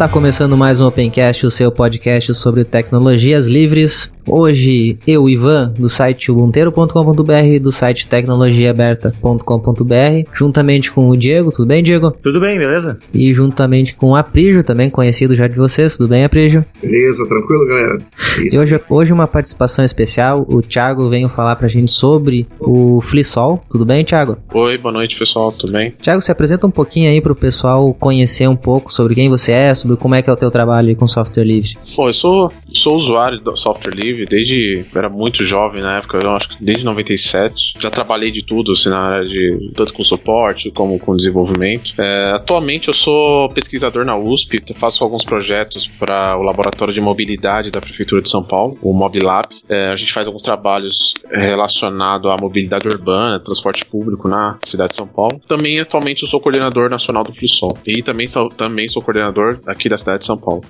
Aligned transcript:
Está 0.00 0.08
começando 0.08 0.56
mais 0.56 0.80
um 0.80 0.86
Opencast, 0.86 1.44
o 1.44 1.50
seu 1.50 1.70
podcast 1.70 2.32
sobre 2.32 2.64
tecnologias 2.64 3.46
livres. 3.46 4.10
Hoje, 4.26 4.98
eu, 5.06 5.28
Ivan, 5.28 5.74
do 5.78 5.90
site 5.90 6.32
ubunteiro.com.br, 6.32 7.58
do 7.60 7.70
site 7.70 8.06
tecnologiaaberta.com.br, 8.06 10.30
juntamente 10.32 10.90
com 10.90 11.10
o 11.10 11.16
Diego. 11.18 11.52
Tudo 11.52 11.66
bem, 11.66 11.82
Diego? 11.82 12.12
Tudo 12.12 12.40
bem, 12.40 12.56
beleza? 12.56 12.98
E 13.12 13.34
juntamente 13.34 13.94
com 13.94 14.12
o 14.12 14.16
Aprígio, 14.16 14.62
também 14.62 14.88
conhecido 14.88 15.36
já 15.36 15.46
de 15.46 15.56
vocês. 15.56 15.98
Tudo 15.98 16.08
bem, 16.08 16.24
Aprígio? 16.24 16.64
Beleza, 16.82 17.28
tranquilo, 17.28 17.66
galera? 17.66 17.98
Isso. 18.38 18.56
E 18.56 18.58
hoje, 18.58 18.80
hoje 18.88 19.12
uma 19.12 19.26
participação 19.26 19.84
especial. 19.84 20.46
O 20.48 20.62
Thiago 20.62 21.10
veio 21.10 21.28
falar 21.28 21.56
pra 21.56 21.68
gente 21.68 21.92
sobre 21.92 22.46
o 22.58 23.02
Flissol. 23.02 23.62
Tudo 23.68 23.84
bem, 23.84 24.02
Thiago? 24.02 24.38
Oi, 24.54 24.78
boa 24.78 24.94
noite, 24.94 25.18
pessoal. 25.18 25.52
Tudo 25.52 25.72
bem? 25.72 25.90
Thiago, 25.90 26.22
se 26.22 26.32
apresenta 26.32 26.66
um 26.66 26.70
pouquinho 26.70 27.10
aí 27.10 27.20
pro 27.20 27.34
pessoal 27.34 27.92
conhecer 27.92 28.48
um 28.48 28.56
pouco 28.56 28.90
sobre 28.90 29.14
quem 29.14 29.28
você 29.28 29.52
é, 29.52 29.74
sobre 29.74 29.89
como 29.96 30.14
é 30.14 30.22
que 30.22 30.30
é 30.30 30.32
o 30.32 30.36
teu 30.36 30.50
trabalho 30.50 30.94
com 30.96 31.06
software 31.06 31.44
livre. 31.44 31.76
Bom, 31.96 32.08
eu 32.08 32.12
sou, 32.12 32.52
sou 32.72 32.96
usuário 32.96 33.40
do 33.40 33.56
software 33.56 33.94
livre 33.94 34.26
desde 34.26 34.84
era 34.94 35.08
muito 35.08 35.44
jovem 35.44 35.82
na 35.82 35.98
época, 35.98 36.18
eu 36.22 36.30
acho 36.30 36.48
que 36.48 36.64
desde 36.64 36.84
97. 36.84 37.74
Já 37.78 37.90
trabalhei 37.90 38.30
de 38.30 38.44
tudo, 38.44 38.72
assim, 38.72 38.88
na 38.88 38.98
área 38.98 39.28
de 39.28 39.72
tanto 39.74 39.92
com 39.92 40.02
suporte 40.02 40.70
como 40.70 40.98
com 40.98 41.16
desenvolvimento. 41.16 41.92
É, 41.98 42.32
atualmente 42.34 42.88
eu 42.88 42.94
sou 42.94 43.48
pesquisador 43.50 44.04
na 44.04 44.16
USP, 44.16 44.62
faço 44.74 45.02
alguns 45.02 45.24
projetos 45.24 45.88
para 45.98 46.36
o 46.36 46.42
laboratório 46.42 46.92
de 46.92 47.00
mobilidade 47.00 47.70
da 47.70 47.80
prefeitura 47.80 48.22
de 48.22 48.30
São 48.30 48.42
Paulo, 48.42 48.78
o 48.82 48.92
Mobilab. 48.92 49.48
É, 49.68 49.90
a 49.90 49.96
gente 49.96 50.12
faz 50.12 50.26
alguns 50.26 50.42
trabalhos 50.42 51.14
relacionados 51.30 52.30
à 52.30 52.36
mobilidade 52.40 52.88
urbana, 52.88 53.40
transporte 53.40 53.84
público 53.86 54.28
na 54.28 54.58
cidade 54.64 54.90
de 54.90 54.96
São 54.96 55.06
Paulo. 55.06 55.40
Também 55.48 55.80
atualmente 55.80 56.22
eu 56.22 56.28
sou 56.28 56.40
coordenador 56.40 56.90
nacional 56.90 57.24
do 57.24 57.32
Flisol 57.32 57.76
e 57.86 58.02
também 58.02 58.26
sou, 58.26 58.48
também 58.48 58.88
sou 58.88 59.02
coordenador 59.02 59.60
aqui 59.80 59.88
da 59.88 59.96
cidade 59.96 60.20
de 60.20 60.26
São 60.26 60.36
Paulo. 60.36 60.62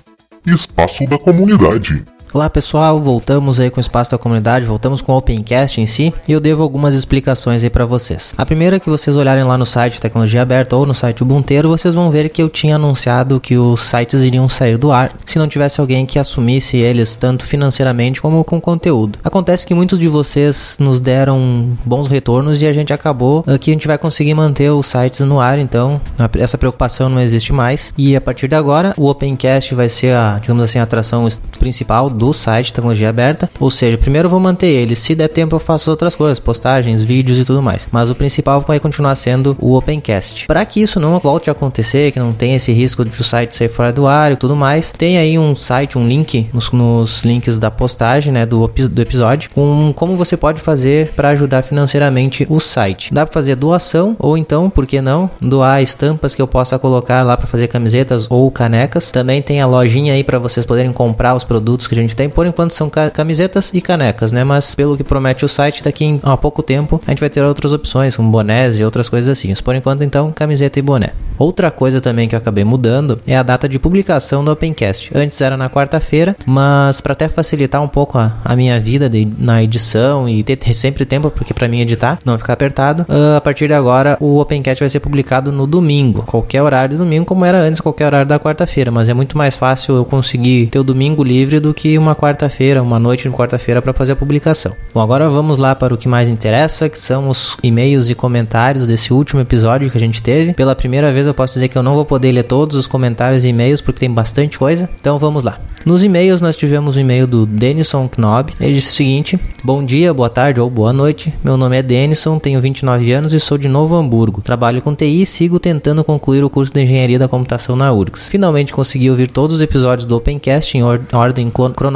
Espaço 0.45 1.05
da 1.05 1.19
comunidade. 1.19 2.03
Olá 2.33 2.49
pessoal, 2.49 2.97
voltamos 3.01 3.59
aí 3.59 3.69
com 3.69 3.77
o 3.77 3.81
espaço 3.81 4.11
da 4.11 4.17
comunidade, 4.17 4.65
voltamos 4.65 5.01
com 5.01 5.11
o 5.11 5.17
Opencast 5.17 5.81
em 5.81 5.85
si 5.85 6.13
e 6.25 6.31
eu 6.31 6.39
devo 6.39 6.63
algumas 6.63 6.95
explicações 6.95 7.61
aí 7.61 7.69
para 7.69 7.85
vocês. 7.85 8.33
A 8.37 8.45
primeira 8.45 8.77
é 8.77 8.79
que 8.79 8.89
vocês 8.89 9.17
olharem 9.17 9.43
lá 9.43 9.57
no 9.57 9.65
site 9.65 9.99
Tecnologia 9.99 10.41
Aberta 10.41 10.77
ou 10.77 10.85
no 10.85 10.93
site 10.93 11.23
Ubuntu, 11.23 11.67
vocês 11.67 11.93
vão 11.93 12.09
ver 12.09 12.29
que 12.29 12.41
eu 12.41 12.47
tinha 12.47 12.77
anunciado 12.77 13.37
que 13.41 13.57
os 13.57 13.81
sites 13.81 14.23
iriam 14.23 14.47
sair 14.47 14.77
do 14.77 14.93
ar 14.93 15.11
se 15.25 15.37
não 15.37 15.45
tivesse 15.45 15.81
alguém 15.81 16.05
que 16.05 16.17
assumisse 16.17 16.77
eles 16.77 17.17
tanto 17.17 17.43
financeiramente 17.43 18.21
como 18.21 18.45
com 18.45 18.61
conteúdo. 18.61 19.19
Acontece 19.25 19.67
que 19.67 19.73
muitos 19.73 19.99
de 19.99 20.07
vocês 20.07 20.77
nos 20.79 21.01
deram 21.01 21.77
bons 21.83 22.07
retornos 22.07 22.61
e 22.61 22.65
a 22.65 22.71
gente 22.71 22.93
acabou 22.93 23.43
que 23.59 23.71
a 23.71 23.73
gente 23.73 23.87
vai 23.87 23.97
conseguir 23.97 24.35
manter 24.35 24.71
os 24.71 24.87
sites 24.87 25.19
no 25.19 25.41
ar, 25.41 25.59
então 25.59 25.99
essa 26.39 26.57
preocupação 26.57 27.09
não 27.09 27.19
existe 27.19 27.51
mais. 27.51 27.93
E 27.97 28.15
a 28.15 28.21
partir 28.21 28.47
de 28.47 28.55
agora, 28.55 28.93
o 28.95 29.09
Opencast 29.09 29.75
vai 29.75 29.89
ser 29.89 30.15
a, 30.15 30.39
digamos 30.39 30.63
assim, 30.63 30.79
a 30.79 30.83
atração 30.83 31.27
principal 31.59 32.09
do 32.21 32.31
site 32.33 32.71
Tecnologia 32.71 33.09
Aberta. 33.09 33.49
Ou 33.59 33.71
seja, 33.71 33.97
primeiro 33.97 34.27
eu 34.27 34.29
vou 34.29 34.39
manter 34.39 34.67
ele. 34.67 34.95
Se 34.95 35.15
der 35.15 35.27
tempo, 35.27 35.55
eu 35.55 35.59
faço 35.59 35.89
outras 35.89 36.15
coisas, 36.15 36.39
postagens, 36.39 37.03
vídeos 37.03 37.39
e 37.39 37.43
tudo 37.43 37.63
mais. 37.63 37.89
Mas 37.91 38.11
o 38.11 38.15
principal 38.15 38.61
vai 38.61 38.79
continuar 38.79 39.15
sendo 39.15 39.57
o 39.59 39.75
Opencast. 39.75 40.45
Para 40.45 40.63
que 40.63 40.79
isso 40.79 40.99
não 40.99 41.17
volte 41.19 41.49
a 41.49 41.53
acontecer, 41.53 42.11
que 42.11 42.19
não 42.19 42.31
tenha 42.31 42.57
esse 42.57 42.71
risco 42.71 43.03
de 43.03 43.19
o 43.19 43.23
site 43.23 43.55
sair 43.55 43.69
fora 43.69 43.91
do 43.91 44.05
ar 44.05 44.31
e 44.31 44.35
tudo 44.35 44.55
mais, 44.55 44.91
tem 44.91 45.17
aí 45.17 45.37
um 45.37 45.55
site, 45.55 45.97
um 45.97 46.07
link 46.07 46.47
nos, 46.53 46.71
nos 46.71 47.23
links 47.23 47.57
da 47.57 47.71
postagem, 47.71 48.31
né, 48.31 48.45
do, 48.45 48.67
do 48.67 49.01
episódio, 49.01 49.49
com 49.53 49.91
como 49.95 50.15
você 50.15 50.37
pode 50.37 50.61
fazer 50.61 51.13
para 51.15 51.29
ajudar 51.29 51.63
financeiramente 51.63 52.45
o 52.49 52.59
site. 52.59 53.11
Dá 53.11 53.25
para 53.25 53.33
fazer 53.33 53.55
doação 53.55 54.15
ou 54.19 54.37
então, 54.37 54.69
por 54.69 54.85
que 54.85 55.01
não, 55.01 55.29
doar 55.41 55.81
estampas 55.81 56.35
que 56.35 56.41
eu 56.41 56.47
possa 56.47 56.77
colocar 56.77 57.23
lá 57.23 57.35
para 57.35 57.47
fazer 57.47 57.67
camisetas 57.67 58.27
ou 58.29 58.49
canecas. 58.51 59.11
Também 59.11 59.41
tem 59.41 59.61
a 59.61 59.67
lojinha 59.67 60.13
aí 60.13 60.23
para 60.23 60.39
vocês 60.39 60.65
poderem 60.65 60.91
comprar 60.91 61.35
os 61.35 61.43
produtos 61.43 61.87
que 61.87 61.95
a 61.95 61.97
gente 62.01 62.10
gente 62.11 62.15
tem. 62.15 62.29
Por 62.29 62.45
enquanto 62.45 62.71
são 62.71 62.89
camisetas 63.13 63.71
e 63.73 63.81
canecas, 63.81 64.31
né? 64.31 64.43
Mas 64.43 64.75
pelo 64.75 64.97
que 64.97 65.03
promete 65.03 65.45
o 65.45 65.49
site, 65.49 65.83
daqui 65.83 66.19
a 66.21 66.37
pouco 66.37 66.61
tempo 66.61 67.01
a 67.07 67.11
gente 67.11 67.19
vai 67.19 67.29
ter 67.29 67.41
outras 67.41 67.71
opções, 67.73 68.15
como 68.15 68.29
bonés 68.29 68.79
e 68.79 68.83
outras 68.83 69.09
coisas 69.09 69.29
assim. 69.29 69.49
Mas 69.49 69.61
por 69.61 69.75
enquanto, 69.75 70.03
então, 70.03 70.31
camiseta 70.31 70.77
e 70.77 70.81
boné. 70.81 71.11
Outra 71.37 71.71
coisa 71.71 71.99
também 71.99 72.27
que 72.27 72.35
eu 72.35 72.37
acabei 72.37 72.63
mudando 72.63 73.19
é 73.25 73.35
a 73.35 73.41
data 73.41 73.67
de 73.67 73.79
publicação 73.79 74.43
do 74.43 74.51
Opencast. 74.51 75.11
Antes 75.15 75.39
era 75.41 75.57
na 75.57 75.69
quarta-feira, 75.69 76.35
mas 76.45 77.01
para 77.01 77.13
até 77.13 77.27
facilitar 77.27 77.81
um 77.81 77.87
pouco 77.87 78.17
a, 78.17 78.33
a 78.45 78.55
minha 78.55 78.79
vida 78.79 79.09
de, 79.09 79.27
na 79.39 79.63
edição 79.63 80.29
e 80.29 80.43
ter, 80.43 80.55
ter 80.55 80.73
sempre 80.73 81.03
tempo, 81.03 81.31
porque 81.31 81.53
para 81.53 81.67
mim 81.67 81.81
editar 81.81 82.19
não 82.23 82.37
ficar 82.37 82.53
apertado, 82.53 83.05
uh, 83.09 83.37
a 83.37 83.41
partir 83.41 83.67
de 83.67 83.73
agora 83.73 84.17
o 84.19 84.39
Opencast 84.39 84.81
vai 84.81 84.89
ser 84.89 84.99
publicado 84.99 85.51
no 85.51 85.65
domingo, 85.65 86.23
qualquer 86.23 86.61
horário 86.61 86.97
do 86.97 87.03
domingo, 87.03 87.25
como 87.25 87.43
era 87.43 87.59
antes, 87.59 87.79
qualquer 87.79 88.05
horário 88.05 88.27
da 88.27 88.39
quarta-feira. 88.39 88.91
Mas 88.91 89.09
é 89.09 89.13
muito 89.13 89.35
mais 89.35 89.55
fácil 89.55 89.95
eu 89.95 90.05
conseguir 90.05 90.67
ter 90.67 90.79
o 90.79 90.83
domingo 90.83 91.23
livre 91.23 91.59
do 91.59 91.73
que 91.73 91.97
uma 92.01 92.15
quarta-feira, 92.15 92.81
uma 92.81 92.99
noite 92.99 93.29
de 93.29 93.35
quarta-feira 93.35 93.81
para 93.81 93.93
fazer 93.93 94.13
a 94.13 94.15
publicação. 94.15 94.75
Bom, 94.93 94.99
agora 94.99 95.29
vamos 95.29 95.57
lá 95.57 95.75
para 95.75 95.93
o 95.93 95.97
que 95.97 96.07
mais 96.07 96.27
interessa, 96.27 96.89
que 96.89 96.97
são 96.97 97.29
os 97.29 97.55
e-mails 97.63 98.09
e 98.09 98.15
comentários 98.15 98.87
desse 98.87 99.13
último 99.13 99.41
episódio 99.41 99.89
que 99.89 99.97
a 99.97 99.99
gente 99.99 100.21
teve. 100.21 100.53
Pela 100.53 100.75
primeira 100.75 101.11
vez 101.11 101.27
eu 101.27 101.33
posso 101.33 101.53
dizer 101.53 101.67
que 101.67 101.77
eu 101.77 101.83
não 101.83 101.95
vou 101.95 102.05
poder 102.05 102.31
ler 102.31 102.43
todos 102.43 102.75
os 102.75 102.87
comentários 102.87 103.45
e 103.45 103.49
e-mails 103.49 103.81
porque 103.81 103.99
tem 103.99 104.11
bastante 104.11 104.57
coisa. 104.57 104.89
Então 104.99 105.19
vamos 105.19 105.43
lá. 105.43 105.59
Nos 105.85 106.03
e-mails 106.03 106.41
nós 106.41 106.55
tivemos 106.55 106.95
o 106.95 106.99
um 106.99 107.01
e-mail 107.01 107.25
do 107.25 107.45
Denison 107.45 108.07
Knob. 108.17 108.53
Ele 108.59 108.73
disse 108.73 108.91
o 108.91 108.93
seguinte: 108.93 109.39
Bom 109.63 109.83
dia, 109.83 110.13
boa 110.13 110.29
tarde 110.29 110.59
ou 110.59 110.69
boa 110.69 110.93
noite. 110.93 111.33
Meu 111.43 111.57
nome 111.57 111.77
é 111.77 111.81
Denison, 111.81 112.37
tenho 112.37 112.61
29 112.61 113.11
anos 113.11 113.33
e 113.33 113.39
sou 113.39 113.57
de 113.57 113.67
Novo 113.67 113.95
Hamburgo. 113.95 114.41
Trabalho 114.41 114.81
com 114.81 114.93
TI 114.93 115.21
e 115.21 115.25
sigo 115.25 115.59
tentando 115.59 116.03
concluir 116.03 116.43
o 116.43 116.49
curso 116.49 116.71
de 116.71 116.81
Engenharia 116.81 117.17
da 117.17 117.27
Computação 117.27 117.75
na 117.75 117.91
URGS. 117.91 118.29
Finalmente 118.29 118.73
consegui 118.73 119.09
ouvir 119.09 119.31
todos 119.31 119.55
os 119.55 119.61
episódios 119.61 120.05
do 120.05 120.15
Opencast 120.15 120.77
em 120.77 120.83
or 120.83 121.01
ordem 121.11 121.51
cronológica. 121.51 121.90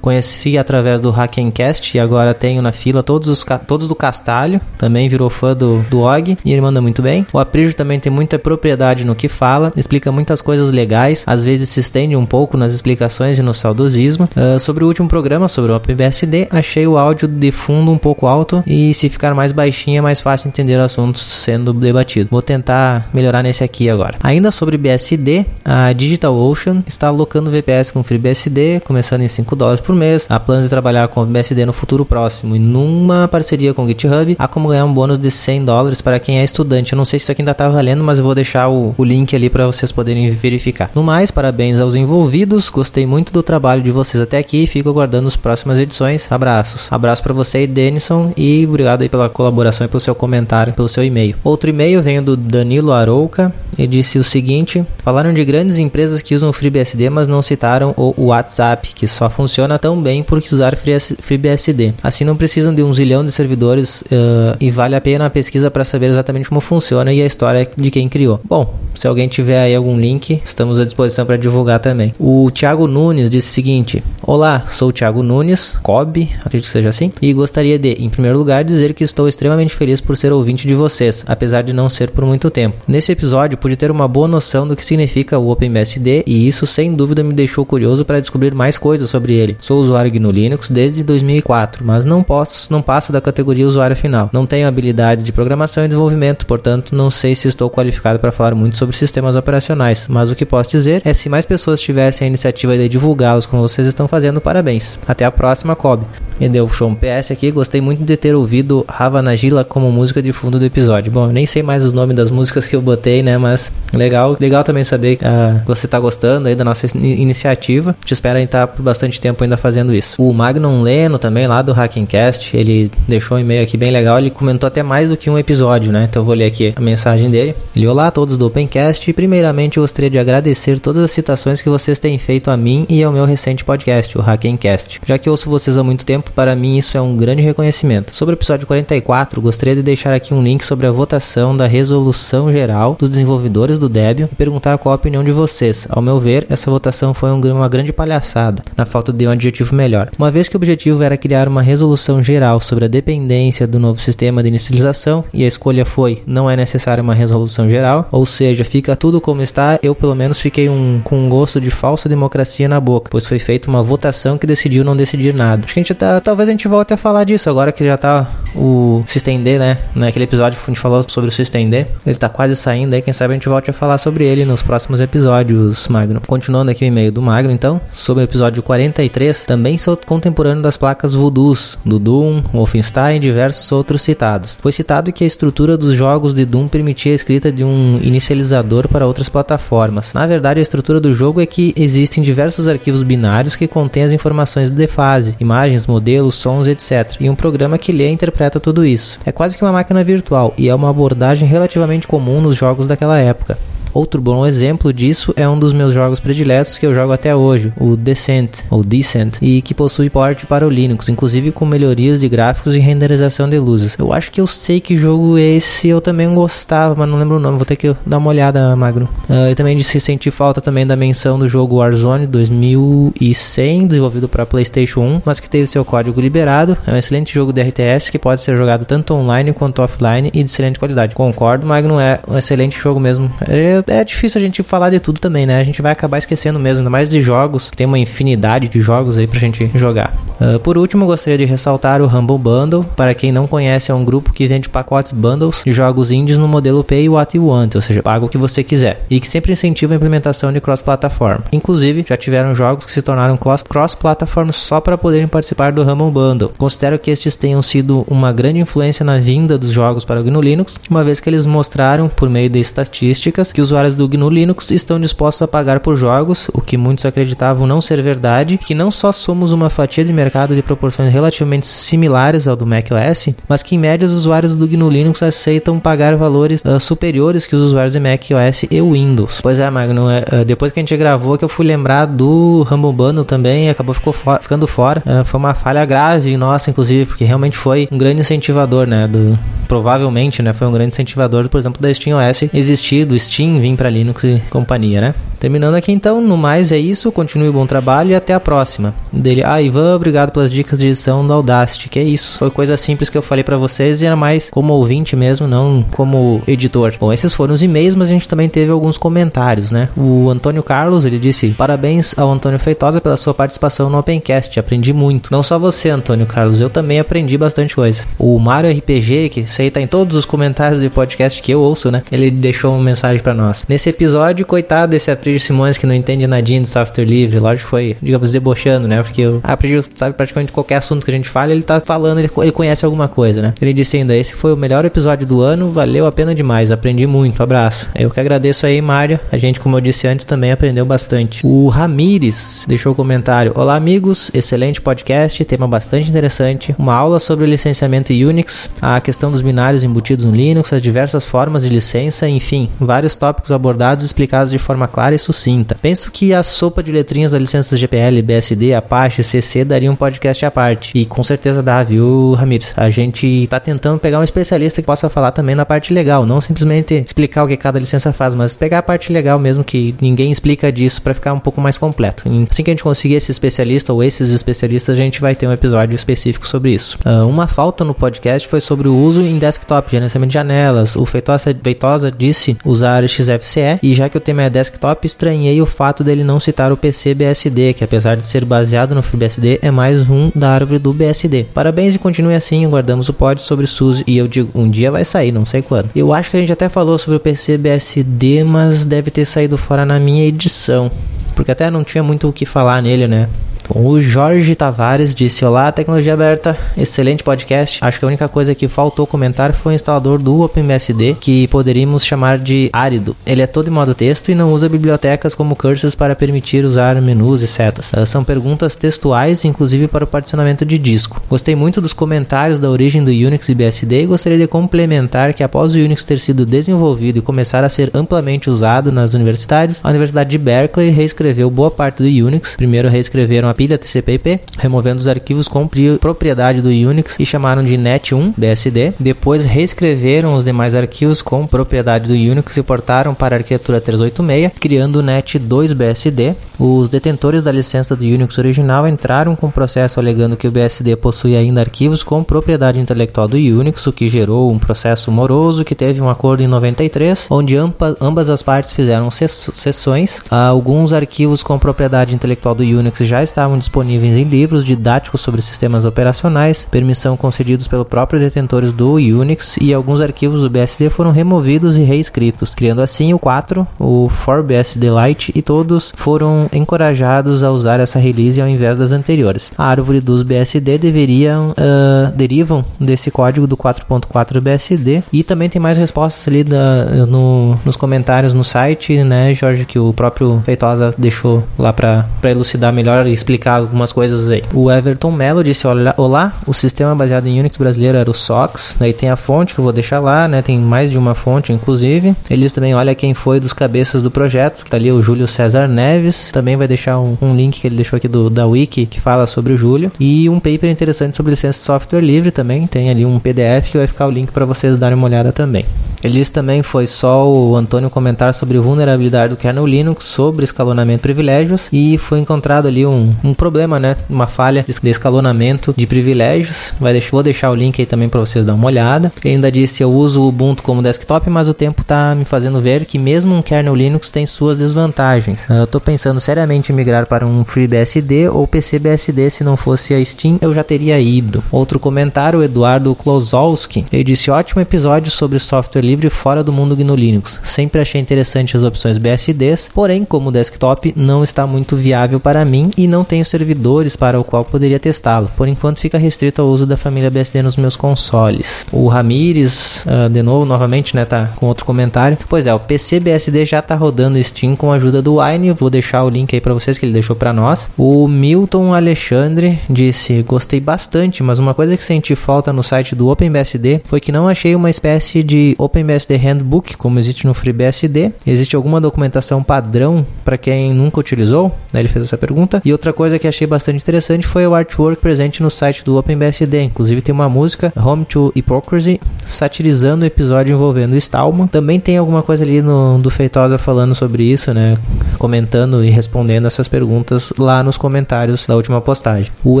Conheci 0.00 0.56
através 0.56 1.00
do 1.00 1.10
Hackencast 1.10 1.96
e 1.96 2.00
agora 2.00 2.34
tenho 2.34 2.62
na 2.62 2.72
fila 2.72 3.02
todos 3.02 3.28
os 3.28 3.44
todos 3.66 3.88
do 3.88 3.94
Castalho. 3.94 4.60
Também 4.78 5.08
virou 5.08 5.30
fã 5.30 5.54
do, 5.54 5.84
do 5.90 6.00
Og 6.00 6.36
e 6.44 6.52
ele 6.52 6.60
manda 6.60 6.80
muito 6.80 7.02
bem. 7.02 7.26
O 7.32 7.38
Aprígio 7.38 7.74
também 7.74 7.98
tem 7.98 8.12
muita 8.12 8.38
propriedade 8.38 9.04
no 9.04 9.14
que 9.14 9.28
fala, 9.28 9.72
explica 9.76 10.12
muitas 10.12 10.40
coisas 10.40 10.70
legais, 10.70 11.24
às 11.26 11.44
vezes 11.44 11.68
se 11.68 11.80
estende 11.80 12.16
um 12.16 12.26
pouco 12.26 12.56
nas 12.56 12.72
explicações 12.72 13.38
e 13.38 13.42
no 13.42 13.54
saudosismo. 13.54 14.28
Uh, 14.36 14.58
sobre 14.58 14.84
o 14.84 14.86
último 14.86 15.08
programa, 15.08 15.48
sobre 15.48 15.72
o 15.72 15.76
OpenBSD, 15.76 16.48
achei 16.50 16.86
o 16.86 16.96
áudio 16.96 17.28
de 17.28 17.50
fundo 17.50 17.90
um 17.90 17.98
pouco 17.98 18.26
alto 18.26 18.62
e 18.66 18.92
se 18.94 19.08
ficar 19.08 19.34
mais 19.34 19.52
baixinho 19.52 19.98
é 19.98 20.00
mais 20.00 20.20
fácil 20.20 20.48
entender 20.48 20.76
o 20.78 20.82
assunto 20.82 21.18
sendo 21.18 21.72
debatido. 21.72 22.28
Vou 22.30 22.42
tentar 22.42 23.08
melhorar 23.12 23.42
nesse 23.42 23.64
aqui 23.64 23.88
agora. 23.88 24.18
Ainda 24.22 24.50
sobre 24.50 24.76
BSD, 24.76 25.46
a 25.64 25.92
DigitalOcean 25.92 26.82
está 26.86 27.08
alocando 27.08 27.50
VPS 27.50 27.90
com 27.90 28.02
FreeBSD, 28.02 28.82
começando 28.84 29.15
em 29.22 29.28
5 29.28 29.54
dólares 29.56 29.80
por 29.80 29.94
mês. 29.94 30.26
Há 30.28 30.38
planos 30.38 30.64
de 30.64 30.70
trabalhar 30.70 31.08
com 31.08 31.24
BSD 31.24 31.66
no 31.66 31.72
futuro 31.72 32.04
próximo 32.04 32.56
e 32.56 32.58
numa 32.58 33.28
parceria 33.28 33.74
com 33.74 33.84
o 33.84 33.88
GitHub, 33.88 34.36
há 34.38 34.48
como 34.48 34.68
ganhar 34.68 34.84
um 34.84 34.92
bônus 34.92 35.18
de 35.18 35.30
100 35.30 35.64
dólares 35.64 36.00
para 36.00 36.18
quem 36.18 36.38
é 36.38 36.44
estudante. 36.44 36.92
Eu 36.92 36.96
não 36.96 37.04
sei 37.04 37.18
se 37.18 37.24
isso 37.24 37.32
aqui 37.32 37.42
ainda 37.42 37.52
está 37.52 37.68
valendo, 37.68 38.02
mas 38.02 38.18
eu 38.18 38.24
vou 38.24 38.34
deixar 38.34 38.68
o, 38.68 38.94
o 38.96 39.04
link 39.04 39.34
ali 39.34 39.50
para 39.50 39.66
vocês 39.66 39.92
poderem 39.92 40.28
verificar. 40.30 40.90
No 40.94 41.02
mais, 41.02 41.30
parabéns 41.30 41.80
aos 41.80 41.94
envolvidos. 41.94 42.68
Gostei 42.68 43.06
muito 43.06 43.32
do 43.32 43.42
trabalho 43.42 43.82
de 43.82 43.90
vocês 43.90 44.22
até 44.22 44.38
aqui 44.38 44.64
e 44.64 44.66
fico 44.66 44.88
aguardando 44.88 45.28
as 45.28 45.36
próximas 45.36 45.78
edições. 45.78 46.30
Abraços. 46.30 46.92
Abraço 46.92 47.22
para 47.22 47.34
você, 47.34 47.66
Denison, 47.66 48.32
e 48.36 48.64
obrigado 48.66 49.02
aí 49.02 49.08
pela 49.08 49.28
colaboração 49.28 49.86
e 49.86 49.88
pelo 49.88 50.00
seu 50.00 50.14
comentário, 50.14 50.72
pelo 50.72 50.88
seu 50.88 51.04
e-mail. 51.04 51.36
Outro 51.42 51.70
e-mail 51.70 52.02
vem 52.02 52.22
do 52.22 52.36
Danilo 52.36 52.92
Arouca. 52.92 53.52
Ele 53.78 53.88
disse 53.88 54.18
o 54.18 54.24
seguinte: 54.24 54.84
Falaram 54.98 55.32
de 55.32 55.44
grandes 55.44 55.78
empresas 55.78 56.22
que 56.22 56.34
usam 56.34 56.52
FreeBSD, 56.52 57.10
mas 57.10 57.28
não 57.28 57.42
citaram 57.42 57.94
o 57.96 58.26
WhatsApp, 58.26 58.94
que 58.96 59.06
só 59.06 59.28
funciona 59.28 59.78
tão 59.78 60.02
bem 60.02 60.22
porque 60.22 60.52
usar 60.52 60.74
FreeBSD. 60.74 61.94
Assim 62.02 62.24
não 62.24 62.34
precisam 62.34 62.74
de 62.74 62.82
um 62.82 62.92
zilhão 62.92 63.24
de 63.24 63.30
servidores 63.30 64.00
uh, 64.00 64.56
e 64.58 64.70
vale 64.70 64.96
a 64.96 65.00
pena 65.00 65.26
a 65.26 65.30
pesquisa 65.30 65.70
para 65.70 65.84
saber 65.84 66.06
exatamente 66.06 66.48
como 66.48 66.62
funciona 66.62 67.12
e 67.12 67.20
a 67.20 67.26
história 67.26 67.68
de 67.76 67.90
quem 67.90 68.08
criou. 68.08 68.40
Bom, 68.42 68.74
se 68.94 69.06
alguém 69.06 69.28
tiver 69.28 69.60
aí 69.60 69.74
algum 69.74 70.00
link, 70.00 70.40
estamos 70.42 70.80
à 70.80 70.84
disposição 70.84 71.26
para 71.26 71.36
divulgar 71.36 71.78
também. 71.78 72.12
O 72.18 72.50
Thiago 72.50 72.86
Nunes 72.86 73.30
disse 73.30 73.50
o 73.50 73.52
seguinte: 73.52 74.02
Olá, 74.22 74.64
sou 74.66 74.88
o 74.88 74.92
Thiago 74.92 75.22
Nunes, 75.22 75.76
Cobb, 75.82 76.30
acredito 76.40 76.66
que 76.66 76.72
seja 76.72 76.88
assim, 76.88 77.12
e 77.20 77.34
gostaria 77.34 77.78
de, 77.78 77.92
em 78.02 78.08
primeiro 78.08 78.38
lugar, 78.38 78.64
dizer 78.64 78.94
que 78.94 79.04
estou 79.04 79.28
extremamente 79.28 79.74
feliz 79.74 80.00
por 80.00 80.16
ser 80.16 80.32
ouvinte 80.32 80.66
de 80.66 80.74
vocês, 80.74 81.22
apesar 81.28 81.62
de 81.62 81.74
não 81.74 81.90
ser 81.90 82.10
por 82.12 82.24
muito 82.24 82.50
tempo. 82.50 82.76
Nesse 82.88 83.12
episódio 83.12 83.58
pude 83.58 83.76
ter 83.76 83.90
uma 83.90 84.08
boa 84.08 84.26
noção 84.26 84.66
do 84.66 84.74
que 84.74 84.84
significa 84.84 85.38
o 85.38 85.50
OpenBSD 85.50 86.24
e 86.26 86.48
isso 86.48 86.66
sem 86.66 86.94
dúvida 86.94 87.22
me 87.22 87.34
deixou 87.34 87.66
curioso 87.66 88.02
para 88.02 88.20
descobrir 88.20 88.54
mais 88.54 88.78
coisas 88.78 88.85
sobre 89.06 89.34
ele. 89.34 89.56
Sou 89.60 89.80
usuário 89.80 90.10
GNU 90.10 90.30
Linux 90.30 90.68
desde 90.68 91.02
2004, 91.02 91.84
mas 91.84 92.04
não 92.04 92.22
posso, 92.22 92.72
não 92.72 92.80
passo 92.82 93.12
da 93.12 93.20
categoria 93.20 93.66
usuário 93.66 93.96
final. 93.96 94.30
Não 94.32 94.46
tenho 94.46 94.68
habilidades 94.68 95.24
de 95.24 95.32
programação 95.32 95.84
e 95.84 95.88
desenvolvimento, 95.88 96.46
portanto, 96.46 96.94
não 96.94 97.10
sei 97.10 97.34
se 97.34 97.48
estou 97.48 97.68
qualificado 97.68 98.18
para 98.18 98.30
falar 98.30 98.54
muito 98.54 98.76
sobre 98.76 98.94
sistemas 98.96 99.34
operacionais. 99.34 100.06
Mas 100.08 100.30
o 100.30 100.34
que 100.34 100.46
posso 100.46 100.70
dizer 100.70 101.02
é 101.04 101.12
se 101.12 101.28
mais 101.28 101.44
pessoas 101.44 101.80
tivessem 101.80 102.26
a 102.26 102.28
iniciativa 102.28 102.76
de 102.76 102.88
divulgá-los 102.88 103.46
como 103.46 103.62
vocês 103.62 103.86
estão 103.86 104.06
fazendo, 104.06 104.40
parabéns. 104.40 104.98
Até 105.06 105.24
a 105.24 105.30
próxima, 105.30 105.74
Kobe. 105.74 106.06
E 106.38 106.48
deu 106.48 106.68
show 106.68 106.88
um 106.88 106.94
PS 106.94 107.30
aqui, 107.30 107.50
gostei 107.50 107.80
muito 107.80 108.04
de 108.04 108.16
ter 108.16 108.34
ouvido 108.34 108.84
Rava 108.86 109.22
Nagila 109.22 109.64
como 109.64 109.90
música 109.90 110.20
de 110.22 110.32
fundo 110.32 110.58
do 110.58 110.64
episódio. 110.64 111.10
Bom, 111.10 111.26
eu 111.26 111.32
nem 111.32 111.46
sei 111.46 111.62
mais 111.62 111.84
os 111.84 111.92
nomes 111.92 112.14
das 112.14 112.30
músicas 112.30 112.68
que 112.68 112.76
eu 112.76 112.82
botei, 112.82 113.22
né? 113.22 113.38
Mas 113.38 113.72
legal, 113.92 114.36
legal 114.38 114.62
também 114.62 114.84
saber 114.84 115.16
que 115.16 115.24
uh, 115.24 115.62
você 115.66 115.88
tá 115.88 115.98
gostando 115.98 116.48
aí 116.48 116.54
da 116.54 116.64
nossa 116.64 116.86
iniciativa. 116.96 117.96
Te 118.04 118.12
espero 118.12 118.38
estar 118.38 118.66
por 118.76 118.82
bastante 118.82 119.20
tempo 119.20 119.42
ainda 119.42 119.56
fazendo 119.56 119.94
isso. 119.94 120.22
O 120.22 120.32
Magnum 120.32 120.82
Leno 120.82 121.18
também, 121.18 121.46
lá 121.46 121.62
do 121.62 121.72
Hackingcast, 121.72 122.56
ele 122.56 122.90
deixou 123.08 123.36
um 123.36 123.40
e-mail 123.40 123.62
aqui 123.62 123.76
bem 123.76 123.90
legal. 123.90 124.18
Ele 124.18 124.30
comentou 124.30 124.68
até 124.68 124.82
mais 124.82 125.10
do 125.10 125.16
que 125.16 125.28
um 125.30 125.38
episódio, 125.38 125.90
né? 125.90 126.06
Então 126.08 126.22
eu 126.22 126.26
vou 126.26 126.34
ler 126.34 126.46
aqui 126.46 126.74
a 126.76 126.80
mensagem 126.80 127.30
dele. 127.30 127.54
Ele, 127.74 127.88
olá 127.88 128.08
a 128.08 128.10
todos 128.10 128.36
do 128.36 128.46
Opencast. 128.46 129.12
Primeiramente, 129.12 129.78
eu 129.78 129.82
gostaria 129.82 130.10
de 130.10 130.18
agradecer 130.18 130.78
todas 130.78 131.02
as 131.02 131.10
citações 131.10 131.62
que 131.62 131.68
vocês 131.68 131.98
têm 131.98 132.18
feito 132.18 132.50
a 132.50 132.56
mim 132.56 132.86
e 132.88 133.02
ao 133.02 133.12
meu 133.12 133.24
recente 133.24 133.64
podcast, 133.64 134.16
o 134.16 134.20
Hackingcast. 134.20 135.00
Já 135.06 135.18
que 135.18 135.30
ouço 135.30 135.48
vocês 135.48 135.78
há 135.78 135.82
muito 135.82 136.04
tempo, 136.04 136.30
para 136.32 136.54
mim 136.54 136.76
isso 136.76 136.96
é 136.96 137.00
um 137.00 137.16
grande 137.16 137.42
reconhecimento. 137.42 138.14
Sobre 138.14 138.34
o 138.34 138.36
episódio 138.36 138.66
44, 138.66 139.40
gostaria 139.40 139.74
de 139.74 139.82
deixar 139.82 140.12
aqui 140.12 140.34
um 140.34 140.42
link 140.42 140.62
sobre 140.62 140.86
a 140.86 140.90
votação 140.90 141.56
da 141.56 141.66
resolução 141.66 142.52
geral 142.52 142.96
dos 142.98 143.08
desenvolvedores 143.08 143.78
do 143.78 143.88
Debian 143.88 144.28
e 144.30 144.34
perguntar 144.34 144.76
qual 144.78 144.92
a 144.92 144.96
opinião 144.96 145.24
de 145.24 145.32
vocês. 145.32 145.86
Ao 145.88 146.02
meu 146.02 146.18
ver, 146.18 146.46
essa 146.50 146.70
votação 146.70 147.14
foi 147.14 147.30
um, 147.30 147.40
uma 147.40 147.68
grande 147.68 147.92
palhaçada, 147.92 148.62
na 148.76 148.86
falta 148.86 149.12
de 149.12 149.26
um 149.26 149.30
adjetivo 149.30 149.74
melhor. 149.74 150.08
Uma 150.18 150.30
vez 150.30 150.48
que 150.48 150.56
o 150.56 150.58
objetivo 150.58 151.02
era 151.02 151.16
criar 151.16 151.48
uma 151.48 151.62
resolução 151.62 152.22
geral 152.22 152.60
sobre 152.60 152.84
a 152.84 152.88
dependência 152.88 153.66
do 153.66 153.78
novo 153.78 154.00
sistema 154.00 154.42
de 154.42 154.48
inicialização 154.48 155.24
e 155.32 155.44
a 155.44 155.48
escolha 155.48 155.84
foi 155.84 156.22
não 156.26 156.50
é 156.50 156.56
necessária 156.56 157.02
uma 157.02 157.14
resolução 157.14 157.68
geral, 157.68 158.08
ou 158.10 158.24
seja, 158.26 158.64
fica 158.64 158.96
tudo 158.96 159.20
como 159.20 159.42
está, 159.42 159.78
eu 159.82 159.94
pelo 159.94 160.14
menos 160.14 160.40
fiquei 160.40 160.68
um, 160.68 161.00
com 161.02 161.18
um 161.18 161.28
gosto 161.28 161.60
de 161.60 161.70
falsa 161.70 162.08
democracia 162.08 162.68
na 162.68 162.80
boca, 162.80 163.10
pois 163.10 163.26
foi 163.26 163.38
feita 163.38 163.68
uma 163.68 163.82
votação 163.82 164.38
que 164.38 164.46
decidiu 164.46 164.84
não 164.84 164.96
decidir 164.96 165.34
nada. 165.34 165.62
Acho 165.64 165.74
que 165.74 165.80
a 165.80 165.82
gente 165.82 165.94
tá, 165.94 166.20
talvez 166.20 166.48
a 166.48 166.52
gente 166.52 166.68
volte 166.68 166.94
a 166.94 166.96
falar 166.96 167.24
disso 167.24 167.48
agora 167.50 167.72
que 167.72 167.84
já 167.84 167.96
tá 167.96 168.30
o 168.54 169.02
System 169.06 169.42
D, 169.42 169.58
né? 169.58 169.78
Naquele 169.94 170.24
episódio 170.24 170.58
que 170.58 170.64
a 170.64 170.72
gente 170.72 170.80
falou 170.80 171.04
sobre 171.06 171.30
o 171.30 171.32
System 171.32 171.68
D, 171.68 171.86
ele 172.06 172.16
tá 172.16 172.28
quase 172.28 172.56
saindo 172.56 172.94
aí, 172.94 173.02
quem 173.02 173.12
sabe 173.12 173.32
a 173.32 173.36
gente 173.36 173.48
volte 173.48 173.70
a 173.70 173.72
falar 173.72 173.98
sobre 173.98 174.24
ele 174.24 174.44
nos 174.44 174.62
próximos 174.62 175.00
episódios, 175.00 175.88
Magno. 175.88 176.20
Continuando 176.26 176.70
aqui 176.70 176.84
o 176.84 176.86
e-mail 176.86 177.12
do 177.12 177.22
Magno, 177.22 177.52
então, 177.52 177.80
sobre 177.92 178.22
o 178.22 178.24
episódio 178.24 178.55
43, 178.62 179.44
também 179.46 179.78
sou 179.78 179.96
contemporâneo 179.96 180.62
das 180.62 180.76
placas 180.76 181.14
Voodoos, 181.14 181.78
do 181.84 181.98
Doom, 181.98 182.42
Wolfenstein 182.52 183.16
e 183.16 183.20
diversos 183.20 183.70
outros 183.72 184.02
citados. 184.02 184.58
Foi 184.60 184.72
citado 184.72 185.12
que 185.12 185.24
a 185.24 185.26
estrutura 185.26 185.76
dos 185.76 185.94
jogos 185.94 186.34
de 186.34 186.44
Doom 186.44 186.68
permitia 186.68 187.12
a 187.12 187.14
escrita 187.14 187.50
de 187.50 187.64
um 187.64 187.98
inicializador 188.02 188.88
para 188.88 189.06
outras 189.06 189.28
plataformas. 189.28 190.12
Na 190.12 190.26
verdade, 190.26 190.60
a 190.60 190.62
estrutura 190.62 191.00
do 191.00 191.14
jogo 191.14 191.40
é 191.40 191.46
que 191.46 191.74
existem 191.76 192.22
diversos 192.22 192.68
arquivos 192.68 193.02
binários 193.02 193.56
que 193.56 193.66
contêm 193.66 194.04
as 194.04 194.12
informações 194.12 194.70
de 194.70 194.86
fase, 194.86 195.34
imagens, 195.40 195.86
modelos, 195.86 196.34
sons, 196.34 196.66
etc. 196.66 197.16
E 197.20 197.30
um 197.30 197.34
programa 197.34 197.78
que 197.78 197.92
lê 197.92 198.08
e 198.08 198.12
interpreta 198.12 198.60
tudo 198.60 198.84
isso. 198.84 199.18
É 199.24 199.32
quase 199.32 199.56
que 199.56 199.64
uma 199.64 199.72
máquina 199.72 200.02
virtual 200.02 200.54
e 200.56 200.68
é 200.68 200.74
uma 200.74 200.90
abordagem 200.90 201.48
relativamente 201.48 202.06
comum 202.06 202.40
nos 202.40 202.56
jogos 202.56 202.86
daquela 202.86 203.18
época. 203.18 203.58
Outro 203.96 204.20
bom 204.20 204.46
exemplo 204.46 204.92
disso 204.92 205.32
é 205.38 205.48
um 205.48 205.58
dos 205.58 205.72
meus 205.72 205.94
jogos 205.94 206.20
prediletos 206.20 206.76
que 206.76 206.84
eu 206.84 206.94
jogo 206.94 207.14
até 207.14 207.34
hoje, 207.34 207.72
o 207.80 207.96
Descent, 207.96 208.58
ou 208.68 208.84
Descent, 208.84 209.38
e 209.40 209.62
que 209.62 209.72
possui 209.72 210.10
porte 210.10 210.44
para 210.44 210.66
o 210.66 210.68
Linux, 210.68 211.08
inclusive 211.08 211.50
com 211.50 211.64
melhorias 211.64 212.20
de 212.20 212.28
gráficos 212.28 212.76
e 212.76 212.78
renderização 212.78 213.48
de 213.48 213.58
luzes. 213.58 213.96
Eu 213.98 214.12
acho 214.12 214.30
que 214.30 214.38
eu 214.38 214.46
sei 214.46 214.82
que 214.82 214.98
jogo 214.98 215.38
esse 215.38 215.88
eu 215.88 215.98
também 215.98 216.28
gostava, 216.34 216.94
mas 216.94 217.08
não 217.08 217.18
lembro 217.18 217.38
o 217.38 217.40
nome, 217.40 217.56
vou 217.56 217.64
ter 217.64 217.76
que 217.76 217.96
dar 218.04 218.18
uma 218.18 218.28
olhada, 218.28 218.76
Magno. 218.76 219.08
Uh, 219.30 219.48
eu 219.48 219.54
também 219.54 219.74
disse 219.74 219.98
sentir 219.98 220.30
falta 220.30 220.60
também 220.60 220.86
da 220.86 220.94
menção 220.94 221.38
do 221.38 221.48
jogo 221.48 221.76
Warzone 221.76 222.26
2100, 222.26 223.86
desenvolvido 223.86 224.28
para 224.28 224.44
PlayStation 224.44 225.00
1, 225.00 225.22
mas 225.24 225.40
que 225.40 225.48
teve 225.48 225.66
seu 225.66 225.86
código 225.86 226.20
liberado. 226.20 226.76
É 226.86 226.92
um 226.92 226.98
excelente 226.98 227.32
jogo 227.32 227.50
de 227.50 227.62
RTS 227.62 228.10
que 228.10 228.18
pode 228.18 228.42
ser 228.42 228.58
jogado 228.58 228.84
tanto 228.84 229.14
online 229.14 229.54
quanto 229.54 229.80
offline 229.80 230.28
e 230.34 230.44
de 230.44 230.50
excelente 230.50 230.78
qualidade. 230.78 231.14
Concordo, 231.14 231.66
Magno 231.66 231.98
é 231.98 232.20
um 232.28 232.36
excelente 232.36 232.78
jogo 232.78 233.00
mesmo. 233.00 233.32
É 233.40 233.85
é 233.86 234.04
difícil 234.04 234.40
a 234.40 234.44
gente 234.44 234.62
falar 234.62 234.90
de 234.90 235.00
tudo 235.00 235.20
também, 235.20 235.46
né? 235.46 235.58
A 235.58 235.64
gente 235.64 235.80
vai 235.80 235.92
acabar 235.92 236.18
esquecendo 236.18 236.58
mesmo, 236.58 236.80
ainda 236.80 236.90
mais 236.90 237.10
de 237.10 237.20
jogos. 237.20 237.70
Tem 237.74 237.86
uma 237.86 237.98
infinidade 237.98 238.68
de 238.68 238.80
jogos 238.80 239.18
aí 239.18 239.26
pra 239.26 239.38
gente 239.38 239.70
jogar. 239.74 240.14
Uh, 240.40 240.58
por 240.60 240.76
último, 240.76 241.06
gostaria 241.06 241.38
de 241.38 241.44
ressaltar 241.44 242.02
o 242.02 242.06
Humble 242.06 242.38
Bundle. 242.38 242.84
Para 242.96 243.14
quem 243.14 243.32
não 243.32 243.46
conhece, 243.46 243.90
é 243.90 243.94
um 243.94 244.04
grupo 244.04 244.32
que 244.32 244.46
vende 244.46 244.68
pacotes 244.68 245.12
bundles 245.12 245.62
de 245.64 245.72
jogos 245.72 246.10
indies 246.10 246.38
no 246.38 246.48
modelo 246.48 246.84
Pay 246.84 247.08
What 247.08 247.36
You 247.36 247.46
Want, 247.46 247.74
ou 247.74 247.82
seja, 247.82 248.02
paga 248.02 248.24
o 248.24 248.28
que 248.28 248.38
você 248.38 248.62
quiser. 248.62 249.04
E 249.08 249.20
que 249.20 249.26
sempre 249.26 249.52
incentiva 249.52 249.94
a 249.94 249.96
implementação 249.96 250.52
de 250.52 250.60
cross-plataforma. 250.60 251.44
Inclusive, 251.52 252.04
já 252.08 252.16
tiveram 252.16 252.54
jogos 252.54 252.84
que 252.84 252.92
se 252.92 253.02
tornaram 253.02 253.36
cross-platform 253.36 254.50
só 254.50 254.80
para 254.80 254.98
poderem 254.98 255.28
participar 255.28 255.72
do 255.72 255.82
Humble 255.82 256.10
Bundle. 256.10 256.52
Considero 256.58 256.98
que 256.98 257.10
estes 257.10 257.36
tenham 257.36 257.62
sido 257.62 258.04
uma 258.08 258.32
grande 258.32 258.60
influência 258.60 259.04
na 259.04 259.18
vinda 259.18 259.56
dos 259.56 259.70
jogos 259.70 260.04
para 260.04 260.20
o 260.20 260.24
GNU 260.24 260.40
Linux, 260.40 260.78
uma 260.90 261.04
vez 261.04 261.20
que 261.20 261.30
eles 261.30 261.46
mostraram, 261.46 262.08
por 262.08 262.28
meio 262.28 262.50
de 262.50 262.60
estatísticas, 262.60 263.52
que 263.52 263.60
os 263.60 263.65
usuários 263.66 263.94
do 263.94 264.08
GNU 264.08 264.30
Linux 264.30 264.70
estão 264.70 265.00
dispostos 265.00 265.42
a 265.42 265.48
pagar 265.48 265.80
por 265.80 265.96
jogos, 265.96 266.48
o 266.52 266.60
que 266.60 266.76
muitos 266.76 267.04
acreditavam 267.04 267.66
não 267.66 267.80
ser 267.80 268.00
verdade, 268.02 268.58
que 268.58 268.74
não 268.74 268.90
só 268.90 269.12
somos 269.12 269.52
uma 269.52 269.68
fatia 269.68 270.04
de 270.04 270.12
mercado 270.12 270.54
de 270.54 270.62
proporções 270.62 271.12
relativamente 271.12 271.66
similares 271.66 272.46
ao 272.46 272.56
do 272.56 272.66
macOS, 272.66 273.28
mas 273.48 273.62
que 273.62 273.74
em 273.74 273.78
média 273.78 274.06
os 274.06 274.12
usuários 274.12 274.54
do 274.54 274.66
GNU 274.66 274.88
Linux 274.88 275.22
aceitam 275.22 275.78
pagar 275.78 276.16
valores 276.16 276.62
uh, 276.64 276.78
superiores 276.78 277.46
que 277.46 277.56
os 277.56 277.62
usuários 277.62 277.92
de 277.92 278.00
macOS 278.00 278.64
e 278.70 278.80
Windows. 278.80 279.40
Pois 279.42 279.60
é, 279.60 279.68
Magno, 279.68 280.06
uh, 280.06 280.44
depois 280.44 280.72
que 280.72 280.80
a 280.80 280.82
gente 280.82 280.96
gravou 280.96 281.36
que 281.36 281.44
eu 281.44 281.48
fui 281.48 281.66
lembrar 281.66 282.06
do 282.06 282.66
Humble 282.70 282.92
Bundle 282.92 283.24
também, 283.24 283.68
acabou 283.68 283.94
for 283.94 284.14
ficando 284.40 284.66
fora. 284.66 285.02
Uh, 285.04 285.24
foi 285.24 285.38
uma 285.38 285.54
falha 285.54 285.84
grave 285.84 286.36
nossa, 286.36 286.70
inclusive, 286.70 287.06
porque 287.06 287.24
realmente 287.24 287.56
foi 287.56 287.88
um 287.90 287.98
grande 287.98 288.20
incentivador, 288.20 288.86
né, 288.86 289.06
do 289.06 289.38
provavelmente, 289.66 290.42
né, 290.42 290.52
foi 290.52 290.66
um 290.66 290.72
grande 290.72 290.94
incentivador, 290.94 291.48
por 291.48 291.58
exemplo, 291.58 291.82
da 291.82 291.92
SteamOS 291.92 292.44
existir, 292.54 293.04
do 293.04 293.18
Steam 293.18 293.55
vir 293.60 293.76
para 293.76 293.88
Linux 293.88 294.24
e 294.24 294.42
companhia, 294.50 295.00
né? 295.00 295.14
Terminando 295.38 295.74
aqui 295.74 295.92
então, 295.92 296.20
no 296.20 296.36
mais 296.36 296.72
é 296.72 296.78
isso, 296.78 297.12
continue 297.12 297.48
o 297.48 297.52
bom 297.52 297.66
trabalho 297.66 298.10
e 298.10 298.14
até 298.14 298.32
a 298.32 298.40
próxima. 298.40 298.94
Dele, 299.12 299.42
ah, 299.44 299.60
Ivan, 299.60 299.94
obrigado 299.94 300.32
pelas 300.32 300.50
dicas 300.50 300.78
de 300.78 300.86
edição 300.86 301.26
do 301.26 301.32
Audacity, 301.32 301.88
que 301.88 301.98
é 301.98 302.02
isso, 302.02 302.38
foi 302.38 302.50
coisa 302.50 302.76
simples 302.76 303.10
que 303.10 303.18
eu 303.18 303.22
falei 303.22 303.44
para 303.44 303.56
vocês 303.56 304.00
e 304.00 304.06
era 304.06 304.16
mais 304.16 304.50
como 304.50 304.72
ouvinte 304.72 305.14
mesmo, 305.14 305.46
não 305.46 305.84
como 305.90 306.42
editor. 306.48 306.94
Bom, 306.98 307.12
esses 307.12 307.34
foram 307.34 307.54
os 307.54 307.62
e-mails, 307.62 307.94
mas 307.94 308.08
a 308.08 308.12
gente 308.12 308.28
também 308.28 308.48
teve 308.48 308.70
alguns 308.70 308.96
comentários, 308.96 309.70
né? 309.70 309.88
O 309.96 310.30
Antônio 310.30 310.62
Carlos, 310.62 311.04
ele 311.04 311.18
disse, 311.18 311.50
parabéns 311.50 312.18
ao 312.18 312.30
Antônio 312.30 312.58
Feitosa 312.58 313.00
pela 313.00 313.16
sua 313.16 313.34
participação 313.34 313.90
no 313.90 313.98
Opencast, 313.98 314.58
aprendi 314.58 314.92
muito. 314.92 315.30
Não 315.30 315.42
só 315.42 315.58
você, 315.58 315.90
Antônio 315.90 316.26
Carlos, 316.26 316.60
eu 316.60 316.70
também 316.70 316.98
aprendi 316.98 317.36
bastante 317.36 317.74
coisa. 317.74 318.04
O 318.18 318.38
Mario 318.38 318.70
RPG, 318.70 319.28
que 319.28 319.44
sei 319.44 319.70
tá 319.70 319.80
em 319.80 319.86
todos 319.86 320.16
os 320.16 320.24
comentários 320.24 320.80
do 320.80 320.90
podcast 320.90 321.40
que 321.42 321.52
eu 321.52 321.60
ouço, 321.60 321.90
né? 321.90 322.02
Ele 322.10 322.30
deixou 322.30 322.74
uma 322.74 322.82
mensagem 322.82 323.22
para 323.22 323.34
nós. 323.34 323.45
Nesse 323.68 323.88
episódio, 323.88 324.46
coitado 324.46 324.90
desse 324.90 325.10
Aprígio 325.10 325.40
Simões 325.40 325.78
que 325.78 325.86
não 325.86 325.94
entende 325.94 326.26
nadinha 326.26 326.60
de 326.60 326.68
software 326.68 327.04
livre. 327.04 327.38
Lógico 327.38 327.64
que 327.64 327.70
foi, 327.70 327.96
digamos, 328.02 328.32
debochando, 328.32 328.88
né? 328.88 329.02
Porque 329.02 329.26
o 329.26 329.40
Aprígio 329.42 329.84
sabe 329.94 330.14
praticamente 330.14 330.52
qualquer 330.52 330.76
assunto 330.76 331.04
que 331.04 331.10
a 331.10 331.14
gente 331.14 331.28
fala, 331.28 331.52
ele 331.52 331.62
tá 331.62 331.80
falando, 331.80 332.18
ele, 332.18 332.30
ele 332.38 332.52
conhece 332.52 332.84
alguma 332.84 333.08
coisa, 333.08 333.40
né? 333.40 333.54
Ele 333.60 333.72
disse 333.72 333.96
ainda: 333.96 334.16
esse 334.16 334.34
foi 334.34 334.52
o 334.52 334.56
melhor 334.56 334.84
episódio 334.84 335.26
do 335.26 335.40
ano, 335.40 335.70
valeu 335.70 336.06
a 336.06 336.12
pena 336.12 336.34
demais, 336.34 336.70
aprendi 336.70 337.06
muito, 337.06 337.42
abraço. 337.42 337.88
Eu 337.94 338.10
que 338.10 338.20
agradeço 338.20 338.66
aí, 338.66 338.80
Mário. 338.80 339.18
A 339.30 339.36
gente, 339.36 339.60
como 339.60 339.76
eu 339.76 339.80
disse 339.80 340.06
antes, 340.06 340.24
também 340.24 340.52
aprendeu 340.52 340.84
bastante. 340.84 341.40
O 341.44 341.68
Ramires 341.68 342.64
deixou 342.66 342.90
o 342.90 342.92
um 342.92 342.96
comentário: 342.96 343.52
Olá, 343.54 343.76
amigos, 343.76 344.30
excelente 344.34 344.80
podcast, 344.80 345.44
tema 345.44 345.68
bastante 345.68 346.08
interessante. 346.08 346.74
Uma 346.78 346.94
aula 346.94 347.18
sobre 347.18 347.46
licenciamento 347.46 348.12
Unix, 348.12 348.70
a 348.80 349.00
questão 349.00 349.30
dos 349.30 349.40
binários 349.40 349.84
embutidos 349.84 350.24
no 350.24 350.34
Linux, 350.34 350.72
as 350.72 350.82
diversas 350.82 351.24
formas 351.24 351.62
de 351.62 351.68
licença, 351.68 352.28
enfim, 352.28 352.68
vários 352.80 353.16
tópicos 353.16 353.35
abordados 353.50 354.04
e 354.04 354.06
explicados 354.06 354.50
de 354.50 354.58
forma 354.58 354.86
clara 354.86 355.14
e 355.14 355.18
sucinta. 355.18 355.76
Penso 355.80 356.10
que 356.10 356.32
a 356.32 356.42
sopa 356.42 356.82
de 356.82 356.92
letrinhas 356.92 357.32
da 357.32 357.38
licença 357.38 357.76
GPL, 357.76 358.22
BSD, 358.22 358.74
Apache, 358.74 359.22
CC 359.22 359.64
daria 359.64 359.90
um 359.90 359.96
podcast 359.96 360.44
à 360.44 360.50
parte. 360.50 360.92
E 360.94 361.04
com 361.04 361.22
certeza 361.22 361.62
dá, 361.62 361.82
viu, 361.82 362.34
Ramires? 362.34 362.72
A 362.76 362.90
gente 362.90 363.46
tá 363.48 363.60
tentando 363.60 363.98
pegar 363.98 364.18
um 364.18 364.24
especialista 364.24 364.80
que 364.80 364.86
possa 364.86 365.08
falar 365.08 365.32
também 365.32 365.54
na 365.54 365.64
parte 365.64 365.92
legal, 365.92 366.26
não 366.26 366.40
simplesmente 366.40 367.04
explicar 367.06 367.44
o 367.44 367.48
que 367.48 367.56
cada 367.56 367.78
licença 367.78 368.12
faz, 368.12 368.34
mas 368.34 368.56
pegar 368.56 368.78
a 368.78 368.82
parte 368.82 369.12
legal 369.12 369.38
mesmo 369.38 369.64
que 369.64 369.94
ninguém 370.00 370.30
explica 370.30 370.70
disso 370.72 371.02
para 371.02 371.14
ficar 371.14 371.32
um 371.32 371.38
pouco 371.40 371.60
mais 371.60 371.78
completo. 371.78 372.24
Assim 372.50 372.62
que 372.62 372.70
a 372.70 372.72
gente 372.72 372.82
conseguir 372.82 373.14
esse 373.14 373.30
especialista 373.30 373.92
ou 373.92 374.02
esses 374.02 374.30
especialistas, 374.32 374.94
a 374.94 374.98
gente 374.98 375.20
vai 375.20 375.34
ter 375.34 375.46
um 375.46 375.52
episódio 375.52 375.94
específico 375.94 376.46
sobre 376.46 376.72
isso. 376.72 376.98
Uh, 377.04 377.26
uma 377.26 377.46
falta 377.46 377.84
no 377.84 377.94
podcast 377.94 378.48
foi 378.48 378.60
sobre 378.60 378.88
o 378.88 378.96
uso 378.96 379.22
em 379.22 379.38
desktop, 379.38 379.90
gerenciamento 379.90 380.30
de 380.30 380.34
janelas. 380.34 380.96
O 380.96 381.04
Feitosa, 381.04 381.56
Feitosa 381.62 382.10
disse 382.10 382.56
usar 382.64 383.04
XFCE, 383.26 383.78
e 383.82 383.94
já 383.94 384.08
que 384.08 384.16
o 384.16 384.20
tema 384.20 384.42
é 384.42 384.50
desktop, 384.50 385.06
estranhei 385.06 385.60
o 385.60 385.66
fato 385.66 386.04
dele 386.04 386.24
não 386.24 386.40
citar 386.40 386.72
o 386.72 386.76
PC 386.76 387.14
BSD, 387.14 387.74
que 387.74 387.84
apesar 387.84 388.16
de 388.16 388.24
ser 388.24 388.44
baseado 388.44 388.94
no 388.94 389.02
FreeBSD, 389.02 389.58
é 389.62 389.70
mais 389.70 390.08
um 390.08 390.30
da 390.34 390.50
árvore 390.50 390.78
do 390.78 390.92
BSD. 390.92 391.46
Parabéns 391.52 391.94
e 391.94 391.98
continue 391.98 392.34
assim, 392.34 392.64
aguardamos 392.64 393.08
o 393.08 393.12
pod 393.12 393.40
sobre 393.42 393.66
SUSE, 393.66 394.04
e 394.06 394.16
eu 394.16 394.28
digo, 394.28 394.50
um 394.54 394.70
dia 394.70 394.90
vai 394.90 395.04
sair, 395.04 395.32
não 395.32 395.44
sei 395.44 395.62
quando. 395.62 395.90
Eu 395.94 396.12
acho 396.12 396.30
que 396.30 396.36
a 396.36 396.40
gente 396.40 396.52
até 396.52 396.68
falou 396.68 396.98
sobre 396.98 397.16
o 397.16 397.20
PC 397.20 397.58
BSD, 397.58 398.44
mas 398.44 398.84
deve 398.84 399.10
ter 399.10 399.24
saído 399.24 399.58
fora 399.58 399.84
na 399.84 399.98
minha 399.98 400.24
edição, 400.24 400.90
porque 401.34 401.50
até 401.50 401.70
não 401.70 401.84
tinha 401.84 402.02
muito 402.02 402.28
o 402.28 402.32
que 402.32 402.46
falar 402.46 402.80
nele, 402.82 403.06
né? 403.06 403.28
O 403.68 403.98
Jorge 403.98 404.54
Tavares 404.54 405.14
disse: 405.14 405.44
Olá, 405.44 405.70
tecnologia 405.72 406.14
aberta, 406.14 406.56
excelente 406.76 407.24
podcast. 407.24 407.78
Acho 407.82 407.98
que 407.98 408.04
a 408.04 408.08
única 408.08 408.28
coisa 408.28 408.54
que 408.54 408.68
faltou 408.68 409.06
comentar 409.06 409.52
foi 409.52 409.72
o 409.72 409.74
instalador 409.74 410.18
do 410.18 410.42
OpenBSD, 410.42 411.16
que 411.20 411.48
poderíamos 411.48 412.04
chamar 412.04 412.38
de 412.38 412.70
árido. 412.72 413.16
Ele 413.26 413.42
é 413.42 413.46
todo 413.46 413.68
em 413.68 413.72
modo 413.72 413.94
texto 413.94 414.30
e 414.30 414.34
não 414.34 414.52
usa 414.52 414.68
bibliotecas 414.68 415.34
como 415.34 415.56
cursors 415.56 415.94
para 415.94 416.14
permitir 416.14 416.64
usar 416.64 417.00
menus 417.02 417.42
e 417.42 417.46
setas. 417.46 417.92
São 418.08 418.22
perguntas 418.22 418.76
textuais, 418.76 419.44
inclusive 419.44 419.88
para 419.88 420.04
o 420.04 420.06
particionamento 420.06 420.64
de 420.64 420.78
disco. 420.78 421.20
Gostei 421.28 421.54
muito 421.54 421.80
dos 421.80 421.92
comentários 421.92 422.58
da 422.58 422.70
origem 422.70 423.02
do 423.02 423.10
Unix 423.10 423.48
e 423.48 423.54
BSD 423.54 424.02
e 424.02 424.06
gostaria 424.06 424.38
de 424.38 424.46
complementar 424.46 425.32
que 425.34 425.42
após 425.42 425.74
o 425.74 425.78
Unix 425.78 426.04
ter 426.04 426.20
sido 426.20 426.46
desenvolvido 426.46 427.18
e 427.18 427.22
começar 427.22 427.64
a 427.64 427.68
ser 427.68 427.90
amplamente 427.94 428.48
usado 428.48 428.92
nas 428.92 429.14
universidades, 429.14 429.80
a 429.82 429.88
Universidade 429.88 430.30
de 430.30 430.38
Berkeley 430.38 430.90
reescreveu 430.90 431.50
boa 431.50 431.70
parte 431.70 432.02
do 432.02 432.26
Unix. 432.26 432.54
Primeiro 432.56 432.88
reescreveram 432.88 433.48
a 433.48 433.55
pilha 433.56 433.78
TCP/IP, 433.78 434.40
removendo 434.58 435.00
os 435.00 435.08
arquivos 435.08 435.48
com 435.48 435.68
propriedade 436.00 436.60
do 436.60 436.68
Unix 436.68 437.16
e 437.18 437.24
chamaram 437.24 437.64
de 437.64 437.76
net1 437.76 438.34
BSD. 438.36 438.92
Depois 439.00 439.44
reescreveram 439.44 440.34
os 440.34 440.44
demais 440.44 440.74
arquivos 440.74 441.22
com 441.22 441.46
propriedade 441.46 442.06
do 442.06 442.14
Unix 442.14 442.56
e 442.56 442.62
portaram 442.62 443.14
para 443.14 443.34
a 443.34 443.38
arquitetura 443.38 443.80
386, 443.80 444.52
criando 444.60 445.00
o 445.00 445.02
net2 445.02 445.74
BSD. 445.74 446.34
Os 446.58 446.88
detentores 446.88 447.42
da 447.42 447.52
licença 447.52 447.94
do 447.94 448.04
Unix 448.04 448.36
original 448.38 448.86
entraram 448.86 449.36
com 449.36 449.50
processo 449.50 450.00
alegando 450.00 450.36
que 450.36 450.48
o 450.48 450.50
BSD 450.50 450.96
possui 450.96 451.36
ainda 451.36 451.60
arquivos 451.60 452.02
com 452.02 452.22
propriedade 452.22 452.80
intelectual 452.80 453.28
do 453.28 453.36
Unix, 453.36 453.86
o 453.86 453.92
que 453.92 454.08
gerou 454.08 454.50
um 454.50 454.58
processo 454.58 455.10
moroso 455.10 455.64
que 455.64 455.74
teve 455.74 456.00
um 456.00 456.10
acordo 456.10 456.42
em 456.42 456.46
93, 456.46 457.26
onde 457.30 457.56
ambas 458.00 458.28
as 458.28 458.42
partes 458.42 458.72
fizeram 458.72 459.10
sessões. 459.10 460.18
Alguns 460.30 460.92
arquivos 460.92 461.42
com 461.42 461.58
propriedade 461.58 462.14
intelectual 462.14 462.54
do 462.54 462.62
Unix 462.62 462.98
já 463.00 463.22
estavam 463.22 463.45
estavam 463.46 463.58
disponíveis 463.58 464.16
em 464.16 464.24
livros 464.24 464.64
didáticos 464.64 465.20
sobre 465.20 465.40
sistemas 465.40 465.84
operacionais, 465.84 466.66
permissão 466.68 467.16
concedidos 467.16 467.68
pelo 467.68 467.84
próprio 467.84 468.18
detentores 468.18 468.72
do 468.72 468.94
Unix 468.94 469.56
e 469.60 469.72
alguns 469.72 470.00
arquivos 470.00 470.40
do 470.40 470.50
BSD 470.50 470.90
foram 470.90 471.12
removidos 471.12 471.76
e 471.76 471.82
reescritos, 471.82 472.54
criando 472.54 472.82
assim 472.82 473.14
o 473.14 473.18
4, 473.18 473.66
o 473.78 474.08
4BSD 474.24 475.06
Lite 475.06 475.32
e 475.34 475.42
todos 475.42 475.92
foram 475.96 476.48
encorajados 476.52 477.44
a 477.44 477.50
usar 477.50 477.78
essa 477.78 477.98
release 477.98 478.40
ao 478.40 478.48
invés 478.48 478.76
das 478.76 478.90
anteriores. 478.92 479.50
A 479.56 479.64
árvore 479.64 480.00
dos 480.00 480.22
BSD 480.22 480.78
deveriam 480.78 481.50
uh, 481.50 482.10
derivam 482.16 482.62
desse 482.80 483.10
código 483.10 483.46
do 483.46 483.56
4.4 483.56 484.40
BSD 484.40 485.04
e 485.12 485.22
também 485.22 485.48
tem 485.48 485.60
mais 485.60 485.78
respostas 485.78 486.26
ali 486.26 486.42
da, 486.42 487.06
no, 487.06 487.56
nos 487.64 487.76
comentários 487.76 488.34
no 488.34 488.42
site, 488.42 489.04
né, 489.04 489.32
Jorge, 489.34 489.64
que 489.64 489.78
o 489.78 489.92
próprio 489.92 490.42
Feitosa 490.44 490.92
deixou 490.98 491.44
lá 491.58 491.72
para 491.72 492.06
elucidar 492.24 492.72
melhor 492.72 493.06
e 493.06 493.12
explicar 493.12 493.35
explicar 493.36 493.56
algumas 493.56 493.92
coisas 493.92 494.28
aí. 494.30 494.42
O 494.52 494.70
Everton 494.70 495.12
Mello 495.12 495.44
disse: 495.44 495.66
Olá, 495.96 496.32
o 496.46 496.52
sistema 496.52 496.94
baseado 496.94 497.26
em 497.26 497.38
Unix 497.38 497.56
brasileiro 497.56 497.98
era 497.98 498.10
o 498.10 498.14
SOX. 498.14 498.74
Daí 498.78 498.92
tem 498.92 499.10
a 499.10 499.16
fonte 499.16 499.54
que 499.54 499.60
eu 499.60 499.64
vou 499.64 499.72
deixar 499.72 500.00
lá, 500.00 500.26
né? 500.26 500.42
Tem 500.42 500.58
mais 500.58 500.90
de 500.90 500.98
uma 500.98 501.14
fonte, 501.14 501.52
inclusive. 501.52 502.14
Eles 502.28 502.52
também 502.52 502.74
olha 502.74 502.94
quem 502.94 503.14
foi 503.14 503.38
dos 503.38 503.52
cabeças 503.52 504.02
do 504.02 504.10
projeto, 504.10 504.64
que 504.64 504.70
tá 504.70 504.76
ali 504.76 504.90
o 504.90 505.02
Júlio 505.02 505.28
César 505.28 505.68
Neves. 505.68 506.30
Também 506.32 506.56
vai 506.56 506.66
deixar 506.66 506.98
um, 506.98 507.16
um 507.20 507.36
link 507.36 507.60
que 507.60 507.66
ele 507.66 507.76
deixou 507.76 507.96
aqui 507.96 508.08
do, 508.08 508.30
da 508.30 508.46
Wiki 508.46 508.86
que 508.86 509.00
fala 509.00 509.26
sobre 509.26 509.52
o 509.52 509.58
Júlio. 509.58 509.92
E 510.00 510.28
um 510.28 510.40
paper 510.40 510.70
interessante 510.70 511.16
sobre 511.16 511.30
licença 511.30 511.58
de 511.58 511.64
software 511.64 512.00
livre 512.00 512.30
também. 512.30 512.66
Tem 512.66 512.90
ali 512.90 513.04
um 513.04 513.18
PDF 513.18 513.70
que 513.70 513.78
vai 513.78 513.86
ficar 513.86 514.06
o 514.06 514.10
link 514.10 514.32
para 514.32 514.44
vocês 514.44 514.78
darem 514.78 514.96
uma 514.96 515.06
olhada 515.06 515.32
também. 515.32 515.64
Ele 516.02 516.18
disse 516.18 516.30
também 516.30 516.62
foi 516.62 516.86
só 516.86 517.28
o 517.28 517.56
Antônio 517.56 517.90
comentar 517.90 518.32
sobre 518.32 518.58
vulnerabilidade 518.58 519.30
do 519.30 519.36
kernel 519.36 519.66
Linux, 519.66 520.04
sobre 520.04 520.44
escalonamento 520.44 520.98
de 520.98 521.02
privilégios 521.02 521.68
e 521.72 521.98
foi 521.98 522.20
encontrado 522.20 522.68
ali 522.68 522.86
um, 522.86 523.14
um 523.26 523.34
problema, 523.34 523.78
né? 523.78 523.96
Uma 524.08 524.26
falha 524.26 524.64
de 524.66 524.90
escalonamento 524.90 525.74
de 525.76 525.86
privilégios. 525.86 526.72
Vai 526.80 526.92
deixar, 526.92 527.10
vou 527.10 527.22
deixar 527.22 527.50
o 527.50 527.54
link 527.54 527.80
aí 527.80 527.86
também 527.86 528.08
para 528.08 528.20
vocês 528.20 528.44
dar 528.44 528.54
uma 528.54 528.66
olhada. 528.66 529.12
Ele 529.24 529.34
ainda 529.34 529.50
disse 529.50 529.82
eu 529.82 529.90
uso 529.90 530.22
o 530.22 530.28
Ubuntu 530.28 530.62
como 530.62 530.82
desktop, 530.82 531.28
mas 531.30 531.48
o 531.48 531.54
tempo 531.54 531.84
tá 531.84 532.14
me 532.14 532.24
fazendo 532.24 532.60
ver 532.60 532.84
que 532.84 532.98
mesmo 532.98 533.34
um 533.34 533.42
kernel 533.42 533.74
Linux 533.74 534.10
tem 534.10 534.26
suas 534.26 534.58
desvantagens. 534.58 535.46
Eu 535.48 535.66
tô 535.66 535.80
pensando 535.80 536.20
seriamente 536.20 536.72
em 536.72 536.74
migrar 536.74 537.06
para 537.06 537.26
um 537.26 537.44
FreeBSD 537.44 538.28
ou 538.28 538.46
PCBSD 538.46 539.30
se 539.30 539.44
não 539.44 539.56
fosse 539.56 539.94
a 539.94 540.04
Steam, 540.04 540.38
eu 540.40 540.54
já 540.54 540.62
teria 540.62 540.98
ido. 541.00 541.42
Outro 541.50 541.78
comentário, 541.78 542.42
Eduardo 542.42 542.94
Klozowski, 542.94 543.84
ele 543.92 544.04
disse 544.04 544.30
ótimo 544.30 544.60
episódio 544.60 545.10
sobre 545.10 545.38
software 545.38 545.82
livre 545.82 546.10
fora 546.10 546.42
do 546.42 546.52
mundo 546.52 546.76
GNU 546.76 546.94
Linux. 546.94 547.40
Sempre 547.44 547.80
achei 547.80 548.00
interessante 548.00 548.56
as 548.56 548.62
opções 548.62 548.98
BSDs, 548.98 549.68
porém 549.72 550.04
como 550.04 550.32
desktop 550.32 550.92
não 550.96 551.24
está 551.24 551.46
muito 551.46 551.76
viável 551.76 552.20
para 552.20 552.44
mim 552.44 552.70
e 552.76 552.86
não 552.86 553.04
tenho 553.16 553.24
servidores 553.24 553.96
para 553.96 554.20
o 554.20 554.24
qual 554.24 554.44
poderia 554.44 554.78
testá-lo. 554.78 555.30
Por 555.36 555.48
enquanto 555.48 555.80
fica 555.80 555.96
restrito 555.96 556.42
ao 556.42 556.48
uso 556.48 556.66
da 556.66 556.76
família 556.76 557.10
BSD 557.10 557.42
nos 557.42 557.56
meus 557.56 557.76
consoles. 557.76 558.66
O 558.70 558.88
Ramires, 558.88 559.86
uh, 559.86 560.10
de 560.10 560.22
novo, 560.22 560.44
novamente, 560.44 560.94
né, 560.94 561.06
tá 561.06 561.30
com 561.36 561.46
outro 561.46 561.64
comentário. 561.64 562.18
Pois 562.28 562.46
é, 562.46 562.52
o 562.52 562.60
PC 562.60 563.00
BSD 563.00 563.46
já 563.46 563.62
tá 563.62 563.74
rodando 563.74 564.22
Steam 564.22 564.54
com 564.54 564.70
a 564.70 564.74
ajuda 564.74 565.00
do 565.00 565.18
Wine. 565.18 565.52
Vou 565.52 565.70
deixar 565.70 566.04
o 566.04 566.10
link 566.10 566.34
aí 566.34 566.40
para 566.40 566.52
vocês 566.52 566.76
que 566.76 566.84
ele 566.84 566.92
deixou 566.92 567.16
para 567.16 567.32
nós. 567.32 567.70
O 567.78 568.06
Milton 568.06 568.74
Alexandre 568.74 569.58
disse: 569.70 570.22
"Gostei 570.22 570.60
bastante, 570.60 571.22
mas 571.22 571.38
uma 571.38 571.54
coisa 571.54 571.76
que 571.76 571.84
senti 571.84 572.14
falta 572.14 572.52
no 572.52 572.62
site 572.62 572.94
do 572.94 573.08
OpenBSD 573.08 573.80
foi 573.88 574.00
que 574.00 574.12
não 574.12 574.28
achei 574.28 574.54
uma 574.54 574.68
espécie 574.68 575.22
de 575.22 575.54
Open 575.58 575.86
OpenBSD 575.86 576.16
Handbook, 576.16 576.76
como 576.76 576.98
existe 576.98 577.26
no 577.26 577.34
FreeBSD. 577.34 578.12
Existe 578.26 578.56
alguma 578.56 578.80
documentação 578.80 579.42
padrão 579.42 580.04
para 580.24 580.36
quem 580.36 580.74
nunca 580.74 580.98
utilizou? 580.98 581.54
Ele 581.72 581.88
fez 581.88 582.06
essa 582.06 582.18
pergunta. 582.18 582.60
E 582.64 582.72
outra 582.72 582.92
coisa 582.96 583.18
que 583.18 583.28
achei 583.28 583.46
bastante 583.46 583.82
interessante 583.82 584.26
foi 584.26 584.46
o 584.46 584.54
artwork 584.54 585.00
presente 585.00 585.42
no 585.42 585.50
site 585.50 585.84
do 585.84 585.96
OpenBSD. 585.98 586.62
Inclusive 586.62 587.02
tem 587.02 587.14
uma 587.14 587.28
música, 587.28 587.72
Home 587.76 588.06
to 588.06 588.32
Hypocrisy, 588.34 588.98
satirizando 589.24 590.02
o 590.02 590.06
episódio 590.06 590.54
envolvendo 590.54 590.96
Stallman. 590.96 591.46
Também 591.46 591.78
tem 591.78 591.98
alguma 591.98 592.22
coisa 592.22 592.42
ali 592.42 592.62
no, 592.62 592.98
do 592.98 593.10
Feitosa 593.10 593.58
falando 593.58 593.94
sobre 593.94 594.24
isso, 594.24 594.54
né? 594.54 594.78
Comentando 595.18 595.84
e 595.84 595.90
respondendo 595.90 596.46
essas 596.46 596.68
perguntas 596.68 597.32
lá 597.38 597.62
nos 597.62 597.76
comentários 597.76 598.46
da 598.46 598.56
última 598.56 598.80
postagem. 598.80 599.30
O 599.44 599.60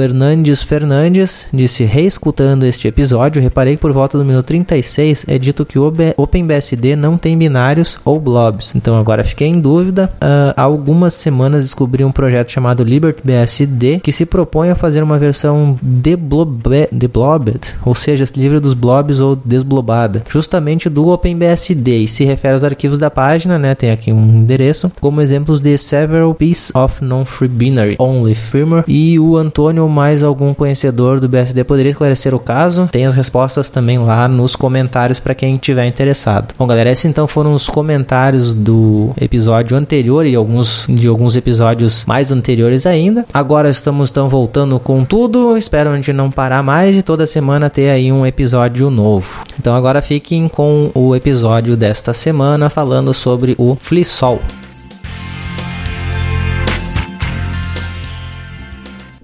Hernandes 0.00 0.62
Fernandes 0.62 1.46
disse: 1.52 1.84
reescutando 1.84 2.64
este 2.64 2.88
episódio, 2.88 3.42
reparei 3.42 3.74
que 3.74 3.82
por 3.82 3.92
volta 3.92 4.16
do 4.16 4.24
minuto 4.24 4.46
36 4.46 5.26
é 5.28 5.36
dito 5.36 5.66
que 5.66 5.78
o 5.78 5.92
OpenBSD 6.16 6.96
não 6.96 7.18
tem 7.18 7.36
binários 7.36 7.98
ou 8.02 8.18
blobs. 8.18 8.74
Então 8.74 8.98
agora 8.98 9.22
fiquei 9.22 9.48
em 9.48 9.60
dúvida. 9.60 10.10
Uh, 10.14 10.54
há 10.56 10.62
algumas 10.62 11.12
semanas 11.12 11.64
descobri 11.64 12.02
um 12.02 12.12
projeto 12.12 12.50
chamado 12.50 12.82
LibertyBSD 13.26 14.00
que 14.00 14.12
se 14.12 14.24
propõe 14.24 14.70
a 14.70 14.74
fazer 14.74 15.02
uma 15.02 15.18
versão 15.18 15.78
deblobe, 15.82 16.88
deblobbed, 16.92 17.60
ou 17.84 17.94
seja, 17.94 18.24
livre 18.36 18.60
dos 18.60 18.74
blobs 18.74 19.20
ou 19.20 19.36
desblobada, 19.36 20.22
justamente 20.30 20.88
do 20.88 21.08
OpenBSD 21.08 21.98
e 21.98 22.08
se 22.08 22.24
refere 22.24 22.54
aos 22.54 22.64
arquivos 22.64 22.98
da 22.98 23.10
página, 23.10 23.58
né? 23.58 23.74
Tem 23.74 23.90
aqui 23.90 24.12
um 24.12 24.40
endereço, 24.40 24.90
como 25.00 25.20
exemplos 25.20 25.60
de 25.60 25.76
several 25.76 26.34
pieces 26.34 26.74
of 26.74 27.02
non-free 27.02 27.48
binary 27.48 27.96
only 27.98 28.34
firmware 28.34 28.84
e 28.86 29.18
o 29.18 29.36
Antônio 29.36 29.88
mais 29.88 30.22
algum 30.22 30.54
conhecedor 30.54 31.20
do 31.20 31.28
BSD 31.28 31.64
poderia 31.64 31.90
esclarecer 31.90 32.34
o 32.34 32.38
caso. 32.38 32.88
Tem 32.92 33.06
as 33.06 33.14
respostas 33.14 33.70
também 33.70 33.98
lá 33.98 34.28
nos 34.28 34.54
comentários 34.54 35.18
para 35.18 35.34
quem 35.34 35.56
tiver 35.56 35.86
interessado. 35.86 36.54
Bom, 36.58 36.66
galera, 36.66 36.90
esses 36.90 37.04
então 37.04 37.26
foram 37.26 37.54
os 37.54 37.68
comentários 37.68 38.54
do 38.54 39.10
episódio 39.20 39.76
anterior 39.76 40.26
e 40.26 40.34
alguns 40.34 40.86
de 40.88 41.06
alguns 41.06 41.36
episódios 41.36 42.04
mais 42.06 42.30
anteriores 42.30 42.86
ainda. 42.86 43.15
Agora 43.32 43.70
estamos 43.70 44.10
então 44.10 44.28
voltando 44.28 44.78
com 44.78 45.04
tudo. 45.04 45.56
Espero 45.56 45.90
a 45.90 45.96
gente 45.96 46.12
não 46.12 46.30
parar 46.30 46.62
mais 46.62 46.96
e 46.96 47.02
toda 47.02 47.26
semana 47.26 47.70
ter 47.70 47.90
aí 47.90 48.10
um 48.10 48.26
episódio 48.26 48.90
novo. 48.90 49.44
Então 49.58 49.74
agora 49.74 50.02
fiquem 50.02 50.48
com 50.48 50.90
o 50.94 51.14
episódio 51.14 51.76
desta 51.76 52.12
semana 52.12 52.68
falando 52.68 53.12
sobre 53.14 53.54
o 53.58 53.76
Flisol. 53.76 54.40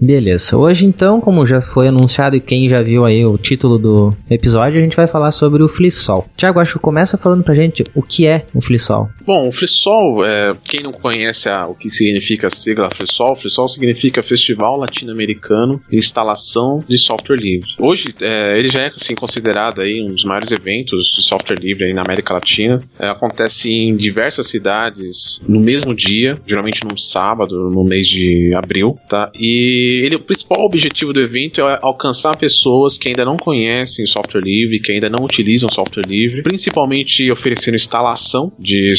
Beleza. 0.02 0.59
Hoje 0.59 0.85
então, 0.85 1.21
como 1.21 1.47
já 1.47 1.61
foi 1.62 1.87
anunciado 1.87 2.35
e 2.35 2.40
quem 2.40 2.68
já 2.68 2.82
viu 2.82 3.04
aí 3.04 3.25
o 3.25 3.38
título 3.38 3.78
do 3.78 4.12
episódio, 4.28 4.80
a 4.80 4.82
gente 4.82 4.97
vai 4.97 5.06
falar 5.06 5.30
sobre 5.30 5.62
o 5.62 5.68
Flissol. 5.68 6.26
Tiago, 6.37 6.59
acho 6.59 6.73
que 6.75 6.80
começa 6.80 7.16
falando 7.16 7.44
pra 7.44 7.54
gente 7.54 7.85
o 7.94 8.02
que 8.02 8.26
é 8.26 8.44
o 8.52 8.61
Flissol. 8.61 9.09
Bom, 9.25 9.49
o 9.49 9.52
Flissol, 9.52 10.25
é, 10.26 10.50
quem 10.64 10.80
não 10.82 10.90
conhece 10.90 11.49
a, 11.49 11.68
o 11.68 11.75
que 11.76 11.88
significa 11.88 12.49
a 12.49 12.50
sigla 12.50 12.88
Flissol, 12.92 13.37
Flissol 13.37 13.68
significa 13.68 14.25
Festival 14.25 14.76
Latino-Americano 14.76 15.80
de 15.88 15.99
Instalação 15.99 16.80
de 16.88 16.99
Software 16.99 17.37
Livre. 17.37 17.71
Hoje, 17.78 18.06
é, 18.21 18.59
ele 18.59 18.71
já 18.71 18.82
é 18.82 18.88
assim, 18.88 19.14
considerado 19.14 19.82
aí 19.82 20.02
um 20.02 20.12
dos 20.12 20.25
maiores 20.25 20.50
eventos 20.50 21.12
de 21.16 21.23
software 21.25 21.61
livre 21.61 21.85
aí 21.85 21.94
na 21.94 22.02
América 22.04 22.35
Latina. 22.35 22.80
É, 22.99 23.06
acontece 23.06 23.71
em 23.71 23.94
diversas 23.94 24.49
cidades 24.49 25.40
no 25.47 25.61
mesmo 25.61 25.94
dia, 25.94 26.40
geralmente 26.44 26.80
num 26.85 26.97
sábado, 26.97 27.71
no 27.71 27.85
mês 27.85 28.09
de 28.09 28.52
abril, 28.52 28.97
tá? 29.09 29.30
E 29.38 29.91
ele, 30.04 30.16
o 30.16 30.20
principal 30.20 30.64
objetivo 30.64 31.12
do 31.12 31.20
evento 31.20 31.61
é 31.61 31.78
alcançar 31.82 32.37
pessoas 32.37 32.96
que 32.99 33.08
ainda 33.08 33.25
não 33.25 33.37
conhecem 33.37 34.06
software 34.06 34.42
livre, 34.42 34.80
que 34.80 34.92
ainda 34.92 35.08
não 35.08 35.25
utilizam 35.25 35.68
software 35.68 36.04
livre, 36.06 36.42
principalmente 36.42 37.30
oferecendo 37.30 37.76
instalação 37.76 38.52
de 38.58 38.94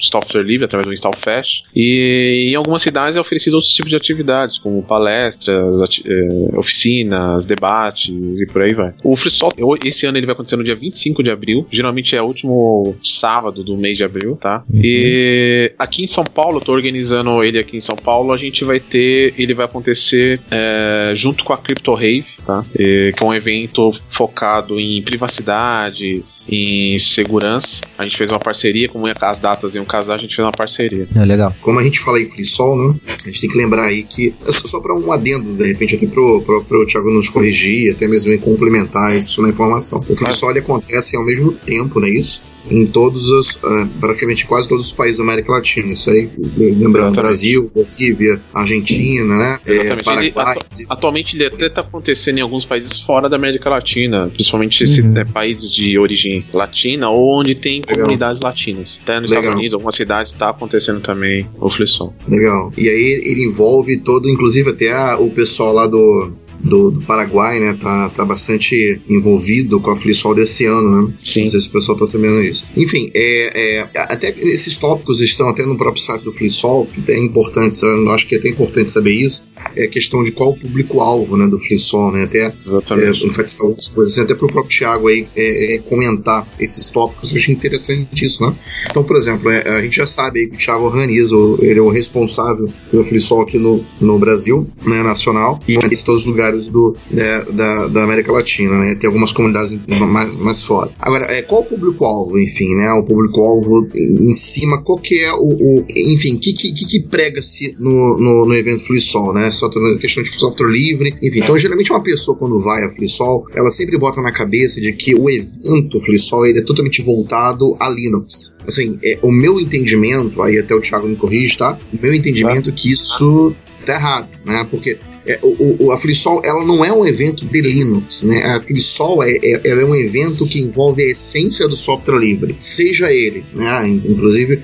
software 0.00 0.42
livre 0.42 0.64
através 0.64 0.86
do 0.86 0.92
Install 0.92 1.14
Fest. 1.18 1.64
E 1.74 2.48
em 2.50 2.54
algumas 2.54 2.82
cidades 2.82 3.16
é 3.16 3.20
oferecido 3.20 3.54
outros 3.54 3.72
tipos 3.72 3.90
de 3.90 3.96
atividades, 3.96 4.58
como 4.58 4.82
palestras, 4.82 6.00
eh, 6.04 6.58
oficinas, 6.58 7.46
debates 7.46 8.08
e 8.08 8.46
por 8.46 8.62
aí 8.62 8.74
vai. 8.74 8.92
O 9.02 9.16
FreeSoft, 9.16 9.58
esse 9.84 10.06
ano 10.06 10.18
ele 10.18 10.26
vai 10.26 10.34
acontecer 10.34 10.56
no 10.56 10.64
dia 10.64 10.74
25 10.74 11.22
de 11.22 11.30
abril, 11.30 11.66
geralmente 11.70 12.16
é 12.16 12.22
o 12.22 12.26
último 12.26 12.96
sábado 13.02 13.62
do 13.62 13.76
mês 13.76 13.96
de 13.96 14.04
abril, 14.04 14.36
tá? 14.36 14.64
Uhum. 14.72 14.80
E 14.82 15.72
aqui 15.78 16.02
em 16.02 16.06
São 16.06 16.24
Paulo, 16.24 16.58
eu 16.58 16.60
tô 16.60 16.72
organizando 16.72 17.42
ele 17.42 17.58
aqui 17.58 17.76
em 17.76 17.80
São 17.80 17.96
Paulo, 17.96 18.32
a 18.32 18.36
gente 18.36 18.64
vai 18.64 18.80
ter, 18.80 19.34
ele 19.38 19.54
vai 19.54 19.66
acontecer 19.66 20.13
é, 20.50 21.12
junto 21.16 21.44
com 21.44 21.52
a 21.52 21.58
Crypto 21.58 21.94
Rave, 21.94 22.26
tá? 22.46 22.64
Que 22.72 23.14
é 23.18 23.24
um 23.24 23.34
evento 23.34 23.92
focado 24.10 24.78
em 24.78 25.02
privacidade, 25.02 26.24
em 26.48 26.98
segurança. 26.98 27.80
A 27.96 28.04
gente 28.04 28.16
fez 28.16 28.30
uma 28.30 28.38
parceria, 28.38 28.88
como 28.88 29.06
as 29.06 29.38
datas 29.38 29.74
iam 29.74 29.84
casar, 29.84 30.14
a 30.14 30.18
gente 30.18 30.34
fez 30.34 30.44
uma 30.44 30.52
parceria. 30.52 31.08
É 31.14 31.24
legal. 31.24 31.54
Como 31.60 31.78
a 31.78 31.82
gente 31.82 32.00
fala 32.00 32.20
em 32.20 32.26
FreeSol, 32.26 32.76
né? 32.76 32.94
A 33.08 33.26
gente 33.26 33.40
tem 33.40 33.50
que 33.50 33.56
lembrar 33.56 33.86
aí 33.86 34.02
que, 34.02 34.34
só 34.40 34.80
para 34.80 34.94
um 34.94 35.12
adendo, 35.12 35.54
de 35.54 35.66
repente, 35.66 35.96
até 35.96 36.06
pro, 36.06 36.42
pro, 36.42 36.64
pro 36.64 36.86
Thiago 36.86 37.10
nos 37.10 37.28
corrigir, 37.28 37.92
até 37.92 38.06
mesmo 38.06 38.32
em 38.32 38.38
complementar 38.38 39.16
isso 39.16 39.42
na 39.42 39.48
informação. 39.48 40.04
O 40.08 40.16
FreeSol 40.16 40.50
ele 40.50 40.60
acontece 40.60 41.16
ao 41.16 41.24
mesmo 41.24 41.52
tempo, 41.52 42.00
não 42.00 42.06
é 42.06 42.10
isso? 42.10 42.42
Em 42.70 42.86
todos 42.86 43.30
os, 43.30 43.56
uh, 43.56 43.86
praticamente 44.00 44.46
quase 44.46 44.66
todos 44.66 44.86
os 44.86 44.92
países 44.92 45.18
da 45.18 45.24
América 45.24 45.52
Latina. 45.52 45.92
Isso 45.92 46.10
aí, 46.10 46.30
lembrando, 46.56 47.14
Brasil, 47.14 47.70
Bolívia, 47.74 48.40
Argentina, 48.54 49.36
né? 49.36 49.60
É, 49.66 49.96
Paraguai. 50.02 50.56
Ele, 50.74 50.86
atualmente 50.88 51.36
ele 51.36 51.46
até 51.46 51.66
está 51.66 51.82
acontecendo 51.82 52.38
em 52.38 52.40
alguns 52.40 52.64
países 52.64 52.98
fora 53.00 53.28
da 53.28 53.36
América 53.36 53.68
Latina, 53.68 54.28
principalmente 54.28 54.82
uhum. 54.82 54.90
esses 54.90 55.04
é, 55.04 55.24
países 55.26 55.70
de 55.70 55.98
origem 55.98 56.33
latina 56.52 57.10
ou 57.10 57.40
onde 57.40 57.54
tem 57.54 57.80
Legal. 57.80 57.96
comunidades 57.96 58.40
latinas. 58.42 58.98
Até 59.02 59.20
nos 59.20 59.30
Legal. 59.30 59.42
Estados 59.42 59.58
Unidos, 59.58 59.74
algumas 59.74 59.94
cidades 59.94 60.32
está 60.32 60.50
acontecendo 60.50 61.00
também 61.00 61.46
o. 61.60 62.14
Legal. 62.28 62.72
E 62.76 62.88
aí 62.88 63.20
ele 63.24 63.44
envolve 63.44 63.98
todo, 63.98 64.28
inclusive 64.28 64.70
até 64.70 64.92
a, 64.92 65.18
o 65.18 65.30
pessoal 65.30 65.72
lá 65.72 65.86
do 65.86 66.32
do, 66.64 66.90
do, 66.90 67.00
Paraguai, 67.02 67.60
né, 67.60 67.76
tá, 67.78 68.08
tá 68.08 68.24
bastante 68.24 69.00
envolvido 69.08 69.78
com 69.80 69.90
a 69.90 69.96
Flisol 69.96 70.34
desse 70.34 70.64
ano, 70.64 70.90
né? 70.90 71.14
Sim. 71.24 71.44
Não 71.44 71.50
sei 71.50 71.60
se 71.60 71.68
o 71.68 71.72
pessoal 71.72 71.98
tá 71.98 72.06
sabendo 72.06 72.42
isso. 72.42 72.64
Enfim, 72.76 73.10
é, 73.14 73.80
é, 73.82 73.88
até 73.94 74.34
esses 74.38 74.76
tópicos 74.78 75.20
estão 75.20 75.48
até 75.48 75.64
no 75.66 75.76
próprio 75.76 76.02
site 76.02 76.24
do 76.24 76.32
Flisol, 76.32 76.86
que 76.86 77.12
é 77.12 77.18
importante, 77.18 77.80
eu 77.82 78.10
acho 78.10 78.26
que 78.26 78.34
é 78.34 78.38
até 78.38 78.48
importante 78.48 78.90
saber 78.90 79.12
isso, 79.12 79.46
é 79.76 79.84
a 79.84 79.88
questão 79.88 80.22
de 80.22 80.32
qual 80.32 80.50
o 80.50 80.58
público-alvo, 80.58 81.36
né, 81.36 81.46
do 81.46 81.58
Flisol, 81.58 82.12
né, 82.12 82.24
até 82.24 82.52
Exatamente. 82.66 83.22
É, 83.22 83.26
enfatizar 83.26 83.66
outras 83.66 83.88
coisas, 83.88 84.18
até 84.18 84.34
pro 84.34 84.48
próprio 84.48 84.76
Thiago 84.76 85.08
aí 85.08 85.28
é, 85.36 85.74
é, 85.74 85.78
comentar 85.78 86.48
esses 86.58 86.90
tópicos, 86.90 87.32
eu 87.32 87.38
achei 87.38 87.54
interessante 87.54 88.24
isso, 88.24 88.44
né? 88.44 88.56
Então, 88.90 89.04
por 89.04 89.16
exemplo, 89.16 89.50
é, 89.50 89.76
a 89.76 89.82
gente 89.82 89.96
já 89.96 90.06
sabe 90.06 90.40
aí 90.40 90.46
que 90.46 90.56
o 90.56 90.58
Thiago 90.58 90.84
organiza, 90.84 91.36
ele 91.60 91.78
é 91.78 91.82
o 91.82 91.90
responsável 91.90 92.68
pelo 92.90 93.04
Flisol 93.04 93.42
aqui 93.42 93.58
no, 93.58 93.84
no 94.00 94.18
Brasil, 94.18 94.66
né, 94.86 95.02
nacional, 95.02 95.60
e 95.68 95.74
em 95.74 95.78
todos 95.78 96.22
os 96.22 96.24
lugares 96.24 96.53
do, 96.68 96.96
né, 97.10 97.44
da, 97.52 97.88
da 97.88 98.04
América 98.04 98.32
Latina, 98.32 98.78
né? 98.78 98.94
Tem 98.94 99.06
algumas 99.06 99.32
comunidades 99.32 99.78
mais, 99.86 100.34
mais 100.36 100.62
fora. 100.62 100.90
Agora, 100.98 101.26
é, 101.26 101.42
qual 101.42 101.62
o 101.62 101.64
público-alvo, 101.64 102.38
enfim, 102.38 102.74
né? 102.74 102.90
O 102.92 103.04
público-alvo 103.04 103.88
em 103.94 104.32
cima, 104.32 104.82
qual 104.82 104.98
que 104.98 105.20
é 105.20 105.32
o, 105.32 105.38
o 105.38 105.86
enfim, 105.96 106.34
o 106.34 106.38
que, 106.38 106.52
que, 106.52 106.72
que 106.72 107.00
prega-se 107.00 107.76
no, 107.78 108.16
no, 108.18 108.46
no, 108.46 108.54
evento 108.54 108.84
FreeSol, 108.84 109.32
né? 109.32 109.50
Só 109.50 109.68
questão 109.98 110.22
de 110.22 110.32
software 110.32 110.70
livre, 110.70 111.16
enfim. 111.22 111.40
Então, 111.40 111.58
geralmente 111.58 111.90
uma 111.90 112.02
pessoa 112.02 112.36
quando 112.36 112.60
vai 112.60 112.84
a 112.84 112.90
FreeSol, 112.90 113.46
ela 113.54 113.70
sempre 113.70 113.98
bota 113.98 114.20
na 114.20 114.32
cabeça 114.32 114.80
de 114.80 114.92
que 114.92 115.14
o 115.14 115.28
evento 115.30 116.00
FreeSol 116.00 116.46
ele 116.46 116.60
é 116.60 116.62
totalmente 116.62 117.02
voltado 117.02 117.76
a 117.80 117.88
Linux. 117.88 118.54
Assim, 118.66 118.98
é, 119.04 119.18
o 119.22 119.30
meu 119.30 119.60
entendimento, 119.60 120.42
aí 120.42 120.58
até 120.58 120.74
o 120.74 120.80
Thiago 120.80 121.06
me 121.06 121.16
corrige, 121.16 121.58
tá? 121.58 121.78
O 121.92 122.00
meu 122.00 122.14
entendimento 122.14 122.70
é 122.70 122.72
que 122.72 122.92
isso 122.92 123.54
tá 123.84 123.94
errado, 123.94 124.28
né? 124.44 124.66
Porque 124.70 124.98
é, 125.26 125.38
o, 125.42 125.86
o, 125.86 125.92
a 125.92 125.96
FreeSol 125.96 126.42
ela 126.44 126.64
não 126.64 126.84
é 126.84 126.92
um 126.92 127.06
evento 127.06 127.46
de 127.46 127.60
Linux, 127.60 128.24
né? 128.24 128.42
A 128.44 128.60
FreeSol 128.60 129.22
é, 129.22 129.36
é, 129.42 129.60
ela 129.64 129.82
é 129.82 129.84
um 129.84 129.94
evento 129.94 130.46
que 130.46 130.60
envolve 130.60 131.02
a 131.02 131.06
essência 131.06 131.66
do 131.66 131.76
software 131.76 132.18
livre, 132.18 132.54
seja 132.58 133.10
ele, 133.10 133.44
né? 133.54 133.88
Inclusive 133.88 134.62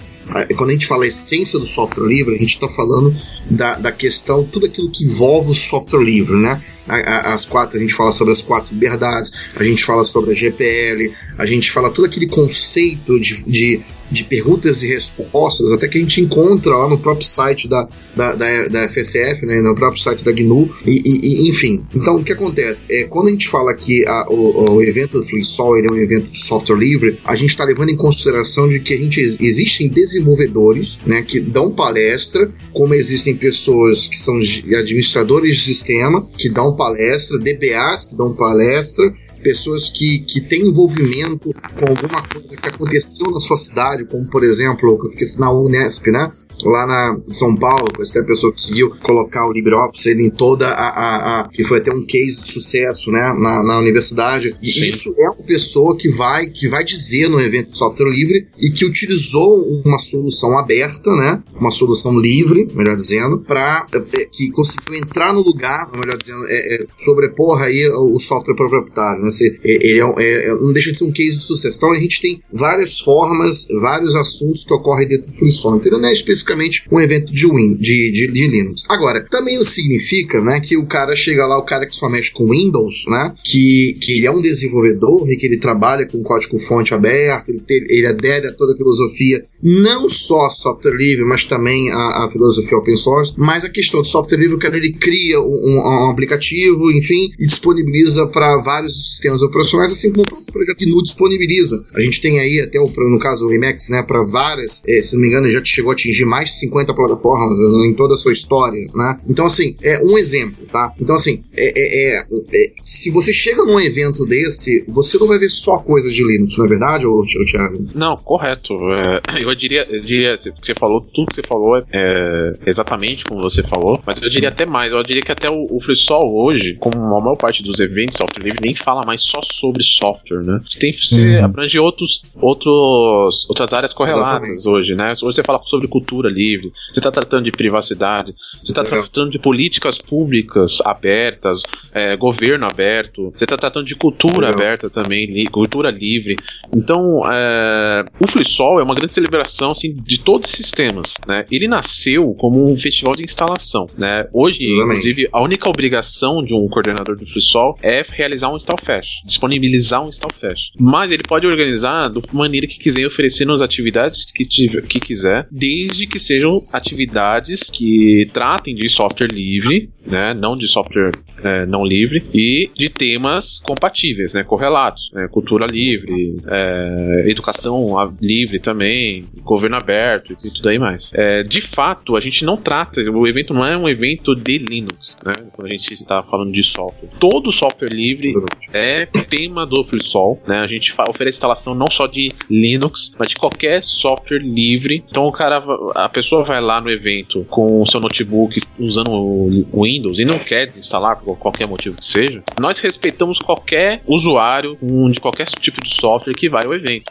quando 0.56 0.70
a 0.70 0.72
gente 0.72 0.86
fala 0.86 1.06
essência 1.06 1.58
do 1.58 1.66
software 1.66 2.06
livre, 2.06 2.34
a 2.34 2.38
gente 2.38 2.54
está 2.54 2.68
falando 2.68 3.14
da, 3.50 3.74
da 3.76 3.92
questão, 3.92 4.44
tudo 4.44 4.66
aquilo 4.66 4.90
que 4.90 5.04
envolve 5.04 5.50
o 5.50 5.54
software 5.54 6.02
livre, 6.02 6.36
né? 6.36 6.62
As 6.86 7.46
quatro, 7.46 7.78
a 7.78 7.80
gente 7.80 7.94
fala 7.94 8.12
sobre 8.12 8.32
as 8.32 8.42
quatro 8.42 8.72
liberdades, 8.72 9.32
a 9.56 9.64
gente 9.64 9.84
fala 9.84 10.04
sobre 10.04 10.32
a 10.32 10.34
GPL, 10.34 11.12
a 11.38 11.46
gente 11.46 11.70
fala 11.70 11.90
todo 11.90 12.04
aquele 12.04 12.26
conceito 12.26 13.18
de, 13.18 13.44
de 13.44 13.82
de 14.10 14.24
perguntas 14.24 14.82
e 14.82 14.88
respostas, 14.88 15.70
até 15.72 15.86
que 15.86 15.98
a 15.98 16.00
gente 16.00 16.20
encontra 16.20 16.74
lá 16.74 16.88
no 16.88 16.98
próprio 16.98 17.26
site 17.26 17.68
da, 17.68 17.86
da, 18.14 18.34
da, 18.34 18.68
da 18.68 18.88
FSF, 18.88 19.46
né, 19.46 19.60
no 19.60 19.74
próprio 19.74 20.02
site 20.02 20.24
da 20.24 20.32
GNU, 20.32 20.68
e, 20.84 21.00
e, 21.04 21.48
enfim. 21.48 21.84
Então, 21.94 22.16
o 22.16 22.24
que 22.24 22.32
acontece? 22.32 22.92
É, 22.92 23.04
quando 23.04 23.28
a 23.28 23.30
gente 23.30 23.48
fala 23.48 23.72
que 23.74 24.04
a, 24.06 24.26
o, 24.28 24.74
o 24.74 24.82
evento 24.82 25.20
do 25.20 25.24
FreeSol 25.24 25.78
é 25.78 25.90
um 25.90 25.96
evento 25.96 26.30
de 26.32 26.38
software 26.38 26.76
livre, 26.76 27.20
a 27.24 27.36
gente 27.36 27.50
está 27.50 27.64
levando 27.64 27.90
em 27.90 27.96
consideração 27.96 28.68
de 28.68 28.80
que 28.80 28.94
a 28.94 28.98
gente 28.98 29.20
existem 29.20 29.88
desenvolvedores 30.10 31.00
né, 31.06 31.22
que 31.22 31.40
dão 31.40 31.72
palestra, 31.72 32.52
como 32.72 32.94
existem 32.94 33.36
pessoas 33.36 34.06
que 34.06 34.18
são 34.18 34.36
administradores 34.36 35.56
de 35.56 35.62
sistema, 35.62 36.28
que 36.36 36.48
dão 36.48 36.76
palestra, 36.76 37.38
DBAs 37.38 38.06
que 38.06 38.16
dão 38.16 38.34
palestra, 38.34 39.12
pessoas 39.42 39.88
que, 39.88 40.20
que 40.20 40.40
têm 40.40 40.68
envolvimento 40.68 41.50
com 41.78 41.86
alguma 41.88 42.26
coisa 42.28 42.56
que 42.56 42.68
aconteceu 42.68 43.30
na 43.30 43.40
sua 43.40 43.56
cidade, 43.56 44.04
como 44.04 44.26
por 44.26 44.44
exemplo, 44.44 45.00
eu 45.04 45.10
fiquei 45.10 45.26
na 45.38 45.50
Unesp, 45.50 46.08
né? 46.08 46.32
Lá 46.64 46.86
na 46.86 47.20
São 47.28 47.56
Paulo, 47.56 47.90
que 47.92 48.18
a 48.18 48.24
pessoa 48.24 48.52
conseguiu 48.52 48.90
colocar 49.02 49.46
o 49.46 49.52
LibreOffice 49.52 50.10
em 50.10 50.30
toda 50.30 50.66
a, 50.68 50.88
a, 50.88 51.40
a, 51.40 51.48
que 51.48 51.64
foi 51.64 51.78
até 51.78 51.92
um 51.92 52.04
case 52.04 52.40
de 52.40 52.48
sucesso, 52.50 53.10
né, 53.10 53.32
na, 53.38 53.62
na 53.62 53.78
universidade. 53.78 54.56
E 54.62 54.70
Sim. 54.70 54.86
isso 54.86 55.14
é 55.18 55.28
uma 55.28 55.44
pessoa 55.44 55.96
que 55.96 56.08
vai 56.08 56.46
que 56.46 56.68
vai 56.68 56.84
dizer 56.84 57.28
no 57.28 57.40
evento 57.40 57.70
de 57.70 57.78
software 57.78 58.10
livre 58.10 58.48
e 58.58 58.70
que 58.70 58.84
utilizou 58.84 59.62
uma 59.84 59.98
solução 59.98 60.58
aberta, 60.58 61.14
né, 61.14 61.42
uma 61.58 61.70
solução 61.70 62.18
livre, 62.18 62.68
melhor 62.74 62.96
dizendo, 62.96 63.38
para 63.38 63.86
é, 63.92 64.24
que 64.26 64.50
conseguiu 64.50 64.96
entrar 64.96 65.32
no 65.32 65.40
lugar, 65.40 65.90
melhor 65.92 66.16
dizendo, 66.16 66.44
é, 66.46 66.74
é, 66.74 66.86
sobrepor 66.88 67.62
aí 67.62 67.88
o 67.88 68.18
software 68.18 68.54
proprietário, 68.54 69.22
né, 69.22 69.30
se, 69.30 69.58
ele 69.62 70.00
é, 70.00 70.48
não 70.54 70.72
deixa 70.72 70.92
de 70.92 70.98
ser 70.98 71.04
um 71.04 71.12
case 71.12 71.38
de 71.38 71.44
sucesso. 71.44 71.76
Então 71.76 71.92
a 71.92 71.98
gente 71.98 72.20
tem 72.20 72.42
várias 72.52 73.00
formas, 73.00 73.66
vários 73.80 74.14
assuntos 74.14 74.64
que 74.64 74.72
ocorrem 74.72 75.08
dentro 75.08 75.30
do 75.30 75.36
Fluxon. 75.36 75.76
Então 75.76 75.98
não 75.98 76.08
é 76.08 76.12
especificamente 76.12 76.49
especificamente 76.50 76.84
um 76.90 77.00
evento 77.00 77.32
de, 77.32 77.46
Win, 77.46 77.74
de, 77.76 78.12
de, 78.12 78.32
de, 78.32 78.46
Linux. 78.46 78.84
Agora, 78.88 79.24
também 79.28 79.56
não 79.56 79.64
significa 79.64 80.40
né, 80.40 80.60
que 80.60 80.76
o 80.76 80.86
cara 80.86 81.14
chega 81.14 81.46
lá, 81.46 81.58
o 81.58 81.64
cara 81.64 81.86
que 81.86 81.94
só 81.94 82.08
mexe 82.08 82.32
com 82.32 82.50
Windows, 82.50 83.04
né, 83.08 83.34
que, 83.44 83.94
que 84.00 84.16
ele 84.16 84.26
é 84.26 84.30
um 84.30 84.40
desenvolvedor 84.40 85.30
e 85.30 85.36
que 85.36 85.46
ele 85.46 85.58
trabalha 85.58 86.06
com 86.06 86.22
código-fonte 86.22 86.94
aberto, 86.94 87.50
ele, 87.50 87.62
ele 87.68 88.06
adere 88.06 88.48
a 88.48 88.52
toda 88.52 88.74
a 88.74 88.76
filosofia, 88.76 89.44
não 89.62 90.08
só 90.08 90.48
software 90.50 90.96
livre, 90.96 91.24
mas 91.24 91.44
também 91.44 91.90
a, 91.90 92.24
a 92.24 92.28
filosofia 92.30 92.78
open 92.78 92.96
source, 92.96 93.34
mas 93.36 93.64
a 93.64 93.70
questão 93.70 94.02
do 94.02 94.06
software 94.06 94.38
livre, 94.38 94.58
cara 94.58 94.76
ele 94.76 94.92
cria 94.92 95.40
um, 95.40 95.76
um 95.76 96.10
aplicativo, 96.10 96.90
enfim, 96.90 97.30
e 97.38 97.46
disponibiliza 97.46 98.26
para 98.26 98.58
vários 98.58 99.10
sistemas 99.10 99.42
operacionais, 99.42 99.92
assim 99.92 100.12
como 100.12 100.22
o 100.22 100.52
projeto 100.52 100.84
GNU 100.84 101.02
disponibiliza. 101.02 101.84
A 101.94 102.00
gente 102.00 102.20
tem 102.20 102.38
aí 102.40 102.60
até, 102.60 102.78
o, 102.78 102.84
no 102.84 103.18
caso, 103.18 103.46
o 103.46 103.52
Emacs, 103.52 103.88
né, 103.88 104.02
para 104.02 104.22
várias, 104.22 104.82
eh, 104.86 105.02
se 105.02 105.14
não 105.14 105.22
me 105.22 105.28
engano, 105.28 105.50
já 105.50 105.62
chegou 105.64 105.90
a 105.90 105.94
atingir 105.94 106.24
mais 106.24 106.50
de 106.50 106.58
50 106.58 106.94
plataformas 106.94 107.58
em 107.60 107.94
toda 107.94 108.14
a 108.14 108.16
sua 108.16 108.32
história, 108.32 108.86
né? 108.94 109.20
Então, 109.28 109.46
assim, 109.46 109.76
é 109.82 110.02
um 110.02 110.16
exemplo, 110.18 110.66
tá? 110.70 110.92
Então, 111.00 111.14
assim, 111.14 111.42
é, 111.56 111.66
é, 111.66 112.18
é, 112.18 112.24
é 112.54 112.72
se 112.82 113.10
você 113.10 113.32
chega 113.32 113.64
num 113.64 113.80
evento 113.80 114.24
desse, 114.24 114.84
você 114.88 115.18
não 115.18 115.26
vai 115.26 115.38
ver 115.38 115.50
só 115.50 115.78
coisas 115.78 116.12
de 116.12 116.24
Linux, 116.24 116.56
não 116.56 116.64
é 116.64 116.68
verdade, 116.68 117.06
ou, 117.06 117.22
Thiago? 117.22 117.88
Não, 117.94 118.16
correto. 118.16 118.74
É, 118.92 119.42
eu 119.50 119.56
diria, 119.56 119.86
eu 119.88 120.00
diria, 120.02 120.36
que 120.36 120.66
você 120.66 120.74
falou, 120.78 121.00
tudo 121.00 121.28
que 121.28 121.36
você 121.36 121.46
falou 121.46 121.76
é, 121.76 121.84
é, 121.92 122.52
exatamente 122.66 123.24
como 123.24 123.40
você 123.40 123.62
falou, 123.62 124.00
mas 124.06 124.22
eu 124.22 124.28
diria 124.28 124.48
até 124.48 124.64
mais, 124.64 124.92
eu 124.92 125.02
diria 125.02 125.22
que 125.22 125.32
até 125.32 125.50
o, 125.50 125.66
o 125.70 125.80
FreeSol 125.80 126.34
hoje, 126.34 126.76
como 126.78 126.96
a 126.96 127.20
maior 127.20 127.36
parte 127.36 127.62
dos 127.62 127.78
eventos 127.80 128.16
software 128.16 128.44
livre, 128.44 128.58
nem 128.62 128.74
fala 128.74 129.04
mais 129.04 129.22
só 129.22 129.40
sobre 129.42 129.82
software, 129.82 130.42
né? 130.42 130.60
Você 130.66 130.78
tem 130.78 130.92
você 130.92 131.38
uhum. 131.38 131.44
abrange 131.44 131.78
outros, 131.78 132.22
outros, 132.40 133.46
outras 133.48 133.72
áreas 133.72 133.92
correlatas 133.92 134.48
Exatamente. 134.48 134.68
hoje, 134.68 134.94
né? 134.94 135.12
Hoje 135.22 135.36
você 135.36 135.42
fala 135.44 135.60
sobre 135.64 135.88
cultura 135.88 136.28
livre, 136.28 136.72
você 136.92 137.00
está 137.00 137.10
tratando 137.10 137.44
de 137.44 137.52
privacidade, 137.52 138.34
você 138.62 138.72
está 138.72 138.84
tratando 138.84 139.30
de 139.30 139.38
políticas 139.38 139.98
públicas 139.98 140.80
abertas, 140.84 141.60
é, 141.92 142.16
governo 142.16 142.66
aberto, 142.70 143.30
você 143.30 143.44
está 143.44 143.56
tratando 143.56 143.86
de 143.86 143.94
cultura 143.94 144.48
Legal. 144.48 144.54
aberta 144.54 144.90
também, 144.90 145.26
li, 145.26 145.46
cultura 145.46 145.90
livre. 145.90 146.36
Então, 146.74 147.22
é, 147.30 148.04
o 148.20 148.26
FreeSol 148.26 148.80
é 148.80 148.82
uma 148.82 148.94
grande 148.94 149.12
celebração 149.12 149.39
assim, 149.70 149.94
de 149.94 150.18
todos 150.18 150.52
esses 150.52 150.70
temas, 150.70 151.14
né? 151.26 151.44
Ele 151.50 151.68
nasceu 151.68 152.34
como 152.34 152.70
um 152.70 152.76
festival 152.76 153.14
de 153.14 153.24
instalação, 153.24 153.86
né? 153.96 154.28
Hoje, 154.32 154.62
Exatamente. 154.62 154.98
inclusive, 154.98 155.28
a 155.32 155.42
única 155.42 155.68
obrigação 155.68 156.42
de 156.42 156.54
um 156.54 156.68
coordenador 156.68 157.16
do 157.16 157.26
FreeSol 157.26 157.78
é 157.82 158.02
realizar 158.08 158.50
um 158.50 158.56
Installfest, 158.56 159.22
disponibilizar 159.24 160.04
um 160.04 160.08
Installfest. 160.08 160.72
Mas 160.78 161.10
ele 161.10 161.22
pode 161.26 161.46
organizar 161.46 162.08
da 162.08 162.20
maneira 162.32 162.66
que 162.66 162.78
quiser, 162.78 163.06
oferecendo 163.06 163.52
as 163.52 163.62
atividades 163.62 164.24
que, 164.32 164.44
tiver, 164.44 164.82
que 164.82 165.00
quiser, 165.00 165.46
desde 165.50 166.06
que 166.06 166.18
sejam 166.18 166.66
atividades 166.72 167.70
que 167.70 168.28
tratem 168.32 168.74
de 168.74 168.88
software 168.88 169.28
livre, 169.32 169.88
né? 170.06 170.34
Não 170.34 170.56
de 170.56 170.68
software 170.68 171.12
é, 171.44 171.66
não 171.66 171.84
livre 171.84 172.22
e 172.34 172.70
de 172.74 172.88
temas 172.88 173.60
compatíveis, 173.60 174.34
né? 174.34 174.44
Correlatos, 174.44 175.10
né? 175.12 175.28
Cultura 175.30 175.66
livre, 175.70 176.40
é, 176.46 177.24
educação 177.30 178.14
livre 178.20 178.60
também, 178.60 179.26
governo 179.42 179.76
aberto 179.76 180.36
e 180.44 180.50
tudo 180.50 180.68
aí 180.68 180.78
mais. 180.78 181.10
É, 181.14 181.42
de 181.42 181.60
fato, 181.60 182.16
a 182.16 182.20
gente 182.20 182.44
não 182.44 182.56
trata, 182.56 183.00
o 183.00 183.26
evento 183.26 183.54
não 183.54 183.64
é 183.64 183.76
um 183.76 183.88
evento 183.88 184.34
de 184.34 184.58
Linux, 184.58 185.16
né? 185.24 185.32
Quando 185.52 185.68
a 185.68 185.70
gente 185.70 185.92
está 185.92 186.22
falando 186.22 186.52
de 186.52 186.62
software. 186.62 187.08
Todo 187.18 187.52
software 187.52 187.90
livre 187.92 188.32
é 188.72 189.06
tema 189.06 189.66
do 189.66 189.82
FreeSol, 189.84 190.42
né? 190.46 190.60
A 190.60 190.66
gente 190.66 190.94
oferece 191.08 191.36
instalação 191.36 191.74
não 191.74 191.86
só 191.90 192.06
de 192.06 192.32
Linux, 192.48 193.14
mas 193.18 193.28
de 193.28 193.36
qualquer 193.36 193.82
software 193.82 194.38
livre. 194.38 195.02
Então 195.08 195.24
o 195.24 195.32
cara, 195.32 195.62
a 195.94 196.08
pessoa 196.08 196.44
vai 196.44 196.60
lá 196.60 196.80
no 196.80 196.90
evento 196.90 197.44
com 197.44 197.80
o 197.80 197.86
seu 197.86 198.00
notebook 198.00 198.60
usando 198.78 199.10
o 199.10 199.84
Windows 199.84 200.18
e 200.18 200.24
não 200.24 200.38
quer 200.38 200.68
instalar 200.76 201.20
por 201.20 201.38
qualquer 201.38 201.66
motivo 201.66 201.96
que 201.96 202.04
seja. 202.04 202.42
Nós 202.58 202.78
respeitamos 202.78 203.38
qualquer 203.38 204.02
usuário 204.06 204.76
de 205.10 205.20
qualquer 205.20 205.46
tipo 205.46 205.82
de 205.82 205.94
software 205.94 206.34
que 206.34 206.48
vai 206.48 206.64
ao 206.64 206.74
evento. 206.74 207.04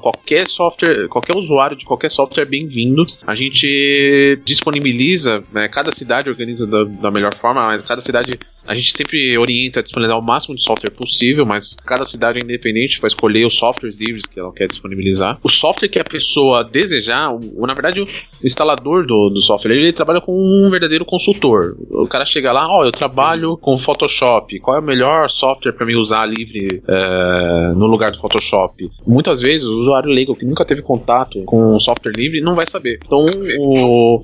qualquer 0.00 0.46
software, 0.48 1.08
qualquer 1.08 1.36
usuário 1.36 1.65
de 1.74 1.84
qualquer 1.84 2.10
software 2.10 2.46
bem-vindo. 2.46 3.02
A 3.26 3.34
gente 3.34 4.40
disponibiliza, 4.44 5.42
né, 5.52 5.68
cada 5.68 5.90
cidade 5.90 6.28
organiza 6.28 6.66
da, 6.66 6.84
da 6.84 7.10
melhor 7.10 7.34
forma, 7.34 7.66
mas 7.66 7.86
cada 7.86 8.00
cidade 8.00 8.38
a 8.66 8.74
gente 8.74 8.92
sempre 8.92 9.36
orienta 9.38 9.80
a 9.80 9.82
disponibilizar 9.82 10.20
o 10.20 10.24
máximo 10.24 10.54
de 10.54 10.62
software 10.62 10.90
possível, 10.90 11.46
mas 11.46 11.74
cada 11.84 12.04
cidade 12.04 12.38
é 12.38 12.44
independente 12.44 12.98
para 12.98 13.08
escolher 13.08 13.46
os 13.46 13.56
softwares 13.56 13.96
livres 13.98 14.26
que 14.26 14.38
ela 14.38 14.52
quer 14.52 14.66
disponibilizar. 14.66 15.38
O 15.42 15.48
software 15.48 15.88
que 15.88 15.98
a 15.98 16.04
pessoa 16.04 16.64
desejar, 16.64 17.32
o, 17.32 17.66
na 17.66 17.74
verdade, 17.74 18.00
o 18.00 18.06
instalador 18.44 19.06
do, 19.06 19.30
do 19.30 19.42
software 19.42 19.72
ele 19.72 19.92
trabalha 19.92 20.20
com 20.20 20.32
um 20.32 20.68
verdadeiro 20.70 21.04
consultor. 21.04 21.76
O 21.90 22.08
cara 22.08 22.24
chega 22.24 22.52
lá, 22.52 22.66
ó, 22.68 22.80
oh, 22.80 22.84
eu 22.84 22.92
trabalho 22.92 23.56
com 23.56 23.78
Photoshop, 23.78 24.58
qual 24.60 24.76
é 24.76 24.80
o 24.80 24.84
melhor 24.84 25.30
software 25.30 25.72
para 25.72 25.86
me 25.86 25.96
usar 25.96 26.26
livre 26.26 26.82
é, 26.88 27.72
no 27.76 27.86
lugar 27.86 28.10
do 28.10 28.18
Photoshop? 28.18 28.90
Muitas 29.06 29.40
vezes 29.40 29.66
o 29.66 29.82
usuário 29.82 30.10
leigo 30.10 30.34
que 30.34 30.44
nunca 30.44 30.64
teve 30.64 30.82
contato 30.82 31.42
com 31.44 31.78
software 31.78 32.12
livre 32.16 32.40
não 32.40 32.54
vai 32.54 32.66
saber. 32.66 32.98
Então 33.04 33.24
o, 33.58 34.22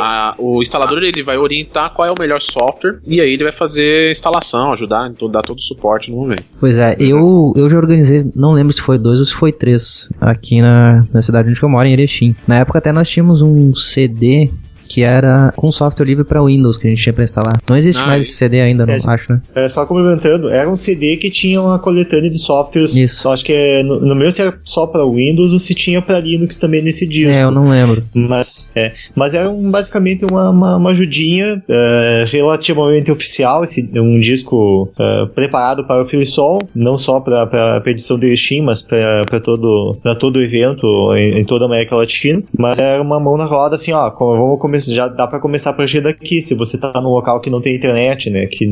a, 0.00 0.34
o 0.38 0.62
instalador 0.62 1.02
ele 1.02 1.22
vai 1.22 1.36
orientar 1.36 1.92
qual 1.94 2.06
é 2.06 2.12
o 2.12 2.18
melhor 2.18 2.40
software 2.40 3.00
e 3.06 3.20
aí 3.20 3.32
ele 3.32 3.44
vai 3.44 3.52
fazer 3.52 3.79
fazer 3.80 4.10
instalação, 4.10 4.72
ajudar, 4.72 5.10
então 5.10 5.30
dar 5.30 5.42
todo 5.42 5.58
o 5.58 5.62
suporte 5.62 6.10
no 6.10 6.18
momento. 6.18 6.44
Pois 6.58 6.78
é, 6.78 6.96
eu, 6.98 7.52
eu 7.56 7.68
já 7.68 7.78
organizei, 7.78 8.30
não 8.34 8.52
lembro 8.52 8.72
se 8.72 8.82
foi 8.82 8.98
dois 8.98 9.20
ou 9.20 9.26
se 9.26 9.34
foi 9.34 9.52
três, 9.52 10.10
aqui 10.20 10.60
na, 10.60 11.06
na 11.12 11.22
cidade 11.22 11.48
onde 11.48 11.62
eu 11.62 11.68
moro, 11.68 11.86
em 11.86 11.92
Erechim. 11.92 12.34
Na 12.46 12.58
época 12.58 12.78
até 12.78 12.92
nós 12.92 13.08
tínhamos 13.08 13.42
um 13.42 13.74
CD 13.74 14.50
que 14.90 15.04
era 15.04 15.52
com 15.54 15.70
software 15.70 16.04
livre 16.04 16.24
para 16.24 16.42
Windows 16.42 16.76
que 16.76 16.88
a 16.88 16.90
gente 16.90 17.00
tinha 17.00 17.12
para 17.12 17.22
instalar. 17.22 17.60
Não 17.68 17.76
existe 17.76 18.02
ah, 18.02 18.06
mais 18.06 18.24
esse 18.24 18.34
CD 18.34 18.60
ainda, 18.60 18.84
não 18.84 18.92
é, 18.92 18.98
acho, 19.06 19.32
né? 19.32 19.40
É, 19.54 19.68
só 19.68 19.86
complementando, 19.86 20.48
era 20.48 20.68
um 20.68 20.74
CD 20.74 21.16
que 21.16 21.30
tinha 21.30 21.62
uma 21.62 21.78
coletânea 21.78 22.28
de 22.28 22.38
softwares. 22.38 22.96
Isso. 22.96 23.28
Acho 23.28 23.44
que 23.44 23.52
é, 23.52 23.84
no, 23.84 24.00
no 24.00 24.16
meu 24.16 24.32
se 24.32 24.42
era 24.42 24.58
só 24.64 24.88
para 24.88 25.04
Windows 25.06 25.52
ou 25.52 25.60
se 25.60 25.74
tinha 25.74 26.02
para 26.02 26.18
Linux 26.18 26.58
também 26.58 26.82
nesse 26.82 27.06
disco. 27.06 27.40
É, 27.40 27.44
eu 27.44 27.52
não 27.52 27.70
lembro. 27.70 28.02
Mas, 28.12 28.72
é, 28.74 28.92
mas 29.14 29.32
era 29.32 29.48
um, 29.48 29.70
basicamente 29.70 30.24
uma, 30.24 30.50
uma, 30.50 30.76
uma 30.76 30.90
ajudinha 30.90 31.62
é, 31.68 32.24
relativamente 32.26 33.12
oficial, 33.12 33.62
esse, 33.62 33.88
um 34.00 34.18
disco 34.18 34.90
é, 34.98 35.26
preparado 35.26 35.86
para 35.86 36.02
o 36.02 36.04
FreeSol, 36.04 36.62
não 36.74 36.98
só 36.98 37.20
para 37.20 37.80
a 37.84 37.90
edição 37.90 38.18
de 38.18 38.36
Steam, 38.36 38.64
mas 38.64 38.82
para 38.82 39.40
todo, 39.40 39.96
todo 40.18 40.36
o 40.36 40.42
evento 40.42 40.84
em, 41.14 41.40
em, 41.40 41.44
toda 41.44 41.64
a 41.64 41.68
América 41.68 41.94
Latina. 41.94 42.42
Mas 42.58 42.80
era 42.80 43.00
uma 43.00 43.20
mão 43.20 43.36
na 43.36 43.44
roda 43.44 43.76
assim, 43.76 43.92
ó, 43.92 44.10
vamos 44.10 44.58
começar 44.58 44.79
já 44.86 45.08
dá 45.08 45.26
para 45.26 45.40
começar 45.40 45.70
a 45.70 45.74
partir 45.74 46.00
daqui, 46.00 46.40
se 46.40 46.54
você 46.54 46.78
tá 46.78 46.92
num 47.00 47.10
local 47.10 47.40
que 47.40 47.50
não 47.50 47.60
tem 47.60 47.76
internet, 47.76 48.30
né? 48.30 48.46
Que 48.46 48.66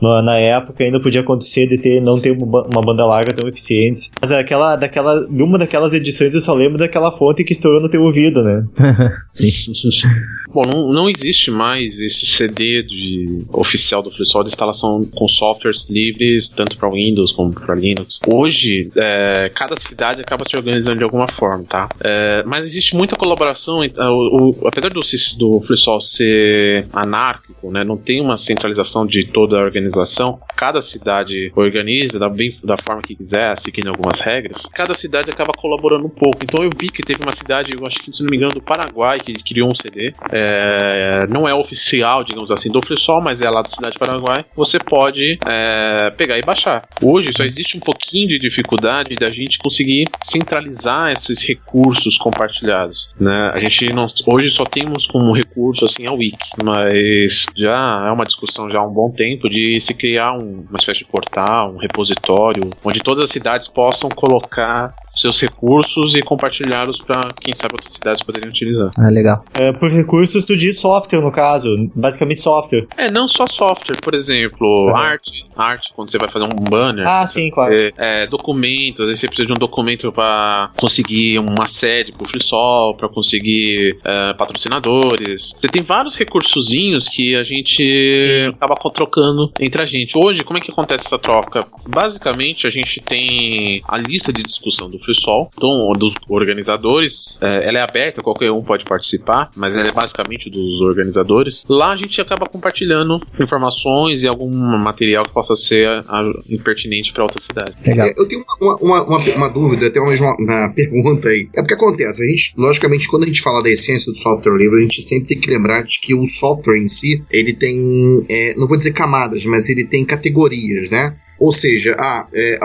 na, 0.00 0.38
época 0.38 0.84
ainda 0.84 1.00
podia 1.00 1.20
acontecer 1.20 1.66
de 1.68 1.78
ter 1.78 2.00
não 2.00 2.20
ter 2.20 2.32
uma 2.32 2.82
banda 2.82 3.06
larga 3.06 3.32
tão 3.32 3.48
eficiente. 3.48 4.10
Mas 4.20 4.30
é 4.30 4.38
aquela, 4.38 4.76
daquela, 4.76 5.26
numa 5.28 5.58
daquelas 5.58 5.94
edições 5.94 6.34
eu 6.34 6.40
só 6.40 6.54
lembro 6.54 6.78
daquela 6.78 7.10
fonte 7.10 7.44
que 7.44 7.52
estourou 7.52 7.80
no 7.80 7.88
teu 7.88 8.02
ouvido, 8.02 8.42
né? 8.42 8.64
Sim. 9.28 9.50
Bom, 10.54 10.62
não, 10.72 10.92
não 10.92 11.10
existe 11.10 11.50
mais 11.50 11.98
esse 11.98 12.26
CD 12.26 12.82
de, 12.82 13.44
oficial 13.52 14.02
do 14.02 14.10
FreeSol 14.10 14.44
de 14.44 14.50
instalação 14.50 15.02
com 15.12 15.26
softwares 15.26 15.84
livres, 15.90 16.48
tanto 16.48 16.76
para 16.76 16.88
Windows 16.88 17.32
como 17.32 17.52
para 17.52 17.74
Linux. 17.74 18.20
Hoje, 18.32 18.88
é, 18.96 19.50
cada 19.52 19.74
cidade 19.74 20.20
acaba 20.20 20.44
se 20.44 20.56
organizando 20.56 20.98
de 20.98 21.04
alguma 21.04 21.26
forma, 21.26 21.64
tá? 21.64 21.88
É, 22.00 22.44
mas 22.44 22.66
existe 22.66 22.94
muita 22.94 23.16
colaboração, 23.16 23.80
o, 23.80 24.50
o, 24.62 24.68
apesar 24.68 24.90
do, 24.90 25.00
do 25.00 25.53
o 25.56 25.62
FreeSol 25.62 26.00
ser 26.00 26.86
anárquico, 26.92 27.70
né, 27.70 27.84
não 27.84 27.96
tem 27.96 28.20
uma 28.20 28.36
centralização 28.36 29.06
de 29.06 29.26
toda 29.32 29.58
a 29.58 29.62
organização, 29.62 30.40
cada 30.56 30.80
cidade 30.80 31.52
organiza 31.54 32.18
da, 32.18 32.28
bem, 32.28 32.58
da 32.62 32.76
forma 32.84 33.02
que 33.02 33.14
quiser, 33.14 33.58
seguindo 33.58 33.88
algumas 33.88 34.20
regras, 34.20 34.66
cada 34.72 34.94
cidade 34.94 35.30
acaba 35.30 35.52
colaborando 35.56 36.06
um 36.06 36.10
pouco. 36.10 36.38
Então 36.42 36.64
eu 36.64 36.70
vi 36.70 36.88
que 36.88 37.02
teve 37.02 37.20
uma 37.22 37.34
cidade, 37.34 37.70
eu 37.76 37.86
acho 37.86 37.98
que 38.02 38.12
se 38.12 38.22
não 38.22 38.30
me 38.30 38.36
engano, 38.36 38.54
do 38.54 38.62
Paraguai, 38.62 39.18
que 39.20 39.32
criou 39.32 39.68
um 39.68 39.74
CD. 39.74 40.14
É, 40.30 41.26
não 41.28 41.48
é 41.48 41.54
oficial, 41.54 42.24
digamos 42.24 42.50
assim, 42.50 42.70
do 42.70 42.84
FreeSol, 42.84 43.20
mas 43.20 43.40
é 43.40 43.48
lá 43.48 43.62
da 43.62 43.70
cidade 43.70 43.94
do 43.94 43.98
Paraguai. 43.98 44.44
Você 44.56 44.78
pode 44.78 45.38
é, 45.46 46.10
pegar 46.16 46.38
e 46.38 46.42
baixar. 46.42 46.82
Hoje 47.02 47.30
só 47.36 47.44
existe 47.44 47.76
um 47.76 47.80
pouquinho 47.80 48.03
de 48.26 48.38
dificuldade 48.38 49.14
da 49.16 49.30
gente 49.30 49.58
conseguir 49.58 50.04
centralizar 50.24 51.10
esses 51.10 51.42
recursos 51.42 52.16
compartilhados. 52.16 53.08
Né? 53.18 53.50
A 53.52 53.58
gente 53.58 53.92
não, 53.92 54.06
hoje 54.26 54.50
só 54.50 54.64
temos 54.64 55.06
como 55.06 55.32
recurso 55.32 55.84
assim 55.84 56.06
a 56.06 56.12
Wiki, 56.12 56.36
mas 56.62 57.46
já 57.56 58.06
é 58.08 58.12
uma 58.12 58.24
discussão 58.24 58.70
já 58.70 58.78
há 58.78 58.86
um 58.86 58.92
bom 58.92 59.10
tempo 59.10 59.48
de 59.48 59.80
se 59.80 59.92
criar 59.92 60.32
um, 60.32 60.66
uma 60.68 60.76
espécie 60.78 61.00
de 61.00 61.06
portal, 61.06 61.74
um 61.74 61.78
repositório, 61.78 62.70
onde 62.84 63.00
todas 63.00 63.24
as 63.24 63.30
cidades 63.30 63.66
possam 63.66 64.08
colocar 64.08 64.94
seus 65.16 65.40
recursos 65.40 66.14
e 66.14 66.22
compartilhá-los 66.22 66.98
para 66.98 67.20
quem 67.40 67.54
sabe 67.54 67.74
outras 67.74 67.92
cidades 67.92 68.22
poderiam 68.22 68.50
utilizar. 68.50 68.90
Ah, 68.98 69.08
legal. 69.08 69.44
É, 69.54 69.72
por 69.72 69.90
recursos 69.90 70.44
tu 70.44 70.56
diz 70.56 70.78
software 70.78 71.20
no 71.20 71.32
caso, 71.32 71.68
basicamente 71.94 72.40
software. 72.40 72.86
É, 72.96 73.10
não 73.10 73.28
só 73.28 73.44
software, 73.46 73.98
por 74.02 74.14
exemplo, 74.14 74.66
uhum. 74.66 74.96
arte, 74.96 75.44
arte 75.56 75.92
quando 75.94 76.10
você 76.10 76.18
vai 76.18 76.30
fazer 76.30 76.44
um 76.44 76.64
banner. 76.68 77.06
Ah, 77.06 77.26
sim, 77.26 77.50
claro. 77.50 77.74
É, 77.74 77.92
é, 77.96 78.26
documentos, 78.26 79.00
às 79.00 79.06
vezes 79.06 79.20
você 79.20 79.26
precisa 79.26 79.46
de 79.46 79.52
um 79.52 79.60
documento 79.60 80.10
para 80.12 80.70
conseguir 80.78 81.38
uma 81.38 81.66
sede 81.66 82.12
pro 82.12 82.28
FreeSol, 82.28 82.94
para 82.96 83.08
conseguir 83.08 83.98
é, 84.04 84.34
patrocinadores. 84.34 85.52
Você 85.60 85.68
tem 85.68 85.82
vários 85.82 86.16
recursozinhos 86.16 87.08
que 87.08 87.36
a 87.36 87.44
gente 87.44 87.82
sim. 87.82 88.48
acaba 88.48 88.74
trocando 88.92 89.50
entre 89.60 89.82
a 89.82 89.86
gente. 89.86 90.16
Hoje, 90.16 90.42
como 90.44 90.58
é 90.58 90.60
que 90.60 90.70
acontece 90.70 91.06
essa 91.06 91.18
troca? 91.18 91.66
Basicamente, 91.88 92.66
a 92.66 92.70
gente 92.70 93.00
tem 93.00 93.82
a 93.88 93.98
lista 93.98 94.32
de 94.32 94.42
discussão 94.42 94.90
do 94.90 94.98
FreeSol, 95.04 95.50
então, 95.56 95.92
dos 95.92 96.14
organizadores. 96.28 97.38
É, 97.40 97.68
ela 97.68 97.78
é 97.78 97.82
aberta, 97.82 98.22
qualquer 98.22 98.50
um 98.50 98.62
pode 98.62 98.84
participar, 98.84 99.50
mas 99.56 99.74
ela 99.74 99.88
é 99.88 99.92
basicamente 99.92 100.50
dos 100.50 100.80
organizadores. 100.80 101.62
Lá 101.68 101.92
a 101.92 101.96
gente 101.96 102.20
acaba 102.20 102.46
compartilhando 102.46 103.20
informações 103.40 104.22
e 104.22 104.28
algum 104.28 104.50
material 104.78 105.24
que 105.24 105.32
possa 105.32 105.54
ser 105.56 105.86
a, 105.86 106.00
a, 106.08 106.32
impertinente 106.48 107.12
para 107.12 107.24
outra 107.24 107.40
cidade. 107.40 107.74
Legal. 107.86 108.08
É, 108.08 108.14
eu 108.16 108.26
tenho 108.26 108.44
uma, 108.60 108.76
uma, 108.76 109.02
uma, 109.04 109.18
uma, 109.18 109.48
dúvida, 109.48 109.86
até 109.86 110.00
uma, 110.00 110.12
uma 110.38 110.72
pergunta 110.74 111.28
aí. 111.28 111.48
É 111.54 111.60
porque 111.60 111.74
acontece, 111.74 112.22
a 112.22 112.26
gente, 112.26 112.54
logicamente, 112.56 113.08
quando 113.08 113.24
a 113.24 113.26
gente 113.26 113.42
fala 113.42 113.62
da 113.62 113.70
essência 113.70 114.12
do 114.12 114.18
software 114.18 114.56
livre, 114.56 114.76
a 114.76 114.82
gente 114.82 115.02
sempre 115.02 115.28
tem 115.28 115.40
que 115.40 115.50
lembrar 115.50 115.82
de 115.82 116.00
que 116.00 116.14
o 116.14 116.26
software 116.26 116.78
em 116.78 116.88
si, 116.88 117.22
ele 117.30 117.52
tem, 117.52 118.24
é, 118.30 118.54
não 118.56 118.66
vou 118.66 118.76
dizer 118.76 118.92
camadas, 118.92 119.44
mas 119.44 119.68
ele 119.68 119.84
tem 119.84 120.04
categorias, 120.04 120.90
né? 120.90 121.16
Ou 121.38 121.52
seja, 121.52 121.96
é, 122.32 122.58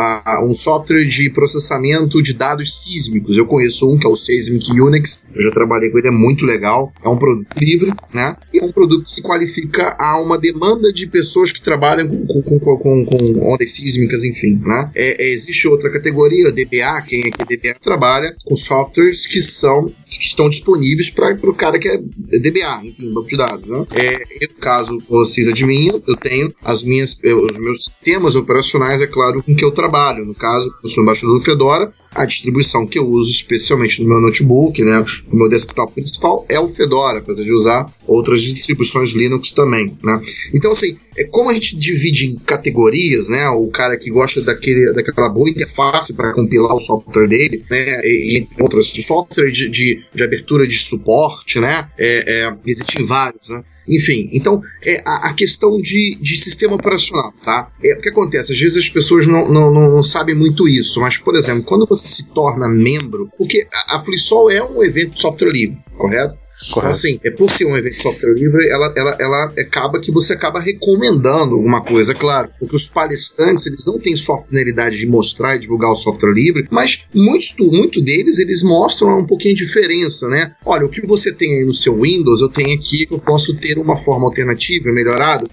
um 0.43 0.53
software 0.53 1.05
de 1.05 1.29
processamento 1.29 2.21
de 2.21 2.34
dados 2.34 2.82
sísmicos. 2.82 3.38
Eu 3.38 3.45
conheço 3.45 3.89
um 3.89 3.97
que 3.97 4.05
é 4.05 4.10
o 4.10 4.15
Seismic 4.15 4.79
Unix, 4.79 5.23
eu 5.34 5.41
já 5.41 5.51
trabalhei 5.51 5.89
com 5.89 5.97
ele, 5.97 6.08
é 6.08 6.12
muito 6.12 6.45
legal. 6.45 6.93
É 7.03 7.10
um 7.10 7.17
produto 7.17 7.47
livre, 7.58 7.91
né? 8.13 8.36
E 8.53 8.60
é 8.60 8.63
um 8.63 8.71
produto 8.71 9.03
que 9.03 9.12
se 9.12 9.21
qualifica 9.21 9.95
a 9.99 10.19
uma 10.21 10.38
demanda 10.38 10.91
de 10.93 11.08
pessoas 11.08 11.51
que 11.51 11.62
trabalham 11.62 12.08
com, 12.08 12.25
com, 12.25 12.60
com, 12.60 12.77
com, 12.77 13.05
com 13.05 13.53
ondas 13.53 13.71
sísmicas, 13.71 14.23
enfim, 14.23 14.60
né? 14.63 14.91
É, 14.95 15.23
é, 15.23 15.34
existe 15.34 15.67
outra 15.67 15.91
categoria, 15.91 16.51
DBA, 16.51 17.01
quem 17.08 17.21
é 17.21 17.32
que 17.32 17.58
DBA 17.58 17.79
trabalha 17.82 18.36
com 18.45 18.55
softwares 18.55 19.27
que 19.27 19.41
são 19.41 19.91
que 20.05 20.25
estão 20.25 20.49
disponíveis 20.49 21.10
para 21.10 21.34
o 21.34 21.53
cara 21.53 21.79
que 21.79 21.88
é 21.88 21.97
DBA, 21.97 22.86
enfim, 22.86 23.13
banco 23.13 23.27
de 23.27 23.38
dados, 23.38 23.69
né? 23.69 23.86
É, 23.91 24.45
eu, 24.45 24.49
caso 24.60 25.01
vocês 25.10 25.47
adivinhem, 25.47 26.01
eu 26.08 26.15
tenho 26.15 26.53
as 26.63 26.84
minhas, 26.84 27.19
os 27.23 27.58
meus 27.58 27.86
sistemas 27.86 28.36
operacionais, 28.36 28.59
é 29.02 29.08
claro, 29.08 29.43
com 29.43 29.56
que 29.56 29.63
eu 29.63 29.72
trabalho. 29.72 30.26
No 30.26 30.36
caso, 30.36 30.74
eu 30.84 30.89
sou 30.89 31.04
embaixador 31.04 31.38
do 31.38 31.45
Fedora, 31.45 31.93
a 32.13 32.26
distribuição 32.26 32.88
que 32.88 32.98
eu 32.98 33.08
uso 33.08 33.30
especialmente 33.30 34.02
no 34.02 34.10
meu 34.10 34.19
notebook, 34.19 34.84
né, 34.84 35.06
no 35.28 35.38
meu 35.38 35.50
desktop 35.50 35.93
principal, 35.93 36.45
é 36.50 36.60
o 36.60 36.67
Fedora, 36.67 37.19
apesar 37.19 37.43
de 37.43 37.54
usar 37.54 37.86
outras 38.08 38.41
distribuições 38.41 39.12
Linux 39.12 39.52
também, 39.52 39.95
né. 40.04 40.19
Então, 40.54 40.72
assim, 40.72 40.98
é 41.15 41.24
como 41.26 41.50
a 41.50 41.54
gente 41.54 41.78
divide 41.78 42.28
em 42.28 42.36
categorias, 42.36 43.30
né, 43.30 43.48
o 43.50 43.67
cara 43.67 43.98
que 43.98 44.10
gosta 44.10 44.41
daquele, 44.41 44.91
daquela 44.93 45.30
boa 45.30 45.50
interface 45.50 46.13
para 46.13 46.34
compilar 46.34 46.74
o 46.74 46.80
software 46.80 47.28
dele, 47.28 47.63
né, 47.69 48.02
e, 48.04 48.39
e 48.39 48.48
outras 48.62 48.88
software 48.88 49.52
de, 49.52 49.69
de, 49.69 50.04
de, 50.13 50.24
abertura 50.24 50.67
de 50.67 50.78
suporte, 50.78 51.60
né, 51.60 51.89
é, 51.98 52.43
é, 52.43 52.58
existem 52.65 53.06
vários, 53.06 53.50
né. 53.50 53.63
Enfim, 53.89 54.30
então 54.32 54.62
é 54.86 55.02
a, 55.04 55.30
a 55.30 55.34
questão 55.34 55.78
de, 55.78 56.15
de, 56.21 56.38
sistema 56.38 56.75
operacional, 56.75 57.34
tá? 57.43 57.71
É, 57.84 57.95
o 57.95 58.02
que 58.02 58.10
acontece? 58.10 58.54
Às 58.54 58.60
vezes 58.60 58.78
as 58.78 58.89
pessoas 58.89 59.25
não, 59.25 59.49
não, 59.52 59.71
não, 59.71 60.04
sabem 60.04 60.36
muito 60.36 60.67
isso, 60.67 61.02
mas, 61.02 61.17
por 61.17 61.36
exemplo, 61.36 61.63
quando 61.63 61.88
você 61.88 62.08
se 62.08 62.28
torna 62.28 62.67
membro, 62.67 63.30
porque 63.38 63.67
a, 63.73 63.95
a 63.95 64.04
é 64.52 64.63
um 64.63 64.84
evento 64.84 65.15
de 65.15 65.21
software 65.21 65.52
livre, 65.52 65.80
correto? 65.97 66.38
Correto. 66.60 66.80
Então, 66.80 66.89
assim, 66.89 67.19
é 67.24 67.32
por 67.32 67.50
ser 67.50 67.65
um 67.65 67.78
evento 67.78 67.93
de 67.93 68.02
software 68.02 68.34
livre, 68.34 68.67
ela, 68.67 68.93
ela, 68.95 69.17
ela 69.19 69.43
acaba 69.58 70.00
que 70.00 70.12
você 70.12 70.34
acaba 70.34 70.60
recomendando 70.60 71.56
alguma 71.56 71.82
coisa, 71.82 72.13
claro. 72.13 72.50
Porque 72.60 72.76
os 72.76 72.88
palestrantes, 72.88 73.65
eles 73.65 73.86
não 73.86 73.98
têm 73.98 74.15
só 74.15 74.34
a 74.34 74.43
finalidade 74.43 74.98
de 74.98 75.08
mostrar 75.08 75.56
e 75.56 75.60
divulgar 75.60 75.89
o 75.91 75.95
software 75.95 76.34
livre, 76.34 76.67
mas 76.69 77.06
muitos 77.13 77.56
muito 77.60 78.02
deles, 78.02 78.39
eles 78.39 78.62
mostram 78.62 79.19
um 79.19 79.26
pouquinho 79.26 79.56
de 79.56 79.65
diferença, 79.65 80.28
né? 80.28 80.54
Olha, 80.65 80.86
o 80.86 80.89
que 80.89 81.06
você 81.06 81.32
tem 81.32 81.60
aí 81.60 81.65
no 81.65 81.74
seu 81.74 82.02
Windows, 82.02 82.41
eu 82.41 82.50
tenho 82.50 82.74
aqui 82.74 83.06
que 83.06 83.13
eu 83.13 83.19
posso 83.19 83.56
ter 83.56 83.78
uma 83.78 83.95
forma 83.95 84.26
alternativa, 84.26 84.91
melhorada, 84.91 85.45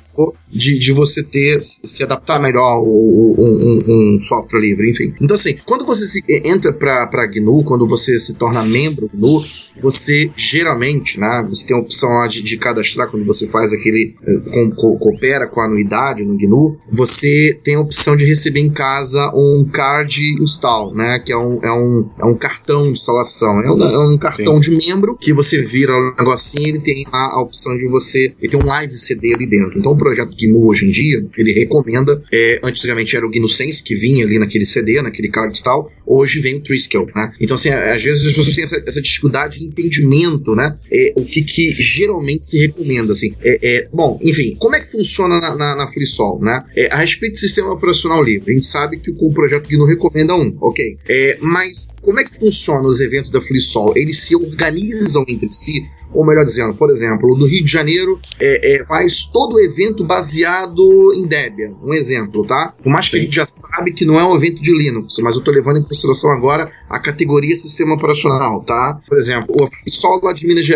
de, 0.51 0.79
de 0.79 0.93
você 0.93 1.23
ter, 1.23 1.61
se 1.61 2.03
adaptar 2.03 2.41
melhor 2.41 2.81
um, 2.83 3.35
um, 3.39 4.15
um 4.17 4.21
software 4.21 4.61
livre, 4.61 4.91
enfim. 4.91 5.15
Então, 5.21 5.37
assim, 5.37 5.57
quando 5.65 5.85
você 5.85 6.07
se, 6.07 6.25
entra 6.45 6.73
para 6.73 7.27
GNU, 7.27 7.63
quando 7.63 7.87
você 7.87 8.19
se 8.19 8.35
torna 8.35 8.65
membro 8.65 9.09
do 9.13 9.19
GNU, 9.19 9.45
você 9.81 10.31
geralmente 10.37 10.96
né? 11.19 11.45
Você 11.49 11.67
tem 11.67 11.77
a 11.77 11.81
opção 11.81 12.11
lá 12.11 12.27
de, 12.27 12.43
de 12.43 12.57
cadastrar 12.57 13.11
quando 13.11 13.25
você 13.25 13.47
faz 13.49 13.73
aquele. 13.73 14.15
Eh, 14.23 14.51
com, 14.51 14.71
co, 14.71 14.99
coopera 14.99 15.47
com 15.47 15.61
a 15.61 15.67
anuidade 15.67 16.25
no 16.25 16.37
GNU. 16.37 16.79
Você 16.91 17.59
tem 17.63 17.75
a 17.75 17.81
opção 17.81 18.17
de 18.17 18.25
receber 18.25 18.61
em 18.61 18.71
casa 18.71 19.31
um 19.35 19.69
card 19.71 20.37
install, 20.41 20.95
né? 20.95 21.19
Que 21.19 21.33
é 21.33 21.37
um, 21.37 21.61
é 21.63 21.73
um, 21.73 22.11
é 22.21 22.25
um 22.25 22.37
cartão 22.37 22.85
de 22.85 22.93
instalação. 22.93 23.61
É 23.61 23.71
um, 23.71 23.83
é 23.83 23.99
um 23.99 24.19
cartão 24.19 24.63
Sim. 24.63 24.71
de 24.71 24.87
membro 24.87 25.17
que 25.17 25.33
você 25.33 25.63
vira 25.63 25.93
o 25.93 26.15
negocinho 26.17 26.67
e 26.67 26.69
ele 26.71 26.81
tem 26.81 27.07
a, 27.13 27.37
a, 27.37 27.41
opção 27.41 27.77
de 27.77 27.87
você. 27.89 28.35
Ele 28.41 28.51
tem 28.51 28.61
um 28.61 28.67
live 28.67 28.97
CD 28.97 29.35
ali 29.35 29.47
dentro. 29.47 29.79
Então 29.79 29.93
o 29.93 29.97
projeto 29.97 30.35
GNU 30.37 30.67
hoje 30.67 30.87
em 30.87 30.91
dia, 30.91 31.27
ele 31.37 31.53
recomenda. 31.53 32.23
É, 32.33 32.61
antigamente 32.63 33.17
era 33.17 33.27
o 33.27 33.31
GNU 33.31 33.49
Sense 33.49 33.83
que 33.83 33.95
vinha 33.95 34.25
ali 34.25 34.39
naquele 34.39 34.67
CD, 34.67 35.01
naquele 35.03 35.29
card 35.29 35.51
install. 35.51 35.89
Hoje 36.07 36.41
vem 36.41 36.57
o 36.57 36.61
Triskel, 36.63 37.07
né? 37.15 37.33
Então, 37.41 37.57
assim, 37.57 37.71
às 37.71 38.03
vezes 38.03 38.27
as 38.27 38.33
pessoas 38.33 38.55
têm 38.55 38.65
essa, 38.65 38.83
essa 38.87 39.03
dificuldade 39.03 39.59
de 39.59 39.65
entendimento, 39.65 40.55
né? 40.55 40.77
É, 40.91 41.13
o 41.17 41.25
que, 41.25 41.43
que, 41.43 41.71
geralmente 41.81 42.47
se 42.47 42.59
recomenda, 42.59 43.13
assim. 43.13 43.35
É, 43.43 43.59
é, 43.63 43.89
bom, 43.93 44.19
enfim, 44.23 44.57
como 44.59 44.77
é 44.77 44.81
que 44.81 44.91
funciona 44.91 45.41
na, 45.41 45.57
na, 45.57 45.77
na 45.77 45.89
FreeSol, 45.89 46.41
né? 46.41 46.65
É, 46.77 46.93
a 46.93 46.99
respeito 46.99 47.33
do 47.33 47.39
sistema 47.39 47.73
operacional 47.73 48.23
livre, 48.23 48.53
a 48.53 48.55
gente 48.55 48.67
sabe 48.67 48.99
que 48.99 49.11
o, 49.11 49.17
o 49.19 49.33
projeto 49.33 49.69
GNU 49.69 49.85
recomenda 49.85 50.35
um, 50.35 50.57
ok? 50.61 50.99
É, 51.09 51.39
mas 51.41 51.95
como 52.03 52.21
é 52.21 52.25
que 52.25 52.39
funcionam 52.39 52.87
os 52.87 53.01
eventos 53.01 53.31
da 53.31 53.41
FreeSol? 53.41 53.93
Eles 53.97 54.19
se 54.19 54.35
organizam 54.35 55.25
entre 55.29 55.53
si 55.53 55.85
ou 56.13 56.25
melhor 56.25 56.45
dizendo, 56.45 56.75
por 56.75 56.91
exemplo, 56.91 57.37
no 57.37 57.47
Rio 57.47 57.65
de 57.65 57.71
Janeiro 57.71 58.19
é, 58.39 58.85
faz 58.87 59.25
todo 59.25 59.57
o 59.57 59.61
evento 59.61 60.05
baseado 60.05 61.13
em 61.15 61.27
Debian, 61.27 61.75
um 61.83 61.93
exemplo, 61.93 62.47
tá? 62.47 62.75
Por 62.83 62.91
mais 62.91 63.09
que 63.09 63.17
Sim. 63.17 63.23
a 63.23 63.25
gente 63.25 63.37
já 63.37 63.47
sabe 63.47 63.93
que 63.93 64.05
não 64.05 64.19
é 64.19 64.25
um 64.25 64.37
evento 64.37 64.63
de 64.63 64.73
Linux, 64.73 65.19
mas 65.19 65.35
eu 65.35 65.41
estou 65.41 65.53
levando 65.53 65.79
em 65.79 65.83
consideração 65.83 66.31
agora 66.31 66.71
a 66.89 66.99
categoria 66.99 67.57
sistema 67.57 67.95
operacional, 67.95 68.63
tá? 68.63 69.01
Por 69.07 69.19
exemplo, 69.19 69.55
o 69.55 69.85
pessoal 69.85 70.21
lá 70.23 70.33
de 70.33 70.47
Minas 70.47 70.65
Gerais, 70.65 70.76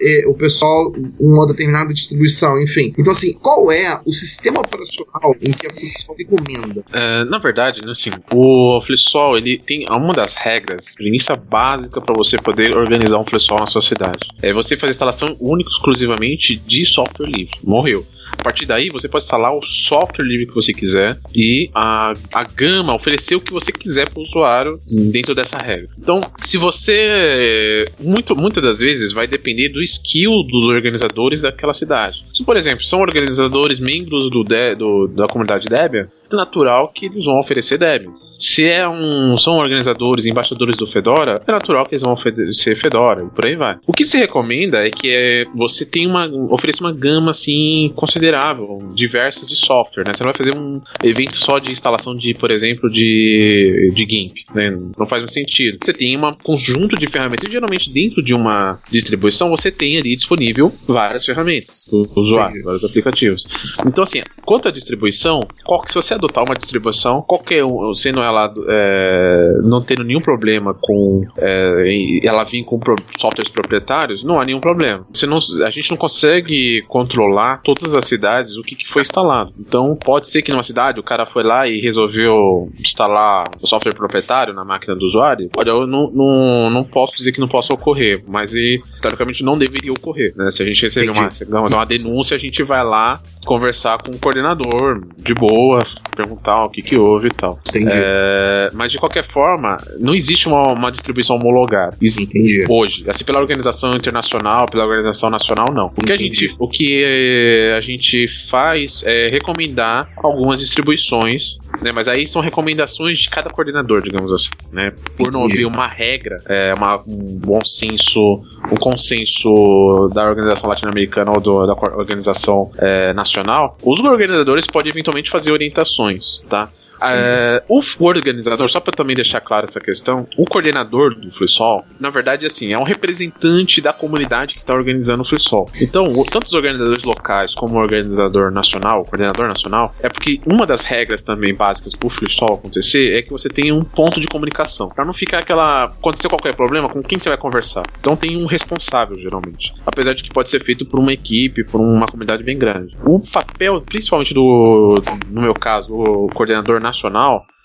é, 0.00 0.26
o 0.26 0.34
pessoal 0.34 0.92
uma 1.18 1.46
determinada 1.46 1.92
distribuição, 1.92 2.60
enfim. 2.60 2.92
Então, 2.98 3.12
assim, 3.12 3.32
qual 3.34 3.70
é 3.70 4.00
o 4.06 4.12
sistema 4.12 4.60
operacional 4.60 5.34
em 5.40 5.50
que 5.50 5.66
a 5.66 5.70
FlipSol 5.70 6.16
recomenda? 6.16 6.84
É, 6.92 7.24
na 7.24 7.38
verdade, 7.38 7.80
assim, 7.88 8.10
o 8.34 8.80
FlipSol, 8.86 9.36
ele 9.36 9.58
tem 9.58 9.84
uma 9.90 10.12
das 10.12 10.34
regras, 10.34 10.84
premissa 10.94 11.34
básica 11.34 12.00
para 12.00 12.14
você 12.14 12.36
poder 12.36 12.76
organizar 12.76 13.18
um 13.18 13.24
FlipSol 13.24 13.58
na 13.58 13.66
sua 13.66 13.82
cidade. 13.82 14.26
É 14.42 14.52
você 14.52 14.76
fazer 14.76 14.92
instalação 14.92 15.36
única 15.40 15.70
exclusivamente 15.70 16.56
de 16.56 16.84
software 16.86 17.26
livre. 17.26 17.58
Morreu. 17.62 18.04
A 18.38 18.42
partir 18.42 18.66
daí, 18.66 18.88
você 18.90 19.08
pode 19.08 19.24
instalar 19.24 19.54
o 19.54 19.64
software 19.64 20.24
livre 20.24 20.46
que 20.46 20.54
você 20.54 20.72
quiser 20.72 21.18
e 21.34 21.70
a, 21.74 22.12
a 22.32 22.44
gama 22.44 22.94
oferecer 22.94 23.36
o 23.36 23.40
que 23.40 23.52
você 23.52 23.70
quiser 23.70 24.08
para 24.08 24.18
o 24.18 24.22
usuário 24.22 24.78
dentro 25.10 25.34
dessa 25.34 25.58
regra. 25.62 25.88
Então, 25.98 26.20
se 26.42 26.56
você. 26.56 27.86
Muito, 27.98 28.34
muitas 28.34 28.62
das 28.62 28.78
vezes 28.78 29.12
vai 29.12 29.26
depender 29.26 29.68
do 29.68 29.82
skill 29.82 30.42
dos 30.48 30.64
organizadores 30.64 31.40
daquela 31.40 31.74
cidade. 31.74 32.24
Se, 32.32 32.44
por 32.44 32.56
exemplo, 32.56 32.82
são 32.82 33.00
organizadores 33.00 33.78
membros 33.78 34.30
do, 34.30 34.44
do 34.44 35.08
da 35.08 35.26
comunidade 35.26 35.66
Debian, 35.66 36.08
é 36.36 36.36
natural 36.36 36.88
que 36.94 37.06
eles 37.06 37.24
vão 37.24 37.38
oferecer 37.40 37.78
Debian. 37.78 38.12
Se 38.40 38.66
é 38.66 38.88
um, 38.88 39.36
são 39.36 39.58
organizadores, 39.58 40.24
embaixadores 40.24 40.74
do 40.74 40.86
Fedora, 40.86 41.42
é 41.46 41.52
natural 41.52 41.84
que 41.84 41.94
eles 41.94 42.02
vão 42.02 42.14
oferecer 42.14 42.80
Fedora 42.80 43.22
e 43.22 43.28
por 43.28 43.46
aí 43.46 43.54
vai. 43.54 43.76
O 43.86 43.92
que 43.92 44.06
se 44.06 44.16
recomenda 44.16 44.78
é 44.78 44.90
que 44.90 45.08
é, 45.10 45.44
você 45.54 45.84
tem 45.84 46.06
uma, 46.06 46.26
ofereça 46.50 46.82
uma 46.82 46.92
gama 46.92 47.32
assim 47.32 47.92
considerável, 47.94 48.66
diversa 48.94 49.44
de 49.44 49.54
software, 49.54 50.04
né? 50.06 50.14
Você 50.14 50.24
não 50.24 50.32
vai 50.32 50.38
fazer 50.38 50.56
um 50.56 50.80
evento 51.04 51.36
só 51.36 51.58
de 51.58 51.70
instalação 51.70 52.16
de, 52.16 52.34
por 52.34 52.50
exemplo, 52.50 52.90
de, 52.90 53.92
de 53.94 54.06
GIMP, 54.08 54.34
né? 54.54 54.70
Não 54.98 55.06
faz 55.06 55.20
muito 55.20 55.34
sentido. 55.34 55.78
Você 55.84 55.92
tem 55.92 56.16
um 56.16 56.34
conjunto 56.42 56.96
de 56.96 57.10
ferramentas, 57.10 57.46
e 57.46 57.52
geralmente 57.52 57.92
dentro 57.92 58.22
de 58.22 58.32
uma 58.32 58.78
distribuição 58.90 59.50
você 59.50 59.70
tem 59.70 59.98
ali 59.98 60.16
disponível 60.16 60.72
várias 60.88 61.26
ferramentas 61.26 61.86
do 61.90 62.08
usuário, 62.16 62.62
vários 62.64 62.84
aplicativos. 62.84 63.42
Então 63.86 64.02
assim, 64.02 64.22
quanto 64.46 64.66
à 64.66 64.70
distribuição, 64.70 65.40
qual, 65.62 65.86
se 65.86 65.94
você 65.94 66.14
adotar 66.20 66.44
uma 66.44 66.54
distribuição, 66.54 67.22
qualquer 67.22 67.64
um, 67.64 67.94
sendo 67.94 68.20
ela 68.20 68.52
é, 68.68 69.58
não 69.62 69.82
tendo 69.82 70.04
nenhum 70.04 70.20
problema 70.20 70.74
com 70.80 71.22
é, 71.36 72.20
ela 72.22 72.44
vir 72.44 72.64
com 72.64 72.78
softwares 73.18 73.50
proprietários, 73.50 74.22
não 74.24 74.40
há 74.40 74.44
nenhum 74.44 74.60
problema. 74.60 75.06
Você 75.12 75.26
não, 75.26 75.38
a 75.64 75.70
gente 75.70 75.90
não 75.90 75.96
consegue 75.96 76.82
controlar 76.88 77.60
todas 77.62 77.94
as 77.96 78.04
cidades 78.04 78.56
o 78.56 78.62
que, 78.62 78.76
que 78.76 78.86
foi 78.88 79.02
instalado. 79.02 79.52
Então 79.58 79.96
pode 79.96 80.30
ser 80.30 80.42
que 80.42 80.52
numa 80.52 80.62
cidade 80.62 81.00
o 81.00 81.02
cara 81.02 81.26
foi 81.26 81.42
lá 81.42 81.66
e 81.66 81.80
resolveu 81.80 82.70
instalar 82.78 83.44
o 83.60 83.66
software 83.66 83.94
proprietário 83.94 84.54
na 84.54 84.64
máquina 84.64 84.94
do 84.94 85.06
usuário. 85.06 85.48
Pode, 85.50 85.68
eu 85.68 85.86
não, 85.86 86.10
não, 86.10 86.70
não 86.70 86.84
posso 86.84 87.14
dizer 87.16 87.32
que 87.32 87.40
não 87.40 87.48
possa 87.48 87.72
ocorrer, 87.72 88.22
mas 88.28 88.52
e, 88.52 88.80
teoricamente 89.00 89.42
não 89.42 89.58
deveria 89.58 89.92
ocorrer. 89.92 90.34
Né? 90.36 90.50
Se 90.50 90.62
a 90.62 90.66
gente 90.66 90.82
receber 90.82 91.10
uma, 91.10 91.60
uma 91.66 91.84
denúncia, 91.84 92.36
a 92.36 92.40
gente 92.40 92.62
vai 92.62 92.84
lá 92.84 93.20
conversar 93.44 93.98
com 94.02 94.12
o 94.12 94.18
coordenador 94.18 95.02
de 95.16 95.34
boa, 95.34 95.80
perguntar 96.10 96.64
o 96.64 96.70
que, 96.70 96.82
que 96.82 96.96
houve 96.96 97.28
e 97.28 97.34
tal. 97.34 97.58
Entendi. 97.68 97.92
É, 97.94 98.70
mas 98.74 98.92
de 98.92 98.98
qualquer 98.98 99.26
forma, 99.26 99.76
não 99.98 100.14
existe 100.14 100.48
uma, 100.48 100.72
uma 100.72 100.90
distribuição 100.90 101.36
homologada. 101.36 101.96
Entendi. 102.00 102.66
Hoje. 102.68 103.04
Assim, 103.08 103.24
pela 103.24 103.40
organização 103.40 103.94
internacional, 103.96 104.66
pela 104.68 104.84
organização 104.84 105.30
nacional, 105.30 105.66
não. 105.72 105.86
O 105.86 106.04
que, 106.04 106.12
a 106.12 106.16
gente, 106.16 106.54
o 106.58 106.68
que 106.68 107.74
a 107.76 107.80
gente 107.80 108.26
faz 108.50 109.02
é 109.04 109.28
recomendar 109.28 110.10
algumas 110.16 110.60
distribuições, 110.60 111.58
né? 111.82 111.92
Mas 111.92 112.08
aí 112.08 112.26
são 112.26 112.42
recomendações 112.42 113.18
de 113.18 113.30
cada 113.30 113.50
coordenador, 113.50 114.02
digamos 114.02 114.32
assim, 114.32 114.50
né? 114.72 114.92
Por 115.16 115.32
não 115.32 115.44
haver 115.44 115.66
uma 115.66 115.86
regra, 115.86 116.36
é, 116.48 116.72
uma, 116.74 117.02
um 117.06 117.38
bom 117.38 117.64
senso, 117.64 118.42
um 118.70 118.76
consenso 118.76 120.10
da 120.14 120.28
organização 120.28 120.68
latino-americana 120.68 121.30
ou 121.32 121.40
do, 121.40 121.66
da 121.66 121.74
organização 121.96 122.70
é, 122.78 123.12
nacional, 123.12 123.76
os 123.82 124.00
organizadores 124.00 124.66
podem 124.66 124.90
eventualmente 124.90 125.30
fazer 125.30 125.52
orientações, 125.52 125.99
tá? 126.48 126.70
É, 127.02 127.62
o 127.68 127.80
organizador, 128.00 128.68
só 128.70 128.80
para 128.80 128.92
também 128.92 129.16
deixar 129.16 129.40
claro 129.40 129.66
essa 129.66 129.80
questão, 129.80 130.26
o 130.36 130.44
coordenador 130.44 131.14
do 131.14 131.30
FreeSol, 131.30 131.84
na 131.98 132.10
verdade, 132.10 132.46
assim, 132.46 132.72
é 132.72 132.78
um 132.78 132.82
representante 132.82 133.80
da 133.80 133.92
comunidade 133.92 134.54
que 134.54 134.60
está 134.60 134.74
organizando 134.74 135.22
o 135.22 135.26
FreeSol. 135.26 135.68
Então, 135.80 136.12
tanto 136.30 136.46
os 136.46 136.54
organizadores 136.54 137.04
locais 137.04 137.54
como 137.54 137.76
o 137.76 137.80
organizador 137.80 138.50
nacional, 138.50 139.00
o 139.00 139.04
coordenador 139.04 139.48
nacional, 139.48 139.90
é 140.02 140.08
porque 140.08 140.40
uma 140.46 140.66
das 140.66 140.82
regras 140.82 141.22
também 141.22 141.54
básicas 141.54 141.94
para 141.94 142.06
o 142.06 142.10
FreeSol 142.10 142.54
acontecer 142.54 143.18
é 143.18 143.22
que 143.22 143.30
você 143.30 143.48
tenha 143.48 143.74
um 143.74 143.84
ponto 143.84 144.20
de 144.20 144.26
comunicação, 144.26 144.88
para 144.88 145.04
não 145.04 145.14
ficar 145.14 145.38
aquela 145.38 145.84
acontecer 145.84 146.28
qualquer 146.28 146.54
problema, 146.56 146.88
com 146.88 147.02
quem 147.02 147.18
você 147.18 147.28
vai 147.28 147.38
conversar. 147.38 147.82
Então 147.98 148.16
tem 148.16 148.36
um 148.36 148.46
responsável 148.46 149.16
geralmente, 149.16 149.72
apesar 149.86 150.14
de 150.14 150.22
que 150.22 150.30
pode 150.30 150.50
ser 150.50 150.62
feito 150.64 150.84
por 150.84 150.98
uma 150.98 151.12
equipe, 151.12 151.64
por 151.64 151.80
uma 151.80 152.06
comunidade 152.06 152.42
bem 152.42 152.58
grande. 152.58 152.94
O 153.04 153.20
papel, 153.20 153.80
principalmente 153.82 154.34
do, 154.34 154.96
no 155.30 155.42
meu 155.42 155.54
caso, 155.54 155.92
o 155.92 156.28
coordenador 156.28 156.80
nacional, 156.80 156.89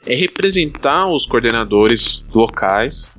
é 0.05 0.15
representar 0.15 1.09
os 1.11 1.25
coordenadores 1.25 2.25
locais 2.33 3.11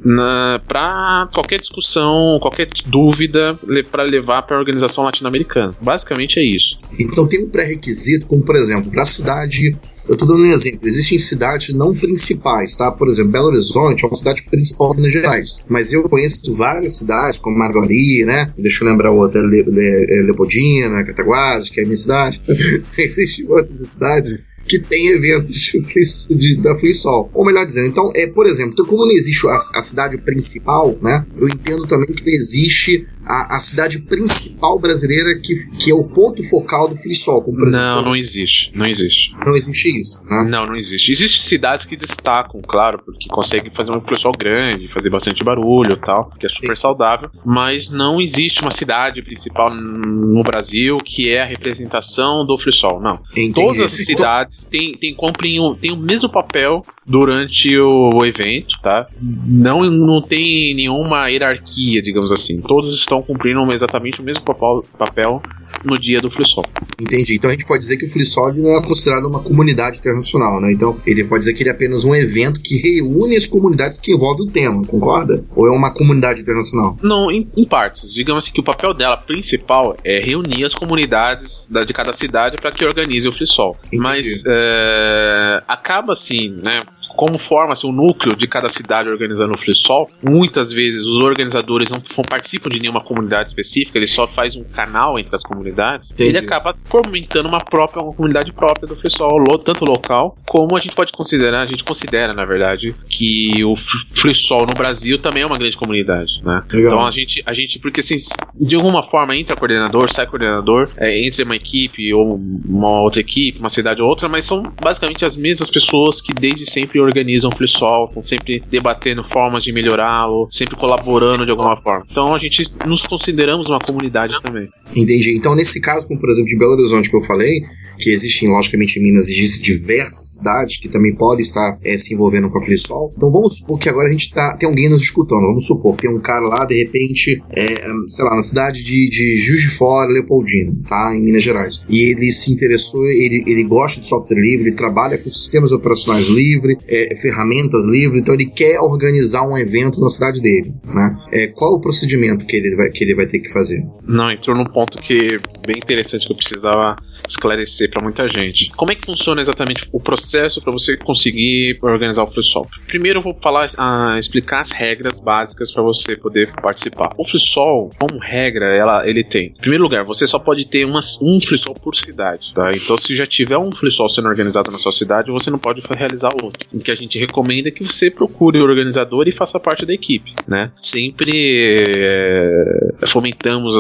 para 0.69 1.29
qualquer 1.35 1.61
discussão, 1.61 2.38
qualquer 2.40 2.69
dúvida 2.87 3.59
para 3.90 4.05
levar 4.05 4.42
para 4.42 4.57
a 4.57 4.61
organização 4.61 5.05
latino-americana. 5.05 5.73
Basicamente 5.83 6.38
é 6.38 6.45
isso. 6.45 6.79
Então 6.99 7.27
tem 7.27 7.45
um 7.45 7.51
pré-requisito, 7.51 8.27
como 8.27 8.45
por 8.45 8.57
exemplo, 8.57 8.90
para 8.90 9.03
a 9.03 9.07
cidade 9.07 9.77
eu 10.09 10.14
estou 10.14 10.29
dando 10.29 10.42
um 10.42 10.53
exemplo. 10.53 10.87
Existem 10.87 11.19
cidades 11.19 11.75
não 11.75 11.92
principais, 11.92 12.77
tá? 12.77 12.92
Por 12.92 13.09
exemplo, 13.09 13.33
Belo 13.33 13.47
Horizonte 13.47 14.05
é 14.05 14.07
uma 14.07 14.14
cidade 14.14 14.45
principal 14.49 14.92
de 14.92 14.99
Minas 14.99 15.12
Gerais. 15.12 15.59
Mas 15.69 15.92
eu 15.92 16.05
conheço 16.05 16.55
várias 16.55 16.99
cidades, 16.99 17.38
como 17.38 17.59
Margari, 17.59 18.25
né? 18.25 18.53
Deixa 18.57 18.85
eu 18.85 18.88
lembrar 18.88 19.11
outra, 19.11 19.40
Le, 19.40 19.64
Le, 19.64 20.23
Leopoldina, 20.27 21.05
Cataguases, 21.05 21.71
que 21.71 21.81
é 21.81 21.83
a 21.83 21.87
minha 21.87 21.97
cidade. 21.97 22.40
Existem 22.97 23.47
outras 23.49 23.79
cidades 23.79 24.38
que 24.66 24.79
tem 24.79 25.09
eventos 25.09 25.72
de, 26.31 26.57
da 26.61 26.76
FreeSol. 26.76 27.31
Ou 27.33 27.44
melhor 27.44 27.64
dizendo, 27.64 27.88
então, 27.88 28.11
é, 28.14 28.26
por 28.26 28.46
exemplo, 28.46 28.72
então, 28.72 28.87
como 28.87 29.07
não 29.07 29.12
existe 29.12 29.46
a, 29.48 29.57
a, 29.57 29.83
cidade 29.83 30.18
principal, 30.18 30.96
né? 31.00 31.24
Eu 31.37 31.48
entendo 31.48 31.87
também 31.87 32.09
que 32.09 32.29
existe 32.29 33.07
a, 33.24 33.57
a, 33.57 33.59
cidade 33.59 34.00
principal 34.02 34.79
brasileira 34.79 35.38
que, 35.40 35.55
que 35.79 35.90
é 35.90 35.94
o 35.94 36.05
ponto 36.05 36.42
focal 36.48 36.88
do 36.88 36.96
FreeSol. 36.96 37.42
Como, 37.42 37.59
por 37.59 37.68
exemplo, 37.68 37.87
não, 37.87 38.02
não 38.02 38.16
existe. 38.16 38.70
Não 38.74 38.87
existe. 38.87 39.33
Não 39.44 39.55
existe 39.55 40.00
isso, 40.00 40.24
né? 40.26 40.44
Não, 40.48 40.66
não 40.66 40.76
existe. 40.76 41.12
Existem 41.12 41.42
cidades 41.42 41.85
que 41.85 41.96
destacam, 41.96 42.61
claro, 42.62 43.00
porque 43.05 43.29
conseguem 43.29 43.72
fazer 43.74 43.90
um 43.90 44.00
FreeSol 44.00 44.33
grande, 44.38 44.88
fazer 44.92 45.11
bastante 45.11 45.42
barulho 45.44 45.92
e 45.92 46.00
tal, 46.00 46.31
que 46.38 46.46
é 46.46 46.48
super 46.48 46.76
Sim. 46.76 46.83
saudável, 46.83 47.31
mas 47.44 47.90
não 47.90 48.20
existe 48.20 48.61
uma 48.62 48.70
cidade 48.70 49.22
principal 49.22 49.74
no 49.74 50.42
Brasil 50.42 50.98
que 51.05 51.29
é 51.29 51.42
a 51.42 51.46
representação 51.46 52.46
do 52.46 52.59
FreeSol, 52.59 52.98
não. 53.00 53.16
Entendi. 53.33 53.55
Todas 53.55 53.81
as 53.81 53.92
cidades 53.92 54.56
tem, 54.71 54.92
tem, 54.92 55.14
cumprem 55.14 55.61
o, 55.61 55.75
tem 55.75 55.92
o 55.92 55.97
mesmo 55.97 56.29
papel 56.29 56.85
durante 57.07 57.77
o, 57.77 58.11
o, 58.14 58.25
evento, 58.25 58.79
tá? 58.83 59.07
Não, 59.21 59.83
não 59.85 60.21
tem 60.23 60.75
nenhuma 60.75 61.29
hierarquia, 61.29 62.03
digamos 62.03 62.33
assim. 62.33 62.61
Todos 62.61 62.95
estão 62.95 63.23
cumprindo 63.23 63.61
exatamente 63.73 64.21
o 64.21 64.25
mesmo 64.25 64.45
papel, 64.45 64.85
papel 64.99 65.42
no 65.85 65.99
dia 65.99 66.21
do 66.21 66.31
FreeSol. 66.31 66.65
Entendi. 67.01 67.35
Então 67.35 67.51
a 67.51 67.53
gente 67.53 67.67
pode 67.67 67.81
dizer 67.81 67.97
que 67.97 68.05
o 68.05 68.09
FreeSol 68.09 68.55
não 68.55 68.77
é 68.77 68.83
considerado 68.83 69.27
uma 69.27 69.43
comunidade 69.43 69.99
internacional, 69.99 70.61
né? 70.61 70.73
Então 70.73 70.97
ele 71.07 71.25
pode 71.25 71.41
dizer 71.41 71.55
que 71.55 71.62
ele 71.62 71.71
é 71.71 71.73
apenas 71.73 72.05
um 72.05 72.15
evento 72.15 72.61
que 72.61 72.77
reúne 72.77 73.37
as 73.37 73.47
comunidades 73.47 73.99
que 73.99 74.12
envolvem 74.12 74.47
o 74.47 74.51
tema, 74.51 74.85
concorda? 74.85 75.45
Ou 75.55 75.67
é 75.67 75.71
uma 75.71 75.93
comunidade 75.93 76.43
internacional? 76.43 76.99
Não, 77.03 77.31
em, 77.31 77.49
em 77.57 77.67
partes. 77.67 78.12
Digamos 78.12 78.45
assim 78.45 78.53
que 78.53 78.61
o 78.61 78.65
papel 78.65 78.95
dela 78.95 79.17
principal 79.17 79.97
é 80.05 80.21
reunir 80.25 80.65
as 80.65 80.75
comunidades 80.75 81.69
da, 81.71 81.83
de 81.83 81.93
cada 81.93 82.12
cidade 82.12 82.57
para 82.57 82.71
que 82.71 82.85
organize 82.85 83.29
o 83.29 83.33
FreeSol. 83.33 83.77
Mas 83.95 84.43
é, 84.47 85.62
acaba 85.69 86.12
assim, 86.12 86.49
né? 86.49 86.83
Como 87.16 87.38
forma-se 87.38 87.87
o 87.87 87.92
núcleo 87.92 88.37
de 88.37 88.46
cada 88.46 88.68
cidade 88.68 89.09
organizando 89.09 89.55
o 89.55 89.59
FreeSol, 89.59 90.11
muitas 90.22 90.70
vezes 90.70 91.02
os 91.02 91.18
organizadores 91.18 91.90
não 91.90 92.22
participam 92.22 92.68
de 92.68 92.79
nenhuma 92.79 93.00
comunidade 93.00 93.48
específica, 93.48 93.98
ele 93.98 94.07
só 94.07 94.26
faz 94.26 94.55
um 94.55 94.62
canal 94.62 95.18
entre 95.18 95.35
as 95.35 95.42
comunidades, 95.42 96.12
Entendi. 96.12 96.31
ele 96.31 96.38
acaba 96.38 96.72
fomentando 96.74 97.48
uma 97.48 97.59
própria, 97.59 98.02
uma 98.02 98.12
comunidade 98.12 98.52
própria 98.52 98.87
do 98.87 98.96
FreeSol, 98.96 99.59
tanto 99.59 99.85
local, 99.85 100.37
como 100.46 100.76
a 100.76 100.79
gente 100.79 100.94
pode 100.94 101.12
considerar, 101.12 101.62
a 101.62 101.66
gente 101.66 101.85
considera, 101.85 102.35
na 102.35 102.44
verdade, 102.44 102.94
que 103.09 103.64
o 103.64 103.74
FreeSol 104.20 104.66
no 104.66 104.74
Brasil 104.74 105.20
também 105.20 105.42
é 105.42 105.46
uma 105.46 105.57
grande 105.59 105.76
comunidade, 105.76 106.31
né? 106.42 106.62
Então 106.72 107.07
a 107.07 107.11
gente, 107.11 107.42
a 107.46 107.55
gente, 107.55 107.79
porque 107.79 108.00
assim, 108.00 108.16
de 108.55 108.74
alguma 108.74 109.02
forma 109.02 109.37
entra 109.37 109.57
coordenador, 109.57 110.12
sai 110.12 110.26
coordenador, 110.26 110.90
é, 110.98 111.26
entre 111.26 111.42
uma 111.42 111.57
equipe 111.57 112.12
ou 112.12 112.37
uma 112.37 113.00
outra 113.00 113.20
equipe, 113.20 113.59
uma 113.59 113.70
cidade 113.70 114.02
ou 114.02 114.09
outra, 114.09 114.29
mas 114.29 114.44
são 114.44 114.62
basicamente 114.81 115.24
as 115.24 115.37
mesmas 115.37 115.70
pessoas 115.70 116.20
que 116.20 116.35
desde 116.35 116.70
sempre 116.70 117.00
organizam 117.07 117.51
o 117.51 117.57
FreeSol, 117.57 118.07
estão 118.07 118.23
sempre 118.23 118.62
debatendo 118.71 119.25
formas 119.25 119.64
de 119.64 119.73
melhorá-lo, 119.73 120.49
sempre 120.51 120.77
colaborando 120.77 121.45
de 121.45 121.51
alguma 121.51 121.81
forma. 121.81 122.07
Então 122.11 122.35
a 122.35 122.38
gente 122.38 122.64
nos 122.87 123.07
consideramos 123.07 123.66
uma 123.66 123.79
comunidade 123.79 124.35
também. 124.42 124.69
Entendi. 124.95 125.37
Então, 125.37 125.55
nesse 125.55 125.81
caso, 125.81 126.07
como 126.09 126.21
por 126.21 126.31
exemplo 126.31 126.49
de 126.49 126.59
Belo 126.59 126.73
Horizonte 126.73 127.11
que 127.11 127.16
eu 127.16 127.23
falei, 127.23 127.61
que 127.99 128.11
existem, 128.11 128.49
logicamente, 128.49 128.99
em 128.99 129.03
Minas 129.03 129.29
existem 129.29 129.62
diversas 129.62 130.35
cidades 130.35 130.79
que 130.79 130.88
também 130.88 131.14
podem 131.14 131.42
estar 131.42 131.79
é, 131.83 131.97
se 131.97 132.14
envolvendo 132.14 132.51
com 132.51 132.59
a 132.59 132.62
FreeSol. 132.62 133.12
Então 133.16 133.31
vamos 133.31 133.59
supor 133.59 133.79
que 133.79 133.88
agora 133.88 134.09
a 134.09 134.11
gente 134.11 134.31
tá, 134.33 134.57
tem 134.57 134.69
alguém 134.69 134.88
nos 134.88 135.03
escutando. 135.03 135.42
Vamos 135.42 135.66
supor 135.66 135.97
que 135.97 136.03
tem 136.03 136.14
um 136.14 136.21
cara 136.21 136.47
lá, 136.47 136.64
de 136.64 136.77
repente, 136.77 137.42
é, 137.51 137.87
sei 138.09 138.25
lá, 138.25 138.37
na 138.37 138.42
cidade 138.42 138.85
de, 138.85 139.09
de 139.09 139.37
Juiz 139.37 139.62
de 139.62 139.71
Fora, 139.71 140.11
Leopoldino, 140.11 140.77
tá? 140.87 141.14
Em 141.14 141.23
Minas 141.23 141.42
Gerais. 141.42 141.83
E 141.88 142.11
ele 142.11 142.33
se 142.33 142.53
interessou, 142.53 143.07
ele, 143.07 143.45
ele 143.47 143.64
gosta 143.64 144.01
de 144.01 144.07
software 144.07 144.40
livre, 144.40 144.69
ele 144.69 144.77
trabalha 144.77 145.19
com 145.19 145.29
sistemas 145.29 145.73
operacionais 145.73 146.27
livres, 146.27 146.79
é, 146.87 146.96
ferramentas 147.21 147.85
livres, 147.85 148.21
então 148.21 148.35
ele 148.35 148.47
quer 148.47 148.79
organizar 148.81 149.47
um 149.47 149.57
evento 149.57 150.01
na 150.01 150.09
cidade 150.09 150.41
dele, 150.41 150.75
né? 150.85 151.19
É, 151.33 151.47
qual 151.49 151.75
é 151.75 151.77
o 151.77 151.81
procedimento 151.81 152.47
que 152.47 152.57
ele, 152.57 152.75
vai, 152.77 152.91
que 152.91 153.05
ele 153.05 153.15
vai 153.15 153.27
ter 153.27 153.41
que 153.41 153.53
fazer? 153.53 153.85
Não, 154.03 154.31
entrou 154.31 154.57
num 154.57 154.65
ponto 154.65 154.99
que 155.03 155.39
bem 155.67 155.77
interessante 155.77 156.27
que 156.27 156.33
eu 156.33 156.37
precisava 156.37 156.97
esclarecer 157.29 157.91
para 157.91 158.03
muita 158.03 158.29
gente. 158.29 158.71
Como 158.77 158.93
é 158.93 158.95
que 158.95 159.05
funciona 159.05 159.41
exatamente 159.41 159.83
o 159.93 160.01
processo 160.01 160.61
para 160.63 160.73
você 160.73 160.97
conseguir 160.97 161.79
organizar 161.83 162.23
o 162.23 162.31
FreeSol? 162.31 162.67
Primeiro 162.87 163.19
eu 163.19 163.23
vou 163.23 163.35
falar, 163.43 163.69
uh, 163.69 164.19
explicar 164.19 164.61
as 164.61 164.71
regras 164.71 165.19
básicas 165.21 165.73
para 165.73 165.83
você 165.83 166.17
poder 166.17 166.53
participar. 166.61 167.11
O 167.19 167.25
FreeSol, 167.25 167.91
como 167.99 168.21
regra, 168.21 168.67
ela, 168.67 169.09
ele 169.09 169.25
tem. 169.25 169.49
Em 169.49 169.61
primeiro 169.61 169.85
lugar, 169.85 170.05
você 170.05 170.27
só 170.27 170.39
pode 170.39 170.69
ter 170.69 170.85
uma, 170.85 171.01
um 171.21 171.41
FreeSol 171.41 171.75
por 171.75 171.97
cidade, 171.97 172.53
tá? 172.55 172.71
Então 172.73 172.97
se 172.99 173.17
já 173.17 173.27
tiver 173.27 173.59
um 173.59 173.75
FreeSol 173.75 174.09
sendo 174.09 174.29
organizado 174.29 174.71
na 174.71 174.79
sua 174.79 174.93
cidade, 174.93 175.31
você 175.31 175.51
não 175.51 175.59
pode 175.59 175.83
realizar 175.89 176.31
outro. 176.43 176.69
Que 176.87 176.92
a 176.92 176.94
gente 176.94 177.18
recomenda 177.18 177.68
é 177.68 177.72
que 177.72 177.83
você 177.83 178.09
procure 178.11 178.61
o 178.61 178.62
organizador 178.62 179.27
e 179.27 179.33
faça 179.33 179.59
parte 179.59 179.85
da 179.85 179.92
equipe, 179.92 180.33
né? 180.46 180.70
Sempre 180.81 181.83
é, 181.99 183.07
fomentamos 183.09 183.75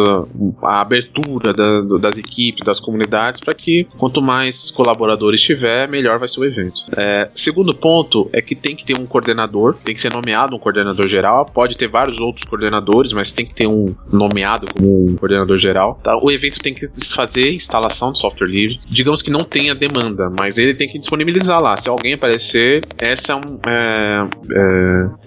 a, 0.60 0.66
a 0.66 0.80
abertura 0.80 1.54
da, 1.54 1.82
das 1.98 2.18
equipes, 2.18 2.64
das 2.66 2.80
comunidades 2.80 3.40
para 3.40 3.54
que 3.54 3.86
quanto 3.96 4.20
mais 4.20 4.72
colaboradores 4.72 5.40
tiver, 5.40 5.88
melhor 5.88 6.18
vai 6.18 6.26
ser 6.26 6.40
o 6.40 6.44
evento. 6.44 6.80
É, 6.96 7.30
segundo 7.32 7.72
ponto 7.72 8.28
é 8.32 8.42
que 8.42 8.56
tem 8.56 8.74
que 8.74 8.84
ter 8.84 8.98
um 8.98 9.06
coordenador, 9.06 9.76
tem 9.84 9.94
que 9.94 10.00
ser 10.00 10.12
nomeado 10.12 10.56
um 10.56 10.58
coordenador 10.58 11.06
geral. 11.06 11.46
Pode 11.46 11.76
ter 11.76 11.88
vários 11.88 12.18
outros 12.18 12.44
coordenadores, 12.44 13.12
mas 13.12 13.30
tem 13.30 13.46
que 13.46 13.54
ter 13.54 13.68
um 13.68 13.94
nomeado 14.12 14.66
como 14.72 15.10
um 15.10 15.14
coordenador 15.14 15.58
geral. 15.58 16.00
Tá? 16.02 16.18
O 16.20 16.30
evento 16.30 16.58
tem 16.58 16.74
que 16.74 16.88
fazer 17.14 17.50
instalação 17.50 18.10
de 18.10 18.18
software 18.18 18.48
livre. 18.48 18.80
Digamos 18.90 19.22
que 19.22 19.30
não 19.30 19.44
tenha 19.44 19.74
demanda, 19.74 20.28
mas 20.36 20.58
ele 20.58 20.74
tem 20.74 20.88
que 20.88 20.98
disponibilizar 20.98 21.60
lá. 21.60 21.76
Se 21.76 21.88
alguém 21.88 22.14
aparecer, 22.14 22.82
essa 22.98 23.32
é, 23.32 23.36
um, 23.36 23.58
é, 23.66 24.28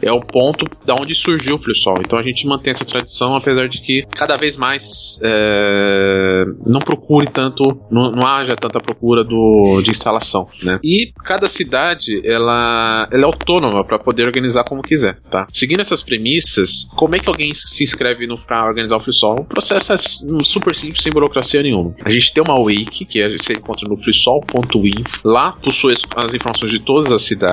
é, 0.03 0.07
é 0.09 0.11
o 0.11 0.21
ponto 0.21 0.65
da 0.85 0.95
onde 0.95 1.13
surgiu 1.15 1.55
o 1.55 1.59
FreeSol. 1.59 1.95
Então 1.99 2.17
a 2.17 2.23
gente 2.23 2.47
mantém 2.47 2.71
essa 2.71 2.85
tradição, 2.85 3.35
apesar 3.35 3.67
de 3.67 3.81
que 3.81 4.05
cada 4.15 4.37
vez 4.37 4.55
mais 4.55 5.19
é, 5.23 6.45
não 6.65 6.79
procure 6.79 7.27
tanto, 7.31 7.79
não, 7.91 8.11
não 8.11 8.27
haja 8.27 8.55
tanta 8.55 8.79
procura 8.79 9.23
do, 9.23 9.81
de 9.83 9.91
instalação, 9.91 10.47
né? 10.63 10.79
E 10.83 11.11
cada 11.23 11.47
cidade, 11.47 12.21
ela, 12.25 13.07
ela 13.11 13.23
é 13.23 13.25
autônoma 13.25 13.83
para 13.83 13.99
poder 13.99 14.25
organizar 14.25 14.63
como 14.63 14.81
quiser, 14.81 15.19
tá? 15.29 15.45
Seguindo 15.51 15.81
essas 15.81 16.01
premissas, 16.01 16.87
como 16.95 17.15
é 17.15 17.19
que 17.19 17.29
alguém 17.29 17.53
se 17.53 17.83
inscreve 17.83 18.27
para 18.45 18.65
organizar 18.65 18.97
o 18.97 18.99
FreeSol? 18.99 19.41
O 19.41 19.45
processo 19.45 19.93
é 19.93 19.97
super 20.43 20.75
simples, 20.75 21.03
sem 21.03 21.11
burocracia 21.11 21.61
nenhuma. 21.61 21.93
A 22.03 22.09
gente 22.09 22.33
tem 22.33 22.43
uma 22.43 22.59
wiki, 22.59 23.05
que 23.05 23.37
você 23.37 23.53
encontra 23.53 23.87
no 23.87 23.97
freesol.info. 23.97 25.19
Lá 25.23 25.53
possui 25.53 25.93
as 26.15 26.33
informações 26.33 26.71
de 26.71 26.79
todas 26.79 27.11
as 27.11 27.21
cidades 27.21 27.48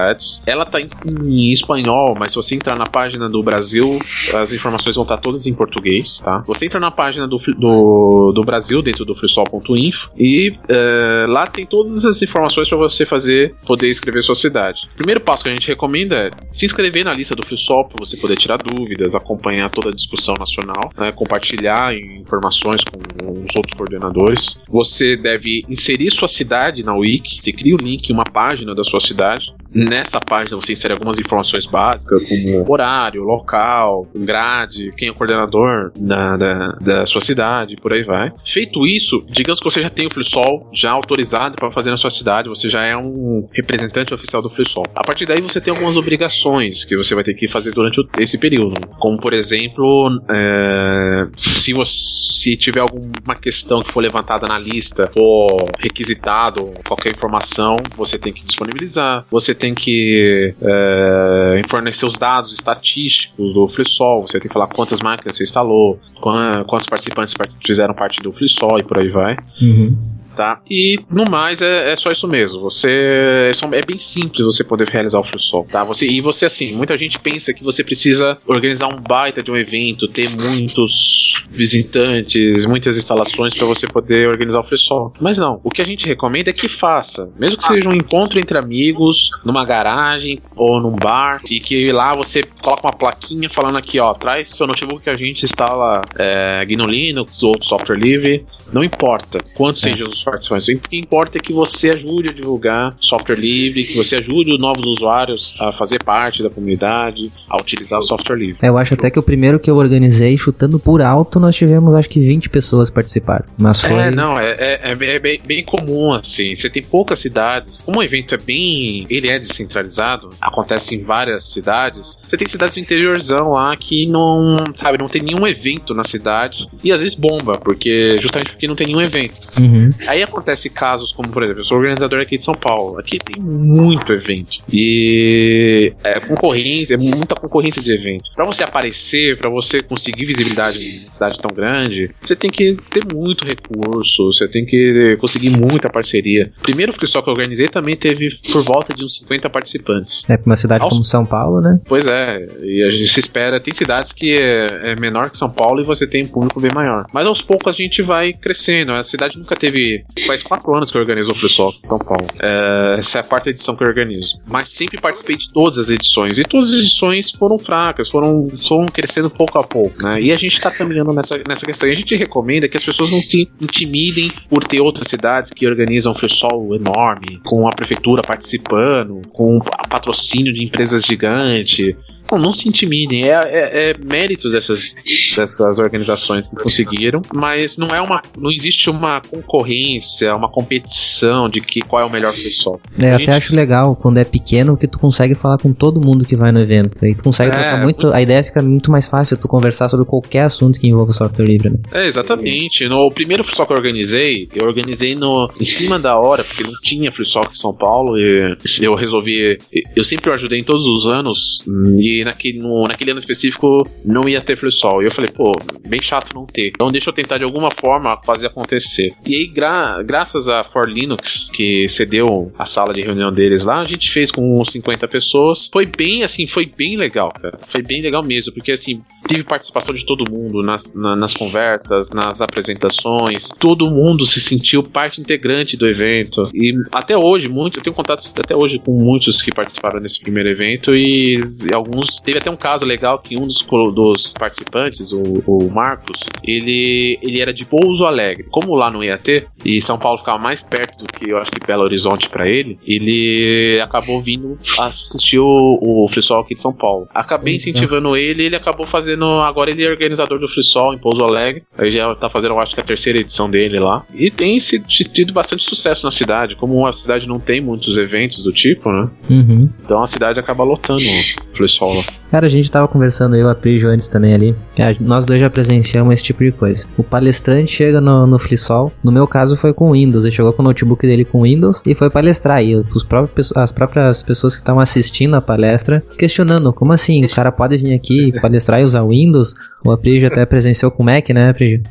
Ela 0.46 0.64
tá 0.64 0.80
em, 0.80 0.88
em 1.06 1.52
espanhol, 1.52 2.14
mas 2.18 2.30
se 2.30 2.36
você 2.36 2.54
entrar 2.54 2.76
na 2.76 2.86
página 2.86 3.28
do 3.28 3.42
Brasil, 3.42 3.98
as 4.34 4.52
informações 4.52 4.94
vão 4.94 5.04
estar 5.04 5.18
todas 5.18 5.46
em 5.46 5.54
português, 5.54 6.18
tá? 6.18 6.42
Você 6.46 6.66
entra 6.66 6.80
na 6.80 6.90
página 6.90 7.26
do, 7.26 7.36
do, 7.58 8.32
do 8.32 8.44
Brasil, 8.44 8.82
dentro 8.82 9.04
do 9.04 9.14
freesol.info, 9.14 10.10
e 10.16 10.50
uh, 10.50 11.30
lá 11.30 11.46
tem 11.46 11.66
todas 11.66 12.04
as 12.04 12.22
informações 12.22 12.68
para 12.68 12.78
você 12.78 13.04
fazer, 13.06 13.54
poder 13.66 13.88
escrever 13.88 14.22
sua 14.22 14.34
cidade. 14.34 14.78
O 14.94 14.96
primeiro 14.96 15.20
passo 15.20 15.42
que 15.42 15.48
a 15.48 15.52
gente 15.52 15.68
recomenda 15.68 16.14
é 16.16 16.30
se 16.50 16.66
inscrever 16.66 17.04
na 17.04 17.12
lista 17.12 17.34
do 17.34 17.44
FreeSol 17.44 17.88
para 17.88 18.04
você 18.04 18.16
poder 18.16 18.36
tirar 18.36 18.58
dúvidas, 18.58 19.14
acompanhar 19.14 19.70
toda 19.70 19.90
a 19.90 19.92
discussão 19.92 20.34
nacional, 20.38 20.90
né, 20.96 21.12
compartilhar 21.12 21.94
informações 21.94 22.82
com 22.84 23.32
os 23.32 23.56
outros 23.56 23.74
coordenadores. 23.76 24.58
Você 24.68 25.16
deve 25.16 25.64
inserir 25.68 26.10
sua 26.10 26.28
cidade 26.28 26.82
na 26.82 26.94
Wiki, 26.94 27.42
você 27.42 27.52
cria 27.52 27.74
o 27.74 27.78
link, 27.78 28.12
uma 28.12 28.24
página 28.24 28.74
da 28.74 28.84
sua 28.84 29.00
cidade. 29.00 29.46
Nessa 29.88 30.18
página 30.18 30.56
você 30.56 30.72
insere 30.72 30.94
algumas 30.94 31.18
informações 31.18 31.64
básicas, 31.64 32.20
como 32.28 32.72
horário, 32.72 33.22
local, 33.22 34.06
grade, 34.14 34.92
quem 34.96 35.08
é 35.08 35.10
o 35.12 35.14
coordenador 35.14 35.92
da, 35.96 36.36
da, 36.36 36.68
da 36.80 37.06
sua 37.06 37.20
cidade, 37.20 37.76
por 37.76 37.92
aí 37.92 38.02
vai. 38.02 38.32
Feito 38.44 38.84
isso, 38.84 39.24
digamos 39.28 39.60
que 39.60 39.64
você 39.64 39.80
já 39.80 39.90
tem 39.90 40.06
o 40.06 40.10
FreeSol 40.12 40.68
já 40.74 40.90
autorizado 40.90 41.54
para 41.54 41.70
fazer 41.70 41.90
na 41.90 41.96
sua 41.96 42.10
cidade, 42.10 42.48
você 42.48 42.68
já 42.68 42.82
é 42.84 42.96
um 42.96 43.48
representante 43.52 44.12
oficial 44.12 44.42
do 44.42 44.50
FreeSol. 44.50 44.84
A 44.94 45.04
partir 45.04 45.24
daí 45.24 45.40
você 45.40 45.60
tem 45.60 45.72
algumas 45.72 45.96
obrigações 45.96 46.84
que 46.84 46.96
você 46.96 47.14
vai 47.14 47.22
ter 47.22 47.34
que 47.34 47.46
fazer 47.46 47.72
durante 47.72 48.04
esse 48.18 48.38
período, 48.38 48.74
como 48.98 49.18
por 49.18 49.32
exemplo, 49.32 50.10
é, 50.28 51.28
se 51.36 51.72
você 51.72 52.56
tiver 52.56 52.80
alguma 52.80 53.36
questão 53.40 53.82
que 53.82 53.92
for 53.92 54.00
levantada 54.00 54.48
na 54.48 54.58
lista 54.58 55.10
ou 55.16 55.58
requisitado 55.78 56.72
qualquer 56.86 57.12
informação, 57.12 57.76
você 57.96 58.18
tem 58.18 58.32
que 58.32 58.44
disponibilizar, 58.44 59.24
você 59.30 59.54
tem 59.54 59.75
que 59.76 60.54
é, 60.60 61.62
fornecer 61.68 62.06
os 62.06 62.14
dados 62.14 62.52
estatísticos 62.52 63.54
do 63.54 63.68
FreeSol, 63.68 64.26
você 64.26 64.40
tem 64.40 64.48
que 64.48 64.52
falar 64.52 64.68
quantas 64.68 65.00
máquinas 65.00 65.36
você 65.36 65.44
instalou, 65.44 66.00
quantos 66.20 66.86
participantes 66.86 67.34
fizeram 67.64 67.94
parte 67.94 68.20
do 68.22 68.32
FreeSol 68.32 68.78
e 68.80 68.84
por 68.84 68.98
aí 68.98 69.08
vai. 69.08 69.36
Uhum 69.60 70.15
tá? 70.36 70.60
E 70.70 71.00
no 71.10 71.24
mais 71.28 71.62
é, 71.62 71.92
é 71.92 71.96
só 71.96 72.10
isso 72.10 72.28
mesmo. 72.28 72.60
Você 72.60 72.90
é, 72.90 73.50
é 73.50 73.80
bem 73.86 73.98
simples 73.98 74.44
você 74.44 74.62
poder 74.62 74.88
realizar 74.88 75.18
o 75.18 75.24
FreeSol, 75.24 75.66
tá? 75.70 75.82
Você 75.84 76.06
e 76.06 76.20
você 76.20 76.46
assim, 76.46 76.74
muita 76.74 76.96
gente 76.96 77.18
pensa 77.18 77.52
que 77.52 77.64
você 77.64 77.82
precisa 77.82 78.38
organizar 78.46 78.88
um 78.88 79.00
baita 79.00 79.42
de 79.42 79.50
um 79.50 79.56
evento, 79.56 80.06
ter 80.06 80.28
muitos 80.28 81.26
visitantes, 81.50 82.66
muitas 82.66 82.96
instalações 82.96 83.54
para 83.54 83.66
você 83.66 83.86
poder 83.86 84.28
organizar 84.28 84.60
o 84.60 84.64
FreeSol. 84.64 85.12
Mas 85.20 85.38
não, 85.38 85.60
o 85.64 85.70
que 85.70 85.80
a 85.80 85.84
gente 85.84 86.06
recomenda 86.06 86.50
é 86.50 86.52
que 86.52 86.68
faça, 86.68 87.30
mesmo 87.38 87.56
que 87.56 87.64
ah. 87.64 87.68
seja 87.68 87.88
um 87.88 87.94
encontro 87.94 88.38
entre 88.38 88.58
amigos, 88.58 89.30
numa 89.44 89.64
garagem 89.64 90.40
ou 90.56 90.80
num 90.80 90.94
bar, 90.94 91.40
e 91.50 91.60
que 91.60 91.90
lá 91.92 92.14
você 92.14 92.42
coloca 92.42 92.86
uma 92.86 92.92
plaquinha 92.92 93.48
falando 93.48 93.78
aqui, 93.78 93.98
ó, 93.98 94.12
traz 94.12 94.48
seu 94.48 94.66
notebook 94.66 95.02
que 95.02 95.10
a 95.10 95.16
gente 95.16 95.44
instala 95.44 96.02
é, 96.18 96.64
GNU 96.66 96.86
Linux 96.86 97.42
ou 97.42 97.52
software 97.62 97.96
livre, 97.96 98.44
não 98.72 98.82
importa 98.82 99.38
quantos 99.54 99.84
é. 99.84 99.90
sejam 99.90 100.08
os 100.08 100.22
participantes, 100.22 100.68
o 100.68 100.80
que 100.80 100.98
importa 100.98 101.38
é 101.38 101.40
que 101.40 101.52
você 101.52 101.90
ajude 101.90 102.28
a 102.28 102.32
divulgar 102.32 102.96
software 103.00 103.36
livre, 103.36 103.84
que 103.84 103.96
você 103.96 104.16
ajude 104.16 104.52
os 104.52 104.60
novos 104.60 104.84
usuários 104.86 105.54
a 105.60 105.72
fazer 105.72 106.02
parte 106.02 106.42
da 106.42 106.50
comunidade, 106.50 107.30
a 107.48 107.60
utilizar 107.60 107.98
o 108.00 108.02
software 108.02 108.36
livre. 108.36 108.58
É, 108.62 108.68
eu 108.68 108.78
acho 108.78 108.94
até 108.94 109.10
que 109.10 109.18
o 109.18 109.22
primeiro 109.22 109.58
que 109.58 109.70
eu 109.70 109.76
organizei, 109.76 110.36
chutando 110.36 110.78
por 110.78 111.02
alto, 111.02 111.38
nós 111.38 111.54
tivemos 111.54 111.94
acho 111.94 112.08
que 112.08 112.20
20 112.20 112.48
pessoas 112.48 112.90
participaram. 112.90 113.44
Mas 113.58 113.80
foi. 113.80 113.98
É, 113.98 114.10
não, 114.10 114.38
é, 114.38 114.52
é, 114.58 114.92
é, 114.92 115.18
bem, 115.18 115.40
bem, 115.44 115.64
comum 115.64 116.12
assim. 116.12 116.54
Você 116.54 116.68
tem 116.68 116.82
poucas 116.82 117.20
cidades. 117.20 117.80
Como 117.80 118.00
o 118.00 118.02
evento 118.02 118.34
é 118.34 118.38
bem. 118.38 119.06
Ele 119.08 119.28
é 119.28 119.38
descentralizado, 119.38 120.30
acontece 120.40 120.94
em 120.94 121.02
várias 121.02 121.52
cidades. 121.52 122.18
Você 122.22 122.36
tem 122.36 122.48
cidades 122.48 122.74
do 122.74 122.80
interiorzão 122.80 123.50
lá 123.50 123.76
que 123.76 124.06
não, 124.06 124.56
sabe, 124.76 124.98
não 124.98 125.08
tem 125.08 125.22
nenhum 125.22 125.46
evento 125.46 125.94
na 125.94 126.04
cidade. 126.04 126.66
E 126.82 126.92
às 126.92 127.00
vezes 127.00 127.14
bomba, 127.14 127.58
porque 127.58 128.16
justamente 128.20 128.55
porque 128.56 128.66
não 128.66 128.74
tem 128.74 128.86
nenhum 128.88 129.02
evento. 129.02 129.38
Uhum. 129.60 129.90
Aí 130.08 130.22
acontece 130.22 130.70
casos 130.70 131.12
como, 131.12 131.28
por 131.30 131.42
exemplo, 131.42 131.60
eu 131.60 131.66
sou 131.66 131.76
organizador 131.76 132.20
aqui 132.20 132.38
de 132.38 132.44
São 132.44 132.54
Paulo. 132.54 132.98
Aqui 132.98 133.18
tem 133.18 133.42
muito 133.42 134.12
evento. 134.12 134.52
E 134.72 135.92
é 136.02 136.18
concorrência, 136.20 136.94
é 136.94 136.96
muita 136.96 137.34
concorrência 137.34 137.82
de 137.82 137.92
evento. 137.92 138.30
Para 138.34 138.46
você 138.46 138.64
aparecer, 138.64 139.36
para 139.38 139.50
você 139.50 139.82
conseguir 139.82 140.24
visibilidade 140.26 140.78
em 140.78 141.10
cidade 141.10 141.38
tão 141.38 141.54
grande, 141.54 142.10
você 142.20 142.34
tem 142.34 142.50
que 142.50 142.76
ter 142.90 143.02
muito 143.14 143.46
recurso, 143.46 144.32
você 144.32 144.48
tem 144.48 144.64
que 144.64 145.16
conseguir 145.20 145.50
muita 145.50 145.90
parceria. 145.90 146.50
O 146.58 146.62
primeiro 146.62 146.92
pessoal 146.94 147.22
que 147.22 147.30
eu 147.30 147.34
organizei 147.34 147.68
também 147.68 147.96
teve 147.96 148.30
por 148.52 148.64
volta 148.64 148.94
de 148.94 149.04
uns 149.04 149.18
50 149.18 149.50
participantes. 149.50 150.24
É, 150.28 150.36
pra 150.36 150.46
uma 150.46 150.56
cidade 150.56 150.82
Aos... 150.82 150.90
como 150.90 151.04
São 151.04 151.24
Paulo, 151.26 151.60
né? 151.60 151.78
Pois 151.86 152.06
é, 152.06 152.46
e 152.62 152.82
a 152.82 152.90
gente 152.90 153.08
se 153.08 153.20
espera. 153.20 153.60
Tem 153.60 153.74
cidades 153.74 154.12
que 154.12 154.34
é, 154.34 154.92
é 154.92 154.96
menor 154.96 155.30
que 155.30 155.36
São 155.36 155.50
Paulo 155.50 155.80
e 155.80 155.84
você 155.84 156.06
tem 156.06 156.24
um 156.24 156.28
público 156.28 156.60
bem 156.60 156.70
maior. 156.74 157.06
Mas 157.12 157.26
aos 157.26 157.42
poucos 157.42 157.66
a 157.66 157.76
gente 157.76 158.02
vai 158.02 158.32
crescendo. 158.46 158.92
A 158.92 159.02
cidade 159.02 159.36
nunca 159.36 159.56
teve. 159.56 160.04
Faz 160.26 160.42
quatro 160.42 160.72
anos 160.74 160.90
que 160.90 160.96
eu 160.96 161.00
organizo 161.00 161.32
o 161.32 161.34
pessoal 161.34 161.70
em 161.70 161.86
São 161.86 161.98
Paulo. 161.98 162.26
É, 162.40 162.96
essa 162.98 163.18
é 163.18 163.20
a 163.20 163.24
quarta 163.24 163.50
edição 163.50 163.74
que 163.74 163.82
eu 163.82 163.88
organizo. 163.88 164.38
Mas 164.46 164.68
sempre 164.68 165.00
participei 165.00 165.36
de 165.36 165.52
todas 165.52 165.78
as 165.78 165.90
edições. 165.90 166.38
E 166.38 166.42
todas 166.42 166.72
as 166.72 166.80
edições 166.80 167.30
foram 167.30 167.58
fracas, 167.58 168.08
foram, 168.08 168.46
foram 168.68 168.86
crescendo 168.86 169.28
pouco 169.28 169.58
a 169.58 169.64
pouco, 169.64 170.00
né? 170.02 170.20
E 170.20 170.32
a 170.32 170.36
gente 170.36 170.56
está 170.56 170.70
caminhando 170.70 171.12
nessa, 171.12 171.42
nessa 171.46 171.66
questão. 171.66 171.88
E 171.88 171.92
a 171.92 171.96
gente 171.96 172.14
recomenda 172.14 172.68
que 172.68 172.76
as 172.76 172.84
pessoas 172.84 173.10
não 173.10 173.20
se 173.20 173.50
intimidem 173.60 174.30
por 174.48 174.64
ter 174.64 174.80
outras 174.80 175.08
cidades 175.08 175.50
que 175.50 175.66
organizam 175.66 176.12
um 176.12 176.14
FreeSol 176.14 176.74
enorme, 176.76 177.40
com 177.44 177.66
a 177.66 177.70
prefeitura 177.70 178.22
participando, 178.22 179.22
com 179.32 179.58
patrocínio 179.88 180.52
de 180.52 180.64
empresas 180.64 181.02
gigantes. 181.02 181.96
Não, 182.30 182.38
não 182.38 182.52
se 182.52 182.68
intimidem, 182.68 183.24
é, 183.24 183.30
é, 183.30 183.90
é, 183.90 183.96
mérito 183.98 184.50
dessas, 184.50 184.96
dessas 185.34 185.78
organizações 185.78 186.48
que 186.48 186.56
conseguiram, 186.56 187.22
mas 187.34 187.76
não 187.76 187.88
é 187.88 188.00
uma. 188.00 188.20
não 188.38 188.50
existe 188.50 188.90
uma 188.90 189.20
concorrência, 189.20 190.34
uma 190.34 190.50
competição 190.50 191.48
de 191.48 191.60
que 191.60 191.80
qual 191.80 192.02
é 192.02 192.04
o 192.04 192.10
melhor 192.10 192.34
pessoal. 192.34 192.80
É, 193.00 193.12
eu 193.12 193.16
até 193.16 193.32
acho 193.32 193.54
legal 193.54 193.96
quando 193.96 194.18
é 194.18 194.24
pequeno 194.24 194.76
que 194.76 194.86
tu 194.86 194.98
consegue 194.98 195.34
falar 195.34 195.58
com 195.58 195.72
todo 195.72 196.00
mundo 196.00 196.24
que 196.24 196.36
vai 196.36 196.52
no 196.52 196.60
evento. 196.60 197.04
Aí 197.04 197.14
tu 197.14 197.24
consegue 197.24 197.50
é, 197.50 197.54
trocar 197.54 197.82
muito. 197.82 198.12
A 198.12 198.20
ideia 198.20 198.42
fica 198.42 198.62
muito 198.62 198.90
mais 198.90 199.06
fácil 199.06 199.36
tu 199.36 199.48
conversar 199.48 199.88
sobre 199.88 200.04
qualquer 200.06 200.42
assunto 200.42 200.80
que 200.80 200.88
envolva 200.88 201.12
software 201.12 201.46
livre, 201.46 201.70
né? 201.70 201.78
É, 201.92 202.06
exatamente. 202.06 202.88
No 202.88 203.10
primeiro 203.10 203.44
FreeSock 203.44 203.66
que 203.66 203.72
eu 203.72 203.76
organizei, 203.76 204.48
eu 204.54 204.66
organizei 204.66 205.14
no, 205.14 205.50
em 205.60 205.64
cima 205.64 205.98
da 205.98 206.18
hora, 206.18 206.44
porque 206.44 206.62
não 206.62 206.72
tinha 206.82 207.10
FreeSock 207.12 207.52
em 207.52 207.56
São 207.56 207.74
Paulo, 207.74 208.18
e 208.18 208.56
eu 208.80 208.94
resolvi. 208.94 209.58
Eu 209.94 210.04
sempre 210.04 210.32
ajudei 210.32 210.58
em 210.58 210.64
todos 210.64 210.84
os 210.84 211.06
anos, 211.06 211.58
e 211.98 212.15
naquele, 212.24 212.58
no, 212.58 212.84
naquele 212.84 213.10
ano 213.10 213.20
específico 213.20 213.82
não 214.04 214.28
ia 214.28 214.40
ter 214.40 214.58
FreeSol. 214.58 215.02
E 215.02 215.06
eu 215.06 215.10
falei, 215.12 215.30
pô, 215.30 215.52
bem 215.86 216.02
chato 216.02 216.34
não 216.34 216.46
ter. 216.46 216.68
Então 216.68 216.90
deixa 216.90 217.10
eu 217.10 217.14
tentar 217.14 217.38
de 217.38 217.44
alguma 217.44 217.70
forma 217.70 218.20
fazer 218.24 218.48
acontecer. 218.48 219.14
E 219.26 219.34
aí, 219.34 219.46
gra 219.46 220.02
graças 220.02 220.48
a 220.48 220.62
For 220.62 220.88
Linux, 220.88 221.50
que 221.52 221.88
cedeu 221.88 222.52
a 222.58 222.64
sala 222.64 222.92
de 222.92 223.02
reunião 223.02 223.32
deles 223.32 223.64
lá, 223.64 223.80
a 223.80 223.84
gente 223.84 224.10
fez 224.10 224.30
com 224.30 224.58
uns 224.58 224.70
50 224.70 225.06
pessoas. 225.08 225.68
Foi 225.72 225.86
bem, 225.86 226.22
assim, 226.22 226.46
foi 226.46 226.66
bem 226.66 226.96
legal, 226.96 227.32
cara. 227.32 227.58
Foi 227.68 227.82
bem 227.82 228.02
legal 228.02 228.22
mesmo, 228.22 228.52
porque 228.52 228.72
assim, 228.72 229.02
tive 229.26 229.44
participação 229.44 229.94
de 229.94 230.04
todo 230.04 230.30
mundo 230.30 230.62
nas, 230.62 230.94
na, 230.94 231.16
nas 231.16 231.34
conversas, 231.34 232.10
nas 232.10 232.40
apresentações. 232.40 233.48
Todo 233.58 233.90
mundo 233.90 234.24
se 234.24 234.40
sentiu 234.40 234.82
parte 234.82 235.20
integrante 235.20 235.76
do 235.76 235.86
evento. 235.86 236.48
E 236.54 236.74
até 236.92 237.16
hoje, 237.16 237.48
muito, 237.48 237.78
eu 237.78 237.82
tenho 237.82 237.94
contato 237.94 238.30
até 238.38 238.54
hoje 238.54 238.78
com 238.78 238.92
muitos 238.92 239.42
que 239.42 239.52
participaram 239.54 240.00
desse 240.00 240.20
primeiro 240.20 240.48
evento 240.48 240.94
e, 240.94 241.40
e 241.70 241.74
alguns 241.74 242.05
Teve 242.24 242.38
até 242.38 242.50
um 242.50 242.56
caso 242.56 242.84
legal 242.84 243.18
que 243.18 243.36
um 243.36 243.46
dos, 243.46 243.64
dos 243.94 244.32
participantes, 244.32 245.12
o, 245.12 245.22
o, 245.46 245.70
Marcos, 245.70 246.18
ele, 246.42 247.18
ele 247.22 247.40
era 247.40 247.52
de 247.52 247.64
Pouso 247.64 248.04
Alegre. 248.04 248.46
Como 248.50 248.74
lá 248.74 248.90
não 248.90 249.04
ia 249.04 249.18
ter, 249.18 249.46
e 249.64 249.80
São 249.80 249.98
Paulo 249.98 250.18
ficava 250.18 250.38
mais 250.38 250.62
perto 250.62 251.04
do 251.04 251.06
que 251.06 251.30
eu 251.30 251.38
acho 251.38 251.50
que 251.50 251.66
Belo 251.66 251.82
Horizonte 251.82 252.28
para 252.28 252.48
ele, 252.48 252.78
ele 252.86 253.80
acabou 253.82 254.20
vindo 254.20 254.48
assistir 254.48 255.38
o, 255.38 255.78
o 255.82 256.08
Frisol 256.08 256.40
aqui 256.40 256.54
de 256.54 256.62
São 256.62 256.72
Paulo. 256.72 257.08
Acabei 257.14 257.56
incentivando 257.56 258.16
ele 258.16 258.46
ele 258.46 258.56
acabou 258.56 258.86
fazendo. 258.86 259.24
Agora 259.40 259.70
ele 259.70 259.84
é 259.84 259.90
organizador 259.90 260.38
do 260.38 260.48
Frisol 260.48 260.94
em 260.94 260.98
Pouso 260.98 261.22
Alegre. 261.22 261.62
Aí 261.76 261.92
já 261.92 262.14
tá 262.14 262.30
fazendo, 262.30 262.52
eu 262.52 262.60
acho 262.60 262.74
que 262.74 262.80
a 262.80 262.84
terceira 262.84 263.18
edição 263.18 263.50
dele 263.50 263.78
lá. 263.78 264.04
E 264.14 264.30
tem 264.30 264.56
tido 264.56 265.32
bastante 265.32 265.64
sucesso 265.64 266.04
na 266.04 266.10
cidade. 266.10 266.54
Como 266.56 266.86
a 266.86 266.92
cidade 266.92 267.26
não 267.26 267.38
tem 267.38 267.60
muitos 267.60 267.96
eventos 267.98 268.42
do 268.42 268.52
tipo, 268.52 268.90
né? 268.90 269.10
Uhum. 269.28 269.68
Então 269.84 270.02
a 270.02 270.06
cidade 270.06 270.38
acaba 270.38 270.64
lotando 270.64 271.02
o 271.02 271.56
Frisol 271.56 271.94
lá. 271.96 272.04
Cara, 272.30 272.46
a 272.46 272.50
gente 272.50 272.70
tava 272.70 272.88
conversando, 272.88 273.36
eu 273.36 273.48
a 273.48 273.54
Prijo 273.54 273.86
antes 273.88 274.08
também 274.08 274.34
ali. 274.34 274.56
Nós 275.00 275.24
dois 275.24 275.40
já 275.40 275.48
presenciamos 275.48 276.12
esse 276.14 276.24
tipo 276.24 276.44
de 276.44 276.52
coisa. 276.52 276.84
O 276.96 277.02
palestrante 277.02 277.72
chega 277.72 278.00
no, 278.00 278.26
no 278.26 278.38
FliSol, 278.38 278.92
no 279.02 279.12
meu 279.12 279.26
caso 279.26 279.56
foi 279.56 279.72
com 279.72 279.92
Windows, 279.92 280.24
ele 280.24 280.34
chegou 280.34 280.52
com 280.52 280.62
o 280.62 280.64
notebook 280.64 281.06
dele 281.06 281.24
com 281.24 281.42
Windows 281.42 281.82
e 281.86 281.94
foi 281.94 282.10
palestrar. 282.10 282.62
E 282.62 282.76
os 282.76 283.04
próprios, 283.04 283.52
as 283.56 283.72
próprias 283.72 284.22
pessoas 284.22 284.54
que 284.54 284.60
estavam 284.60 284.80
assistindo 284.80 285.34
a 285.34 285.40
palestra 285.40 286.02
questionando, 286.18 286.72
como 286.72 286.92
assim? 286.92 287.24
O 287.24 287.28
cara 287.28 287.52
pode 287.52 287.76
vir 287.76 287.94
aqui 287.94 288.32
palestrar 288.40 288.80
e 288.80 288.84
usar 288.84 289.04
Windows? 289.04 289.54
O 289.84 289.92
Aprijo 289.92 290.26
até 290.26 290.44
presenciou 290.44 290.90
com 290.90 291.04
Mac, 291.04 291.28
né, 291.30 291.50
Aprijo? 291.50 291.82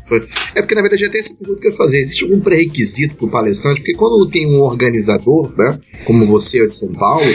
É 0.53 0.61
porque 0.61 0.75
na 0.75 0.81
verdade 0.81 1.05
até 1.05 1.19
essa 1.19 1.33
pergunta 1.35 1.61
que 1.61 1.67
eu 1.67 1.73
fazer, 1.73 1.99
existe 1.99 2.23
algum 2.23 2.39
pré-requisito 2.39 3.15
para 3.15 3.25
o 3.25 3.31
palestrante? 3.31 3.79
Porque 3.79 3.93
quando 3.93 4.25
tem 4.27 4.47
um 4.47 4.59
organizador, 4.59 5.53
né, 5.57 5.79
como 6.05 6.25
você 6.25 6.63
é 6.63 6.67
de 6.67 6.75
São 6.75 6.91
Paulo, 6.93 7.25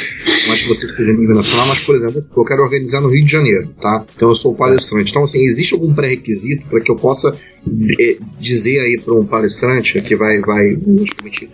acho 0.52 0.62
que 0.62 0.68
você 0.68 0.86
seja 0.86 1.12
nível 1.12 1.34
nacional, 1.34 1.66
mas 1.66 1.80
por 1.80 1.94
exemplo, 1.94 2.20
eu 2.36 2.44
quero 2.44 2.62
organizar 2.62 2.89
no 2.98 3.08
Rio 3.08 3.24
de 3.24 3.30
Janeiro, 3.30 3.74
tá? 3.78 4.04
Então 4.16 4.30
eu 4.30 4.34
sou 4.34 4.54
palestrante. 4.54 5.10
Então 5.10 5.24
assim, 5.24 5.44
existe 5.44 5.74
algum 5.74 5.92
pré-requisito 5.92 6.66
para 6.66 6.80
que 6.80 6.90
eu 6.90 6.96
possa 6.96 7.36
dizer 8.38 8.80
aí 8.80 9.00
para 9.02 9.14
um 9.14 9.26
palestrante 9.26 10.00
que 10.00 10.16
vai, 10.16 10.40
vai 10.40 10.76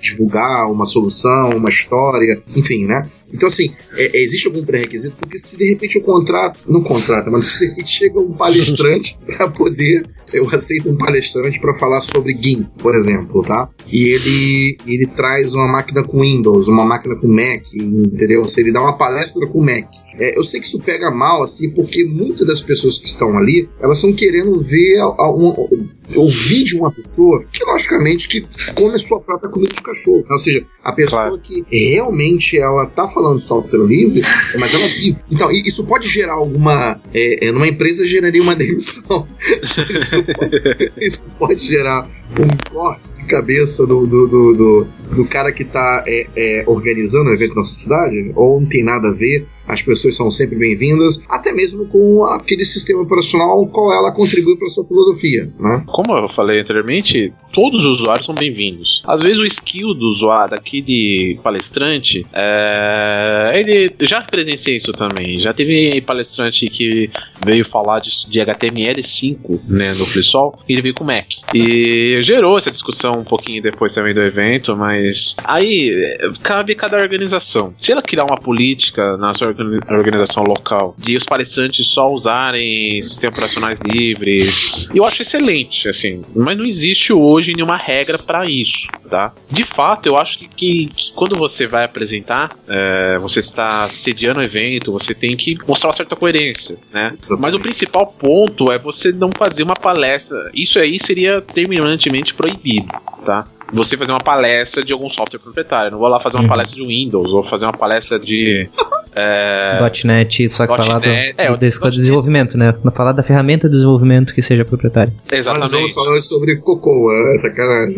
divulgar 0.01 0.71
uma 0.71 0.87
solução, 0.87 1.51
uma 1.51 1.69
história, 1.69 2.43
enfim, 2.55 2.85
né? 2.85 3.03
Então, 3.33 3.49
assim, 3.49 3.75
é, 3.97 4.17
é, 4.17 4.23
existe 4.23 4.47
algum 4.47 4.65
pré-requisito? 4.65 5.17
Porque 5.19 5.39
se 5.39 5.57
de 5.57 5.69
repente 5.69 5.97
eu 5.97 6.03
contrato, 6.03 6.61
não 6.69 6.83
contrato, 6.83 7.31
mas 7.31 7.49
se 7.49 7.59
de 7.61 7.67
repente 7.67 7.91
chega 7.91 8.21
um 8.21 8.33
palestrante 8.33 9.19
para 9.27 9.49
poder, 9.49 10.07
eu 10.33 10.49
aceito 10.51 10.89
um 10.89 10.97
palestrante 10.97 11.61
para 11.61 11.75
falar 11.75 12.01
sobre 12.01 12.37
GIMP, 12.41 12.67
por 12.79 12.95
exemplo, 12.95 13.43
tá? 13.43 13.69
E 13.91 14.09
ele, 14.09 14.79
ele 14.87 15.07
traz 15.07 15.55
uma 15.55 15.67
máquina 15.67 16.03
com 16.03 16.21
Windows, 16.21 16.69
uma 16.69 16.85
máquina 16.85 17.17
com 17.17 17.29
Mac, 17.29 17.63
entendeu? 17.75 18.49
Se 18.49 18.61
ele 18.61 18.73
dá 18.73 18.81
uma 18.81 18.97
palestra 18.97 19.47
com 19.47 19.61
Mac. 19.61 19.87
É, 20.19 20.39
eu 20.39 20.45
sei 20.45 20.61
que 20.61 20.67
isso 20.67 20.81
pega 20.81 21.11
mal, 21.11 21.43
assim, 21.43 21.71
porque 21.71 22.05
muitas 22.05 22.47
das 22.47 22.61
pessoas 22.61 22.99
que 22.99 23.09
estão 23.09 23.37
ali, 23.37 23.69
elas 23.81 23.99
estão 23.99 24.13
querendo 24.13 24.59
ver 24.61 24.99
a, 24.99 25.05
a, 25.05 25.35
um, 25.35 25.89
ouvir 26.15 26.65
de 26.65 26.77
uma 26.77 26.93
pessoa 26.93 27.45
que, 27.51 27.65
logicamente, 27.65 28.29
que 28.29 28.47
come 28.75 28.95
a 28.95 28.99
sua 28.99 29.21
própria 29.21 29.51
comida 29.51 29.75
de 29.75 29.83
cachorro. 29.83 30.25
Ou 30.29 30.39
seja, 30.39 30.65
a 30.83 30.93
pessoa 30.93 31.23
claro. 31.23 31.39
que 31.39 31.65
realmente 31.71 32.59
ela 32.59 32.87
tá 32.87 33.09
falando 33.09 33.39
de 33.39 33.47
software 33.47 33.85
livre, 33.87 34.23
mas 34.59 34.75
ela 34.75 34.87
vive. 34.89 35.21
Então, 35.31 35.51
isso 35.51 35.87
pode 35.87 36.09
gerar 36.09 36.35
alguma. 36.35 37.01
É, 37.13 37.49
é 37.49 37.53
numa 37.53 37.67
empresa 37.67 38.07
geraria 38.07 38.43
uma 38.43 38.55
demissão. 38.55 39.27
isso, 39.91 40.23
pode, 40.25 40.93
isso 41.01 41.31
pode 41.39 41.67
gerar 41.67 42.09
um 42.39 42.71
corte 42.71 43.16
cabeça 43.27 43.87
do, 43.87 44.07
do, 44.07 44.29
do, 44.29 44.55
do, 44.55 44.87
do 45.17 45.25
cara 45.27 45.53
que 45.53 45.63
está 45.63 46.05
é, 46.07 46.27
é, 46.37 46.65
organizando 46.67 47.31
o 47.31 47.35
evento 47.35 47.51
na 47.51 47.57
nossa 47.57 47.75
cidade, 47.75 48.33
ou 48.35 48.61
não 48.61 48.69
tem 48.69 48.85
nada 48.85 49.09
a 49.09 49.15
ver, 49.15 49.47
as 49.67 49.83
pessoas 49.83 50.17
são 50.17 50.31
sempre 50.31 50.57
bem-vindas, 50.57 51.25
até 51.29 51.53
mesmo 51.53 51.87
com 51.87 52.25
aquele 52.25 52.65
sistema 52.65 53.03
operacional 53.03 53.67
qual 53.67 53.93
ela 53.93 54.13
contribui 54.13 54.57
para 54.57 54.69
sua 54.69 54.87
filosofia. 54.87 55.51
Né? 55.59 55.85
Como 55.87 56.17
eu 56.17 56.29
falei 56.35 56.61
anteriormente, 56.61 57.33
todos 57.53 57.85
os 57.85 58.01
usuários 58.01 58.27
são 58.27 58.35
bem-vindos. 58.35 59.03
Às 59.05 59.21
vezes 59.21 59.39
o 59.39 59.45
skill 59.45 59.95
do 59.95 60.07
usuário, 60.07 60.51
daquele 60.51 61.39
palestrante, 61.43 62.25
é... 62.33 63.53
ele 63.57 63.93
já 64.03 64.23
presenciei 64.23 64.77
isso 64.77 64.93
também. 64.93 65.39
Já 65.39 65.53
teve 65.53 66.01
palestrante 66.01 66.67
que 66.67 67.11
veio 67.47 67.65
falar 67.65 68.01
de, 68.01 68.11
de 68.29 68.41
HTML5 68.41 69.61
né, 69.69 69.95
no 69.95 70.05
FreeSol, 70.05 70.59
e 70.69 70.73
ele 70.73 70.83
veio 70.83 70.95
com 70.95 71.05
Mac. 71.05 71.27
E 71.55 72.21
gerou 72.23 72.59
essa 72.59 72.71
discussão 72.71 73.19
um 73.19 73.25
pouquinho 73.25 73.63
depois 73.63 73.95
também 73.95 74.13
do 74.13 74.21
evento, 74.21 74.77
mas 74.77 75.37
aí 75.45 76.19
cabe 76.43 76.75
cada 76.75 76.97
organização. 76.97 77.73
Se 77.77 77.93
ela 77.93 78.03
criar 78.03 78.25
uma 78.25 78.37
política 78.37 79.17
na 79.17 79.33
sua 79.33 79.55
organização 79.91 80.43
local 80.43 80.95
de 80.99 81.17
os 81.17 81.25
palestrantes 81.25 81.87
só 81.89 82.11
usarem 82.11 83.01
sistemas 83.01 83.37
operacionais 83.37 83.79
livres, 83.85 84.89
eu 84.95 85.05
acho 85.05 85.23
excelente, 85.23 85.89
assim, 85.89 86.23
mas 86.35 86.59
não 86.59 86.65
existe 86.65 87.13
hoje 87.13 87.53
nenhuma 87.55 87.77
regra 87.77 88.19
para 88.19 88.45
isso, 88.47 88.89
tá? 89.09 89.33
De 89.51 89.63
fato, 89.65 90.07
eu 90.07 90.17
acho 90.17 90.39
que, 90.39 90.49
que, 90.49 90.91
que 90.95 91.13
quando 91.15 91.37
você 91.37 91.67
vai 91.67 91.85
apresentar, 91.85 92.57
é, 92.69 93.19
você 93.19 93.41
está 93.41 93.89
sediando 93.89 94.41
o 94.41 94.43
evento, 94.43 94.93
você 94.93 95.15
tem 95.15 95.37
que 95.37 95.57
mostrar 95.67 95.91
uma 95.91 95.97
certa 95.97 96.17
coerência, 96.17 96.77
né? 96.93 97.17
Mas 97.39 97.55
o 97.55 97.61
principal 97.61 98.07
ponto 98.07 98.71
é 98.71 98.79
você 98.79 99.13
não 99.13 99.31
fazer 99.37 99.63
uma 99.63 99.75
palestra. 99.75 100.51
Isso 100.55 100.79
aí 100.79 100.99
seria 101.01 101.41
terminantemente 101.41 102.35
proibido, 102.35 102.89
tá? 103.25 103.47
Você 103.73 103.97
fazer 103.97 104.13
uma 104.13 104.21
palestra 104.21 104.83
de 104.83 104.93
algum 104.93 105.09
software 105.09 105.41
proprietário. 105.41 105.91
Não 105.91 105.99
vou 105.99 106.09
lá 106.09 106.21
fazer 106.21 106.37
uma 106.37 106.45
uhum. 106.45 106.49
palestra 106.49 106.77
de 106.77 106.87
Windows, 106.87 107.33
ou 107.33 107.43
fazer 107.45 107.65
uma 107.65 107.77
palestra 107.77 108.19
de. 108.19 108.69
É, 109.19 109.79
.NET, 110.05 110.51
só 110.51 110.67
que 110.67 110.77
falar 110.77 110.99
do, 110.99 111.07
é, 111.07 111.33
do, 111.51 111.57
do 111.57 111.91
desenvolvimento, 111.91 112.59
né? 112.59 112.75
Falar 112.95 113.13
da 113.13 113.23
ferramenta 113.23 113.67
de 113.67 113.73
desenvolvimento 113.73 114.35
que 114.35 114.43
seja 114.43 114.63
proprietária. 114.63 115.11
Exatamente. 115.33 115.63
Nós 115.63 115.71
vamos 115.71 115.95
falar 115.95 116.21
sobre 116.21 116.57
Cocoa, 116.57 117.15
essa 117.33 117.51
cara. 117.51 117.89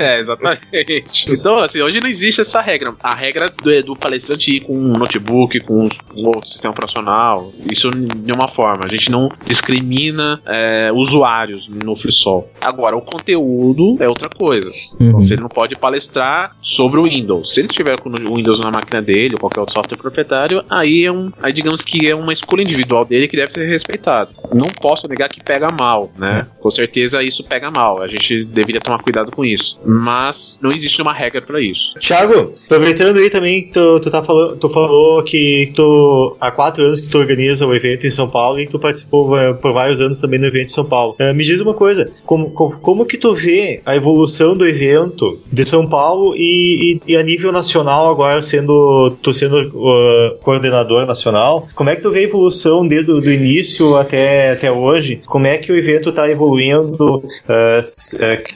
é, 0.00 0.20
exatamente. 0.20 1.04
Então, 1.28 1.58
assim, 1.58 1.82
hoje 1.82 2.00
não 2.00 2.08
existe 2.08 2.40
essa 2.40 2.62
regra. 2.62 2.94
A 3.02 3.14
regra 3.14 3.50
do, 3.50 3.82
do 3.82 3.94
palestrante 3.94 4.56
ir 4.56 4.60
com 4.60 4.74
um 4.74 4.94
notebook, 4.94 5.60
com 5.60 5.86
um 6.16 6.26
outro 6.28 6.48
sistema 6.48 6.72
operacional, 6.72 7.52
isso 7.70 7.90
de 7.90 8.32
uma 8.32 8.48
forma. 8.48 8.86
A 8.86 8.88
gente 8.88 9.10
não 9.10 9.28
discrimina 9.46 10.40
é, 10.46 10.90
usuários 10.94 11.68
no 11.68 11.94
FreeSol. 11.94 12.48
Agora, 12.58 12.96
o 12.96 13.02
conteúdo 13.02 13.98
é 14.00 14.08
outra 14.08 14.30
coisa. 14.34 14.70
Uhum. 15.04 15.20
Então, 15.20 15.34
ele 15.34 15.42
não 15.42 15.48
pode 15.48 15.76
palestrar 15.76 16.56
sobre 16.62 17.00
o 17.00 17.04
Windows. 17.04 17.54
Se 17.54 17.60
ele 17.60 17.68
tiver 17.68 17.98
com 18.00 18.08
o 18.08 18.36
Windows 18.36 18.60
na 18.60 18.70
máquina 18.70 19.02
dele 19.02 19.34
ou 19.34 19.40
qualquer 19.40 19.60
outro 19.60 19.74
software 19.74 19.98
proprietário, 19.98 20.62
aí 20.70 21.04
é 21.04 21.12
um, 21.12 21.30
aí 21.42 21.52
digamos 21.52 21.82
que 21.82 22.08
é 22.08 22.14
uma 22.14 22.32
escolha 22.32 22.62
individual 22.62 23.04
dele 23.04 23.28
que 23.28 23.36
deve 23.36 23.52
ser 23.52 23.66
respeitada. 23.66 24.30
Não 24.52 24.70
posso 24.80 25.08
negar 25.08 25.28
que 25.28 25.42
pega 25.42 25.70
mal, 25.70 26.10
né? 26.16 26.46
Com 26.60 26.70
certeza 26.70 27.22
isso 27.22 27.42
pega 27.44 27.70
mal. 27.70 28.02
A 28.02 28.08
gente 28.08 28.44
deveria 28.44 28.80
tomar 28.80 29.02
cuidado 29.02 29.30
com 29.32 29.44
isso. 29.44 29.78
Mas 29.84 30.58
não 30.62 30.70
existe 30.70 31.00
uma 31.02 31.12
regra 31.12 31.42
para 31.42 31.60
isso. 31.60 31.94
Thiago, 31.98 32.54
aproveitando 32.64 33.18
aí 33.18 33.30
também, 33.30 33.68
tu, 33.70 34.00
tu, 34.00 34.10
tá 34.10 34.22
falando, 34.22 34.56
tu 34.56 34.68
falou 34.68 35.22
que 35.22 35.72
tu 35.74 36.36
há 36.40 36.50
quatro 36.50 36.84
anos 36.84 37.00
que 37.00 37.08
tu 37.08 37.18
organiza 37.18 37.66
o 37.66 37.74
evento 37.74 38.06
em 38.06 38.10
São 38.10 38.28
Paulo 38.28 38.60
e 38.60 38.66
tu 38.66 38.78
participou 38.78 39.36
eh, 39.36 39.52
por 39.54 39.72
vários 39.72 40.00
anos 40.00 40.20
também 40.20 40.38
no 40.38 40.46
evento 40.46 40.64
em 40.64 40.74
São 40.74 40.84
Paulo. 40.84 41.16
Uh, 41.20 41.34
me 41.34 41.44
diz 41.44 41.60
uma 41.60 41.74
coisa, 41.74 42.12
como, 42.24 42.50
como, 42.50 42.78
como 42.78 43.06
que 43.06 43.16
tu 43.16 43.34
vê 43.34 43.80
a 43.84 43.96
evolução 43.96 44.56
do 44.56 44.66
evento 44.66 44.93
evento 44.94 45.40
de 45.50 45.64
São 45.64 45.88
Paulo 45.88 46.34
e, 46.36 47.00
e, 47.06 47.12
e 47.12 47.16
a 47.16 47.22
nível 47.22 47.52
nacional 47.52 48.10
agora 48.10 48.40
sendo 48.42 49.16
tu 49.22 49.32
sendo 49.32 49.60
uh, 49.60 50.38
coordenador 50.42 51.06
nacional, 51.06 51.66
como 51.74 51.90
é 51.90 51.96
que 51.96 52.02
tu 52.02 52.10
vê 52.10 52.20
a 52.20 52.22
evolução 52.22 52.86
desde 52.86 53.10
o 53.10 53.30
início 53.30 53.96
até, 53.96 54.52
até 54.52 54.70
hoje? 54.70 55.22
Como 55.26 55.46
é 55.46 55.58
que 55.58 55.72
o 55.72 55.76
evento 55.76 56.10
está 56.10 56.28
evoluindo? 56.28 57.16
Uh, 57.16 57.80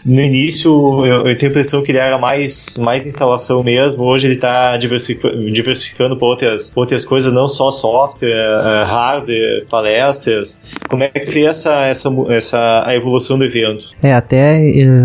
no 0.06 0.20
início 0.20 1.04
eu, 1.04 1.26
eu, 1.26 1.36
tenho 1.36 1.50
a 1.50 1.52
impressão 1.52 1.82
que 1.82 1.90
ele 1.90 1.98
era 1.98 2.18
mais, 2.18 2.78
mais 2.78 3.06
instalação 3.06 3.62
mesmo, 3.62 4.04
hoje 4.04 4.26
ele 4.26 4.34
está 4.34 4.76
diversificando, 4.76 6.16
para 6.16 6.28
outras, 6.28 6.72
outras 6.74 7.04
coisas, 7.04 7.32
não 7.32 7.48
só 7.48 7.70
software, 7.70 8.28
uh, 8.28 8.84
hardware, 8.84 9.66
palestras. 9.70 10.60
Como 10.88 11.02
é 11.02 11.08
que 11.08 11.30
vê 11.30 11.44
essa, 11.44 11.86
essa, 11.86 12.08
essa 12.28 12.84
a 12.86 12.94
evolução 12.94 13.38
do 13.38 13.44
evento? 13.44 13.84
É, 14.02 14.12
até 14.12 14.58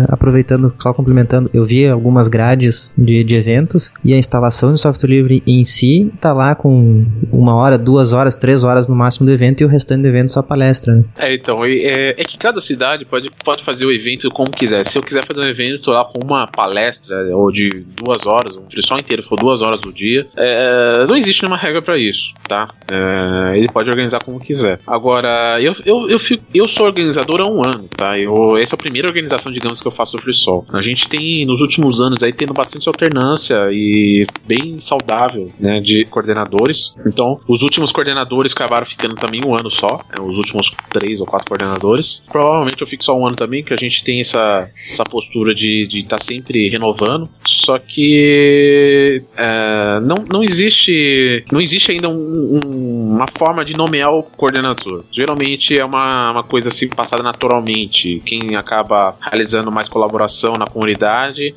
aproveitando, 0.08 0.74
só 0.78 0.92
complementando 0.92 1.23
comentando, 1.24 1.50
eu 1.52 1.64
vi 1.64 1.86
algumas 1.88 2.28
grades 2.28 2.94
de, 2.96 3.24
de 3.24 3.34
eventos 3.34 3.90
e 4.04 4.12
a 4.12 4.16
instalação 4.16 4.72
de 4.72 4.80
software 4.80 5.08
livre 5.08 5.42
em 5.46 5.64
si 5.64 6.12
tá 6.20 6.32
lá 6.32 6.54
com 6.54 7.06
uma 7.32 7.56
hora, 7.56 7.78
duas 7.78 8.12
horas, 8.12 8.36
três 8.36 8.64
horas 8.64 8.88
no 8.88 8.94
máximo 8.94 9.26
do 9.26 9.32
evento 9.32 9.62
e 9.62 9.64
o 9.64 9.68
restante 9.68 10.02
do 10.02 10.08
evento 10.08 10.30
só 10.30 10.42
palestra. 10.42 10.94
Né? 10.94 11.04
É, 11.16 11.34
então, 11.34 11.64
é, 11.64 12.20
é, 12.20 12.24
que 12.24 12.38
cada 12.38 12.60
cidade 12.60 13.04
pode, 13.04 13.30
pode 13.44 13.64
fazer 13.64 13.86
o 13.86 13.92
evento 13.92 14.28
como 14.30 14.50
quiser. 14.50 14.84
Se 14.84 14.98
eu 14.98 15.02
quiser 15.02 15.24
fazer 15.26 15.40
um 15.40 15.48
evento 15.48 15.90
lá 15.90 16.04
com 16.04 16.20
uma 16.24 16.46
palestra 16.46 17.16
ou 17.34 17.50
de 17.50 17.84
duas 17.96 18.26
horas, 18.26 18.54
um 18.56 18.64
só 18.82 18.96
inteiro 18.96 19.22
for 19.22 19.38
duas 19.38 19.62
horas 19.62 19.80
do 19.80 19.92
dia, 19.92 20.26
é, 20.36 21.06
não 21.06 21.16
existe 21.16 21.42
nenhuma 21.42 21.60
regra 21.60 21.80
para 21.80 21.98
isso, 21.98 22.32
tá? 22.48 22.68
É, 22.90 23.56
ele 23.56 23.68
pode 23.68 23.88
organizar 23.88 24.22
como 24.22 24.40
quiser. 24.40 24.80
Agora, 24.86 25.58
eu, 25.60 25.74
eu, 25.86 26.10
eu, 26.10 26.18
fico, 26.18 26.44
eu 26.54 26.66
sou 26.68 26.86
organizador 26.86 27.40
há 27.40 27.46
um 27.46 27.62
ano, 27.64 27.88
tá? 27.96 28.18
Eu, 28.18 28.56
essa 28.58 28.74
é 28.74 28.76
a 28.76 28.78
primeira 28.78 29.08
organização, 29.08 29.52
digamos, 29.52 29.80
que 29.80 29.86
eu 29.86 29.92
faço 29.92 30.16
do 30.16 30.22
FreeSol. 30.22 30.66
A 30.72 30.82
gente 30.82 31.08
tem, 31.14 31.46
nos 31.46 31.60
últimos 31.60 32.00
anos, 32.00 32.22
aí 32.22 32.32
tendo 32.32 32.52
bastante 32.52 32.88
alternância 32.88 33.56
e 33.70 34.26
bem 34.46 34.80
saudável, 34.80 35.50
né, 35.58 35.80
de 35.80 36.04
coordenadores. 36.06 36.94
Então, 37.06 37.40
os 37.48 37.62
últimos 37.62 37.92
coordenadores 37.92 38.52
acabaram 38.52 38.86
ficando 38.86 39.14
também 39.14 39.44
um 39.44 39.54
ano 39.54 39.70
só. 39.70 40.00
Né, 40.10 40.22
os 40.22 40.36
últimos 40.36 40.74
três 40.90 41.20
ou 41.20 41.26
quatro 41.26 41.48
coordenadores. 41.48 42.22
Provavelmente 42.30 42.82
eu 42.82 42.88
fico 42.88 43.04
só 43.04 43.16
um 43.16 43.26
ano 43.26 43.36
também, 43.36 43.62
que 43.62 43.72
a 43.72 43.76
gente 43.76 44.02
tem 44.02 44.20
essa, 44.20 44.68
essa 44.90 45.04
postura 45.04 45.54
de 45.54 45.88
estar 45.92 46.16
tá 46.16 46.24
sempre 46.24 46.68
renovando. 46.68 47.28
Só 47.46 47.78
que 47.78 49.22
é, 49.36 50.00
não, 50.00 50.24
não 50.30 50.42
existe 50.42 51.44
não 51.50 51.60
existe 51.60 51.92
ainda 51.92 52.08
um, 52.08 52.60
um, 52.64 53.14
uma 53.14 53.26
forma 53.26 53.64
de 53.64 53.76
nomear 53.76 54.12
o 54.12 54.22
coordenador. 54.22 55.04
Geralmente 55.12 55.78
é 55.78 55.84
uma, 55.84 56.32
uma 56.32 56.42
coisa 56.42 56.68
assim 56.68 56.88
passada 56.88 57.22
naturalmente. 57.22 58.20
Quem 58.24 58.56
acaba 58.56 59.16
realizando 59.20 59.70
mais 59.70 59.88
colaboração 59.88 60.54
na 60.54 60.66
comunidade, 60.66 61.03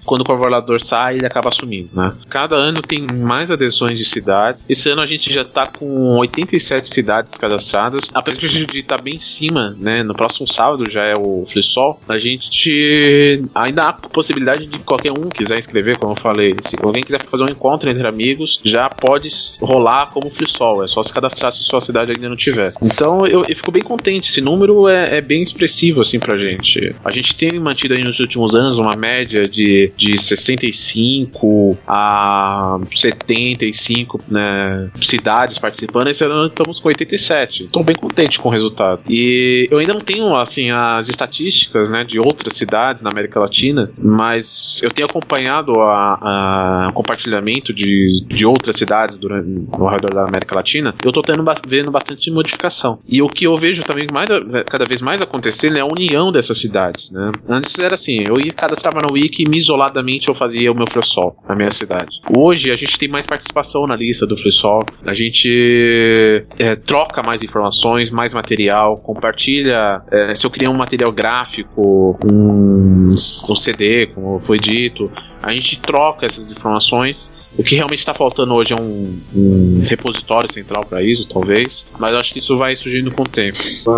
quando 0.06 0.22
o 0.22 0.26
coordenador 0.26 0.82
sai, 0.82 1.16
ele 1.16 1.26
acaba 1.26 1.50
assumindo, 1.50 1.90
né? 1.94 2.14
Cada 2.30 2.56
ano 2.56 2.82
tem 2.82 3.02
mais 3.02 3.50
adesões 3.50 3.98
de 3.98 4.06
cidades. 4.06 4.62
Esse 4.68 4.90
ano 4.90 5.02
a 5.02 5.06
gente 5.06 5.34
já 5.34 5.42
está 5.42 5.68
com 5.68 6.18
87 6.18 6.90
cidades 6.90 7.34
cadastradas. 7.36 8.10
Apesar 8.14 8.38
de 8.38 8.80
estar 8.80 8.98
tá 8.98 9.02
bem 9.02 9.16
em 9.16 9.20
cima, 9.20 9.76
né? 9.78 10.04
No 10.04 10.14
próximo 10.14 10.48
sábado 10.48 10.90
já 10.90 11.04
é 11.04 11.14
o 11.16 11.46
Flissol. 11.52 12.00
A 12.08 12.18
gente 12.18 13.44
ainda 13.54 13.84
há 13.84 13.94
possibilidade 13.94 14.66
de 14.66 14.80
qualquer 14.80 15.12
um 15.12 15.30
quiser 15.30 15.58
inscrever, 15.58 15.98
como 15.98 16.14
eu 16.14 16.22
falei. 16.22 16.56
Se 16.62 16.76
alguém 16.82 17.04
quiser 17.04 17.26
fazer 17.26 17.44
um 17.44 17.52
encontro 17.52 17.90
entre 17.90 18.08
amigos, 18.08 18.60
já 18.64 18.90
pode 18.90 19.28
rolar 19.62 20.08
como 20.08 20.30
Flissol. 20.30 20.84
É 20.84 20.88
só 20.88 21.04
se 21.04 21.14
cadastrar 21.14 21.52
se 21.52 21.64
sua 21.64 21.82
cidade 21.82 22.12
ainda 22.12 22.30
não 22.30 22.36
tiver. 22.36 22.74
Então 22.82 23.26
eu, 23.26 23.44
eu 23.48 23.56
fico 23.56 23.72
bem 23.72 23.84
contente. 23.84 24.30
Esse 24.30 24.42
número 24.42 24.88
é, 24.88 25.18
é, 25.18 25.22
bem 25.22 25.42
expressivo 25.42 26.02
assim 26.02 26.20
pra 26.20 26.38
gente. 26.38 26.96
A 27.04 27.12
gente 27.12 27.36
tem 27.36 27.60
mantido 27.60 27.94
aí 27.94 28.04
nos 28.04 28.20
últimos 28.20 28.56
anos 28.56 28.78
uma 28.78 28.96
média 28.96 29.37
de, 29.46 29.92
de 29.98 30.18
65 30.18 31.78
a 31.88 32.80
75 32.94 34.22
né, 34.28 34.90
cidades 35.02 35.60
participando. 35.60 36.08
Esse 36.08 36.24
ano 36.24 36.48
estamos 36.48 36.80
com 36.80 36.88
87. 36.88 37.66
Estou 37.66 37.84
bem 37.84 37.96
contente 37.96 38.40
com 38.40 38.50
o 38.50 38.52
resultado. 38.52 39.02
E 39.10 39.68
eu 39.70 39.78
ainda 39.78 39.94
não 39.94 40.02
tenho 40.02 40.36
assim 40.36 40.72
as 40.72 41.10
estatísticas 41.10 41.90
né, 41.90 42.04
de 42.04 42.20
outras 42.20 42.54
cidades 42.54 43.02
na 43.02 43.10
América 43.10 43.40
Latina, 43.40 43.90
mas 43.98 44.82
eu 44.84 44.92
tenho 44.92 45.08
acompanhado 45.08 45.74
a, 45.82 46.88
a 46.88 46.92
compartilhamento 46.94 47.74
de, 47.74 48.24
de 48.28 48.46
outras 48.46 48.76
cidades 48.76 49.18
durante, 49.18 49.48
no 49.48 49.88
redor 49.88 50.14
da 50.14 50.24
América 50.24 50.56
Latina. 50.56 50.96
Eu 51.04 51.10
estou 51.10 51.24
tendo 51.24 51.44
vendo 51.68 51.92
bastante 51.92 52.30
modificação. 52.32 53.00
E 53.08 53.22
o 53.22 53.30
que 53.30 53.46
eu 53.46 53.58
vejo 53.58 53.82
também 53.82 54.08
mais, 54.12 54.30
cada 54.70 54.86
vez 54.86 55.02
mais 55.02 55.22
acontecer 55.22 55.76
é 55.76 55.80
a 55.80 55.86
união 55.86 56.32
dessas 56.32 56.58
cidades. 56.58 57.12
Né? 57.12 57.32
Antes 57.48 57.78
era 57.80 57.94
assim, 57.94 58.22
eu 58.22 58.36
ia 58.40 58.52
cadastrava 58.52 59.00
na 59.02 59.14
e 59.18 59.50
me 59.50 59.58
isoladamente 59.58 60.28
eu 60.28 60.36
fazia 60.36 60.72
o 60.72 60.76
meu 60.76 60.86
FreeSol 60.88 61.36
na 61.48 61.56
minha 61.56 61.72
cidade. 61.72 62.18
Hoje 62.36 62.72
a 62.72 62.76
gente 62.76 62.98
tem 62.98 63.10
mais 63.10 63.26
participação 63.26 63.88
na 63.88 63.96
lista 63.96 64.26
do 64.26 64.38
FreeSol, 64.38 64.86
a 65.06 65.14
gente 65.14 66.46
é, 66.60 66.76
troca 66.76 67.22
mais 67.24 67.42
informações, 67.42 68.10
mais 68.10 68.34
material, 68.34 68.96
compartilha. 68.98 70.02
É, 70.12 70.36
se 70.36 70.46
eu 70.46 70.50
criei 70.50 70.72
um 70.72 70.78
material 70.78 71.12
gráfico, 71.12 72.18
um, 72.24 73.10
um 73.10 73.56
CD, 73.56 74.08
como 74.14 74.40
foi 74.42 74.58
dito, 74.60 75.12
a 75.42 75.52
gente 75.52 75.80
troca 75.80 76.26
essas 76.26 76.50
informações. 76.52 77.32
O 77.58 77.64
que 77.64 77.76
realmente 77.76 78.00
está 78.00 78.14
faltando 78.14 78.54
hoje 78.54 78.74
é 78.74 78.76
um, 78.76 79.20
um 79.36 79.82
repositório 79.84 80.52
central 80.54 80.86
para 80.86 81.02
isso, 81.02 81.28
talvez, 81.28 81.86
mas 81.98 82.14
acho 82.14 82.32
que 82.34 82.40
isso 82.40 82.56
vai 82.56 82.76
surgindo 82.76 83.10
com 83.10 83.24
o 83.24 83.28
tempo. 83.28 83.58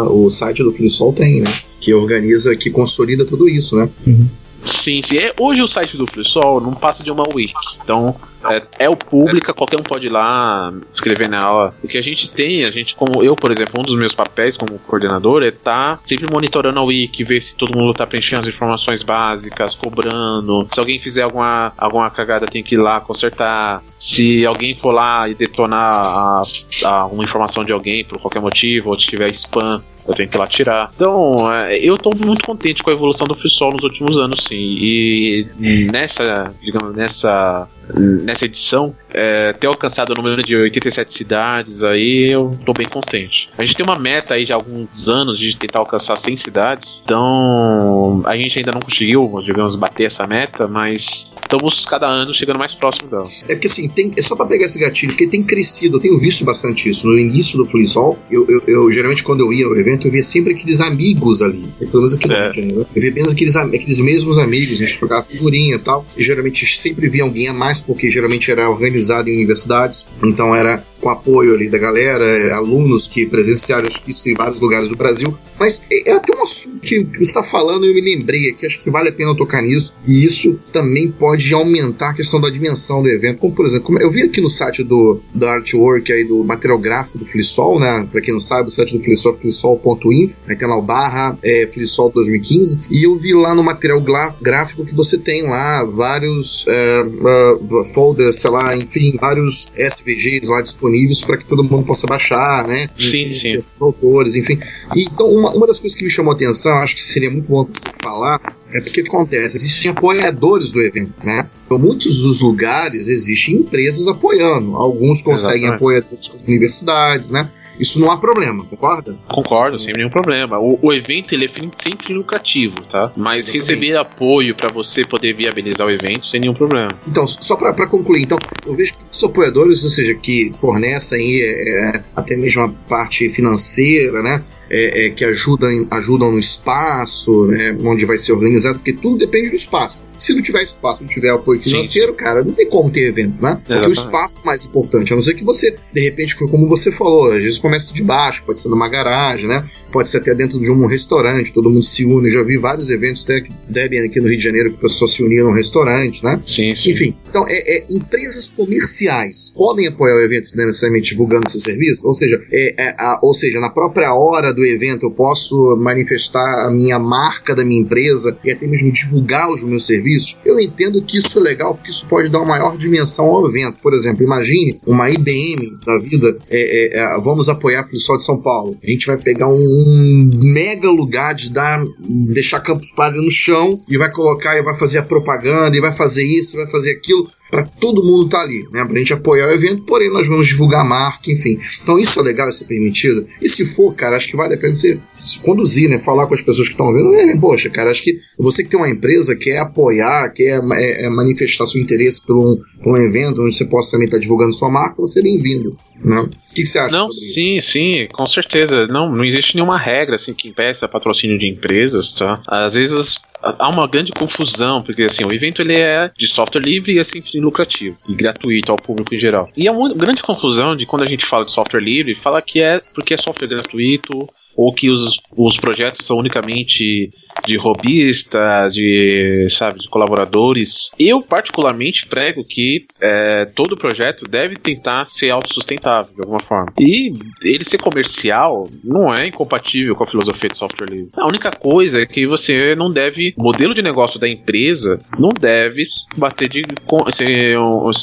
O 0.09 0.29
site 0.29 0.63
do 0.63 0.71
FreeSol 0.71 1.11
tem, 1.11 1.41
né? 1.41 1.51
Que 1.81 1.93
organiza, 1.93 2.55
que 2.55 2.69
consolida 2.69 3.25
tudo 3.25 3.49
isso, 3.49 3.75
né? 3.75 3.89
Uhum. 4.07 4.27
Sim, 4.63 5.01
sim. 5.01 5.17
É, 5.17 5.33
hoje 5.37 5.61
o 5.61 5.67
site 5.67 5.97
do 5.97 6.07
FreeSol 6.07 6.61
não 6.61 6.73
passa 6.73 7.03
de 7.03 7.11
uma 7.11 7.23
wiki. 7.33 7.53
Então, 7.83 8.15
é, 8.47 8.85
é 8.85 8.89
o 8.89 8.95
público, 8.95 9.53
qualquer 9.53 9.79
um 9.79 9.83
pode 9.83 10.05
ir 10.05 10.09
lá 10.09 10.71
escrever 10.93 11.27
nela. 11.27 11.73
O 11.83 11.87
que 11.87 11.97
a 11.97 12.01
gente 12.01 12.29
tem, 12.31 12.65
a 12.65 12.71
gente, 12.71 12.95
como 12.95 13.23
eu, 13.23 13.35
por 13.35 13.51
exemplo, 13.51 13.79
um 13.79 13.83
dos 13.83 13.97
meus 13.97 14.13
papéis 14.13 14.55
como 14.55 14.79
coordenador 14.79 15.43
é 15.43 15.47
estar 15.47 15.97
tá 15.97 16.01
sempre 16.05 16.31
monitorando 16.31 16.79
a 16.79 16.83
wiki, 16.83 17.23
ver 17.23 17.41
se 17.41 17.55
todo 17.55 17.75
mundo 17.75 17.91
está 17.91 18.07
preenchendo 18.07 18.47
as 18.47 18.53
informações 18.53 19.03
básicas, 19.03 19.75
cobrando. 19.75 20.67
Se 20.73 20.79
alguém 20.79 20.99
fizer 20.99 21.23
alguma, 21.23 21.73
alguma 21.77 22.09
cagada, 22.09 22.47
tem 22.47 22.63
que 22.63 22.75
ir 22.75 22.77
lá 22.77 23.01
consertar. 23.01 23.81
Se 24.19 24.45
alguém 24.45 24.75
for 24.75 24.91
lá 24.91 25.29
e 25.29 25.33
detonar 25.33 25.93
a, 25.93 26.41
a, 26.85 27.05
uma 27.05 27.23
informação 27.23 27.63
de 27.63 27.71
alguém 27.71 28.03
por 28.03 28.19
qualquer 28.19 28.41
motivo, 28.41 28.89
ou 28.89 28.97
tiver 28.97 29.29
spam, 29.29 29.81
eu 30.07 30.15
tenho 30.15 30.29
que 30.29 30.35
ir 30.35 30.39
lá 30.39 30.47
tirar. 30.47 30.91
Então, 30.93 31.53
é, 31.53 31.77
eu 31.77 31.95
estou 31.95 32.13
muito 32.15 32.45
contente 32.45 32.83
com 32.83 32.89
a 32.89 32.93
evolução 32.93 33.25
do 33.25 33.35
FreeSol 33.35 33.73
nos 33.73 33.83
últimos 33.83 34.17
anos, 34.17 34.43
sim. 34.43 34.55
E 34.55 35.47
nessa, 35.91 36.53
digamos, 36.61 36.95
nessa 36.95 37.67
nessa 37.95 38.45
edição, 38.45 38.95
é, 39.13 39.53
ter 39.53 39.67
alcançado 39.67 40.11
o 40.11 40.15
número 40.15 40.43
de 40.43 40.55
87 40.55 41.13
cidades 41.13 41.83
aí, 41.83 42.31
eu 42.33 42.57
tô 42.65 42.73
bem 42.73 42.87
contente. 42.87 43.49
A 43.57 43.65
gente 43.65 43.75
tem 43.75 43.85
uma 43.85 43.99
meta 43.99 44.33
aí 44.33 44.45
de 44.45 44.53
alguns 44.53 45.07
anos 45.07 45.37
de 45.37 45.55
tentar 45.55 45.79
alcançar 45.79 46.15
100 46.15 46.37
cidades, 46.37 47.01
então 47.03 48.21
a 48.25 48.35
gente 48.35 48.57
ainda 48.57 48.71
não 48.73 48.81
conseguiu, 48.81 49.39
digamos, 49.43 49.75
bater 49.75 50.05
essa 50.05 50.25
meta, 50.27 50.67
mas 50.67 51.35
estamos 51.41 51.85
cada 51.85 52.07
ano 52.07 52.33
chegando 52.33 52.59
mais 52.59 52.73
próximo 52.73 53.09
dela. 53.09 53.29
É 53.47 53.55
que 53.55 53.67
assim, 53.67 53.89
tem, 53.89 54.11
é 54.15 54.21
só 54.21 54.35
para 54.35 54.45
pegar 54.45 54.65
esse 54.65 54.79
gatilho, 54.79 55.11
porque 55.11 55.27
tem 55.27 55.43
crescido, 55.43 55.97
eu 55.97 56.01
tenho 56.01 56.19
visto 56.19 56.45
bastante 56.45 56.89
isso. 56.89 57.07
No 57.07 57.17
início 57.17 57.57
do 57.57 57.65
Flisol, 57.65 58.17
eu, 58.29 58.45
eu, 58.47 58.63
eu, 58.67 58.91
geralmente 58.91 59.23
quando 59.23 59.41
eu 59.41 59.51
ia 59.51 59.65
ao 59.65 59.75
evento, 59.75 60.07
eu 60.07 60.11
via 60.11 60.23
sempre 60.23 60.53
aqueles 60.53 60.79
amigos 60.79 61.41
ali, 61.41 61.67
pelo 61.79 61.93
menos 61.93 62.13
aqui 62.13 62.27
no 62.27 62.33
é. 62.33 62.43
Rio 62.43 62.51
de 62.51 62.61
Janeiro. 62.61 62.87
Eu 62.95 63.01
via 63.01 63.11
apenas 63.11 63.31
aqueles, 63.31 63.55
aqueles 63.55 63.99
mesmos 63.99 64.37
amigos, 64.37 64.79
a 64.79 64.85
gente 64.85 64.97
trocava 64.97 65.23
figurinha 65.23 65.75
e 65.75 65.79
tal, 65.79 66.05
e 66.15 66.23
geralmente 66.23 66.65
sempre 66.67 67.09
via 67.09 67.23
alguém 67.23 67.47
a 67.47 67.53
mais, 67.53 67.78
porque 67.81 68.09
geralmente 68.09 68.51
era 68.51 68.69
organizado 68.69 69.29
em 69.29 69.35
universidades, 69.35 70.07
então 70.23 70.55
era 70.55 70.83
com 70.99 71.09
apoio 71.09 71.53
ali 71.53 71.69
da 71.69 71.77
galera, 71.77 72.55
alunos 72.55 73.07
que 73.07 73.25
presenciaram 73.25 73.87
isso 74.07 74.29
em 74.29 74.33
vários 74.33 74.59
lugares 74.59 74.89
do 74.89 74.95
Brasil. 74.95 75.37
Mas 75.59 75.83
é, 75.89 76.11
é 76.11 76.13
até 76.13 76.35
um 76.35 76.43
assunto 76.43 76.79
que 76.79 77.03
você 77.03 77.23
está 77.23 77.43
falando 77.43 77.85
e 77.85 77.89
eu 77.89 77.93
me 77.93 78.01
lembrei 78.01 78.49
aqui, 78.49 78.65
acho 78.65 78.81
que 78.81 78.89
vale 78.89 79.09
a 79.09 79.13
pena 79.13 79.35
tocar 79.35 79.61
nisso. 79.61 79.95
E 80.05 80.25
isso 80.25 80.59
também 80.71 81.11
pode 81.11 81.53
aumentar 81.53 82.09
a 82.09 82.13
questão 82.13 82.39
da 82.39 82.49
dimensão 82.49 83.01
do 83.01 83.09
evento. 83.09 83.39
Como, 83.39 83.53
por 83.53 83.65
exemplo, 83.65 83.99
eu 83.99 84.11
vi 84.11 84.23
aqui 84.23 84.41
no 84.41 84.49
site 84.49 84.83
do, 84.83 85.19
do 85.33 85.47
artwork 85.47 86.11
aí, 86.11 86.23
do 86.23 86.43
material 86.43 86.77
gráfico 86.77 87.17
do 87.17 87.25
Flissol, 87.25 87.79
né? 87.79 88.07
Para 88.11 88.21
quem 88.21 88.33
não 88.33 88.41
sabe, 88.41 88.67
o 88.67 88.71
site 88.71 88.97
do 88.97 89.03
Flissol 89.03 89.35
é 89.35 89.37
flissol.info, 89.37 90.39
aí 90.47 90.55
tem 90.55 90.67
lá 90.67 90.77
o 90.77 90.81
barra 90.81 91.37
é, 91.43 91.67
Flissol 91.71 92.11
2015. 92.11 92.79
E 92.89 93.03
eu 93.03 93.15
vi 93.17 93.33
lá 93.33 93.55
no 93.55 93.63
material 93.63 94.01
gráfico 94.41 94.85
que 94.85 94.93
você 94.93 95.17
tem 95.17 95.43
lá 95.43 95.83
vários 95.83 96.65
é, 96.67 97.01
uh, 97.01 97.63
folders, 97.93 98.37
sei 98.37 98.49
lá, 98.49 98.75
enfim, 98.75 99.17
vários 99.19 99.67
SVGs 99.75 100.47
lá 100.47 100.61
disponíveis 100.61 101.21
para 101.21 101.37
que 101.37 101.45
todo 101.45 101.63
mundo 101.63 101.85
possa 101.85 102.07
baixar, 102.07 102.67
né? 102.67 102.89
Sim, 102.97 103.33
sim. 103.33 103.57
Os 103.57 103.81
autores, 103.81 104.35
enfim. 104.35 104.59
E, 104.95 105.03
então, 105.03 105.27
uma, 105.27 105.51
uma 105.51 105.67
das 105.67 105.79
coisas 105.79 105.97
que 105.97 106.03
me 106.03 106.09
chamou 106.09 106.31
a 106.31 106.35
atenção, 106.35 106.77
acho 106.79 106.95
que 106.95 107.01
seria 107.01 107.29
muito 107.29 107.47
bom 107.47 107.65
você 107.65 107.93
falar, 108.01 108.39
é 108.71 108.81
porque 108.81 109.01
o 109.01 109.03
que 109.03 109.09
acontece? 109.09 109.57
Existem 109.57 109.91
apoiadores 109.91 110.71
do 110.71 110.81
evento, 110.81 111.13
né? 111.23 111.49
Então, 111.65 111.77
muitos 111.77 112.21
dos 112.21 112.41
lugares 112.41 113.07
existem 113.07 113.57
empresas 113.57 114.07
apoiando. 114.07 114.75
Alguns 114.75 115.21
conseguem 115.21 115.63
Exatamente. 115.63 115.75
apoiadores 115.75 116.27
com 116.27 116.39
universidades, 116.47 117.31
né? 117.31 117.49
Isso 117.79 117.99
não 117.99 118.11
há 118.11 118.17
problema, 118.17 118.65
concorda? 118.65 119.17
Concordo, 119.27 119.79
sem 119.79 119.93
nenhum 119.93 120.09
problema. 120.09 120.59
O, 120.59 120.77
o 120.81 120.93
evento 120.93 121.33
ele 121.33 121.45
é 121.45 121.49
sempre 121.81 122.13
lucrativo, 122.13 122.75
tá? 122.91 123.11
Mas 123.15 123.47
Exatamente. 123.47 123.69
receber 123.69 123.97
apoio 123.97 124.55
para 124.55 124.69
você 124.69 125.05
poder 125.05 125.33
viabilizar 125.33 125.87
o 125.87 125.89
evento 125.89 126.27
sem 126.27 126.41
nenhum 126.41 126.53
problema. 126.53 126.99
Então, 127.07 127.25
só 127.25 127.55
para 127.55 127.87
concluir, 127.87 128.23
então, 128.23 128.37
eu 128.65 128.75
vejo 128.75 128.93
que 128.93 128.99
os 129.11 129.23
apoiadores, 129.23 129.83
ou 129.83 129.89
seja, 129.89 130.13
que 130.15 130.51
fornecem 130.59 131.41
é, 131.41 131.95
é, 131.95 132.03
até 132.15 132.35
mesmo 132.35 132.63
a 132.63 132.69
parte 132.89 133.29
financeira, 133.29 134.21
né? 134.21 134.43
É, 134.71 135.07
é, 135.07 135.09
que 135.09 135.25
ajudam, 135.25 135.87
ajudam 135.89 136.31
no 136.31 136.37
espaço, 136.37 137.47
né, 137.47 137.75
onde 137.83 138.05
vai 138.05 138.19
ser 138.19 138.33
organizado, 138.33 138.77
porque 138.77 138.93
tudo 138.93 139.17
depende 139.17 139.49
do 139.49 139.55
espaço. 139.55 139.97
Se 140.19 140.33
não 140.33 140.41
tiver 140.41 140.61
espaço, 140.63 141.01
não 141.01 141.09
tiver 141.09 141.29
apoio 141.29 141.61
financeiro, 141.61 142.11
sim. 142.11 142.17
cara, 142.17 142.43
não 142.43 142.51
tem 142.51 142.67
como 142.67 142.89
ter 142.89 143.07
evento, 143.07 143.41
né? 143.41 143.59
Porque 143.65 143.87
o 143.87 143.91
espaço 143.91 144.39
é 144.43 144.45
mais 144.45 144.63
importante. 144.65 145.13
A 145.13 145.15
não 145.15 145.23
ser 145.23 145.33
que 145.33 145.43
você, 145.43 145.75
de 145.93 146.01
repente, 146.01 146.35
como 146.35 146.67
você 146.67 146.91
falou, 146.91 147.31
às 147.31 147.41
vezes 147.41 147.57
começa 147.57 147.93
de 147.93 148.03
baixo, 148.03 148.43
pode 148.45 148.59
ser 148.59 148.69
numa 148.69 148.89
garagem, 148.89 149.47
né? 149.47 149.67
Pode 149.91 150.09
ser 150.09 150.17
até 150.17 150.35
dentro 150.35 150.59
de 150.59 150.71
um 150.71 150.85
restaurante, 150.85 151.53
todo 151.53 151.69
mundo 151.69 151.83
se 151.83 152.05
une. 152.05 152.27
Eu 152.27 152.33
já 152.33 152.43
vi 152.43 152.57
vários 152.57 152.89
eventos 152.89 153.23
até 153.23 153.41
que 153.41 153.51
devem 153.67 154.01
aqui 154.01 154.19
no 154.19 154.27
Rio 154.27 154.37
de 154.37 154.43
Janeiro 154.43 154.71
que 154.71 154.77
o 154.77 154.79
pessoal 154.79 155.07
se 155.07 155.23
unia 155.23 155.43
num 155.43 155.53
restaurante, 155.53 156.23
né? 156.23 156.39
Sim, 156.45 156.75
sim. 156.75 156.91
Enfim, 156.91 157.15
então 157.27 157.45
é, 157.47 157.77
é 157.77 157.85
empresas 157.89 158.49
comerciais 158.49 159.51
podem 159.55 159.87
apoiar 159.87 160.15
o 160.15 160.21
evento 160.21 160.55
né, 160.55 160.65
necessariamente 160.65 161.11
divulgando 161.11 161.49
seu 161.49 161.59
serviço, 161.59 162.07
ou 162.07 162.13
seja, 162.13 162.41
é, 162.51 162.75
é, 162.77 162.95
a, 162.97 163.19
ou 163.23 163.33
seja, 163.33 163.59
na 163.59 163.69
própria 163.69 164.13
hora 164.13 164.53
do 164.53 164.65
evento 164.65 165.05
eu 165.05 165.11
posso 165.11 165.75
manifestar 165.77 166.65
a 166.65 166.71
minha 166.71 166.99
marca 166.99 167.55
da 167.55 167.63
minha 167.63 167.81
empresa 167.81 168.37
e 168.43 168.51
até 168.51 168.67
mesmo 168.67 168.91
divulgar 168.91 169.49
os 169.49 169.63
meus 169.63 169.85
serviços 169.85 170.08
serviços, 170.09 170.37
eu 170.43 170.59
entendo 170.59 171.01
que 171.03 171.17
isso 171.17 171.37
é 171.39 171.41
legal 171.41 171.75
porque 171.75 171.91
isso 171.91 172.05
pode 172.07 172.29
dar 172.29 172.39
uma 172.39 172.49
maior 172.49 172.77
dimensão 172.77 173.27
ao 173.27 173.47
evento. 173.47 173.77
Por 173.81 173.93
exemplo, 173.93 174.23
imagine 174.23 174.79
uma 174.85 175.09
IBM 175.09 175.77
da 175.85 175.99
vida, 175.99 176.37
é, 176.49 176.97
é, 176.97 176.99
é, 176.99 177.21
vamos 177.21 177.49
apoiar 177.49 177.81
o 177.81 177.89
pessoal 177.89 178.17
de 178.17 178.23
São 178.23 178.41
Paulo. 178.41 178.77
A 178.83 178.89
gente 178.89 179.05
vai 179.05 179.17
pegar 179.17 179.47
um, 179.47 179.61
um 179.61 180.29
mega 180.35 180.89
lugar 180.89 181.33
de 181.33 181.51
dar, 181.51 181.83
deixar 181.99 182.59
Campus 182.61 182.91
Party 182.91 183.17
no 183.17 183.31
chão 183.31 183.79
e 183.87 183.97
vai 183.97 184.11
colocar 184.11 184.57
e 184.57 184.63
vai 184.63 184.75
fazer 184.75 184.99
a 184.99 185.03
propaganda 185.03 185.75
e 185.75 185.81
vai 185.81 185.91
fazer 185.91 186.25
isso, 186.25 186.57
vai 186.57 186.67
fazer 186.67 186.91
aquilo 186.91 187.29
para 187.49 187.63
todo 187.63 188.03
mundo 188.03 188.25
estar 188.25 188.39
tá 188.39 188.43
ali, 188.43 188.63
né? 188.71 188.85
Pra 188.85 188.97
gente 188.97 189.13
apoiar 189.13 189.47
o 189.47 189.51
evento, 189.51 189.83
porém 189.83 190.11
nós 190.11 190.27
vamos 190.27 190.47
divulgar 190.47 190.81
a 190.81 190.83
marca, 190.83 191.31
enfim. 191.31 191.59
Então 191.81 191.97
isso 191.97 192.19
é 192.19 192.23
legal, 192.23 192.47
isso 192.47 192.63
é 192.63 192.67
permitido. 192.67 193.25
E 193.41 193.49
se 193.49 193.65
for, 193.65 193.93
cara, 193.95 194.17
acho 194.17 194.27
que 194.27 194.37
vale 194.37 194.53
a 194.53 194.57
pena 194.57 194.75
você 194.75 194.99
conduzir, 195.37 195.89
né? 195.89 195.99
Falar 195.99 196.27
com 196.27 196.33
as 196.33 196.41
pessoas 196.41 196.67
que 196.67 196.73
estão 196.73 196.93
vendo. 196.93 197.13
É, 197.13 197.35
poxa, 197.37 197.69
cara, 197.69 197.91
acho 197.91 198.03
que 198.03 198.17
você 198.37 198.63
que 198.63 198.69
tem 198.69 198.79
uma 198.79 198.89
empresa 198.89 199.35
quer 199.35 199.59
apoiar, 199.59 200.29
quer 200.33 200.61
é, 200.73 201.05
é 201.05 201.09
manifestar 201.09 201.65
seu 201.65 201.81
interesse 201.81 202.25
por 202.25 202.37
um, 202.37 202.61
por 202.81 202.93
um 202.93 202.97
evento 202.97 203.41
onde 203.43 203.53
você 203.55 203.65
possa 203.65 203.91
também 203.91 204.05
estar 204.05 204.17
tá 204.17 204.21
divulgando 204.21 204.53
sua 204.53 204.69
marca, 204.69 205.01
você 205.01 205.19
é 205.19 205.23
bem-vindo, 205.23 205.75
né? 206.03 206.21
O 206.21 206.29
que, 206.53 206.61
que, 206.61 206.65
você 206.65 206.79
acha? 206.79 206.95
Não, 206.95 207.11
sim, 207.11 207.57
isso? 207.57 207.71
sim, 207.71 208.07
com 208.11 208.25
certeza. 208.25 208.87
Não, 208.87 209.11
não 209.11 209.23
existe 209.23 209.55
nenhuma 209.55 209.77
regra 209.77 210.15
assim 210.15 210.33
que 210.33 210.47
impeça 210.47 210.87
patrocínio 210.87 211.37
de 211.37 211.47
empresas, 211.47 212.13
tá? 212.13 212.41
Às 212.47 212.73
vezes 212.73 213.15
há 213.41 213.69
uma 213.69 213.87
grande 213.87 214.11
confusão, 214.11 214.81
porque 214.81 215.03
assim, 215.03 215.23
o 215.23 215.31
evento 215.31 215.61
ele 215.61 215.79
é 215.79 216.09
de 216.17 216.27
software 216.27 216.61
livre 216.61 216.93
e 216.93 216.99
assim 216.99 217.21
lucrativo 217.35 217.97
e 218.07 218.13
gratuito 218.13 218.71
ao 218.71 218.77
público 218.77 219.13
em 219.13 219.19
geral. 219.19 219.49
E 219.55 219.67
há 219.67 219.71
uma 219.71 219.93
grande 219.93 220.21
confusão 220.21 220.75
de 220.75 220.85
quando 220.85 221.03
a 221.03 221.07
gente 221.07 221.25
fala 221.25 221.45
de 221.45 221.51
software 221.51 221.81
livre, 221.81 222.15
fala 222.15 222.41
que 222.41 222.61
é 222.61 222.81
porque 222.93 223.13
é 223.13 223.17
software 223.17 223.47
gratuito 223.47 224.27
ou 224.55 224.73
que 224.73 224.89
os, 224.89 225.19
os 225.37 225.57
projetos 225.57 226.05
são 226.05 226.17
unicamente 226.17 227.09
de 227.45 227.57
robistas, 227.57 228.73
de, 228.73 229.47
sabe, 229.49 229.79
de 229.79 229.89
colaboradores. 229.89 230.91
Eu, 230.99 231.21
particularmente, 231.21 232.05
prego 232.05 232.43
que 232.47 232.85
é, 233.01 233.45
todo 233.55 233.77
projeto 233.77 234.25
deve 234.25 234.55
tentar 234.55 235.05
ser 235.05 235.31
autossustentável, 235.31 236.13
de 236.13 236.21
alguma 236.21 236.41
forma. 236.41 236.73
E 236.79 237.17
ele 237.41 237.63
ser 237.63 237.77
comercial 237.77 238.67
não 238.83 239.13
é 239.13 239.27
incompatível 239.27 239.95
com 239.95 240.03
a 240.03 240.07
filosofia 240.07 240.49
de 240.49 240.57
software 240.57 240.89
livre. 240.89 241.11
A 241.15 241.27
única 241.27 241.51
coisa 241.51 242.01
é 242.01 242.05
que 242.05 242.27
você 242.27 242.75
não 242.75 242.91
deve, 242.91 243.33
o 243.37 243.43
modelo 243.43 243.73
de 243.73 243.81
negócio 243.81 244.19
da 244.19 244.27
empresa 244.27 244.99
não 245.17 245.29
deve 245.29 245.83
bater 246.17 246.49
de, 246.49 246.61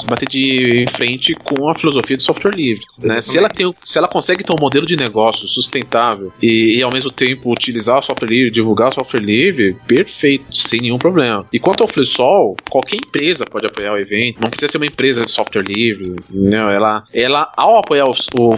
bater 0.08 0.28
de 0.28 0.84
frente 0.94 1.34
com 1.34 1.68
a 1.68 1.78
filosofia 1.78 2.16
de 2.16 2.22
software 2.22 2.54
livre. 2.54 2.84
Né? 2.98 3.20
Se, 3.20 3.36
ela 3.36 3.48
tem, 3.48 3.70
se 3.84 3.98
ela 3.98 4.08
consegue 4.08 4.42
ter 4.42 4.52
um 4.52 4.60
modelo 4.60 4.86
de 4.86 4.96
negócio 4.96 5.46
sustentável 5.48 6.32
e, 6.42 6.78
e 6.78 6.82
ao 6.82 6.92
mesmo 6.92 7.10
tempo 7.10 7.50
utilizar 7.50 7.98
o 7.98 8.02
software 8.02 8.28
livre, 8.28 8.50
divulgar 8.50 8.88
o 8.88 8.94
software 8.94 9.20
livre, 9.20 9.76
perfeito, 9.86 10.44
sem 10.54 10.80
nenhum 10.80 10.98
problema. 10.98 11.44
E 11.52 11.58
quanto 11.58 11.82
ao 11.82 11.88
FreeSol, 11.88 12.56
qualquer 12.70 12.96
empresa 12.96 13.44
pode 13.44 13.66
apoiar 13.66 13.92
o 13.92 13.98
evento, 13.98 14.40
não 14.40 14.50
precisa 14.50 14.72
ser 14.72 14.78
uma 14.78 14.86
empresa 14.86 15.24
de 15.24 15.30
software 15.30 15.62
livre, 15.62 16.16
não, 16.30 16.70
ela, 16.70 17.04
ela 17.12 17.52
ao 17.56 17.78
apoiar 17.78 18.06
o, 18.06 18.10
o 18.10 18.56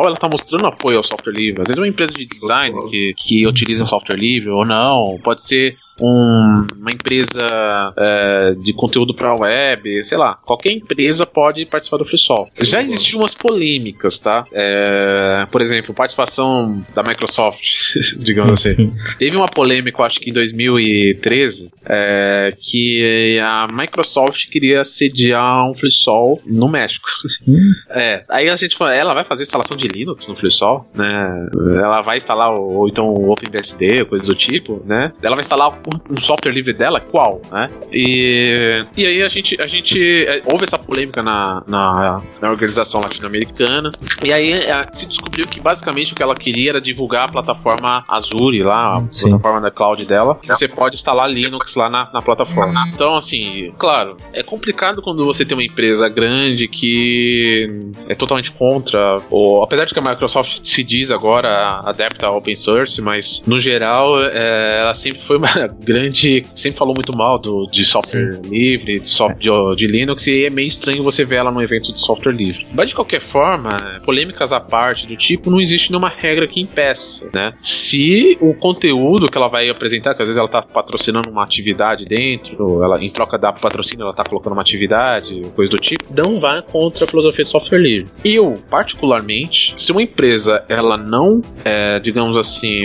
ela 0.00 0.14
está 0.14 0.28
mostrando 0.30 0.66
apoio 0.66 0.98
ao 0.98 1.04
software 1.04 1.32
livre. 1.32 1.62
Às 1.62 1.68
vezes 1.68 1.78
é 1.78 1.80
uma 1.80 1.88
empresa 1.88 2.12
de 2.12 2.26
design 2.26 2.90
que, 2.90 3.14
que 3.16 3.46
utiliza 3.46 3.84
um 3.84 3.86
software 3.86 4.18
livre 4.18 4.50
ou 4.50 4.64
não, 4.64 5.18
pode 5.22 5.42
ser 5.42 5.76
um, 6.00 6.66
uma 6.76 6.90
empresa 6.90 7.92
é, 7.96 8.54
de 8.54 8.72
conteúdo 8.72 9.14
para 9.14 9.34
web, 9.34 10.02
sei 10.04 10.18
lá, 10.18 10.36
qualquer 10.44 10.72
empresa 10.72 11.26
pode 11.26 11.64
participar 11.66 11.98
do 11.98 12.04
FreeSol. 12.04 12.48
Já 12.62 12.82
existiam 12.82 13.20
umas 13.20 13.34
polêmicas, 13.34 14.18
tá? 14.18 14.44
É, 14.52 15.46
por 15.50 15.60
exemplo, 15.60 15.94
participação 15.94 16.84
da 16.94 17.02
Microsoft, 17.02 17.62
digamos 18.18 18.52
assim. 18.52 18.92
Teve 19.18 19.36
uma 19.36 19.48
polêmica, 19.48 20.02
acho 20.02 20.20
que 20.20 20.30
em 20.30 20.32
2013, 20.32 21.70
é, 21.84 22.52
que 22.58 23.38
a 23.42 23.68
Microsoft 23.70 24.48
queria 24.50 24.84
sediar 24.84 25.70
um 25.70 25.74
FreeSol 25.74 26.40
no 26.46 26.68
México. 26.68 27.08
Hum. 27.46 27.72
É, 27.90 28.24
aí 28.30 28.48
a 28.48 28.56
gente 28.56 28.76
falou, 28.76 28.92
ela 28.92 29.14
vai 29.14 29.24
fazer 29.24 29.42
instalação 29.42 29.76
de 29.76 29.86
Linux 29.88 30.26
no 30.28 30.36
FreeSol, 30.36 30.86
né? 30.94 31.48
Ela 31.76 32.02
vai 32.02 32.18
instalar, 32.18 32.52
ou 32.52 32.88
então 32.88 33.06
o 33.06 33.30
OpenBSD, 33.30 34.04
coisa 34.06 34.24
do 34.24 34.34
tipo, 34.34 34.82
né? 34.86 35.12
Ela 35.22 35.34
vai 35.34 35.44
instalar 35.44 35.80
um, 36.10 36.20
software 36.20 36.52
livre 36.52 36.72
dela, 36.72 37.00
qual, 37.00 37.40
né? 37.50 37.68
E, 37.92 38.80
e 38.96 39.06
aí 39.06 39.22
a 39.22 39.28
gente, 39.28 39.60
a 39.60 39.66
gente 39.66 39.98
é, 40.26 40.42
houve 40.46 40.64
essa 40.64 40.78
polêmica 40.78 41.22
na, 41.22 41.62
na, 41.66 42.22
na 42.40 42.50
organização 42.50 43.00
latino-americana, 43.00 43.90
e 44.22 44.32
aí 44.32 44.52
é, 44.52 44.86
se 44.92 45.06
descobriu 45.06 45.46
que 45.46 45.60
basicamente 45.60 46.12
o 46.12 46.14
que 46.14 46.22
ela 46.22 46.34
queria 46.34 46.70
era 46.70 46.80
divulgar 46.80 47.28
a 47.28 47.32
plataforma 47.32 48.04
Azure 48.08 48.62
lá, 48.62 48.98
a 48.98 49.02
Sim. 49.10 49.30
plataforma 49.30 49.60
da 49.60 49.70
cloud 49.70 50.04
dela. 50.06 50.38
Você 50.46 50.68
pode 50.68 50.96
instalar 50.96 51.28
Linux 51.30 51.74
lá 51.74 51.88
na, 51.88 52.10
na 52.12 52.22
plataforma. 52.22 52.84
Então, 52.92 53.14
assim, 53.14 53.68
claro, 53.78 54.16
é 54.32 54.42
complicado 54.42 55.02
quando 55.02 55.24
você 55.24 55.44
tem 55.44 55.56
uma 55.56 55.64
empresa 55.64 56.08
grande 56.08 56.66
que 56.68 57.66
é 58.08 58.14
totalmente 58.14 58.50
contra, 58.52 59.16
ou 59.30 59.62
apesar 59.62 59.84
de 59.84 59.94
que 59.94 59.98
a 59.98 60.02
Microsoft 60.02 60.60
se 60.62 60.84
diz 60.84 61.10
agora 61.10 61.80
adepta 61.84 62.26
ao 62.26 62.38
open 62.38 62.56
source, 62.56 63.00
mas 63.00 63.42
no 63.46 63.58
geral 63.58 64.20
é, 64.22 64.80
ela 64.80 64.94
sempre 64.94 65.22
foi 65.22 65.36
uma 65.36 65.48
grande. 65.82 66.42
Sempre 66.54 66.78
falou 66.78 66.94
muito 66.94 67.16
mal 67.16 67.38
do, 67.38 67.66
de 67.66 67.84
software 67.84 68.34
Sim. 68.34 68.50
livre, 68.50 69.00
de, 69.00 69.08
soft, 69.08 69.38
de, 69.38 69.76
de, 69.76 69.86
Linux, 69.86 70.26
e 70.26 70.46
é 70.46 70.50
meio 70.50 70.68
estranho 70.68 71.02
você 71.02 71.24
ver 71.24 71.36
ela 71.36 71.50
num 71.50 71.60
evento 71.60 71.92
de 71.92 72.00
software 72.00 72.32
livre. 72.32 72.66
Mas 72.72 72.88
de 72.88 72.94
qualquer 72.94 73.20
forma, 73.20 73.76
polêmicas 74.04 74.52
à 74.52 74.60
parte 74.60 75.06
do 75.06 75.16
tipo, 75.16 75.50
não 75.50 75.60
existe 75.60 75.90
nenhuma 75.90 76.08
regra 76.08 76.46
que 76.46 76.60
impeça, 76.60 77.28
né? 77.34 77.52
Se 77.60 78.36
o 78.40 78.54
conteúdo 78.54 79.26
que 79.26 79.36
ela 79.36 79.48
vai 79.48 79.68
apresentar, 79.68 80.14
que 80.14 80.22
às 80.22 80.28
vezes 80.28 80.38
ela 80.38 80.48
tá 80.48 80.62
patrocinando 80.62 81.30
uma 81.30 81.44
atividade 81.44 82.04
dentro, 82.04 82.82
ela, 82.82 83.02
em 83.02 83.10
troca 83.10 83.38
da 83.38 83.52
patrocínio, 83.52 84.04
ela 84.04 84.14
tá 84.14 84.24
colocando 84.28 84.52
uma 84.52 84.62
atividade, 84.62 85.42
coisa 85.54 85.70
do 85.70 85.78
tipo, 85.78 86.04
não 86.14 86.40
vai 86.40 86.62
contra 86.62 87.04
a 87.04 87.08
filosofia 87.08 87.44
de 87.44 87.50
software 87.50 87.78
livre. 87.78 88.10
Eu, 88.24 88.54
particularmente, 88.68 89.72
se 89.76 89.92
uma 89.92 90.02
empresa 90.02 90.64
ela 90.68 90.96
não, 90.96 91.40
é, 91.64 91.98
digamos 91.98 92.36
assim, 92.36 92.80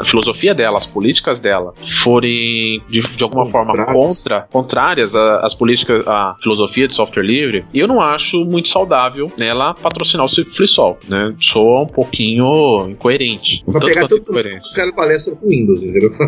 a 0.00 0.04
filosofia 0.04 0.54
dela, 0.54 0.78
as 0.78 0.86
políticas 0.86 1.38
dela 1.38 1.72
forem 2.18 2.82
de, 2.90 3.00
de 3.00 3.22
alguma 3.22 3.46
forma 3.46 3.86
contra, 3.86 4.42
contrárias 4.50 5.14
às 5.14 5.54
políticas, 5.54 6.06
à 6.06 6.34
filosofia 6.42 6.88
de 6.88 6.94
software 6.94 7.22
livre, 7.22 7.64
eu 7.72 7.86
não 7.86 8.00
acho 8.00 8.38
muito 8.44 8.68
saudável 8.68 9.30
nela 9.36 9.74
patrocinar 9.74 10.26
o 10.26 10.28
FreeSol, 10.28 10.98
né? 11.08 11.34
Soa 11.40 11.82
um 11.82 11.86
pouquinho 11.86 12.88
incoerente. 12.90 13.62
Vai 13.66 13.80
pegar 13.86 14.04
incoerente. 14.04 14.68
o 14.70 14.74
cara 14.74 14.92
palestra 14.92 15.36
com 15.36 15.48
Windows, 15.48 15.82
entendeu? 15.82 16.10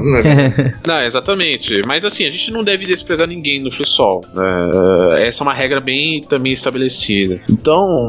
não, 0.87 0.97
exatamente. 1.05 1.83
Mas 1.87 2.05
assim, 2.05 2.25
a 2.25 2.31
gente 2.31 2.51
não 2.53 2.63
deve 2.63 2.85
desprezar 2.85 3.27
ninguém 3.27 3.61
no 3.61 3.73
FreeSol. 3.73 4.21
Né? 4.35 5.27
Essa 5.27 5.43
é 5.43 5.47
uma 5.47 5.55
regra 5.55 5.81
bem 5.81 6.21
também 6.21 6.53
estabelecida. 6.53 7.41
Então, 7.51 8.09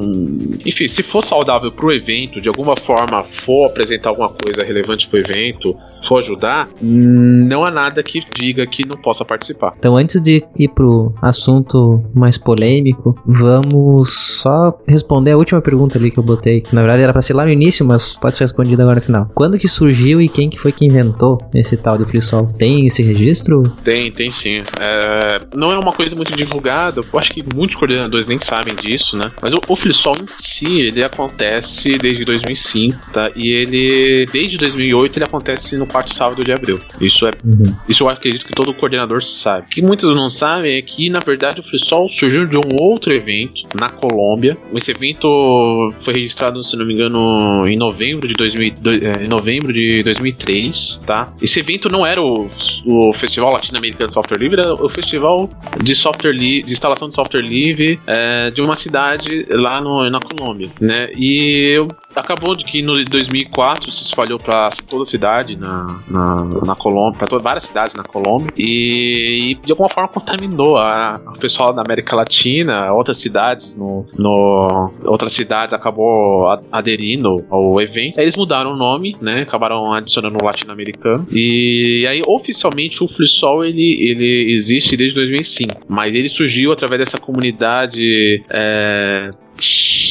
enfim, 0.66 0.88
se 0.88 1.02
for 1.02 1.24
saudável 1.24 1.72
pro 1.72 1.92
evento, 1.94 2.40
de 2.40 2.48
alguma 2.48 2.76
forma 2.76 3.24
for 3.24 3.68
apresentar 3.68 4.10
alguma 4.10 4.30
coisa 4.30 4.64
relevante 4.64 5.08
pro 5.08 5.20
evento, 5.20 5.78
for 6.08 6.22
ajudar, 6.22 6.68
não 6.82 7.66
há 7.72 7.74
nada 7.74 8.04
que 8.04 8.22
diga 8.36 8.68
que 8.68 8.86
não 8.86 8.98
possa 8.98 9.24
participar. 9.24 9.74
Então, 9.78 9.96
antes 9.98 10.22
de 10.22 10.44
ir 10.60 10.68
pro 10.68 11.14
assunto 11.22 12.04
mais 12.14 12.38
polêmico, 12.38 13.18
vamos 13.26 14.10
só 14.42 14.78
responder 14.88 15.32
a 15.32 15.38
última 15.38 15.62
pergunta 15.62 15.98
ali 15.98 16.12
que 16.12 16.20
eu 16.20 16.24
botei. 16.24 16.64
Na 16.72 16.82
verdade 16.82 17.04
era 17.04 17.14
para 17.14 17.22
ser 17.22 17.34
lá 17.34 17.46
no 17.46 17.52
início, 17.52 17.86
mas 17.86 18.18
pode 18.18 18.38
ser 18.38 18.44
respondida 18.44 18.84
agora 18.84 19.00
no 19.00 19.06
final. 19.06 19.32
Quando 19.34 19.58
que 19.58 19.68
surgiu 19.68 20.22
e 20.22 20.28
quem 20.28 20.50
que 20.50 20.60
foi 20.60 20.72
que 20.72 20.86
inventou 20.86 21.38
esse 21.56 21.78
tal 21.78 21.98
de 21.98 22.06
FreeSol? 22.06 22.48
Tem 22.58 22.86
esse 22.86 23.02
registro? 23.02 23.64
Tem, 23.84 24.12
tem 24.12 24.30
sim. 24.30 24.62
É, 24.80 25.42
não 25.56 25.72
é 25.72 25.78
uma 25.78 25.94
coisa 25.94 26.16
muito 26.16 26.36
divulgada. 26.36 27.02
Eu 27.02 27.20
acho 27.20 27.32
que 27.32 27.44
muitos 27.56 27.76
coordenadores 27.76 28.28
nem 28.28 28.40
sabem 28.40 28.76
disso, 28.76 29.16
né? 29.16 29.32
Mas 29.42 29.52
o, 29.54 29.58
o 29.68 29.76
FreeSol 29.76 30.14
em 30.22 30.26
si, 30.38 30.82
ele 30.82 31.04
acontece 31.04 31.98
desde 31.98 32.26
2005, 32.26 33.12
tá? 33.14 33.30
E 33.36 33.50
ele, 33.50 34.26
desde 34.32 34.58
2008, 34.58 35.18
ele 35.18 35.26
acontece 35.26 35.78
no 35.78 35.86
quarto 35.86 36.14
sábado 36.14 36.44
de 36.44 36.52
abril. 36.52 36.80
Isso 37.00 37.26
é 37.26 37.32
uhum. 37.44 37.61
Isso 37.88 38.04
eu 38.04 38.10
acredito 38.10 38.46
que 38.46 38.54
todo 38.54 38.74
coordenador 38.74 39.24
sabe. 39.24 39.66
O 39.68 39.70
que 39.70 39.82
muitos 39.82 40.14
não 40.16 40.30
sabem 40.30 40.78
é 40.78 40.82
que, 40.82 41.10
na 41.10 41.20
verdade, 41.20 41.60
o 41.60 41.64
FreeSol 41.64 42.08
surgiu 42.10 42.48
de 42.48 42.58
um 42.58 42.62
outro 42.80 43.14
evento 43.14 43.62
na 43.76 43.90
Colômbia. 43.90 44.58
Esse 44.74 44.92
evento 44.92 45.94
foi 46.02 46.14
registrado, 46.14 46.64
se 46.64 46.76
não 46.76 46.86
me 46.86 46.94
engano, 46.94 47.68
em 47.68 47.78
novembro 47.78 48.28
de, 48.28 48.34
2000, 48.34 48.74
é, 49.02 49.26
em 49.26 49.28
novembro 49.28 49.74
de 49.74 50.02
2003, 50.04 51.02
tá? 51.06 51.34
Esse 51.42 51.60
evento 51.60 51.90
não 51.90 52.06
era 52.06 52.22
o, 52.22 52.50
o 52.86 53.14
Festival 53.14 53.52
Latino-Americano 53.54 54.10
de 54.10 54.14
Software 54.14 54.38
Livre, 54.38 54.62
era 54.62 54.74
o 54.74 54.90
Festival 54.90 55.50
de 55.82 55.96
software 55.96 56.34
de 56.34 56.64
instalação 56.68 57.10
de 57.10 57.16
software 57.16 57.42
livre 57.42 58.00
é, 58.08 58.52
de 58.52 58.62
uma 58.62 58.76
cidade 58.76 59.46
lá 59.50 59.82
no, 59.82 60.10
na 60.10 60.20
Colômbia, 60.20 60.70
né? 60.80 61.10
E 61.16 61.76
acabou 62.16 62.56
de 62.56 62.64
que 62.64 62.82
no 62.82 63.04
2004 63.06 63.92
se 63.92 64.04
espalhou 64.04 64.40
para 64.40 64.70
toda 64.88 65.04
a 65.04 65.06
cidade 65.06 65.56
na, 65.56 66.00
na, 66.08 66.46
na 66.66 66.76
Colômbia, 66.76 67.20
para 67.20 67.28
várias 67.52 67.66
cidades 67.66 67.94
na 67.94 68.04
Colômbia 68.04 68.52
e, 68.58 69.52
e, 69.52 69.56
de 69.56 69.72
alguma 69.72 69.90
forma 69.90 70.08
contaminou 70.10 70.78
a, 70.78 71.20
pessoal 71.40 71.74
da 71.74 71.82
América 71.82 72.16
Latina, 72.16 72.94
outras 72.94 73.18
cidades 73.18 73.76
no, 73.76 74.06
no 74.18 74.92
outras 75.04 75.34
cidades 75.34 75.74
acabou 75.74 76.48
aderindo 76.72 77.30
ao 77.50 77.82
evento. 77.82 78.20
Aí 78.20 78.26
eles 78.26 78.38
mudaram 78.38 78.74
o 78.74 78.78
nome, 78.78 79.16
né? 79.22 79.42
Acabaram 79.42 79.94
adicionando 79.94 80.38
o 80.42 80.46
latino-americano 80.46 81.26
e 81.32 82.06
aí 82.08 82.22
oficialmente 82.26 83.04
o 83.04 83.08
FreeSol 83.08 83.66
ele 83.66 83.82
ele 83.82 84.56
existe 84.56 84.96
desde 84.96 85.16
2005, 85.16 85.86
mas 85.88 86.14
ele 86.14 86.30
surgiu 86.30 86.72
através 86.72 87.00
dessa 87.00 87.18
comunidade 87.18 88.44
é, 88.50 89.30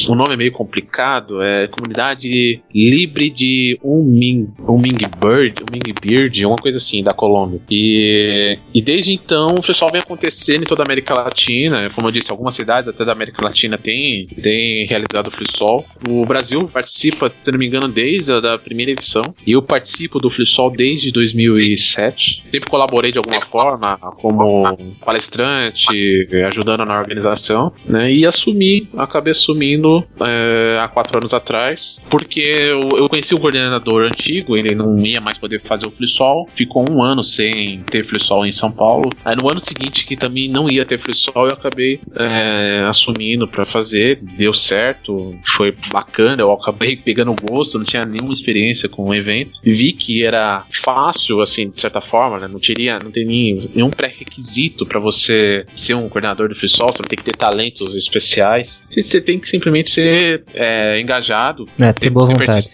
o 0.07 0.15
nome 0.15 0.33
é 0.33 0.37
meio 0.37 0.51
complicado, 0.51 1.41
é 1.41 1.67
comunidade 1.67 2.61
libre 2.73 3.29
de 3.29 3.77
Uming, 3.83 4.53
Uming 4.59 4.97
Bird, 5.19 5.63
Uming 5.63 5.93
Bird, 6.01 6.45
uma 6.45 6.55
coisa 6.55 6.77
assim, 6.77 7.03
da 7.03 7.13
Colômbia. 7.13 7.59
E, 7.69 8.57
e 8.73 8.81
desde 8.81 9.13
então 9.13 9.55
o 9.55 9.61
pessoal 9.61 9.91
vem 9.91 10.01
acontecendo 10.01 10.63
em 10.63 10.67
toda 10.67 10.83
a 10.83 10.85
América 10.87 11.13
Latina, 11.13 11.89
como 11.93 12.07
eu 12.07 12.11
disse, 12.11 12.31
algumas 12.31 12.55
cidades 12.55 12.87
até 12.87 13.03
da 13.03 13.11
América 13.11 13.43
Latina 13.43 13.77
têm, 13.77 14.27
têm 14.27 14.85
realizado 14.85 15.27
o 15.27 15.31
FreeSol. 15.31 15.85
O 16.07 16.25
Brasil 16.25 16.67
participa, 16.71 17.29
se 17.29 17.51
não 17.51 17.59
me 17.59 17.67
engano, 17.67 17.87
desde 17.87 18.31
a 18.31 18.39
da 18.39 18.57
primeira 18.57 18.91
edição, 18.91 19.21
e 19.45 19.51
eu 19.51 19.61
participo 19.61 20.19
do 20.19 20.29
FreeSol 20.29 20.71
desde 20.71 21.11
2007. 21.11 22.43
Sempre 22.49 22.69
colaborei 22.69 23.11
de 23.11 23.17
alguma 23.17 23.41
forma, 23.41 23.97
como 24.17 24.77
palestrante, 25.03 26.27
ajudando 26.47 26.85
na 26.85 26.99
organização, 26.99 27.71
né, 27.85 28.11
e 28.11 28.25
assumi, 28.25 28.87
acabei 28.97 29.33
assumindo 29.41 30.05
é, 30.21 30.79
há 30.79 30.87
quatro 30.87 31.17
anos 31.17 31.33
atrás, 31.33 31.99
porque 32.09 32.39
eu, 32.39 32.97
eu 32.97 33.09
conheci 33.09 33.33
o 33.33 33.39
coordenador 33.39 34.03
antigo, 34.03 34.55
ele 34.55 34.75
não 34.75 35.05
ia 35.05 35.19
mais 35.19 35.37
poder 35.37 35.59
fazer 35.61 35.87
o 35.87 35.91
FreeSol, 35.91 36.47
ficou 36.53 36.85
um 36.89 37.03
ano 37.03 37.23
sem 37.23 37.81
ter 37.83 38.05
FreeSol 38.05 38.45
em 38.45 38.51
São 38.51 38.71
Paulo. 38.71 39.09
Aí 39.25 39.35
no 39.35 39.49
ano 39.49 39.59
seguinte, 39.59 40.05
que 40.05 40.15
também 40.15 40.49
não 40.49 40.67
ia 40.69 40.85
ter 40.85 40.99
FreeSol, 40.99 41.47
eu 41.47 41.53
acabei 41.53 41.99
é, 42.15 42.85
assumindo 42.87 43.47
para 43.47 43.65
fazer, 43.65 44.19
deu 44.21 44.53
certo, 44.53 45.35
foi 45.57 45.75
bacana, 45.91 46.41
eu 46.41 46.51
acabei 46.51 46.95
pegando 47.03 47.35
gosto, 47.49 47.77
não 47.77 47.85
tinha 47.85 48.05
nenhuma 48.05 48.33
experiência 48.33 48.87
com 48.87 49.03
o 49.09 49.15
evento, 49.15 49.59
vi 49.63 49.93
que 49.93 50.23
era 50.23 50.65
fácil, 50.83 51.41
assim, 51.41 51.69
de 51.69 51.79
certa 51.79 52.01
forma, 52.01 52.39
né? 52.39 52.47
não 52.47 52.59
teria, 52.59 52.99
não 52.99 53.11
tem 53.11 53.25
nenhum 53.25 53.89
pré-requisito 53.89 54.85
para 54.85 54.99
você 54.99 55.65
ser 55.71 55.95
um 55.95 56.07
coordenador 56.09 56.49
do 56.49 56.55
FreeSol, 56.55 56.89
você 56.91 57.03
tem 57.03 57.17
que 57.17 57.23
ter 57.23 57.35
talentos 57.35 57.95
especiais, 57.95 58.83
você 58.91 59.21
tem 59.21 59.30
que 59.39 59.47
simplesmente 59.47 59.89
ser 59.89 60.43
é, 60.53 60.99
engajado, 60.99 61.67
é, 61.79 61.93
ter 61.93 62.09
boa 62.09 62.27
vontade. 62.27 62.67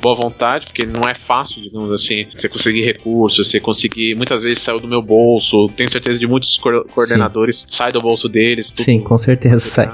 boa 0.00 0.16
vontade, 0.16 0.66
porque 0.66 0.86
não 0.86 1.08
é 1.08 1.14
fácil, 1.14 1.62
digamos 1.62 1.90
assim, 1.92 2.26
você 2.32 2.48
conseguir 2.48 2.84
recursos, 2.84 3.48
você 3.48 3.60
conseguir, 3.60 4.14
muitas 4.14 4.42
vezes 4.42 4.60
saiu 4.60 4.80
do 4.80 4.88
meu 4.88 5.02
bolso, 5.02 5.68
tenho 5.76 5.90
certeza 5.90 6.18
de 6.18 6.26
muitos 6.26 6.58
co 6.58 6.84
coordenadores 6.94 7.60
Sim. 7.60 7.66
sai 7.70 7.92
do 7.92 8.00
bolso 8.00 8.28
deles. 8.28 8.70
Tudo, 8.70 8.82
Sim, 8.82 9.00
com 9.00 9.18
certeza 9.18 9.58
sai. 9.58 9.90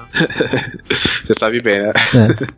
você 1.25 1.35
sabe 1.39 1.61
bem, 1.61 1.81
né? 1.81 1.93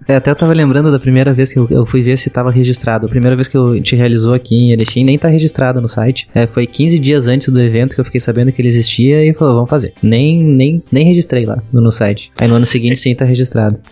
É. 0.07 0.13
é. 0.13 0.17
até 0.17 0.31
eu 0.31 0.37
tava 0.37 0.53
lembrando 0.53 0.91
da 0.91 0.99
primeira 0.99 1.33
vez 1.33 1.53
que 1.53 1.59
eu, 1.59 1.67
eu 1.71 1.87
fui 1.87 2.03
ver 2.03 2.17
se 2.17 2.31
tava 2.31 2.51
registrado. 2.51 3.07
A 3.07 3.09
primeira 3.09 3.37
vez 3.37 3.49
que 3.49 3.57
eu 3.57 3.81
te 3.83 3.97
realizou 3.97 4.35
aqui 4.35 4.55
em 4.55 4.73
Erechim, 4.73 5.05
nem 5.05 5.19
tá 5.19 5.29
registrado 5.29 5.81
no 5.81 5.89
site. 5.89 6.29
É, 6.35 6.47
foi 6.47 6.67
15 6.67 6.99
dias 6.99 7.27
antes 7.27 7.49
do 7.49 7.61
evento 7.61 7.95
que 7.95 8.01
eu 8.01 8.05
fiquei 8.05 8.21
sabendo 8.21 8.53
que 8.53 8.61
ele 8.61 8.69
existia 8.69 9.25
e 9.25 9.35
falou, 9.35 9.55
vamos 9.55 9.71
fazer. 9.71 9.93
Nem, 10.03 10.43
nem, 10.43 10.83
nem 10.91 11.05
registrei 11.05 11.45
lá 11.45 11.63
no, 11.73 11.81
no 11.81 11.91
site. 11.91 12.31
Aí 12.37 12.47
no 12.47 12.55
ano 12.55 12.67
seguinte 12.67 12.97
sim 12.97 13.15
tá 13.15 13.25
registrado. 13.25 13.40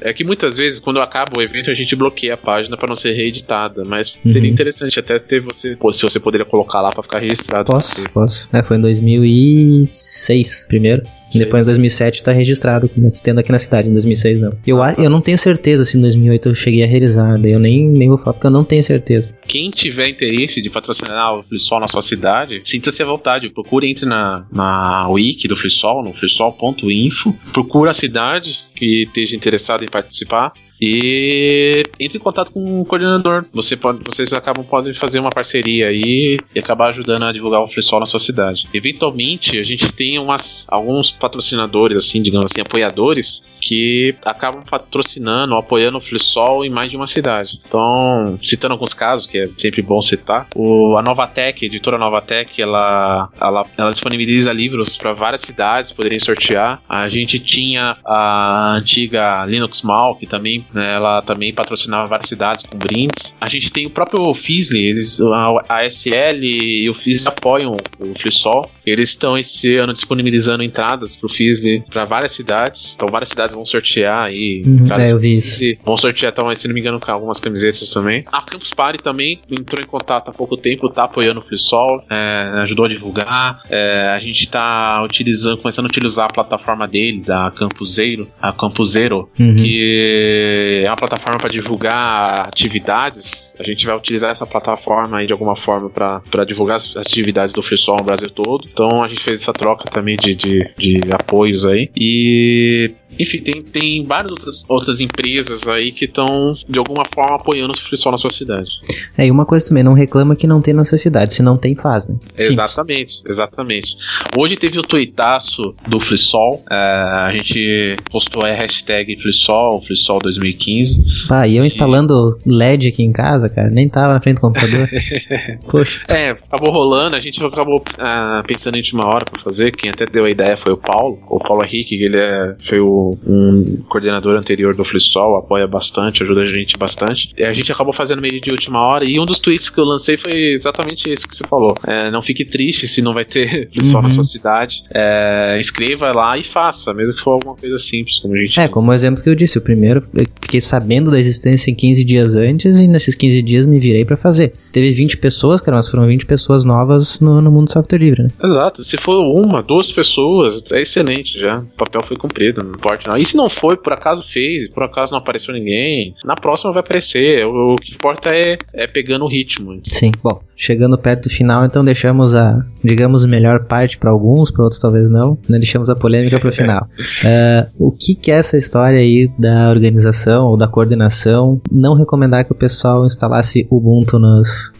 É 0.01 0.13
que 0.13 0.25
muitas 0.25 0.57
vezes, 0.57 0.79
quando 0.79 1.01
acaba 1.01 1.39
o 1.39 1.43
evento, 1.43 1.71
a 1.71 1.75
gente 1.75 1.95
bloqueia 1.97 2.35
a 2.35 2.37
página 2.37 2.77
para 2.77 2.89
não 2.89 2.97
ser 2.97 3.13
reeditada. 3.13 3.85
Mas 3.85 4.15
uhum. 4.25 4.33
seria 4.33 4.51
interessante 4.51 4.99
até 4.99 5.19
ter 5.19 5.41
você, 5.41 5.77
se 5.93 6.03
você 6.03 6.21
poderia 6.21 6.47
colocar 6.47 6.81
lá 6.81 6.91
para 6.91 7.03
ficar 7.03 7.19
registrado. 7.19 7.71
Posso, 7.71 8.09
posso. 8.11 8.49
É, 8.53 8.63
foi 8.63 8.77
em 8.77 8.81
2006 8.81 10.67
primeiro. 10.69 11.03
Depois 11.35 11.63
em 11.63 11.67
2007 11.67 12.23
tá 12.23 12.33
registrado, 12.33 12.91
tendo 13.23 13.41
aqui 13.41 13.53
na 13.53 13.59
cidade, 13.59 13.89
em 13.89 13.93
2006 13.93 14.41
não. 14.41 14.53
Eu, 14.67 14.79
eu 14.97 15.11
não 15.11 15.21
tenho 15.21 15.39
certeza 15.39 15.85
se 15.85 15.99
em 15.99 16.01
2008 16.01 16.49
eu 16.49 16.55
cheguei 16.55 16.83
a 16.83 16.87
realizar, 16.87 17.39
eu 17.45 17.59
nem, 17.59 17.89
nem 17.89 18.09
vou 18.09 18.19
falar 18.19 18.35
porque 18.35 18.47
eu 18.47 18.51
não 18.51 18.65
tenho 18.65 18.83
certeza. 18.83 19.37
Quem 19.47 19.71
tiver 19.71 20.09
interesse 20.09 20.61
de 20.61 20.71
patrocinar 20.71 21.35
o 21.35 21.43
FreeSol 21.43 21.81
na 21.81 21.89
sua 21.89 22.03
cidade, 22.03 22.63
sinta-se 22.65 23.03
à 23.03 23.07
vontade, 23.07 23.51
procure, 23.51 23.91
entre 23.91 24.07
na, 24.07 24.47
na 24.53 25.09
wiki 25.09 25.49
do 25.49 25.57
FreeSol, 25.57 26.03
no 26.03 26.15
freesol.info, 26.15 27.35
procura 27.53 27.91
a 27.91 27.95
cidade 27.95 28.51
que 28.75 29.05
esteja 29.05 29.37
interessado 29.37 29.85
em 29.85 29.89
participar 29.89 30.53
e 30.81 31.83
entre 31.99 32.19
em 32.19 32.21
contato 32.21 32.51
com 32.53 32.81
o 32.81 32.85
coordenador. 32.85 33.45
Você 33.53 33.77
pode, 33.77 34.01
vocês 34.05 34.33
acabam 34.33 34.65
podem 34.65 34.95
fazer 34.95 35.19
uma 35.19 35.31
parceria 35.31 35.89
aí 35.89 36.39
e 36.55 36.59
acabar 36.59 36.91
ajudando 36.91 37.25
a 37.25 37.33
divulgar 37.33 37.63
o 37.63 37.69
FreeSol 37.69 38.01
na 38.01 38.07
sua 38.07 38.21
cidade. 38.21 38.69
Eventualmente, 38.73 39.59
a 39.59 39.65
gente 39.65 39.93
tem 39.93 40.19
umas, 40.19 40.67
alguns 40.69 41.11
patrocinadores, 41.11 41.99
assim, 41.99 42.23
digamos 42.23 42.47
assim, 42.47 42.61
apoiadores, 42.61 43.43
que 43.69 44.15
acabam 44.25 44.65
patrocinando, 44.65 45.55
apoiando 45.55 45.99
o 45.99 46.01
FreeSol 46.01 46.65
em 46.65 46.71
mais 46.71 46.91
de 46.91 46.97
uma 46.97 47.07
cidade. 47.07 47.61
Então, 47.67 48.39
citando 48.43 48.73
alguns 48.73 48.95
casos, 48.95 49.27
que 49.27 49.37
é 49.37 49.47
sempre 49.59 49.83
bom 49.83 50.01
citar, 50.01 50.47
o, 50.57 50.97
a 50.97 51.03
Novatec, 51.03 51.63
a 51.63 51.67
editora 51.67 51.99
Novatec, 51.99 52.61
ela, 52.61 53.29
ela, 53.39 53.63
ela 53.77 53.91
disponibiliza 53.91 54.51
livros 54.55 54.97
para 54.97 55.13
várias 55.13 55.43
cidades 55.43 55.93
poderem 55.93 56.19
sortear. 56.19 56.81
A 56.89 57.11
gente 57.11 57.39
tinha 57.39 57.99
a 58.07 58.77
antiga 58.79 59.45
Linux 59.45 59.83
Mal, 59.83 60.17
que 60.17 60.27
também 60.27 60.65
né, 60.73 60.95
ela 60.95 61.21
também 61.21 61.53
patrocinava 61.53 62.09
várias 62.09 62.29
cidades 62.29 62.65
com 62.65 62.79
brindes. 62.79 63.35
A 63.39 63.49
gente 63.51 63.71
tem 63.71 63.87
o 63.87 63.91
próprio 63.91 64.33
Fizzly, 64.33 64.83
eles, 64.83 65.21
a, 65.21 65.81
a 65.81 65.91
SL 65.91 66.43
e 66.43 66.89
o 66.89 66.95
Fizzly 66.95 67.29
apoiam 67.29 67.77
o 67.99 68.19
FreeSol. 68.19 68.71
Eles 68.89 69.11
estão 69.11 69.37
esse 69.37 69.77
ano 69.77 69.93
disponibilizando 69.93 70.63
entradas 70.63 71.17
pro 71.17 71.29
Fizzly 71.29 71.83
para 71.91 72.05
várias 72.05 72.33
cidades. 72.33 72.95
Então 72.95 73.09
várias 73.09 73.31
cidades 73.31 73.55
vão 73.55 73.65
sortear 73.65 74.25
aí. 74.25 74.63
Uhum, 74.67 74.93
é, 74.93 75.13
eu 75.13 75.19
vi 75.19 75.37
isso. 75.37 75.65
Vão 75.85 75.97
sortear, 75.97 76.33
então, 76.33 76.55
se 76.55 76.67
não 76.67 76.75
me 76.75 76.81
engano, 76.81 77.01
algumas 77.07 77.41
camisetas 77.41 77.91
também. 77.91 78.25
A 78.33 78.43
Campus 78.43 78.73
Party 78.73 79.03
também 79.03 79.41
entrou 79.51 79.83
em 79.83 79.87
contato 79.87 80.29
há 80.29 80.33
pouco 80.33 80.57
tempo, 80.57 80.89
tá 80.89 81.05
apoiando 81.05 81.41
o 81.41 81.43
FreeSol, 81.43 82.05
é, 82.11 82.43
ajudou 82.63 82.85
a 82.85 82.89
divulgar. 82.89 83.63
É, 83.71 84.13
a 84.15 84.19
gente 84.19 84.43
está 84.43 85.03
utilizando, 85.03 85.59
começando 85.59 85.87
a 85.87 85.89
utilizar 85.89 86.27
a 86.27 86.33
plataforma 86.33 86.87
deles, 86.87 87.29
a 87.31 87.51
Campuseiro, 87.51 88.29
a 88.41 88.53
Campuseiro, 88.53 89.29
uhum. 89.39 89.57
que 89.57 90.83
é 90.85 90.89
uma 90.89 90.97
plataforma 90.97 91.39
para 91.39 91.49
divulgar 91.49 92.49
atividades 92.49 93.48
a 93.59 93.65
gente 93.65 93.85
vai 93.85 93.97
utilizar 93.97 94.31
essa 94.31 94.47
plataforma 94.47 95.19
aí 95.19 95.27
de 95.27 95.33
alguma 95.33 95.57
forma 95.57 95.91
para 95.91 96.45
divulgar 96.47 96.77
as 96.77 96.97
atividades 96.97 97.53
do 97.53 97.63
FreeSol 97.63 97.97
no 97.99 98.05
Brasil 98.05 98.29
todo. 98.35 98.69
Então 98.73 99.03
a 99.03 99.09
gente 99.09 99.23
fez 99.23 99.43
essa 99.43 99.53
troca 99.53 99.85
também 99.91 100.17
de, 100.17 100.35
de, 100.35 100.65
de 100.77 101.13
apoios 101.13 101.65
aí. 101.65 101.91
E 101.97 102.93
enfim, 103.19 103.41
tem, 103.41 103.63
tem 103.63 104.07
várias 104.07 104.31
outras, 104.31 104.65
outras 104.69 105.01
empresas 105.01 105.67
aí 105.67 105.93
que 105.93 106.05
estão 106.05 106.55
de 106.69 106.79
alguma 106.79 107.05
forma 107.13 107.37
apoiando 107.37 107.73
o 107.73 107.81
FreeSol 107.89 108.13
na 108.13 108.19
sua 108.19 108.31
cidade. 108.31 108.69
É, 109.17 109.27
e 109.27 109.31
uma 109.31 109.45
coisa 109.45 109.67
também, 109.69 109.83
não 109.83 109.95
reclama 109.95 110.37
que 110.37 110.47
não 110.47 110.61
tem 110.61 110.75
na 110.75 110.85
sua 110.85 110.99
cidade, 110.99 111.35
se 111.35 111.43
não 111.43 111.57
tem, 111.57 111.75
faz, 111.75 112.07
né? 112.07 112.17
Exatamente, 112.37 113.21
exatamente. 113.27 113.89
Hoje 114.37 114.57
teve 114.57 114.79
o 114.79 114.83
tuitaço 114.83 115.75
do 115.89 115.99
FreeSol, 116.01 116.63
é, 116.71 116.75
a 116.75 117.33
gente 117.33 117.97
postou 118.11 118.45
a 118.45 118.55
hashtag 118.55 119.17
FreeSol, 119.21 119.83
FreeSol 119.83 120.19
2015. 120.21 120.99
Ah, 121.31 121.47
e 121.47 121.57
eu 121.57 121.65
instalando. 121.65 122.29
LED 122.47 122.89
aqui 122.89 123.03
em 123.03 123.13
casa, 123.13 123.48
cara. 123.49 123.71
Nem 123.71 123.89
tava 123.89 124.15
na 124.15 124.21
frente 124.21 124.37
do 124.37 124.41
computador. 124.41 124.89
Poxa. 125.71 126.03
É, 126.09 126.31
acabou 126.31 126.71
rolando, 126.71 127.17
a 127.17 127.21
gente 127.21 127.43
acabou 127.45 127.83
ah, 127.99 128.43
pensando 128.47 128.77
em 128.77 128.81
última 128.81 129.07
hora 129.07 129.25
pra 129.31 129.41
fazer. 129.43 129.73
Quem 129.73 129.91
até 129.91 130.07
deu 130.07 130.25
a 130.25 130.31
ideia 130.31 130.57
foi 130.57 130.73
o 130.73 130.77
Paulo, 130.77 131.19
o 131.29 131.39
Paulo 131.39 131.65
Henrique, 131.65 131.97
que 131.97 132.05
ele 132.05 132.19
é, 132.19 132.57
foi 132.67 132.81
o, 132.81 133.17
um 133.27 133.83
coordenador 133.89 134.37
anterior 134.37 134.75
do 134.75 134.85
FreeSol, 134.85 135.37
apoia 135.37 135.67
bastante, 135.67 136.23
ajuda 136.23 136.43
a 136.43 136.47
gente 136.47 136.77
bastante. 136.79 137.33
E 137.37 137.45
a 137.45 137.53
gente 137.53 137.71
acabou 137.73 137.93
fazendo 137.93 138.21
meio 138.21 138.41
de 138.41 138.51
última 138.51 138.81
hora 138.81 139.05
e 139.05 139.19
um 139.19 139.25
dos 139.25 139.39
tweets 139.39 139.71
que 139.71 139.81
eu 139.81 139.85
lancei 139.85 140.17
foi 140.17 140.53
exatamente 140.53 141.11
isso 141.11 141.27
que 141.27 141.37
você 141.37 141.47
falou. 141.47 141.75
É, 141.87 142.11
não 142.11 142.23
fique 142.23 142.45
triste 142.45 142.89
se 142.89 143.03
não 143.03 143.15
vai 143.15 143.25
ter 143.25 143.69
FreeSol 143.73 143.97
uhum. 143.97 144.03
na 144.03 144.11
sua 144.11 144.25
cidade. 144.25 144.83
É, 144.93 145.59
escreva 145.61 146.13
lá 146.13 146.37
e 146.37 146.43
faça, 146.43 146.93
mesmo 146.95 147.15
que 147.15 147.23
for 147.23 147.33
alguma 147.33 147.55
coisa 147.55 147.79
simples, 147.79 148.19
como 148.21 148.35
a 148.35 148.39
gente. 148.39 148.59
É, 148.61 148.69
como 148.69 148.91
o 148.91 148.95
exemplo 148.95 149.23
que 149.23 149.29
eu 149.29 149.35
disse, 149.35 149.59
o 149.59 149.63
primeiro, 149.63 150.01
eu 150.15 150.25
fiquei 150.41 150.61
sabendo 150.61 151.11
da 151.11 151.19
existência 151.19 151.71
em 151.71 151.75
15 151.75 152.05
dias 152.05 152.37
antes 152.37 152.79
e 152.79 152.87
nesses 152.87 153.15
15 153.15 153.38
15 153.39 153.43
dias 153.43 153.67
me 153.67 153.79
virei 153.79 154.05
para 154.05 154.17
fazer. 154.17 154.53
Teve 154.73 154.91
20 154.91 155.19
pessoas, 155.19 155.61
cara, 155.61 155.77
mas 155.77 155.89
foram 155.89 156.07
20 156.07 156.27
pessoas 156.27 156.65
novas 156.65 157.21
no, 157.21 157.41
no 157.41 157.51
mundo 157.51 157.67
do 157.67 157.73
software 157.73 157.99
livre, 157.99 158.23
né? 158.25 158.29
Exato. 158.43 158.85
Se 158.85 158.97
for 158.97 159.21
uma, 159.21 159.63
duas 159.63 159.93
pessoas, 159.93 160.63
é 160.73 160.81
excelente 160.81 161.39
já. 161.39 161.59
O 161.59 161.77
papel 161.77 162.03
foi 162.03 162.17
cumprido, 162.17 162.63
não 162.63 162.73
importa 162.73 163.11
não. 163.11 163.19
E 163.19 163.25
se 163.25 163.37
não 163.37 163.49
foi, 163.49 163.77
por 163.77 163.93
acaso 163.93 164.23
fez, 164.23 164.69
por 164.71 164.83
acaso 164.83 165.13
não 165.13 165.19
apareceu 165.19 165.55
ninguém, 165.55 166.15
na 166.25 166.35
próxima 166.35 166.73
vai 166.73 166.81
aparecer. 166.81 167.47
O, 167.47 167.75
o 167.75 167.77
que 167.77 167.95
importa 167.95 168.31
é, 168.31 168.59
é 168.73 168.87
pegando 168.87 169.25
o 169.25 169.29
ritmo. 169.29 169.81
Sim. 169.87 170.13
Bom, 170.23 170.41
chegando 170.59 170.99
perto 170.99 171.29
do 171.29 171.31
final, 171.31 171.65
então 171.65 171.85
deixamos 171.85 172.35
a, 172.35 172.65
digamos, 172.83 173.25
melhor 173.25 173.65
parte 173.67 173.97
para 173.97 174.11
alguns, 174.11 174.51
para 174.51 174.65
outros 174.65 174.81
talvez 174.81 175.09
não, 175.09 175.39
né? 175.49 175.59
deixamos 175.59 175.89
a 175.89 175.95
polêmica 175.95 176.39
para 176.41 176.49
o 176.49 176.53
final. 176.53 176.83
uh, 176.83 177.69
o 177.79 177.93
que, 177.93 178.15
que 178.15 178.33
é 178.33 178.35
essa 178.35 178.59
história 178.59 178.99
aí 178.99 179.31
da 179.39 179.71
organização 179.71 180.47
ou 180.47 180.57
da 180.57 180.67
coordenação 180.67 181.61
não 181.71 181.95
recomendar 181.95 182.45
que 182.45 182.53
o 182.53 182.57
pessoal 182.57 183.07
instalasse 183.07 183.67
Ubuntu 183.71 184.19
nos, 184.19 184.73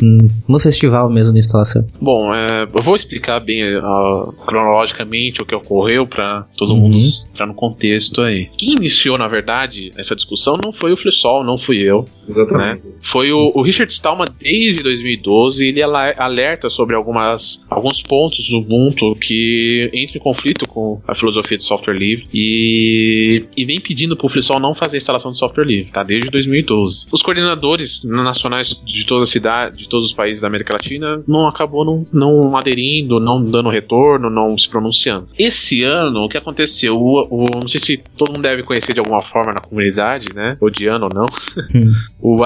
no 0.49 0.59
festival 0.59 1.09
mesmo 1.09 1.33
de 1.33 1.39
instalação? 1.39 1.87
Bom, 2.01 2.35
é, 2.35 2.65
eu 2.65 2.83
vou 2.83 2.97
explicar 2.97 3.39
bem 3.41 3.63
uh, 3.77 4.33
cronologicamente 4.45 5.41
o 5.41 5.47
que 5.47 5.55
ocorreu 5.55 6.07
para 6.07 6.47
todo 6.57 6.73
uhum. 6.73 6.81
mundo 6.81 6.97
entrar 7.31 7.47
no 7.47 7.55
contexto 7.55 8.21
aí. 8.21 8.49
Quem 8.57 8.73
iniciou, 8.73 9.17
na 9.17 9.29
verdade, 9.29 9.91
essa 9.97 10.17
discussão 10.17 10.59
não 10.63 10.73
foi 10.73 10.93
o 10.93 10.97
Flissol, 10.97 11.45
não 11.45 11.59
fui 11.59 11.79
eu. 11.79 12.05
Exatamente. 12.27 12.87
Né? 12.87 12.93
Foi 13.01 13.31
o, 13.31 13.47
o, 13.55 13.63
Richard 13.63 13.93
Stallman 13.93 14.27
desde 14.41 14.83
2012 14.83 15.68
ele 15.69 15.83
alerta 15.83 16.69
sobre 16.71 16.95
algumas, 16.95 17.61
alguns 17.69 18.03
pontos 18.03 18.49
do 18.49 18.59
Ubuntu 18.59 19.15
que 19.17 19.91
entram 19.95 20.17
em 20.17 20.23
conflito 20.23 20.69
com 20.69 21.01
a 21.07 21.15
filosofia 21.15 21.59
de 21.59 21.65
software 21.65 21.95
livre 21.95 22.27
e, 22.33 23.45
e 23.57 23.65
vem 23.65 23.81
pedindo 23.81 24.17
para 24.17 24.27
o 24.27 24.29
FreeSol 24.29 24.61
não 24.61 24.75
fazer 24.75 24.97
instalação 24.97 25.33
de 25.33 25.39
software 25.39 25.65
livre, 25.65 25.93
tá? 25.93 26.03
Desde 26.03 26.31
2012. 26.31 27.07
Os 27.11 27.23
coordenadores 27.23 28.03
nacionais 28.05 28.69
de 28.85 29.07
toda 29.07 29.25
a 29.25 29.27
cidade, 29.27 29.79
de 29.79 29.89
todos 29.89 30.07
os 30.07 30.15
países 30.15 30.41
da 30.41 30.49
América 30.49 30.75
Latina, 30.75 31.23
não 31.27 31.47
acabou 31.47 31.85
não, 31.85 32.07
não 32.13 32.57
aderindo, 32.57 33.21
não 33.21 33.43
dando 33.43 33.69
retorno, 33.69 34.31
não 34.31 34.57
se 34.57 34.69
pronunciando. 34.69 35.29
Esse 35.39 35.83
ano, 35.83 36.25
o 36.25 36.29
que 36.29 36.39
aconteceu? 36.39 36.97
O, 36.97 37.27
o, 37.31 37.47
não 37.61 37.69
sei 37.69 37.81
se 37.81 37.97
todo 38.17 38.33
mundo 38.33 38.43
deve 38.43 38.63
conhecer 38.63 38.93
de 38.93 39.01
alguma 39.01 39.23
forma 39.23 39.53
na 39.53 39.61
comunidade, 39.61 40.27
né? 40.35 40.57
Odiando 40.61 41.07
ou 41.07 41.11
não. 41.15 41.27
Hum. 41.75 41.93
o 42.21 42.39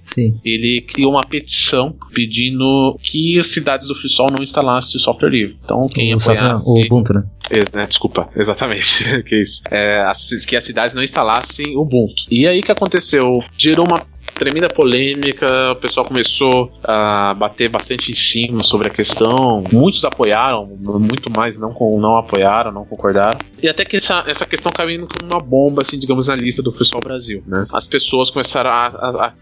Sim. 0.00 0.40
ele 0.44 0.80
criou 0.80 1.12
uma 1.12 1.22
petição 1.22 1.94
pedindo 2.12 2.39
que 3.02 3.38
as 3.38 3.46
cidades 3.46 3.86
do 3.86 3.94
FreeSol 3.94 4.28
não 4.30 4.42
instalassem 4.42 4.98
o 4.98 5.00
software 5.00 5.30
livre. 5.30 5.56
Então, 5.64 5.86
quem 5.92 6.14
o 6.14 6.18
apoiasse... 6.18 6.68
O 6.68 6.80
Ubuntu, 6.86 7.14
né? 7.14 7.24
Né? 7.72 7.86
Desculpa, 7.86 8.28
exatamente. 8.36 9.22
que 9.24 9.40
isso. 9.40 9.62
É, 9.70 10.02
as, 10.08 10.28
que 10.44 10.56
as 10.56 10.64
cidades 10.64 10.94
não 10.94 11.02
instalassem 11.02 11.76
o 11.76 11.82
Ubuntu. 11.82 12.14
E 12.30 12.46
aí 12.46 12.60
o 12.60 12.62
que 12.62 12.72
aconteceu? 12.72 13.42
Gerou 13.58 13.86
uma 13.86 14.00
tremenda 14.40 14.68
polêmica, 14.68 15.72
o 15.72 15.76
pessoal 15.76 16.06
começou 16.06 16.72
a 16.82 17.34
bater 17.34 17.68
bastante 17.68 18.10
em 18.10 18.14
cima 18.14 18.64
sobre 18.64 18.88
a 18.88 18.90
questão. 18.90 19.62
Muitos 19.70 20.02
apoiaram, 20.02 20.66
muito 20.66 21.30
mais 21.30 21.58
não, 21.58 21.76
não 21.98 22.16
apoiaram, 22.16 22.72
não 22.72 22.86
concordaram. 22.86 23.38
E 23.62 23.68
até 23.68 23.84
que 23.84 23.98
essa, 23.98 24.24
essa 24.26 24.46
questão 24.46 24.72
caiu 24.74 25.06
como 25.06 25.30
uma 25.30 25.42
bomba, 25.42 25.82
assim, 25.84 25.98
digamos, 25.98 26.28
na 26.28 26.34
lista 26.34 26.62
do 26.62 26.72
Pessoal 26.72 27.02
Brasil, 27.04 27.42
né? 27.46 27.66
As 27.74 27.86
pessoas 27.86 28.30
começaram 28.30 28.70
a, 28.70 28.86
a, 28.86 29.26
a 29.26 29.32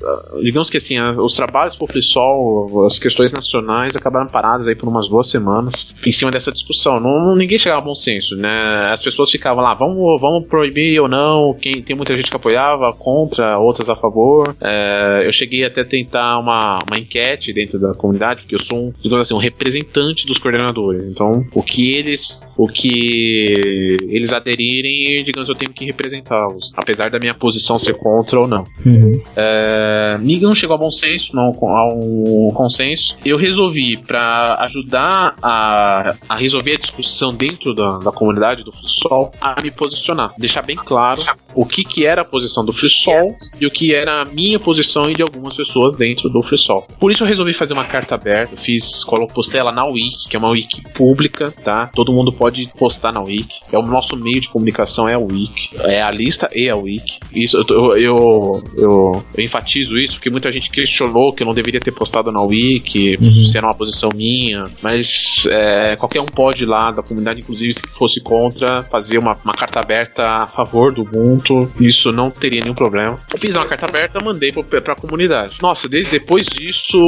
digamos 0.42 0.68
que 0.68 0.78
assim, 0.78 0.98
a, 0.98 1.12
os 1.12 1.36
trabalhos 1.36 1.76
pro 1.76 1.86
Pessoal, 1.86 2.84
as 2.84 2.98
questões 2.98 3.30
nacionais 3.30 3.94
acabaram 3.94 4.26
paradas 4.26 4.66
aí 4.66 4.74
por 4.74 4.88
umas 4.88 5.08
duas 5.08 5.28
semanas 5.28 5.94
em 6.04 6.10
cima 6.10 6.32
dessa 6.32 6.50
discussão. 6.50 6.96
Não, 6.96 7.36
ninguém 7.36 7.56
chegava 7.56 7.82
a 7.82 7.84
bom 7.84 7.94
senso, 7.94 8.34
né? 8.34 8.90
As 8.92 9.00
pessoas 9.00 9.30
ficavam 9.30 9.62
lá, 9.62 9.74
vamos, 9.74 10.20
vamos 10.20 10.48
proibir 10.48 11.00
ou 11.00 11.06
não, 11.06 11.54
quem, 11.54 11.82
tem 11.82 11.94
muita 11.94 12.16
gente 12.16 12.28
que 12.28 12.36
apoiava, 12.36 12.92
contra, 12.92 13.58
outras 13.58 13.88
a 13.88 13.94
favor. 13.94 14.56
É, 14.60 14.87
é, 14.88 15.26
eu 15.26 15.32
cheguei 15.32 15.64
até 15.64 15.82
a 15.82 15.84
tentar 15.84 16.38
uma, 16.38 16.78
uma 16.86 16.98
enquete 16.98 17.52
dentro 17.52 17.78
da 17.78 17.92
comunidade, 17.92 18.40
porque 18.40 18.54
eu 18.54 18.62
sou 18.62 18.78
um, 18.78 18.92
digamos 19.02 19.26
assim, 19.26 19.34
um 19.34 19.38
representante 19.38 20.26
dos 20.26 20.38
coordenadores. 20.38 21.04
Então, 21.10 21.44
o 21.54 21.62
que 21.62 21.94
eles, 21.94 22.46
o 22.56 22.66
que 22.66 23.96
eles 24.08 24.32
aderirem, 24.32 25.22
digamos, 25.24 25.48
eu 25.48 25.54
tenho 25.54 25.72
que 25.72 25.84
representá-los, 25.84 26.72
apesar 26.74 27.10
da 27.10 27.18
minha 27.18 27.34
posição 27.34 27.78
ser 27.78 27.94
contra 27.94 28.40
ou 28.40 28.48
não. 28.48 28.64
Uhum. 28.84 29.12
É, 29.36 30.18
ninguém 30.18 30.48
não 30.48 30.54
chegou 30.54 30.74
a 30.74 30.78
bom 30.78 30.90
senso, 30.90 31.36
não 31.36 31.52
a 31.68 31.88
um 31.94 32.50
consenso. 32.54 33.16
Eu 33.24 33.36
resolvi 33.36 33.96
para 33.98 34.56
ajudar 34.62 35.34
a, 35.42 36.14
a 36.28 36.36
resolver 36.36 36.72
a 36.72 36.78
discussão 36.78 37.34
dentro 37.34 37.74
da, 37.74 37.98
da 37.98 38.12
comunidade 38.12 38.64
do 38.64 38.72
FreeSol, 38.72 39.32
a 39.40 39.56
me 39.62 39.70
posicionar, 39.70 40.32
deixar 40.38 40.64
bem 40.64 40.76
claro 40.76 41.22
o 41.54 41.66
que 41.66 41.84
que 41.84 42.06
era 42.06 42.22
a 42.22 42.24
posição 42.24 42.64
do 42.64 42.72
FreeSol 42.72 43.36
e 43.60 43.66
o 43.66 43.70
que 43.70 43.94
era 43.94 44.22
a 44.22 44.24
minha 44.24 44.58
posição 44.58 44.77
posição 44.78 45.10
e 45.10 45.14
de 45.14 45.22
algumas 45.22 45.54
pessoas 45.54 45.96
dentro 45.96 46.28
do 46.28 46.40
FreeSol. 46.42 46.86
Por 46.98 47.10
isso 47.10 47.24
eu 47.24 47.28
resolvi 47.28 47.52
fazer 47.52 47.72
uma 47.72 47.84
carta 47.84 48.14
aberta, 48.14 48.56
fiz, 48.56 49.04
postei 49.34 49.60
ela 49.60 49.72
na 49.72 49.84
Wiki, 49.84 50.28
que 50.28 50.36
é 50.36 50.38
uma 50.38 50.50
Wiki 50.50 50.82
pública, 50.94 51.52
tá? 51.64 51.90
Todo 51.94 52.12
mundo 52.12 52.32
pode 52.32 52.68
postar 52.78 53.12
na 53.12 53.20
Wiki. 53.20 53.60
É 53.72 53.78
o 53.78 53.82
nosso 53.82 54.16
meio 54.16 54.40
de 54.40 54.48
comunicação 54.48 55.08
é 55.08 55.14
a 55.14 55.18
Wiki, 55.18 55.70
é 55.80 56.02
a 56.02 56.10
lista 56.10 56.48
e 56.54 56.68
a 56.68 56.76
Wiki. 56.76 57.18
Isso 57.34 57.56
eu, 57.56 57.64
eu, 57.68 57.96
eu, 57.96 58.62
eu, 58.76 59.24
eu 59.34 59.44
enfatizo 59.44 59.96
isso 59.96 60.14
porque 60.14 60.30
muita 60.30 60.50
gente 60.52 60.70
questionou 60.70 61.32
que 61.32 61.42
eu 61.42 61.46
não 61.46 61.54
deveria 61.54 61.80
ter 61.80 61.92
postado 61.92 62.30
na 62.30 62.40
Wiki, 62.40 63.18
uhum. 63.20 63.46
se 63.46 63.56
era 63.56 63.66
uma 63.66 63.74
posição 63.74 64.10
minha, 64.14 64.66
mas 64.82 65.44
é, 65.50 65.96
qualquer 65.96 66.20
um 66.20 66.26
pode 66.26 66.62
ir 66.62 66.66
lá 66.66 66.90
da 66.90 67.02
comunidade, 67.02 67.40
inclusive 67.40 67.74
se 67.74 67.82
fosse 67.96 68.20
contra, 68.20 68.82
fazer 68.84 69.18
uma, 69.18 69.36
uma 69.44 69.54
carta 69.54 69.80
aberta 69.80 70.22
a 70.22 70.46
favor 70.46 70.92
do 70.92 71.02
Ubuntu. 71.02 71.70
Isso 71.80 72.12
não 72.12 72.30
teria 72.30 72.60
nenhum 72.62 72.74
problema. 72.74 73.18
Eu 73.32 73.38
fiz 73.38 73.54
uma 73.56 73.66
carta 73.66 73.86
aberta, 73.86 74.20
mandei 74.20 74.52
pro 74.52 74.62
para 74.68 74.92
a 74.92 74.96
comunidade. 74.96 75.58
Nossa, 75.62 75.88
desde 75.88 76.18
depois 76.18 76.46
disso, 76.46 76.98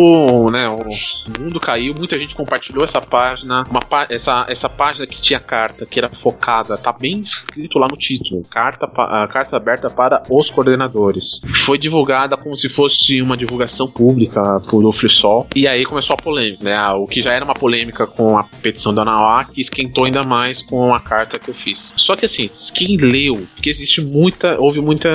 né, 0.51 0.69
o 0.69 1.41
mundo 1.41 1.61
caiu, 1.61 1.95
muita 1.95 2.19
gente 2.19 2.35
compartilhou 2.35 2.85
essa 2.85 3.01
página, 3.01 3.65
uma 3.71 3.81
essa, 4.09 4.47
essa 4.49 4.69
página 4.69 5.07
que 5.07 5.21
tinha 5.21 5.41
carta, 5.41 5.85
que 5.85 5.99
era 5.99 6.09
focada, 6.09 6.77
tá 6.79 6.93
bem 6.93 7.21
escrito 7.21 7.79
lá 7.79 7.87
no 7.89 7.97
título, 7.97 8.43
carta, 8.51 8.87
a 8.87 9.29
carta 9.29 9.57
aberta 9.57 9.91
para 9.91 10.23
os 10.33 10.51
coordenadores. 10.51 11.41
Foi 11.65 11.79
divulgada 11.79 12.37
como 12.37 12.57
se 12.57 12.69
fosse 12.69 13.21
uma 13.21 13.37
divulgação 13.37 13.89
pública 13.89 14.43
por 14.71 14.85
o 14.85 14.93
FreeSol, 14.93 15.47
e 15.55 15.69
aí 15.69 15.85
começou 15.85 16.15
a 16.15 16.17
polêmica, 16.17 16.65
né, 16.65 16.89
o 16.91 17.07
que 17.07 17.21
já 17.21 17.33
era 17.33 17.45
uma 17.45 17.55
polêmica 17.55 18.07
com 18.07 18.39
a 18.39 18.45
petição 18.63 18.95
da 18.95 19.05
que 19.53 19.61
esquentou 19.61 20.05
ainda 20.05 20.25
mais 20.25 20.63
com 20.63 20.95
a 20.95 21.01
carta 21.01 21.39
que 21.39 21.51
eu 21.51 21.55
fiz. 21.55 21.93
Só 21.97 22.17
que 22.17 22.25
assim, 22.25 22.49
quem 22.75 22.97
leu, 22.97 23.47
porque 23.55 23.71
existe 23.71 24.03
muita, 24.03 24.59
houve 24.59 24.81
muita 24.81 25.11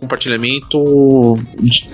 compartilhamento 0.00 0.78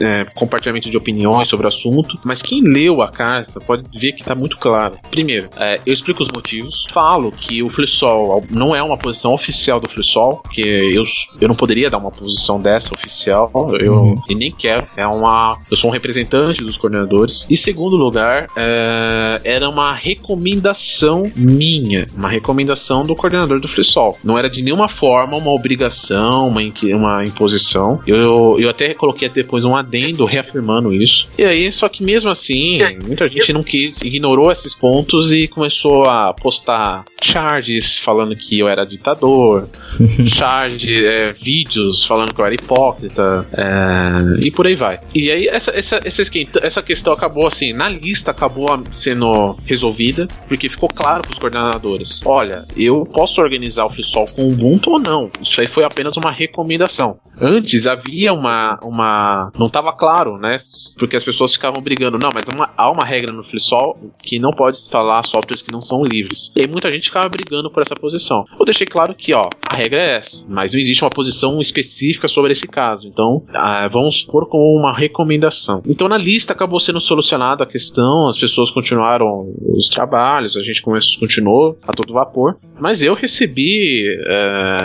é, 0.00 0.24
compartilhamento 0.34 0.90
de 0.90 0.96
opiniões 0.96 1.48
sobre 1.48 1.66
o 1.66 1.68
assunto, 1.68 2.18
mas 2.24 2.42
quem 2.42 2.62
leu 2.62 3.02
a 3.02 3.08
carta 3.08 3.60
pode 3.60 3.84
ver 3.98 4.12
que 4.12 4.20
está 4.20 4.34
muito 4.34 4.56
claro. 4.58 4.96
Primeiro, 5.10 5.48
é, 5.60 5.80
eu 5.84 5.92
explico 5.92 6.22
os 6.22 6.28
motivos, 6.28 6.84
falo 6.92 7.32
que 7.32 7.62
o 7.62 7.68
FreeSol 7.68 8.44
não 8.50 8.74
é 8.74 8.82
uma 8.82 8.96
posição 8.96 9.32
oficial 9.32 9.80
do 9.80 9.88
FreeSol, 9.88 10.42
que 10.52 10.62
eu, 10.62 11.04
eu 11.40 11.48
não 11.48 11.54
poderia 11.54 11.88
dar 11.88 11.98
uma 11.98 12.10
posição 12.10 12.60
dessa 12.60 12.94
oficial, 12.94 13.50
eu 13.80 13.94
uhum. 13.94 14.22
e 14.28 14.34
nem 14.34 14.52
quero. 14.52 14.84
É 14.96 15.06
uma, 15.06 15.58
eu 15.70 15.76
sou 15.76 15.90
um 15.90 15.92
representante 15.92 16.62
dos 16.62 16.76
coordenadores. 16.76 17.46
E 17.48 17.56
segundo 17.56 17.96
lugar, 17.96 18.48
é, 18.56 19.40
era 19.44 19.68
uma 19.68 19.92
recomendação 19.92 21.30
minha, 21.34 22.06
uma 22.16 22.28
recomendação 22.28 23.02
do 23.02 23.14
coordenador 23.14 23.60
do 23.60 23.68
FreeSol. 23.68 24.18
Não 24.24 24.38
era 24.38 24.48
de 24.48 24.62
nenhuma 24.62 24.88
forma 24.88 25.36
uma 25.36 25.50
obrigação, 25.50 26.48
uma, 26.48 26.60
uma 26.96 27.24
imposição. 27.24 28.00
Eu, 28.06 28.56
eu 28.58 28.68
até 28.68 28.94
coloquei 28.94 29.28
depois 29.54 29.64
um 29.64 29.76
adendo 29.76 30.24
reafirmando 30.24 30.92
isso. 30.92 31.28
E 31.38 31.44
aí, 31.44 31.70
só 31.70 31.88
que 31.88 32.02
mesmo 32.02 32.28
assim, 32.28 32.78
muita 33.04 33.28
gente 33.28 33.52
não 33.52 33.62
quis, 33.62 34.02
ignorou 34.02 34.50
esses 34.50 34.74
pontos 34.74 35.32
e 35.32 35.46
começou 35.46 36.04
a 36.08 36.34
postar 36.34 37.04
charges 37.22 37.98
falando 37.98 38.36
que 38.36 38.58
eu 38.58 38.68
era 38.68 38.84
ditador, 38.84 39.68
charge, 40.34 41.04
é, 41.06 41.32
vídeos 41.32 42.04
falando 42.04 42.34
que 42.34 42.40
eu 42.40 42.44
era 42.44 42.54
hipócrita, 42.54 43.46
é, 43.56 44.46
e 44.46 44.50
por 44.50 44.66
aí 44.66 44.74
vai. 44.74 44.98
E 45.14 45.30
aí, 45.30 45.48
essa, 45.48 45.70
essa, 45.70 46.00
essa, 46.04 46.22
essa 46.62 46.82
questão 46.82 47.12
acabou 47.12 47.46
assim, 47.46 47.72
na 47.72 47.88
lista 47.88 48.30
acabou 48.30 48.68
sendo 48.92 49.56
resolvida, 49.64 50.24
porque 50.48 50.68
ficou 50.68 50.88
claro 50.88 51.22
para 51.22 51.32
os 51.32 51.38
coordenadores: 51.38 52.20
olha, 52.24 52.64
eu 52.76 53.04
posso 53.06 53.40
organizar 53.40 53.86
o 53.86 53.90
FreeSol 53.90 54.26
com 54.34 54.48
Ubuntu 54.48 54.90
ou 54.90 54.98
não. 54.98 55.30
Isso 55.42 55.60
aí 55.60 55.68
foi 55.68 55.84
apenas 55.84 56.16
uma 56.16 56.32
recomendação. 56.32 57.18
Antes 57.40 57.86
havia 57.86 58.32
uma, 58.32 58.78
uma 58.82 59.43
não 59.58 59.66
estava 59.66 59.92
claro, 59.92 60.38
né? 60.38 60.56
Porque 60.98 61.16
as 61.16 61.24
pessoas 61.24 61.54
ficavam 61.54 61.82
brigando. 61.82 62.18
Não, 62.18 62.30
mas 62.32 62.44
uma, 62.52 62.70
há 62.76 62.90
uma 62.90 63.04
regra 63.04 63.32
no 63.32 63.44
FreeSol 63.44 63.98
que 64.22 64.38
não 64.38 64.50
pode 64.50 64.78
instalar 64.78 65.24
softwares 65.26 65.62
que 65.62 65.72
não 65.72 65.82
são 65.82 66.04
livres. 66.04 66.52
E 66.54 66.60
aí 66.60 66.66
muita 66.66 66.90
gente 66.90 67.06
ficava 67.08 67.28
brigando 67.28 67.70
por 67.70 67.82
essa 67.82 67.94
posição. 67.94 68.44
Eu 68.58 68.64
deixei 68.64 68.86
claro 68.86 69.14
que, 69.14 69.34
ó, 69.34 69.48
a 69.66 69.76
regra 69.76 70.00
é 70.00 70.16
essa, 70.16 70.44
mas 70.48 70.72
não 70.72 70.80
existe 70.80 71.02
uma 71.04 71.10
posição 71.10 71.60
específica 71.60 72.28
sobre 72.28 72.52
esse 72.52 72.66
caso. 72.66 73.06
Então, 73.06 73.42
ah, 73.54 73.88
vamos 73.90 74.22
pôr 74.22 74.48
como 74.48 74.78
uma 74.78 74.94
recomendação. 74.96 75.82
Então, 75.86 76.08
na 76.08 76.18
lista 76.18 76.52
acabou 76.52 76.80
sendo 76.80 77.00
solucionada 77.00 77.64
a 77.64 77.66
questão, 77.66 78.28
as 78.28 78.38
pessoas 78.38 78.70
continuaram 78.70 79.44
os 79.68 79.88
trabalhos, 79.88 80.56
a 80.56 80.60
gente 80.60 80.82
começou, 80.82 81.20
continuou 81.20 81.78
a 81.88 81.92
todo 81.92 82.12
vapor, 82.12 82.56
mas 82.80 83.02
eu 83.02 83.14
recebi 83.14 84.06
é, 84.08 84.78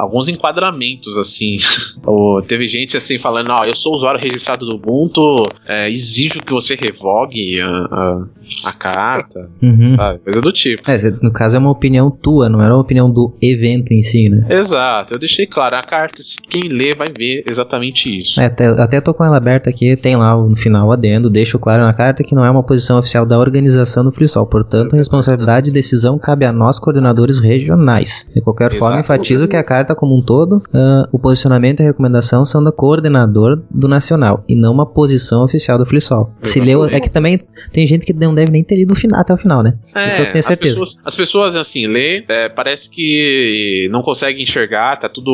alguns 0.00 0.28
enquadramentos, 0.28 1.16
assim. 1.16 1.56
teve 2.48 2.68
gente 2.68 2.96
assim 2.96 3.18
falando, 3.18 3.50
ó, 3.50 3.64
eu 3.64 3.76
sou 3.76 3.93
usuário 3.96 4.20
registrado 4.20 4.66
do 4.66 4.74
Ubuntu, 4.74 5.36
é, 5.66 5.90
exijo 5.90 6.40
que 6.40 6.52
você 6.52 6.74
revogue 6.74 7.60
a, 7.60 7.66
a, 7.66 8.24
a 8.66 8.72
carta, 8.78 9.48
uhum. 9.62 9.96
sabe? 9.96 10.24
coisa 10.24 10.40
do 10.40 10.52
tipo. 10.52 10.90
É, 10.90 10.98
no 11.22 11.32
caso 11.32 11.56
é 11.56 11.58
uma 11.58 11.70
opinião 11.70 12.10
tua, 12.10 12.48
não 12.48 12.62
era 12.62 12.74
uma 12.74 12.80
opinião 12.80 13.10
do 13.10 13.36
evento 13.42 13.92
em 13.92 14.02
si, 14.02 14.28
né? 14.28 14.46
Exato, 14.50 15.14
eu 15.14 15.18
deixei 15.18 15.46
claro, 15.46 15.76
a 15.76 15.82
carta, 15.82 16.22
quem 16.48 16.68
lê 16.68 16.94
vai 16.94 17.08
ver 17.16 17.42
exatamente 17.48 18.08
isso. 18.08 18.40
É, 18.40 18.46
até, 18.46 18.66
até 18.66 19.00
tô 19.00 19.14
com 19.14 19.24
ela 19.24 19.36
aberta 19.36 19.70
aqui, 19.70 19.96
tem 19.96 20.16
lá 20.16 20.36
no 20.36 20.56
final 20.56 20.90
adendo, 20.92 21.30
deixo 21.30 21.58
claro 21.58 21.82
na 21.82 21.94
carta 21.94 22.22
que 22.22 22.34
não 22.34 22.44
é 22.44 22.50
uma 22.50 22.62
posição 22.62 22.98
oficial 22.98 23.26
da 23.26 23.38
organização 23.38 24.04
do 24.04 24.12
FreeSol, 24.12 24.46
portanto 24.46 24.94
a 24.94 24.96
responsabilidade 24.96 25.70
e 25.70 25.72
decisão 25.72 26.18
cabe 26.18 26.44
a 26.44 26.52
nós 26.52 26.78
coordenadores 26.78 27.40
regionais. 27.40 28.28
De 28.34 28.40
qualquer 28.40 28.70
Exato. 28.70 28.78
forma, 28.78 29.00
enfatizo 29.00 29.48
que 29.48 29.56
a 29.56 29.64
carta 29.64 29.94
como 29.94 30.16
um 30.16 30.22
todo, 30.22 30.56
uh, 30.56 31.06
o 31.12 31.18
posicionamento 31.18 31.80
e 31.80 31.82
a 31.82 31.86
recomendação 31.86 32.44
são 32.44 32.62
do 32.62 32.72
coordenador 32.72 33.62
do 33.84 33.88
Nacional 33.88 34.44
e 34.48 34.54
não 34.56 34.72
uma 34.72 34.86
posição 34.86 35.44
oficial 35.44 35.78
do 35.78 35.86
Flisol. 35.86 36.30
Se 36.42 36.60
leu, 36.60 36.84
é 36.86 37.00
que 37.00 37.10
também 37.10 37.34
tem 37.72 37.86
gente 37.86 38.04
que 38.06 38.12
não 38.12 38.34
deve 38.34 38.50
nem 38.50 38.64
ter 38.64 38.76
lido 38.76 38.94
até 39.14 39.32
o 39.34 39.36
final, 39.36 39.62
né? 39.62 39.76
É, 39.94 40.08
Isso 40.08 40.20
eu 40.20 40.24
tenho 40.26 40.38
as 40.38 40.46
certeza. 40.46 40.80
pessoas, 40.80 40.98
as 41.04 41.14
pessoas, 41.14 41.56
assim, 41.56 41.86
lê, 41.86 42.24
é, 42.28 42.48
parece 42.48 42.88
que 42.90 43.88
não 43.90 44.02
conseguem 44.02 44.42
enxergar, 44.42 44.98
tá 44.98 45.08
tudo 45.08 45.30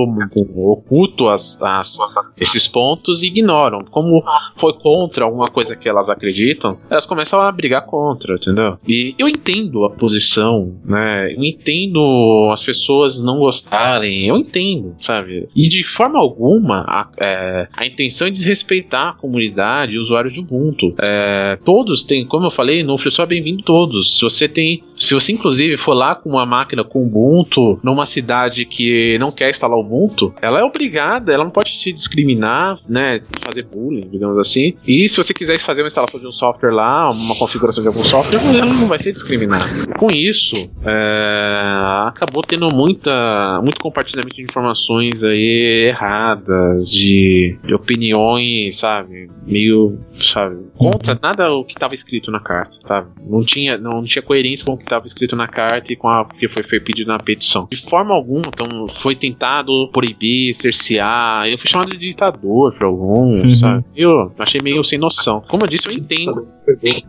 oculto 0.56 1.28
as, 1.28 1.60
as- 1.62 1.96
esses 2.40 2.66
pontos 2.66 3.22
e 3.22 3.26
ignoram. 3.28 3.84
Como 3.90 4.22
foi 4.56 4.72
contra 4.74 5.24
alguma 5.24 5.50
coisa 5.50 5.76
que 5.76 5.88
elas 5.88 6.08
acreditam, 6.08 6.78
elas 6.90 7.06
começam 7.06 7.40
a 7.40 7.50
brigar 7.52 7.86
contra, 7.86 8.34
entendeu? 8.34 8.76
E 8.88 9.14
eu 9.18 9.28
entendo 9.28 9.84
a 9.84 9.90
posição, 9.90 10.74
né? 10.84 11.32
Eu 11.36 11.44
entendo 11.44 12.48
as 12.52 12.62
pessoas 12.62 13.20
não 13.22 13.38
gostarem, 13.38 14.26
eu 14.28 14.36
entendo, 14.36 14.94
sabe? 15.00 15.48
E 15.54 15.68
de 15.68 15.84
forma 15.84 16.18
alguma, 16.18 16.84
a, 16.86 17.08
é, 17.20 17.68
a 17.72 17.86
intenção 17.86 18.26
é 18.26 18.30
desrespeitar 18.40 19.10
a 19.10 19.12
comunidade 19.12 19.92
e 19.92 19.98
usuários 19.98 20.32
de 20.32 20.40
Ubuntu. 20.40 20.94
É, 21.00 21.58
todos 21.64 22.02
têm, 22.02 22.26
como 22.26 22.46
eu 22.46 22.50
falei, 22.50 22.82
no 22.82 22.98
FreeSol 22.98 23.24
é 23.24 23.28
bem-vindo 23.28 23.62
todos. 23.62 24.18
Se 24.18 24.22
você 24.22 24.48
tem, 24.48 24.82
se 24.94 25.14
você 25.14 25.32
inclusive 25.32 25.76
for 25.78 25.94
lá 25.94 26.14
com 26.14 26.30
uma 26.30 26.46
máquina 26.46 26.84
com 26.84 27.04
Ubuntu 27.04 27.78
numa 27.82 28.04
cidade 28.04 28.64
que 28.64 29.16
não 29.18 29.30
quer 29.30 29.50
instalar 29.50 29.78
Ubuntu, 29.78 30.34
ela 30.42 30.60
é 30.60 30.64
obrigada, 30.64 31.32
ela 31.32 31.44
não 31.44 31.50
pode 31.50 31.72
te 31.78 31.92
discriminar, 31.92 32.78
né, 32.88 33.20
fazer 33.44 33.64
bullying, 33.64 34.08
digamos 34.08 34.38
assim. 34.38 34.74
E 34.86 35.08
se 35.08 35.16
você 35.16 35.32
quiser 35.32 35.58
fazer 35.58 35.82
uma 35.82 35.88
instalação 35.88 36.18
de 36.18 36.26
um 36.26 36.32
software 36.32 36.72
lá, 36.72 37.10
uma 37.10 37.34
configuração 37.34 37.82
de 37.82 37.88
algum 37.88 38.02
software, 38.02 38.40
ela 38.56 38.66
não 38.66 38.88
vai 38.88 38.98
ser 38.98 39.12
discriminada. 39.12 39.64
Com 39.98 40.08
isso, 40.10 40.74
é, 40.84 41.80
acabou 42.06 42.42
tendo 42.42 42.68
muita, 42.70 43.60
muito 43.62 43.78
compartilhamento 43.80 44.36
de 44.36 44.42
informações 44.42 45.22
aí 45.24 45.88
erradas, 45.88 46.90
de, 46.90 47.58
de 47.64 47.74
opiniões, 47.74 48.29
sabe, 48.72 49.30
meio, 49.46 49.98
sabe, 50.32 50.56
contra 50.76 51.18
nada 51.20 51.52
o 51.52 51.64
que 51.64 51.72
estava 51.72 51.94
escrito 51.94 52.30
na 52.30 52.40
carta, 52.40 52.76
sabe? 52.86 53.08
Não 53.28 53.42
tinha, 53.44 53.76
não 53.78 54.02
tinha 54.04 54.22
coerência 54.22 54.64
com 54.64 54.72
o 54.74 54.76
que 54.76 54.84
estava 54.84 55.06
escrito 55.06 55.36
na 55.36 55.48
carta 55.48 55.92
e 55.92 55.96
com 55.96 56.08
a 56.08 56.24
que 56.26 56.48
foi, 56.48 56.62
foi 56.62 56.80
pedido 56.80 57.08
na 57.08 57.18
petição. 57.18 57.68
De 57.70 57.80
forma 57.88 58.14
alguma, 58.14 58.44
então, 58.48 58.86
foi 59.02 59.14
tentado 59.16 59.88
proibir, 59.92 60.54
cercear. 60.54 61.46
Eu 61.48 61.58
fui 61.58 61.68
chamado 61.70 61.90
de 61.90 61.98
ditador 61.98 62.74
por 62.74 62.84
alguns, 62.84 63.42
Uhum. 63.42 63.56
sabe? 63.56 63.84
Eu 63.96 64.32
achei 64.38 64.60
meio 64.62 64.82
sem 64.84 64.98
noção. 64.98 65.42
Como 65.48 65.64
eu 65.64 65.68
disse, 65.68 65.88
eu 65.88 65.94
entendo. 66.02 66.34
Foi 66.64 66.76
bom. 66.76 67.00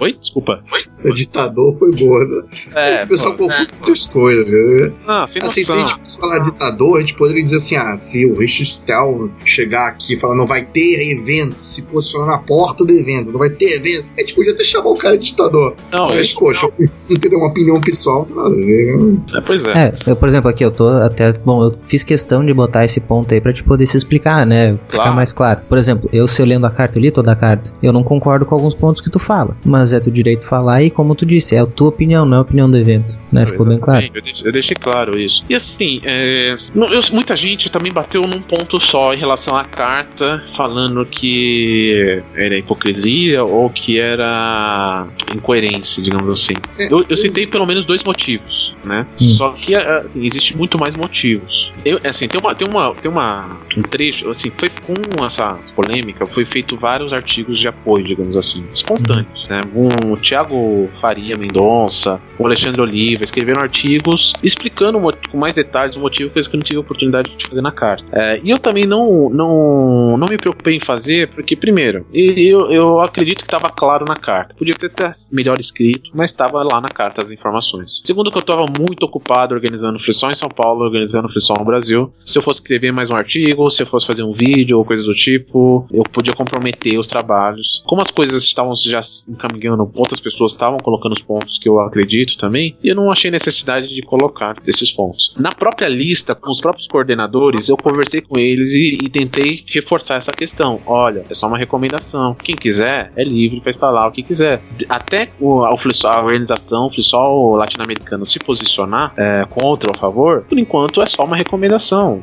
Oi? 0.00 0.12
Desculpa. 0.20 0.60
O 1.04 1.12
ditador 1.14 1.72
foi 1.78 1.90
boa, 1.96 2.24
né? 2.24 2.42
É, 2.74 3.04
o 3.04 3.08
pessoal 3.08 3.34
pô, 3.36 3.46
confunde 3.46 3.70
muitas 3.80 4.06
coisas. 4.06 4.50
Né? 4.50 4.96
Não, 5.06 5.26
sem 5.26 5.42
Assim, 5.42 5.64
se 5.64 5.72
a 5.72 5.78
gente 5.78 5.94
fosse 5.98 6.18
falar 6.20 6.38
ditador, 6.50 6.98
a 6.98 7.00
gente 7.00 7.14
poderia 7.14 7.42
dizer 7.42 7.56
assim: 7.56 7.76
ah, 7.76 7.96
se 7.96 8.26
o 8.26 8.38
Richard 8.38 8.66
Stell 8.66 9.30
chegar 9.44 9.88
aqui 9.88 10.14
e 10.14 10.18
falar 10.18 10.34
não 10.36 10.46
vai 10.46 10.59
ter 10.64 11.12
evento, 11.12 11.58
se 11.60 11.82
posicionar 11.82 12.28
na 12.28 12.38
porta 12.38 12.84
do 12.84 12.92
evento, 12.92 13.30
não 13.32 13.38
vai 13.38 13.50
ter 13.50 13.74
evento, 13.76 14.06
a 14.16 14.20
gente 14.20 14.34
podia 14.34 14.52
até 14.52 14.62
chamar 14.64 14.90
o 14.90 14.94
cara 14.94 15.16
de 15.18 15.24
ditador. 15.24 15.74
Não, 15.92 16.08
Mas, 16.08 16.26
isso- 16.26 16.38
poxa, 16.38 16.68
não 17.08 17.16
ter 17.18 17.34
uma 17.34 17.48
opinião 17.48 17.80
pessoal, 17.80 18.26
né? 18.30 19.20
é, 19.34 19.40
pois 19.40 19.64
é. 19.64 19.70
É, 19.70 19.92
eu, 20.06 20.16
por 20.16 20.28
exemplo, 20.28 20.50
aqui 20.50 20.64
eu 20.64 20.70
tô 20.70 20.88
até. 20.88 21.32
Bom, 21.32 21.64
eu 21.64 21.76
fiz 21.86 22.02
questão 22.02 22.44
de 22.44 22.52
botar 22.52 22.84
esse 22.84 23.00
ponto 23.00 23.32
aí 23.34 23.40
pra 23.40 23.52
te 23.52 23.62
poder 23.64 23.86
se 23.86 23.96
explicar, 23.96 24.44
né? 24.46 24.78
Ficar 24.88 25.02
Claro. 25.04 25.14
mais 25.16 25.32
claro. 25.32 25.60
Por 25.68 25.78
exemplo, 25.78 26.08
eu 26.12 26.26
se 26.28 26.40
eu 26.42 26.46
lendo 26.46 26.66
a 26.66 26.70
carta, 26.70 26.98
eu 26.98 27.02
li 27.02 27.10
toda 27.10 27.32
a 27.32 27.36
carta. 27.36 27.72
Eu 27.82 27.92
não 27.92 28.02
concordo 28.02 28.44
com 28.44 28.54
alguns 28.54 28.74
pontos 28.74 29.00
que 29.00 29.10
tu 29.10 29.18
fala. 29.18 29.56
Mas 29.64 29.92
é 29.92 30.00
teu 30.00 30.12
direito 30.12 30.44
falar 30.44 30.82
e, 30.82 30.90
como 30.90 31.14
tu 31.14 31.24
disse, 31.26 31.54
é 31.56 31.60
a 31.60 31.66
tua 31.66 31.88
opinião, 31.88 32.24
não 32.24 32.36
é 32.36 32.38
a 32.38 32.42
opinião 32.42 32.70
do 32.70 32.76
evento. 32.76 33.18
Né? 33.32 33.46
Ficou 33.46 33.66
bem 33.66 33.78
claro. 33.78 34.02
Eu 34.14 34.22
deixei, 34.22 34.46
eu 34.48 34.52
deixei 34.52 34.76
claro 34.76 35.18
isso. 35.18 35.44
E 35.48 35.54
assim, 35.54 36.00
é, 36.04 36.56
não- 36.74 36.92
eu- 36.92 37.00
muita 37.12 37.34
gente 37.36 37.68
também 37.70 37.92
bateu 37.92 38.26
num 38.26 38.40
ponto 38.40 38.80
só 38.80 39.12
em 39.14 39.18
relação 39.18 39.56
à 39.56 39.64
carta, 39.64 40.39
falando 40.56 41.04
que 41.06 42.22
era 42.34 42.56
hipocrisia 42.56 43.44
ou 43.44 43.70
que 43.70 43.98
era 43.98 45.06
incoerência, 45.34 46.02
digamos 46.02 46.32
assim. 46.32 46.54
Eu, 46.78 47.04
eu 47.08 47.16
citei 47.16 47.46
pelo 47.46 47.66
menos 47.66 47.86
dois 47.86 48.02
motivos, 48.02 48.74
né? 48.84 49.06
Hum. 49.20 49.28
Só 49.28 49.52
que 49.52 49.74
assim, 49.74 50.24
existe 50.24 50.56
muito 50.56 50.78
mais 50.78 50.94
motivos. 50.96 51.69
Eu, 51.84 51.98
assim, 52.04 52.28
tem 52.28 52.40
uma, 52.40 52.54
tem 52.54 52.68
uma, 52.68 52.94
tem 52.94 53.10
uma 53.10 53.56
um 53.76 53.82
trecho, 53.82 54.28
assim, 54.30 54.50
foi 54.50 54.68
com 54.68 55.24
essa 55.24 55.58
polêmica, 55.74 56.26
foi 56.26 56.44
feito 56.44 56.76
vários 56.76 57.12
artigos 57.12 57.58
de 57.58 57.68
apoio, 57.68 58.04
digamos 58.04 58.36
assim, 58.36 58.64
espontâneos, 58.72 59.48
né? 59.48 59.62
Um, 59.74 60.12
o 60.12 60.16
Thiago 60.16 60.88
Faria 61.00 61.36
Mendonça, 61.36 62.20
o 62.38 62.46
Alexandre 62.46 62.80
Oliva 62.80 63.24
escreveram 63.24 63.60
artigos 63.60 64.32
explicando 64.42 65.00
com 65.30 65.38
mais 65.38 65.54
detalhes 65.54 65.96
o 65.96 66.00
motivo 66.00 66.30
que 66.30 66.38
eu 66.38 66.44
não 66.54 66.60
tive 66.60 66.78
oportunidade 66.78 67.30
de 67.36 67.48
fazer 67.48 67.60
na 67.60 67.72
carta. 67.72 68.04
É, 68.12 68.40
e 68.42 68.50
eu 68.50 68.58
também 68.58 68.86
não, 68.86 69.30
não, 69.30 70.16
não 70.16 70.26
me 70.28 70.36
preocupei 70.36 70.76
em 70.76 70.80
fazer, 70.80 71.28
porque, 71.28 71.56
primeiro, 71.56 72.06
eu, 72.12 72.70
eu 72.70 73.00
acredito 73.00 73.38
que 73.38 73.44
estava 73.44 73.70
claro 73.70 74.04
na 74.04 74.16
carta. 74.16 74.54
Podia 74.54 74.74
ter 74.74 74.86
até 74.86 75.12
melhor 75.32 75.58
escrito, 75.60 76.10
mas 76.14 76.30
estava 76.30 76.62
lá 76.62 76.80
na 76.80 76.88
carta 76.88 77.22
as 77.22 77.30
informações. 77.30 78.00
Segundo, 78.04 78.30
que 78.30 78.38
eu 78.38 78.40
estava 78.40 78.66
muito 78.66 79.04
ocupado 79.04 79.54
organizando 79.54 79.98
o 79.98 80.02
Frisol 80.02 80.30
em 80.30 80.36
São 80.36 80.48
Paulo, 80.48 80.84
organizando 80.84 81.28
o 81.28 81.30
Frisol 81.30 81.58
no 81.58 81.64
Brasil. 81.70 82.12
Se 82.24 82.38
eu 82.38 82.42
fosse 82.42 82.60
escrever 82.60 82.92
mais 82.92 83.10
um 83.10 83.14
artigo, 83.14 83.70
se 83.70 83.82
eu 83.82 83.86
fosse 83.86 84.06
fazer 84.06 84.22
um 84.22 84.32
vídeo 84.32 84.78
ou 84.78 84.84
coisa 84.84 85.02
do 85.02 85.14
tipo, 85.14 85.86
eu 85.92 86.02
podia 86.04 86.32
comprometer 86.32 86.98
os 86.98 87.06
trabalhos. 87.06 87.82
Como 87.86 88.02
as 88.02 88.10
coisas 88.10 88.42
estavam 88.44 88.72
já 88.76 89.00
encaminhando, 89.28 89.90
outras 89.94 90.20
pessoas 90.20 90.52
estavam 90.52 90.78
colocando 90.78 91.12
os 91.12 91.22
pontos 91.22 91.58
que 91.58 91.68
eu 91.68 91.80
acredito 91.80 92.36
também, 92.36 92.76
e 92.82 92.88
eu 92.88 92.94
não 92.96 93.10
achei 93.10 93.30
necessidade 93.30 93.88
de 93.88 94.02
colocar 94.02 94.56
esses 94.66 94.90
pontos. 94.90 95.32
Na 95.36 95.50
própria 95.50 95.88
lista, 95.88 96.34
com 96.34 96.50
os 96.50 96.60
próprios 96.60 96.86
coordenadores, 96.86 97.68
eu 97.68 97.76
conversei 97.76 98.20
com 98.20 98.38
eles 98.38 98.72
e, 98.72 98.98
e 99.02 99.08
tentei 99.10 99.64
reforçar 99.72 100.16
essa 100.16 100.32
questão. 100.32 100.80
Olha, 100.86 101.24
é 101.30 101.34
só 101.34 101.46
uma 101.46 101.58
recomendação. 101.58 102.34
Quem 102.34 102.56
quiser 102.56 103.12
é 103.16 103.24
livre 103.24 103.60
para 103.60 103.70
instalar 103.70 104.08
o 104.08 104.12
que 104.12 104.22
quiser. 104.22 104.60
Até 104.88 105.28
o, 105.40 105.76
Flisol- 105.76 106.10
a 106.10 106.22
organização 106.22 106.86
o 106.86 106.90
Flisol 106.90 107.56
latino-americano 107.56 108.26
se 108.26 108.38
posicionar 108.38 109.12
é, 109.16 109.44
contra 109.48 109.90
ou 109.90 109.96
a 109.96 110.00
favor, 110.00 110.44
por 110.48 110.58
enquanto 110.58 111.02
é 111.02 111.06
só 111.06 111.24
uma 111.24 111.36
recomendação. 111.36 111.59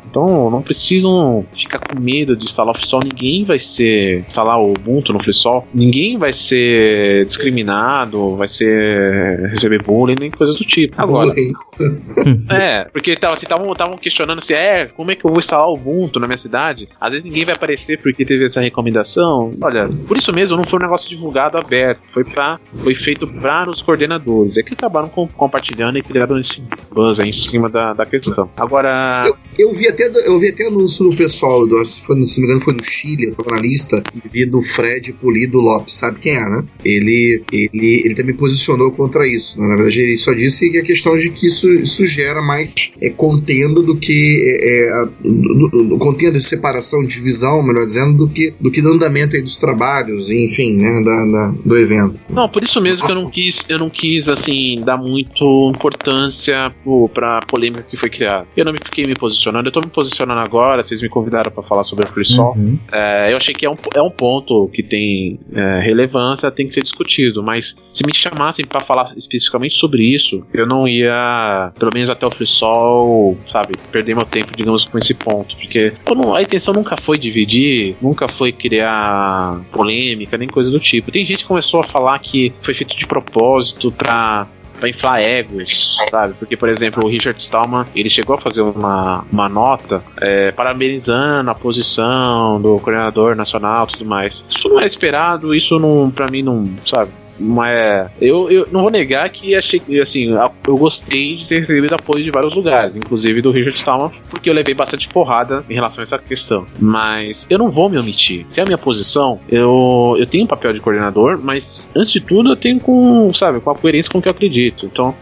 Então 0.09 0.49
não 0.49 0.61
precisam 0.61 1.45
ficar 1.55 1.79
com 1.79 1.99
medo 1.99 2.35
de 2.35 2.45
instalar 2.45 2.75
o 2.75 2.77
Flisol. 2.77 2.99
Ninguém 3.03 3.45
vai 3.45 3.59
ser 3.59 4.19
instalar 4.27 4.59
o 4.59 4.71
Ubuntu 4.71 5.13
no 5.13 5.23
Flisol. 5.23 5.67
Ninguém 5.73 6.17
vai 6.17 6.33
ser 6.33 7.25
discriminado, 7.25 8.35
vai 8.35 8.47
ser 8.47 9.49
receber 9.49 9.83
bullying 9.83 10.15
nem 10.19 10.31
coisa 10.31 10.53
do 10.53 10.59
tipo. 10.59 10.99
Agora, 11.01 11.31
é, 12.51 12.85
porque 12.85 13.15
tava, 13.15 13.33
assim, 13.33 13.45
estavam 13.45 13.97
questionando 13.97 14.43
se 14.43 14.53
é, 14.53 14.87
como 14.87 15.11
é 15.11 15.15
que 15.15 15.25
eu 15.25 15.29
vou 15.29 15.39
instalar 15.39 15.67
o 15.67 15.73
Ubuntu 15.73 16.19
na 16.19 16.27
minha 16.27 16.37
cidade? 16.37 16.87
Às 17.01 17.11
vezes 17.11 17.25
ninguém 17.25 17.45
vai 17.45 17.55
aparecer 17.55 17.99
porque 18.01 18.25
teve 18.25 18.45
essa 18.45 18.61
recomendação. 18.61 19.51
Olha, 19.61 19.87
por 20.07 20.17
isso 20.17 20.31
mesmo 20.33 20.57
não 20.57 20.63
foi 20.63 20.79
um 20.79 20.83
negócio 20.83 21.09
divulgado 21.09 21.57
aberto, 21.57 21.99
foi 22.13 22.23
para 22.23 22.59
foi 22.83 22.95
feito 22.95 23.27
para 23.41 23.69
os 23.69 23.81
coordenadores. 23.81 24.57
É 24.57 24.63
que 24.63 24.73
acabaram 24.73 25.09
com- 25.09 25.27
compartilhando 25.27 25.97
e 25.97 26.01
criaram 26.01 26.39
esse 26.39 26.61
buzz 26.93 27.19
aí 27.19 27.29
em 27.29 27.33
cima 27.33 27.69
da, 27.69 27.93
da 27.93 28.05
questão. 28.05 28.49
Agora, 28.57 29.16
Eu 29.59 29.73
vi 29.73 29.87
até, 29.87 30.03
eu 30.27 30.39
vi 30.39 30.49
até 30.49 30.67
anúncio 30.67 31.09
do 31.09 31.15
pessoal, 31.17 31.65
do, 31.65 31.83
se, 31.83 32.01
foi, 32.01 32.21
se 32.25 32.39
não 32.39 32.47
me 32.47 32.53
engano 32.53 32.63
foi 32.65 32.75
do 32.75 32.83
Chile, 32.83 33.25
eu 33.25 33.35
tava 33.35 33.55
na 33.55 33.61
lista, 33.61 34.03
e 34.13 34.21
vi 34.29 34.45
do 34.45 34.61
Fred 34.61 35.11
Polido 35.13 35.59
Lopes, 35.59 35.95
sabe 35.95 36.19
quem 36.19 36.35
é, 36.35 36.47
né? 36.47 36.63
Ele, 36.85 37.41
ele, 37.51 38.01
ele 38.05 38.13
também 38.13 38.35
posicionou 38.35 38.91
contra 38.91 39.27
isso. 39.27 39.59
né? 39.59 39.67
Na 39.67 39.75
verdade, 39.75 40.01
ele 40.01 40.17
só 40.17 40.31
disse 40.33 40.69
que 40.69 40.77
a 40.77 40.83
questão 40.83 41.15
de 41.17 41.31
que 41.31 41.47
isso, 41.47 41.71
isso 41.73 42.05
gera 42.05 42.39
mais 42.41 42.93
é, 43.01 43.09
contenda 43.09 43.81
do 43.81 43.97
que 43.97 44.13
é, 44.61 44.69
é, 44.89 44.91
a- 44.91 45.09
do- 45.23 45.69
do- 45.69 45.83
do- 45.89 45.97
contenda 45.97 46.33
de 46.37 46.43
separação, 46.45 47.03
divisão, 47.03 47.63
melhor 47.63 47.85
dizendo, 47.85 48.13
do 48.15 48.27
que 48.29 48.53
do 48.59 48.69
que 48.69 48.81
do 48.81 48.91
andamento 48.93 49.35
aí 49.35 49.41
dos 49.41 49.57
trabalhos, 49.57 50.29
enfim, 50.29 50.77
né, 50.77 51.01
da, 51.03 51.25
da- 51.25 51.53
do 51.65 51.77
evento. 51.77 52.19
Não, 52.29 52.47
por 52.47 52.61
isso 52.63 52.79
mesmo 52.79 53.05
que 53.05 53.11
eu 53.11 53.15
não 53.15 53.29
quis, 53.31 53.59
eu 53.67 53.79
não 53.79 53.89
quis 53.89 54.27
assim 54.27 54.81
dar 54.85 54.97
muito 54.97 55.71
importância 55.75 56.71
pro, 56.83 57.09
pra 57.09 57.39
polêmica 57.47 57.83
que 57.89 57.97
foi 57.97 58.09
criada. 58.09 58.47
Eu 58.55 58.65
não 58.65 58.71
me 58.73 58.79
fiquei 58.83 59.06
me 59.07 59.13
posicionando, 59.15 59.67
eu 59.67 59.71
tô 59.71 59.79
me 59.79 59.87
posicionando 59.87 60.39
agora, 60.41 60.83
vocês 60.83 61.01
me 61.01 61.09
convidaram 61.09 61.51
pra 61.51 61.63
falar 61.63 61.83
sobre 61.83 62.07
a 62.07 62.11
Free 62.11 62.25
Sol. 62.25 62.53
Uhum. 62.55 62.77
É, 62.91 63.31
eu 63.31 63.37
achei 63.37 63.53
que 63.53 63.65
é 63.65 63.69
um, 63.69 63.75
é 63.95 64.01
um 64.01 64.09
ponto 64.11 64.69
que 64.73 64.83
tem 64.83 65.39
é, 65.53 65.81
relevância, 65.81 66.51
tem 66.51 66.67
que 66.67 66.73
ser 66.73 66.81
discutido, 66.83 67.41
mas 67.41 67.75
se 67.93 68.03
me 68.05 68.13
chamassem 68.13 68.65
pra 68.65 68.81
falar 68.81 69.13
especificamente 69.17 69.75
sobre 69.75 70.03
isso, 70.03 70.45
eu 70.53 70.67
não 70.67 70.87
ia, 70.87 71.71
pelo 71.79 71.91
menos 71.93 72.09
até 72.09 72.25
o 72.25 72.31
Free 72.31 72.47
Sol, 72.47 73.37
sabe, 73.49 73.75
perder 73.91 74.15
meu 74.15 74.25
tempo, 74.25 74.55
digamos, 74.55 74.85
com 74.85 74.97
esse 74.97 75.13
ponto, 75.13 75.55
porque 75.55 75.93
não- 76.15 76.35
a 76.35 76.41
intenção 76.41 76.73
nunca 76.73 76.95
foi 76.97 77.17
dividir, 77.17 77.95
nunca 78.01 78.27
foi 78.27 78.51
criar 78.51 79.61
polêmica, 79.71 80.37
nem 80.37 80.47
coisa 80.47 80.69
do 80.69 80.79
tipo. 80.79 81.11
Tem 81.11 81.25
gente 81.25 81.39
que 81.39 81.45
começou 81.45 81.79
a 81.81 81.83
falar 81.83 82.17
que 82.19 82.51
foi 82.61 82.73
feito 82.73 82.95
de 82.97 83.05
propósito 83.05 83.91
pra 83.91 84.47
pra 84.79 84.89
inflar 84.89 85.21
egos, 85.21 85.95
sabe? 86.09 86.33
Porque, 86.35 86.55
por 86.55 86.69
exemplo, 86.69 87.03
o 87.03 87.07
Richard 87.07 87.39
Stallman, 87.41 87.85
ele 87.95 88.09
chegou 88.09 88.35
a 88.35 88.41
fazer 88.41 88.61
uma, 88.61 89.25
uma 89.31 89.49
nota 89.49 90.03
é, 90.21 90.51
parabenizando 90.51 91.49
a 91.49 91.55
posição 91.55 92.61
do 92.61 92.77
coordenador 92.77 93.35
nacional 93.35 93.87
e 93.87 93.93
tudo 93.93 94.05
mais. 94.05 94.43
Isso 94.49 94.69
não 94.69 94.79
é 94.79 94.85
esperado, 94.85 95.53
isso 95.53 95.75
não, 95.77 96.09
pra 96.09 96.27
mim, 96.27 96.41
não, 96.41 96.69
sabe? 96.85 97.11
Mas 97.39 98.11
eu, 98.21 98.49
eu 98.49 98.67
não 98.71 98.81
vou 98.81 98.91
negar 98.91 99.29
que 99.29 99.55
achei 99.55 99.81
assim, 100.01 100.27
eu 100.67 100.77
gostei 100.77 101.37
de 101.37 101.47
ter 101.47 101.59
recebido 101.59 101.93
apoio 101.93 102.23
de 102.23 102.31
vários 102.31 102.53
lugares, 102.53 102.95
inclusive 102.95 103.41
do 103.41 103.51
Richard 103.51 103.77
Stallman, 103.77 104.09
porque 104.29 104.49
eu 104.49 104.53
levei 104.53 104.73
bastante 104.73 105.07
porrada 105.07 105.63
em 105.69 105.73
relação 105.73 106.01
a 106.01 106.03
essa 106.03 106.17
questão. 106.17 106.65
Mas 106.79 107.47
eu 107.49 107.57
não 107.57 107.69
vou 107.69 107.89
me 107.89 107.97
omitir. 107.97 108.45
Se 108.51 108.59
é 108.59 108.63
a 108.63 108.65
minha 108.65 108.77
posição, 108.77 109.39
eu, 109.49 110.15
eu 110.17 110.25
tenho 110.25 110.43
um 110.43 110.47
papel 110.47 110.73
de 110.73 110.79
coordenador, 110.79 111.39
mas 111.41 111.89
antes 111.95 112.11
de 112.11 112.21
tudo 112.21 112.51
eu 112.51 112.55
tenho 112.55 112.79
com, 112.79 113.33
sabe, 113.33 113.59
com 113.59 113.69
a 113.69 113.75
coerência 113.75 114.11
com 114.11 114.19
o 114.19 114.21
que 114.21 114.27
eu 114.27 114.31
acredito. 114.31 114.85
Então, 114.85 115.15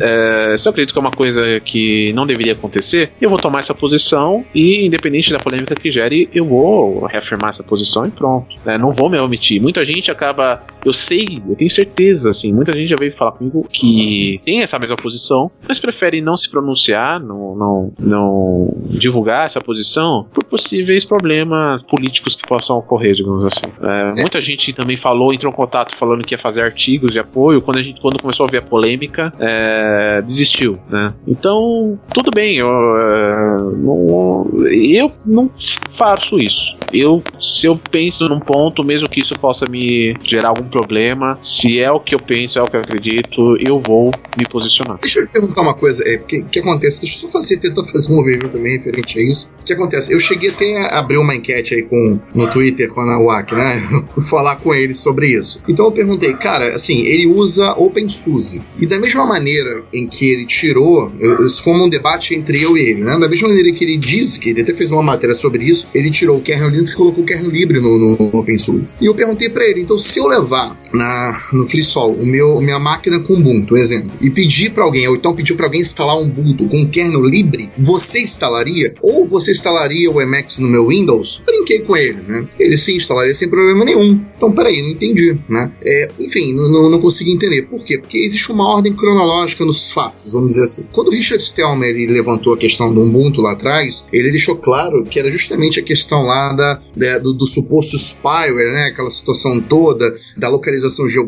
é, 0.00 0.56
se 0.56 0.68
eu 0.68 0.70
acredito 0.70 0.92
que 0.92 0.98
é 0.98 1.02
uma 1.02 1.10
coisa 1.10 1.60
que 1.60 2.12
não 2.12 2.26
deveria 2.26 2.52
acontecer, 2.52 3.10
eu 3.20 3.28
vou 3.28 3.38
tomar 3.38 3.60
essa 3.60 3.74
posição 3.74 4.44
e, 4.54 4.86
independente 4.86 5.30
da 5.30 5.38
polêmica 5.38 5.74
que 5.74 5.90
gere, 5.90 6.28
eu 6.32 6.44
vou 6.44 7.06
reafirmar 7.06 7.50
essa 7.50 7.62
posição 7.62 8.04
e 8.06 8.10
pronto. 8.10 8.56
É, 8.66 8.78
não 8.78 8.92
vou 8.92 9.08
me 9.08 9.18
omitir. 9.18 9.60
Muita 9.60 9.84
gente 9.84 10.10
acaba. 10.10 10.62
Eu 10.84 10.92
sei, 10.92 11.42
eu 11.48 11.56
tenho 11.58 11.70
certeza, 11.70 12.30
assim, 12.30 12.52
muita 12.52 12.72
gente 12.72 12.88
já 12.88 12.96
veio 12.96 13.14
falar 13.16 13.32
comigo 13.32 13.66
que 13.70 14.40
tem 14.44 14.62
essa 14.62 14.78
mesma 14.78 14.96
posição, 14.96 15.50
mas 15.66 15.78
prefere 15.78 16.20
não 16.20 16.36
se 16.36 16.48
pronunciar, 16.48 17.20
não, 17.20 17.56
não, 17.56 17.92
não 17.98 18.68
divulgar 18.98 19.44
essa 19.44 19.60
posição 19.60 20.26
por 20.32 20.44
possíveis 20.44 21.04
problemas 21.04 21.82
políticos 21.82 22.36
que 22.36 22.46
possam 22.46 22.78
ocorrer, 22.78 23.14
digamos 23.14 23.44
assim. 23.44 23.72
É, 23.82 24.20
muita 24.20 24.40
gente 24.40 24.72
também 24.72 24.96
falou, 24.96 25.32
entrou 25.32 25.52
em 25.52 25.56
contato 25.56 25.96
falando 25.96 26.24
que 26.24 26.34
ia 26.34 26.38
fazer 26.38 26.62
artigos 26.62 27.10
de 27.10 27.18
apoio. 27.18 27.60
Quando 27.60 27.78
a 27.78 27.82
gente 27.82 28.00
quando 28.00 28.20
começou 28.20 28.46
a 28.46 28.48
ver 28.48 28.58
a 28.58 28.62
polêmica, 28.62 29.32
é, 29.38 30.22
desistiu, 30.22 30.78
né? 30.88 31.12
Então, 31.26 31.98
tudo 32.14 32.30
bem, 32.32 32.56
eu, 32.58 32.68
é, 32.68 33.56
não, 33.76 34.46
eu 34.70 35.12
não 35.26 35.50
faço 35.96 36.38
isso. 36.38 36.78
Eu, 36.92 37.22
se 37.38 37.66
eu 37.66 37.78
penso 37.90 38.28
num 38.28 38.40
ponto, 38.40 38.82
mesmo 38.82 39.08
que 39.08 39.20
isso 39.20 39.38
possa 39.38 39.66
me 39.68 40.16
gerar 40.24 40.50
algum 40.50 40.68
problema, 40.68 41.38
se 41.48 41.78
é 41.78 41.90
o 41.90 41.98
que 41.98 42.14
eu 42.14 42.20
penso, 42.20 42.58
é 42.58 42.62
o 42.62 42.66
que 42.66 42.76
eu 42.76 42.80
acredito, 42.80 43.56
eu 43.58 43.80
vou 43.80 44.10
me 44.36 44.46
posicionar. 44.48 44.98
Deixa 45.00 45.20
eu 45.20 45.26
te 45.26 45.32
perguntar 45.32 45.62
uma 45.62 45.74
coisa, 45.74 46.06
é, 46.06 46.18
que, 46.18 46.42
que 46.42 46.58
acontece? 46.60 47.00
Deixa 47.00 47.16
eu 47.16 47.20
só 47.22 47.28
fazer, 47.28 47.56
tentar 47.56 47.84
fazer 47.84 48.12
um 48.12 48.16
movimento 48.16 48.48
também 48.48 48.76
referente 48.76 49.18
a 49.18 49.22
isso. 49.22 49.50
O 49.60 49.64
que 49.64 49.72
acontece? 49.72 50.12
Eu 50.12 50.20
cheguei 50.20 50.50
até 50.50 50.76
a 50.76 50.98
abrir 50.98 51.16
uma 51.16 51.34
enquete 51.34 51.74
aí 51.74 51.82
com, 51.82 52.18
no 52.34 52.50
Twitter 52.50 52.92
com 52.92 53.00
a 53.00 53.06
Nawak, 53.06 53.54
né? 53.54 53.82
falar 54.28 54.56
com 54.56 54.74
ele 54.74 54.94
sobre 54.94 55.28
isso. 55.28 55.62
Então 55.66 55.86
eu 55.86 55.92
perguntei, 55.92 56.34
cara, 56.34 56.74
assim, 56.74 57.00
ele 57.06 57.26
usa 57.26 57.72
OpenSUSE. 57.72 58.60
E 58.78 58.86
da 58.86 58.98
mesma 58.98 59.24
maneira 59.24 59.82
em 59.92 60.06
que 60.06 60.28
ele 60.28 60.44
tirou, 60.44 61.10
isso 61.44 61.62
foi 61.62 61.72
um 61.72 61.88
debate 61.88 62.34
entre 62.34 62.62
eu 62.62 62.76
e 62.76 62.90
ele, 62.90 63.02
né? 63.02 63.18
Da 63.18 63.28
mesma 63.28 63.48
maneira 63.48 63.72
que 63.72 63.84
ele 63.84 63.96
diz, 63.96 64.36
que 64.36 64.50
ele 64.50 64.60
até 64.60 64.74
fez 64.74 64.90
uma 64.90 65.02
matéria 65.02 65.34
sobre 65.34 65.64
isso, 65.64 65.88
ele 65.94 66.10
tirou 66.10 66.36
o 66.36 66.42
kernel 66.42 66.68
Linux 66.68 66.92
e 66.92 66.96
colocou 66.96 67.24
o 67.24 67.26
kernel 67.26 67.50
livre 67.50 67.80
no, 67.80 67.98
no 67.98 68.38
OpenSUSE. 68.38 68.96
E 69.00 69.06
eu 69.06 69.14
perguntei 69.14 69.48
para 69.48 69.64
ele, 69.64 69.80
então 69.80 69.98
se 69.98 70.18
eu 70.18 70.26
levar 70.26 70.78
na, 70.92 71.37
no 71.52 71.66
FreeSol 71.66 72.12
o 72.12 72.26
meu, 72.26 72.60
minha 72.60 72.78
máquina 72.78 73.18
com 73.20 73.34
Ubuntu, 73.34 73.76
exemplo, 73.76 74.10
e 74.20 74.30
pedir 74.30 74.70
para 74.70 74.84
alguém, 74.84 75.06
ou 75.08 75.16
então 75.16 75.34
pedir 75.34 75.54
para 75.54 75.66
alguém 75.66 75.80
instalar 75.80 76.16
um 76.16 76.26
Ubuntu 76.26 76.66
com 76.66 76.88
kernel 76.88 77.24
livre, 77.24 77.70
você 77.78 78.20
instalaria? 78.20 78.94
Ou 79.00 79.26
você 79.26 79.52
instalaria 79.52 80.10
o 80.10 80.20
Emacs 80.20 80.58
no 80.58 80.68
meu 80.68 80.88
Windows? 80.88 81.42
Brinquei 81.44 81.80
com 81.80 81.96
ele, 81.96 82.20
né? 82.26 82.46
Ele 82.58 82.76
sim 82.76 82.96
instalaria 82.96 83.34
sem 83.34 83.48
problema 83.48 83.84
nenhum. 83.84 84.20
Então, 84.36 84.52
peraí, 84.52 84.82
não 84.82 84.90
entendi, 84.90 85.38
né? 85.48 85.70
É, 85.82 86.10
enfim, 86.18 86.52
não, 86.54 86.90
não, 86.90 87.00
consegui 87.00 87.32
entender. 87.32 87.62
Por 87.62 87.84
quê? 87.84 87.98
Porque 87.98 88.18
existe 88.18 88.50
uma 88.50 88.68
ordem 88.68 88.92
cronológica 88.92 89.64
nos 89.64 89.90
fatos, 89.90 90.32
vamos 90.32 90.50
dizer 90.50 90.62
assim. 90.62 90.86
Quando 90.92 91.08
o 91.08 91.10
Richard 91.12 91.42
Stallman 91.42 91.88
ele 91.88 92.06
levantou 92.06 92.54
a 92.54 92.58
questão 92.58 92.92
do 92.92 93.02
Ubuntu 93.02 93.40
lá 93.40 93.52
atrás, 93.52 94.06
ele 94.12 94.30
deixou 94.30 94.56
claro 94.56 95.04
que 95.04 95.18
era 95.18 95.30
justamente 95.30 95.80
a 95.80 95.82
questão 95.82 96.22
lá 96.22 96.52
da, 96.52 96.80
da 96.96 97.18
do, 97.18 97.32
do, 97.32 97.46
suposto 97.46 97.96
spyware, 97.96 98.72
né? 98.72 98.88
Aquela 98.92 99.10
situação 99.10 99.60
toda 99.60 100.16
da 100.36 100.48
localização 100.48 101.08
geográfica 101.08 101.27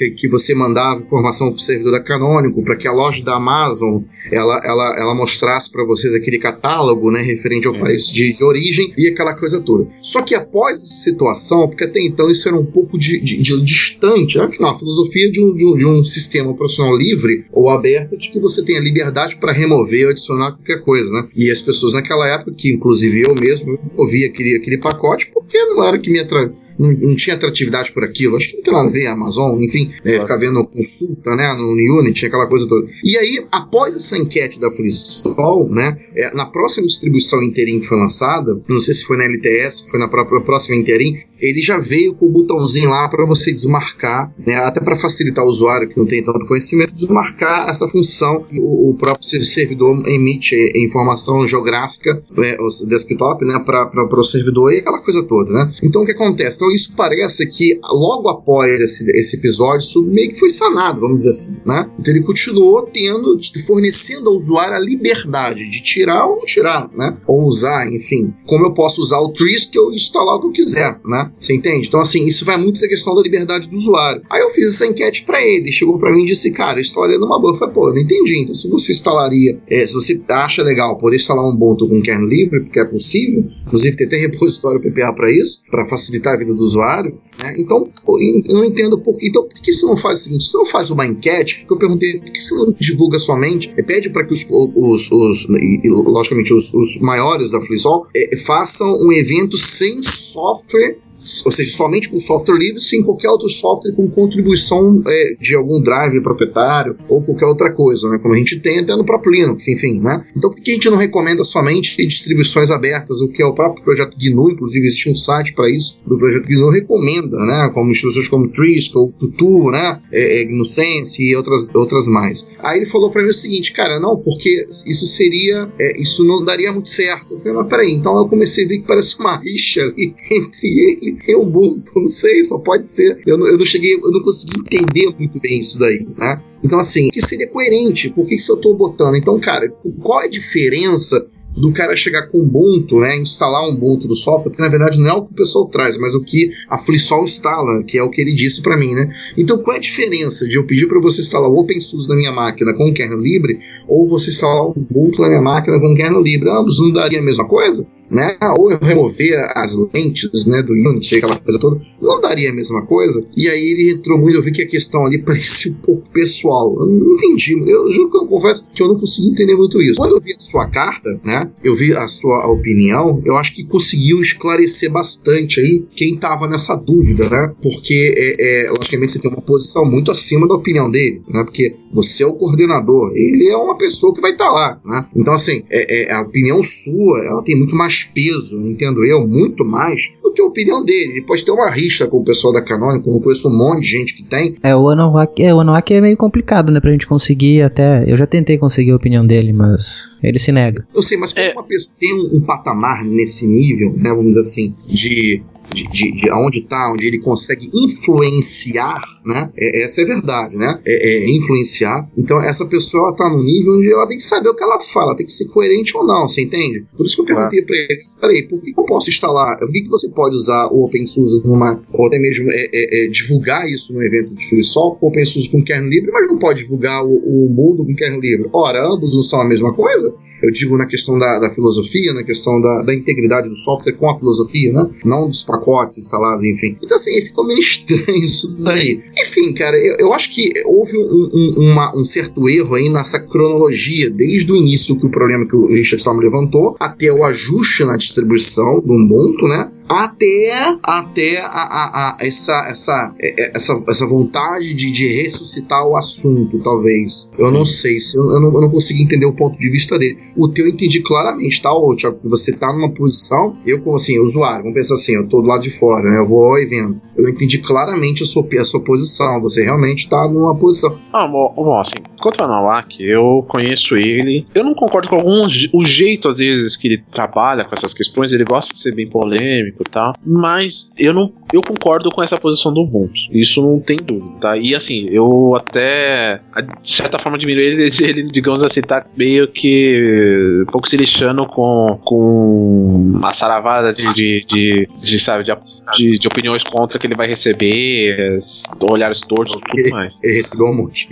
em 0.00 0.14
que 0.14 0.28
você 0.28 0.54
mandava 0.54 1.00
informação 1.00 1.48
para 1.48 1.56
o 1.56 1.60
servidor 1.60 1.92
da 1.92 2.02
Canônico 2.02 2.62
para 2.62 2.76
que 2.76 2.86
a 2.86 2.92
loja 2.92 3.22
da 3.24 3.36
Amazon 3.36 4.02
ela, 4.30 4.60
ela, 4.64 4.94
ela 4.98 5.14
mostrasse 5.14 5.70
para 5.70 5.84
vocês 5.84 6.14
aquele 6.14 6.38
catálogo, 6.38 7.10
né? 7.10 7.20
Referente 7.20 7.66
ao 7.66 7.74
é. 7.74 7.78
país 7.78 8.06
de, 8.06 8.32
de, 8.32 8.44
origem 8.44 8.92
e 8.96 9.08
aquela 9.08 9.34
coisa 9.34 9.60
toda. 9.60 9.88
Só 10.00 10.22
que 10.22 10.34
após 10.34 10.78
essa 10.78 10.94
situação, 10.94 11.68
porque 11.68 11.84
até 11.84 12.00
então 12.00 12.30
isso 12.30 12.48
era 12.48 12.56
um 12.56 12.64
pouco 12.64 12.98
de, 12.98 13.20
de, 13.20 13.42
de 13.42 13.62
distante, 13.62 14.38
afinal, 14.38 14.74
a 14.74 14.78
filosofia 14.78 15.30
de 15.30 15.40
um, 15.40 15.54
de 15.54 15.64
um, 15.64 15.76
de 15.76 15.86
um 15.86 16.02
sistema 16.02 16.50
operacional 16.50 16.96
livre 16.96 17.46
ou 17.52 17.70
aberto 17.70 18.16
de 18.16 18.30
que 18.30 18.40
você 18.40 18.62
tem 18.62 18.76
a 18.76 18.80
liberdade 18.80 19.36
para 19.36 19.52
remover 19.52 20.06
ou 20.06 20.10
adicionar 20.10 20.52
qualquer 20.52 20.82
coisa, 20.82 21.10
né? 21.10 21.28
E 21.34 21.50
as 21.50 21.60
pessoas 21.60 21.92
naquela 21.94 22.28
época, 22.28 22.54
que 22.56 22.72
inclusive 22.72 23.20
eu 23.20 23.34
mesmo 23.34 23.78
ouvia 23.96 24.26
aquele, 24.26 24.56
aquele 24.56 24.78
pacote 24.78 25.30
porque 25.32 25.58
não 25.66 25.84
era 25.84 25.98
que 25.98 26.10
me 26.10 26.18
atra 26.18 26.52
não, 26.78 26.92
não, 26.92 27.16
tinha 27.16 27.36
atratividade 27.36 27.92
por 27.92 28.04
aquilo. 28.04 28.36
Acho 28.36 28.50
que 28.50 28.56
não 28.56 28.62
tem 28.62 28.74
nada 28.74 28.88
a 28.88 28.92
ver 28.92 29.06
a 29.06 29.12
Amazon, 29.12 29.62
enfim, 29.62 29.92
é, 30.04 30.20
ficar 30.20 30.36
vendo 30.36 30.64
consulta, 30.64 31.34
né, 31.36 31.52
no 31.54 31.72
Unity, 31.98 32.26
aquela 32.26 32.46
coisa 32.46 32.68
toda. 32.68 32.86
E 33.02 33.16
aí, 33.16 33.44
após 33.50 33.96
essa 33.96 34.16
enquete 34.18 34.60
da 34.60 34.70
FreeSol, 34.70 35.68
né, 35.70 35.98
é, 36.14 36.34
na 36.34 36.46
próxima 36.46 36.86
distribuição 36.86 37.42
interim 37.42 37.80
que 37.80 37.86
foi 37.86 37.98
lançada, 37.98 38.60
não 38.68 38.80
sei 38.80 38.94
se 38.94 39.04
foi 39.04 39.16
na 39.16 39.24
LTS, 39.24 39.86
foi 39.90 39.98
na 39.98 40.08
própria 40.08 40.40
próxima 40.40 40.76
interim, 40.76 41.22
ele 41.42 41.60
já 41.60 41.78
veio 41.78 42.14
com 42.14 42.26
o 42.26 42.30
botãozinho 42.30 42.90
lá 42.90 43.08
para 43.08 43.26
você 43.26 43.52
desmarcar, 43.52 44.32
né, 44.38 44.54
até 44.54 44.80
para 44.80 44.96
facilitar 44.96 45.44
o 45.44 45.48
usuário 45.48 45.88
que 45.88 45.98
não 45.98 46.06
tem 46.06 46.22
tanto 46.22 46.46
conhecimento, 46.46 46.94
desmarcar 46.94 47.68
essa 47.68 47.88
função. 47.88 48.46
O, 48.56 48.90
o 48.90 48.94
próprio 48.94 49.26
servidor 49.44 50.02
emite 50.06 50.54
informação 50.76 51.46
geográfica, 51.46 52.22
né, 52.30 52.56
o 52.60 52.86
desktop, 52.86 53.44
né, 53.44 53.58
para 53.58 54.20
o 54.20 54.24
servidor 54.24 54.72
e 54.72 54.78
aquela 54.78 55.00
coisa 55.00 55.24
toda, 55.24 55.52
né. 55.52 55.74
Então 55.82 56.02
o 56.02 56.06
que 56.06 56.12
acontece? 56.12 56.58
Então 56.62 56.70
isso 56.70 56.92
parece 56.96 57.44
que 57.48 57.80
logo 57.82 58.28
após 58.28 58.80
esse, 58.80 59.10
esse 59.18 59.36
episódio, 59.36 59.80
isso 59.80 60.00
meio 60.04 60.30
que 60.30 60.38
foi 60.38 60.48
sanado, 60.48 61.00
vamos 61.00 61.18
dizer 61.18 61.30
assim, 61.30 61.56
né? 61.66 61.90
Então 61.98 62.14
ele 62.14 62.22
continuou 62.22 62.82
tendo, 62.82 63.36
fornecendo 63.66 64.28
ao 64.28 64.36
usuário 64.36 64.76
a 64.76 64.78
liberdade 64.78 65.68
de 65.68 65.82
tirar 65.82 66.24
ou 66.26 66.36
não 66.36 66.44
tirar, 66.44 66.88
né? 66.94 67.16
Ou 67.26 67.42
usar, 67.42 67.92
enfim. 67.92 68.32
Como 68.46 68.64
eu 68.64 68.74
posso 68.74 69.02
usar 69.02 69.18
o 69.18 69.32
Trisk 69.32 69.74
ou 69.76 69.92
instalar 69.92 70.36
o 70.36 70.40
que 70.40 70.46
eu 70.46 70.52
quiser, 70.52 71.00
né? 71.04 71.32
Você 71.34 71.52
entende? 71.52 71.88
Então 71.88 72.00
assim, 72.00 72.24
isso 72.26 72.44
vai 72.44 72.56
muito 72.56 72.80
da 72.80 72.86
questão 72.86 73.16
da 73.16 73.22
liberdade 73.22 73.68
do 73.68 73.76
usuário. 73.76 74.22
Aí 74.30 74.40
eu 74.40 74.50
fiz 74.50 74.68
essa 74.68 74.86
enquete 74.86 75.24
para 75.24 75.42
ele, 75.42 75.72
chegou 75.72 75.98
para 75.98 76.12
mim 76.12 76.22
e 76.22 76.26
disse, 76.26 76.52
cara, 76.52 76.78
eu 76.78 76.82
instalaria 76.82 77.18
numa 77.18 77.40
boa. 77.40 77.54
Eu 77.54 77.58
falei, 77.58 77.74
pô, 77.74 77.90
não 77.90 77.98
entendi. 77.98 78.38
Então 78.38 78.54
se 78.54 78.70
você 78.70 78.92
instalaria, 78.92 79.60
é, 79.66 79.84
se 79.84 79.94
você 79.94 80.22
acha 80.28 80.62
legal 80.62 80.96
poder 80.96 81.16
instalar 81.16 81.44
um 81.44 81.52
Ubuntu 81.52 81.88
com 81.88 82.00
kernel 82.00 82.28
livre, 82.28 82.60
porque 82.60 82.78
é 82.78 82.84
possível, 82.84 83.44
inclusive 83.66 83.96
tem 83.96 84.06
até 84.06 84.16
repositório 84.30 84.80
PPA 84.80 85.12
para 85.12 85.28
isso, 85.28 85.64
para 85.68 85.84
facilitar 85.86 86.34
a 86.34 86.38
vida 86.38 86.51
do 86.54 86.62
usuário. 86.62 87.18
Né? 87.38 87.54
Então, 87.58 87.88
eu 88.06 88.54
não 88.54 88.64
entendo 88.64 88.98
por 88.98 89.16
que. 89.18 89.28
Então, 89.28 89.42
por 89.44 89.60
que 89.60 89.72
você 89.72 89.86
não 89.86 89.96
faz 89.96 90.20
o 90.20 90.22
seguinte? 90.24 90.44
Você 90.44 90.58
não 90.58 90.66
faz 90.66 90.90
uma 90.90 91.06
enquete? 91.06 91.64
Que 91.66 91.72
eu 91.72 91.78
perguntei, 91.78 92.18
por 92.18 92.30
que 92.30 92.40
você 92.40 92.54
não 92.54 92.72
divulga 92.72 93.18
somente? 93.18 93.72
Pede 93.84 94.10
para 94.10 94.24
que 94.24 94.32
os, 94.32 94.46
os, 94.50 95.10
os 95.10 95.48
e, 95.50 95.88
logicamente, 95.88 96.52
os, 96.52 96.72
os, 96.72 97.00
maiores 97.00 97.50
da 97.50 97.60
FreeSol 97.60 98.06
é, 98.14 98.36
façam 98.36 98.96
um 99.00 99.12
evento 99.12 99.56
sem 99.56 100.02
software 100.02 100.98
ou 101.44 101.52
seja, 101.52 101.76
somente 101.76 102.08
com 102.08 102.18
software 102.18 102.58
livre, 102.58 102.80
sim 102.80 103.02
qualquer 103.02 103.28
outro 103.28 103.48
software 103.48 103.92
com 103.92 104.10
contribuição 104.10 105.02
é, 105.06 105.34
de 105.40 105.54
algum 105.54 105.80
drive 105.80 106.20
proprietário 106.22 106.96
ou 107.08 107.22
qualquer 107.22 107.46
outra 107.46 107.72
coisa, 107.72 108.08
né? 108.08 108.18
Como 108.18 108.34
a 108.34 108.36
gente 108.36 108.60
tem 108.60 108.80
até 108.80 108.94
no 108.96 109.04
próprio 109.04 109.32
Linux, 109.32 109.68
enfim, 109.68 110.00
né? 110.00 110.24
Então 110.36 110.50
por 110.50 110.60
que 110.60 110.70
a 110.70 110.74
gente 110.74 110.90
não 110.90 110.96
recomenda 110.96 111.44
somente 111.44 111.96
distribuições 112.06 112.70
abertas, 112.70 113.20
o 113.20 113.28
que 113.28 113.42
é 113.42 113.46
o 113.46 113.54
próprio 113.54 113.84
projeto 113.84 114.16
GNU, 114.18 114.50
inclusive 114.52 114.86
existe 114.86 115.10
um 115.10 115.14
site 115.14 115.52
para 115.54 115.70
isso, 115.70 115.98
do 116.06 116.18
projeto 116.18 116.46
GNU 116.46 116.70
recomenda, 116.70 117.38
né? 117.38 117.70
Como 117.72 117.90
instituições 117.90 118.28
como 118.28 118.48
Trisk 118.48 118.96
ou 118.96 119.12
Tutu, 119.12 119.70
né? 119.70 120.00
É, 120.10 120.42
é, 120.42 120.44
GNUSense 120.44 121.22
e 121.22 121.36
outras, 121.36 121.72
outras 121.74 122.06
mais. 122.06 122.48
Aí 122.58 122.78
ele 122.78 122.86
falou 122.86 123.10
para 123.10 123.22
mim 123.22 123.28
o 123.28 123.34
seguinte, 123.34 123.72
cara, 123.72 124.00
não, 124.00 124.16
porque 124.16 124.66
isso 124.86 125.06
seria, 125.06 125.70
é, 125.78 126.00
isso 126.00 126.24
não 126.24 126.44
daria 126.44 126.72
muito 126.72 126.88
certo. 126.88 127.34
Eu 127.34 127.38
falei, 127.38 127.54
mas 127.54 127.68
peraí, 127.68 127.92
então 127.92 128.16
eu 128.16 128.26
comecei 128.26 128.64
a 128.64 128.68
ver 128.68 128.78
que 128.78 128.86
parece 128.86 129.18
uma 129.18 129.36
rixa 129.36 129.82
ali 129.82 130.14
entre 130.30 130.68
ele 130.68 131.11
um 131.36 131.42
Ubuntu, 131.42 131.92
não 132.00 132.08
sei, 132.08 132.42
só 132.42 132.58
pode 132.58 132.88
ser. 132.88 133.20
Eu 133.26 133.38
não, 133.38 133.46
eu 133.46 133.58
não 133.58 133.64
cheguei, 133.64 133.94
eu 133.94 134.10
não 134.10 134.22
consegui 134.22 134.60
entender 134.60 135.14
muito 135.18 135.40
bem 135.40 135.58
isso 135.58 135.78
daí, 135.78 136.06
né? 136.16 136.42
Então, 136.64 136.78
assim, 136.78 137.08
que 137.10 137.20
seria 137.20 137.48
coerente? 137.48 138.10
Por 138.10 138.26
que, 138.26 138.36
que 138.36 138.50
eu 138.50 138.56
estou 138.56 138.76
botando? 138.76 139.16
Então, 139.16 139.38
cara, 139.40 139.68
qual 140.00 140.22
é 140.22 140.26
a 140.26 140.30
diferença 140.30 141.26
do 141.56 141.72
cara 141.72 141.94
chegar 141.96 142.28
com 142.28 142.38
Ubuntu, 142.38 142.98
né, 142.98 143.16
instalar 143.18 143.64
um 143.68 143.74
Ubuntu 143.74 144.08
do 144.08 144.14
software, 144.14 144.52
que 144.52 144.60
na 144.60 144.68
verdade 144.68 144.98
não 144.98 145.08
é 145.08 145.12
o 145.12 145.22
que 145.22 145.32
o 145.32 145.36
pessoal 145.36 145.66
traz, 145.68 145.96
mas 145.98 146.14
o 146.14 146.24
que 146.24 146.50
a 146.68 146.78
FreeSol 146.78 147.24
instala, 147.24 147.82
que 147.82 147.98
é 147.98 148.02
o 148.02 148.10
que 148.10 148.20
ele 148.20 148.34
disse 148.34 148.62
para 148.62 148.76
mim, 148.76 148.94
né? 148.94 149.12
Então 149.36 149.58
qual 149.58 149.74
é 149.74 149.78
a 149.78 149.82
diferença 149.82 150.46
de 150.46 150.56
eu 150.56 150.66
pedir 150.66 150.88
para 150.88 151.00
você 151.00 151.20
instalar 151.20 151.50
o 151.50 151.58
OpenSUSE 151.58 152.08
na 152.08 152.16
minha 152.16 152.32
máquina 152.32 152.72
com 152.74 152.92
kernel 152.92 153.20
livre 153.20 153.58
ou 153.86 154.08
você 154.08 154.30
instalar 154.30 154.68
o 154.68 154.70
Ubuntu 154.70 155.20
na 155.20 155.28
minha 155.28 155.42
máquina 155.42 155.78
com 155.78 155.94
kernel 155.94 156.22
livre? 156.22 156.48
Ambos 156.48 156.78
não 156.78 156.90
daria 156.90 157.18
a 157.18 157.22
mesma 157.22 157.46
coisa? 157.46 157.86
Né? 158.12 158.36
Ou 158.58 158.70
eu 158.70 158.78
remover 158.78 159.38
as 159.56 159.74
lentes, 159.92 160.46
né, 160.46 160.62
do 160.62 160.74
Unity, 160.74 161.16
aquela 161.16 161.36
coisa 161.36 161.58
toda, 161.58 161.80
não 162.00 162.20
daria 162.20 162.50
a 162.50 162.54
mesma 162.54 162.84
coisa. 162.84 163.24
E 163.36 163.48
aí 163.48 163.62
ele 163.62 163.92
entrou 163.92 164.18
muito, 164.18 164.36
eu 164.36 164.42
vi 164.42 164.52
que 164.52 164.62
a 164.62 164.68
questão 164.68 165.06
ali 165.06 165.18
parecia 165.24 165.72
um 165.72 165.76
pouco 165.76 166.08
pessoal. 166.10 166.76
Eu 166.78 166.86
não 166.86 167.14
entendi, 167.14 167.58
eu 167.66 167.90
juro 167.90 168.10
que 168.10 168.16
eu 168.18 168.26
confesso 168.26 168.68
que 168.72 168.82
eu 168.82 168.88
não 168.88 168.98
consegui 168.98 169.28
entender 169.28 169.56
muito 169.56 169.80
isso. 169.80 169.98
Quando 169.98 170.16
eu 170.16 170.20
vi 170.20 170.32
a 170.32 170.40
sua 170.40 170.68
carta, 170.68 171.18
né, 171.24 171.50
eu 171.64 171.74
vi 171.74 171.92
a 171.94 172.06
sua 172.06 172.46
opinião, 172.50 173.22
eu 173.24 173.36
acho 173.36 173.54
que 173.54 173.64
conseguiu 173.64 174.20
esclarecer 174.20 174.90
bastante 174.90 175.60
aí 175.60 175.84
quem 175.96 176.16
tava 176.16 176.46
nessa 176.46 176.76
dúvida, 176.76 177.28
né? 177.30 177.54
Porque, 177.62 178.14
é, 178.16 178.66
é, 178.66 178.70
logicamente, 178.70 179.12
você 179.12 179.18
tem 179.18 179.30
uma 179.30 179.40
posição 179.40 179.84
muito 179.84 180.10
acima 180.10 180.46
da 180.46 180.54
opinião 180.54 180.90
dele, 180.90 181.22
né? 181.28 181.42
Porque 181.44 181.76
você 181.92 182.22
é 182.22 182.26
o 182.26 182.34
coordenador, 182.34 183.12
ele 183.14 183.48
é 183.48 183.56
uma 183.56 183.76
pessoa 183.76 184.14
que 184.14 184.20
vai 184.20 184.32
estar 184.32 184.46
tá 184.46 184.50
lá, 184.50 184.80
né? 184.84 185.06
Então, 185.16 185.32
assim, 185.32 185.62
é, 185.70 186.02
é, 186.02 186.12
a 186.12 186.20
opinião 186.22 186.62
sua, 186.62 187.24
ela 187.24 187.42
tem 187.42 187.56
muito 187.56 187.74
mais 187.74 188.01
peso, 188.04 188.66
entendo 188.66 189.04
eu, 189.04 189.26
muito 189.26 189.64
mais 189.64 190.12
do 190.22 190.32
que 190.32 190.42
a 190.42 190.44
opinião 190.44 190.84
dele. 190.84 191.12
Ele 191.12 191.22
pode 191.22 191.44
ter 191.44 191.50
uma 191.50 191.70
rixa 191.70 192.06
com 192.06 192.18
o 192.18 192.24
pessoal 192.24 192.52
da 192.52 192.62
Canônica, 192.62 193.04
como 193.04 193.16
eu 193.16 193.20
conheço 193.20 193.48
um 193.48 193.56
monte 193.56 193.82
de 193.82 193.88
gente 193.88 194.14
que 194.14 194.22
tem. 194.22 194.56
É, 194.62 194.74
o 194.74 194.88
Anuak 194.88 195.42
é, 195.42 195.54
o 195.54 195.60
é 195.62 196.00
meio 196.00 196.16
complicado, 196.16 196.72
né, 196.72 196.80
pra 196.80 196.92
gente 196.92 197.06
conseguir 197.06 197.62
até... 197.62 198.10
Eu 198.10 198.16
já 198.16 198.26
tentei 198.26 198.58
conseguir 198.58 198.92
a 198.92 198.96
opinião 198.96 199.26
dele, 199.26 199.52
mas 199.52 200.10
ele 200.22 200.38
se 200.38 200.52
nega. 200.52 200.84
Eu 200.94 201.02
sei, 201.02 201.18
mas 201.18 201.32
quando 201.32 201.46
é. 201.46 201.52
uma 201.52 201.64
pessoa 201.64 201.96
tem 201.98 202.14
um, 202.14 202.38
um 202.38 202.40
patamar 202.40 203.04
nesse 203.04 203.46
nível, 203.46 203.92
né, 203.94 204.10
vamos 204.10 204.32
dizer 204.32 204.40
assim, 204.40 204.74
de 204.86 205.42
de, 205.72 205.88
de, 205.88 206.12
de 206.12 206.30
onde 206.30 206.58
está, 206.58 206.92
onde 206.92 207.06
ele 207.06 207.18
consegue 207.18 207.70
influenciar, 207.72 209.00
né? 209.24 209.50
É, 209.56 209.84
essa 209.84 210.02
é 210.02 210.04
verdade, 210.04 210.56
né? 210.56 210.80
É, 210.84 211.14
é 211.14 211.30
influenciar. 211.30 212.08
Então 212.16 212.40
essa 212.40 212.66
pessoa 212.66 213.10
está 213.10 213.28
no 213.30 213.42
nível 213.42 213.74
onde 213.74 213.92
ela 213.92 214.06
tem 214.06 214.16
que 214.16 214.22
saber 214.22 214.48
o 214.48 214.54
que 214.54 214.62
ela 214.62 214.80
fala, 214.80 215.16
tem 215.16 215.26
que 215.26 215.32
ser 215.32 215.46
coerente 215.46 215.96
ou 215.96 216.06
não, 216.06 216.28
você 216.28 216.42
entende? 216.42 216.84
Por 216.96 217.06
isso 217.06 217.16
que 217.16 217.22
eu 217.22 217.26
perguntei 217.26 217.62
para 217.62 217.76
ele, 217.76 218.02
peraí, 218.20 218.48
por 218.48 218.60
que 218.60 218.72
eu 218.76 218.84
posso 218.84 219.10
instalar? 219.10 219.58
Por 219.58 219.70
que, 219.70 219.82
que 219.82 219.88
você 219.88 220.08
pode 220.10 220.36
usar 220.36 220.66
o 220.66 220.84
OpenSUSE 220.84 221.42
numa, 221.44 221.82
ou 221.92 222.06
até 222.06 222.18
mesmo 222.18 222.50
é, 222.50 222.68
é, 222.72 223.04
é 223.04 223.08
divulgar 223.08 223.68
isso 223.68 223.92
no 223.92 224.02
evento 224.02 224.34
de 224.34 224.48
FreeSol, 224.48 224.98
o 225.00 225.08
OpenSUSE 225.08 225.50
com 225.50 225.62
kernel 225.62 225.88
livre, 225.88 226.10
mas 226.10 226.26
não 226.26 226.38
pode 226.38 226.62
divulgar 226.62 227.04
o, 227.04 227.14
o 227.14 227.48
mundo 227.48 227.84
com 227.84 227.94
kernel 227.94 228.20
livre? 228.20 228.48
Ora, 228.52 228.86
ambos 228.86 229.14
não 229.14 229.22
são 229.22 229.40
a 229.40 229.44
mesma 229.44 229.72
coisa? 229.72 230.14
Eu 230.42 230.50
digo 230.50 230.76
na 230.76 230.86
questão 230.86 231.18
da, 231.18 231.38
da 231.38 231.50
filosofia, 231.50 232.12
na 232.12 232.24
questão 232.24 232.60
da, 232.60 232.82
da, 232.82 232.94
integridade 232.94 233.48
do 233.48 233.54
software 233.54 233.92
com 233.92 234.10
a 234.10 234.18
filosofia, 234.18 234.72
né? 234.72 234.90
Não 235.04 235.28
dos 235.28 235.42
pacotes 235.42 235.98
instalados, 235.98 236.44
enfim. 236.44 236.76
Então, 236.82 236.96
assim, 236.96 237.20
ficou 237.22 237.46
meio 237.46 237.58
estranho 237.60 238.24
isso 238.24 238.60
daí. 238.60 239.02
Enfim, 239.20 239.54
cara, 239.54 239.78
eu, 239.78 239.96
eu 239.98 240.12
acho 240.12 240.34
que 240.34 240.52
houve 240.64 240.96
um, 240.96 241.28
um, 241.32 241.70
uma, 241.70 241.96
um, 241.96 242.04
certo 242.04 242.48
erro 242.48 242.74
aí 242.74 242.88
nessa 242.88 243.20
cronologia, 243.20 244.10
desde 244.10 244.50
o 244.50 244.56
início 244.56 244.98
que 244.98 245.06
o 245.06 245.10
problema 245.10 245.46
que 245.46 245.56
o 245.56 245.66
Richard 245.68 245.96
Stallman 245.96 246.24
levantou, 246.24 246.76
até 246.80 247.12
o 247.12 247.24
ajuste 247.24 247.84
na 247.84 247.96
distribuição 247.96 248.80
do 248.80 248.94
Ubuntu, 248.94 249.46
né? 249.46 249.70
até 249.88 250.78
até 250.82 251.40
a, 251.40 251.46
a, 251.46 252.10
a, 252.10 252.16
essa, 252.20 252.66
essa, 252.68 253.14
é, 253.18 253.42
é, 253.42 253.52
essa, 253.54 253.82
essa 253.88 254.06
vontade 254.06 254.74
de, 254.74 254.90
de 254.90 255.06
ressuscitar 255.22 255.86
o 255.86 255.96
assunto, 255.96 256.58
talvez. 256.60 257.30
Eu 257.38 257.50
não 257.50 257.64
sei, 257.64 258.00
se 258.00 258.16
eu, 258.16 258.30
eu, 258.30 258.40
não, 258.40 258.52
eu 258.52 258.60
não 258.62 258.70
consegui 258.70 259.02
entender 259.02 259.26
o 259.26 259.34
ponto 259.34 259.58
de 259.58 259.70
vista 259.70 259.98
dele. 259.98 260.18
O 260.36 260.48
teu 260.48 260.66
eu 260.66 260.70
entendi 260.72 261.00
claramente, 261.02 261.60
tá, 261.60 261.72
ô, 261.72 261.94
Thiago? 261.94 262.18
Você 262.24 262.56
tá 262.56 262.72
numa 262.72 262.90
posição, 262.90 263.56
eu 263.66 263.80
como 263.80 263.96
assim, 263.96 264.18
usuário, 264.18 264.62
vamos 264.62 264.74
pensar 264.74 264.94
assim, 264.94 265.14
eu 265.14 265.28
tô 265.28 265.40
do 265.40 265.48
lado 265.48 265.62
de 265.62 265.70
fora, 265.70 266.08
né? 266.08 266.18
Eu 266.18 266.26
vou 266.26 266.44
ao 266.44 266.58
evento. 266.58 267.00
Eu 267.16 267.28
entendi 267.28 267.58
claramente 267.58 268.22
a 268.22 268.26
sua, 268.26 268.46
a 268.58 268.64
sua 268.64 268.80
posição. 268.80 269.40
Você 269.40 269.64
realmente 269.64 270.08
tá 270.08 270.28
numa 270.28 270.54
posição. 270.54 270.98
Ah, 271.12 271.26
bom, 271.26 271.52
bom 271.54 271.80
assim, 271.80 272.02
quanto 272.22 272.40
ao 272.40 272.48
Nawak, 272.48 273.02
eu 273.02 273.44
conheço 273.48 273.96
ele. 273.96 274.46
Eu 274.54 274.64
não 274.64 274.74
concordo 274.74 275.08
com 275.08 275.16
alguns 275.16 275.68
o 275.72 275.84
jeito, 275.84 276.28
às 276.28 276.38
vezes, 276.38 276.76
que 276.76 276.88
ele 276.88 277.02
trabalha 277.10 277.64
com 277.64 277.74
essas 277.74 277.92
questões. 277.92 278.32
Ele 278.32 278.44
gosta 278.44 278.72
de 278.72 278.80
ser 278.80 278.94
bem 278.94 279.08
polêmico 279.08 279.82
e 279.86 279.90
tal. 279.90 280.14
Mas 280.24 280.90
eu 280.96 281.12
não 281.12 281.32
eu 281.52 281.60
concordo 281.60 282.10
com 282.10 282.22
essa 282.22 282.38
posição 282.38 282.72
do 282.72 282.80
Ubuntu. 282.80 283.12
Isso 283.30 283.60
não 283.60 283.78
tem 283.78 283.96
dúvida, 283.96 284.40
tá? 284.40 284.56
E 284.56 284.74
assim, 284.74 285.06
eu 285.10 285.54
até, 285.54 286.40
de 286.82 286.90
certa 286.90 287.18
forma, 287.18 287.36
admiro 287.36 287.60
ele, 287.60 287.90
ele 288.00 288.22
digamos 288.30 288.64
assim, 288.64 288.80
tá 288.80 289.04
meio 289.16 289.46
que 289.48 290.64
um 290.66 290.72
pouco 290.72 290.88
se 290.88 290.96
lixando 290.96 291.46
com, 291.46 292.00
com 292.02 293.20
a 293.22 293.34
saravada 293.34 293.92
de, 293.92 294.08
de, 294.14 294.46
de, 294.48 294.88
de 294.96 295.18
sabe, 295.18 295.44
de, 295.44 295.52
de, 295.96 296.18
de, 296.18 296.26
opiniões 296.26 296.62
contra 296.62 296.98
que 296.98 297.06
ele 297.06 297.14
vai 297.14 297.26
receber, 297.26 298.38
olhares 298.80 299.20
tortos 299.20 299.56
e 299.56 299.82
tudo 299.82 299.90
mais. 299.90 300.20
Ele 300.22 300.34
recebeu 300.34 300.66
um 300.66 300.76
monte. 300.76 301.08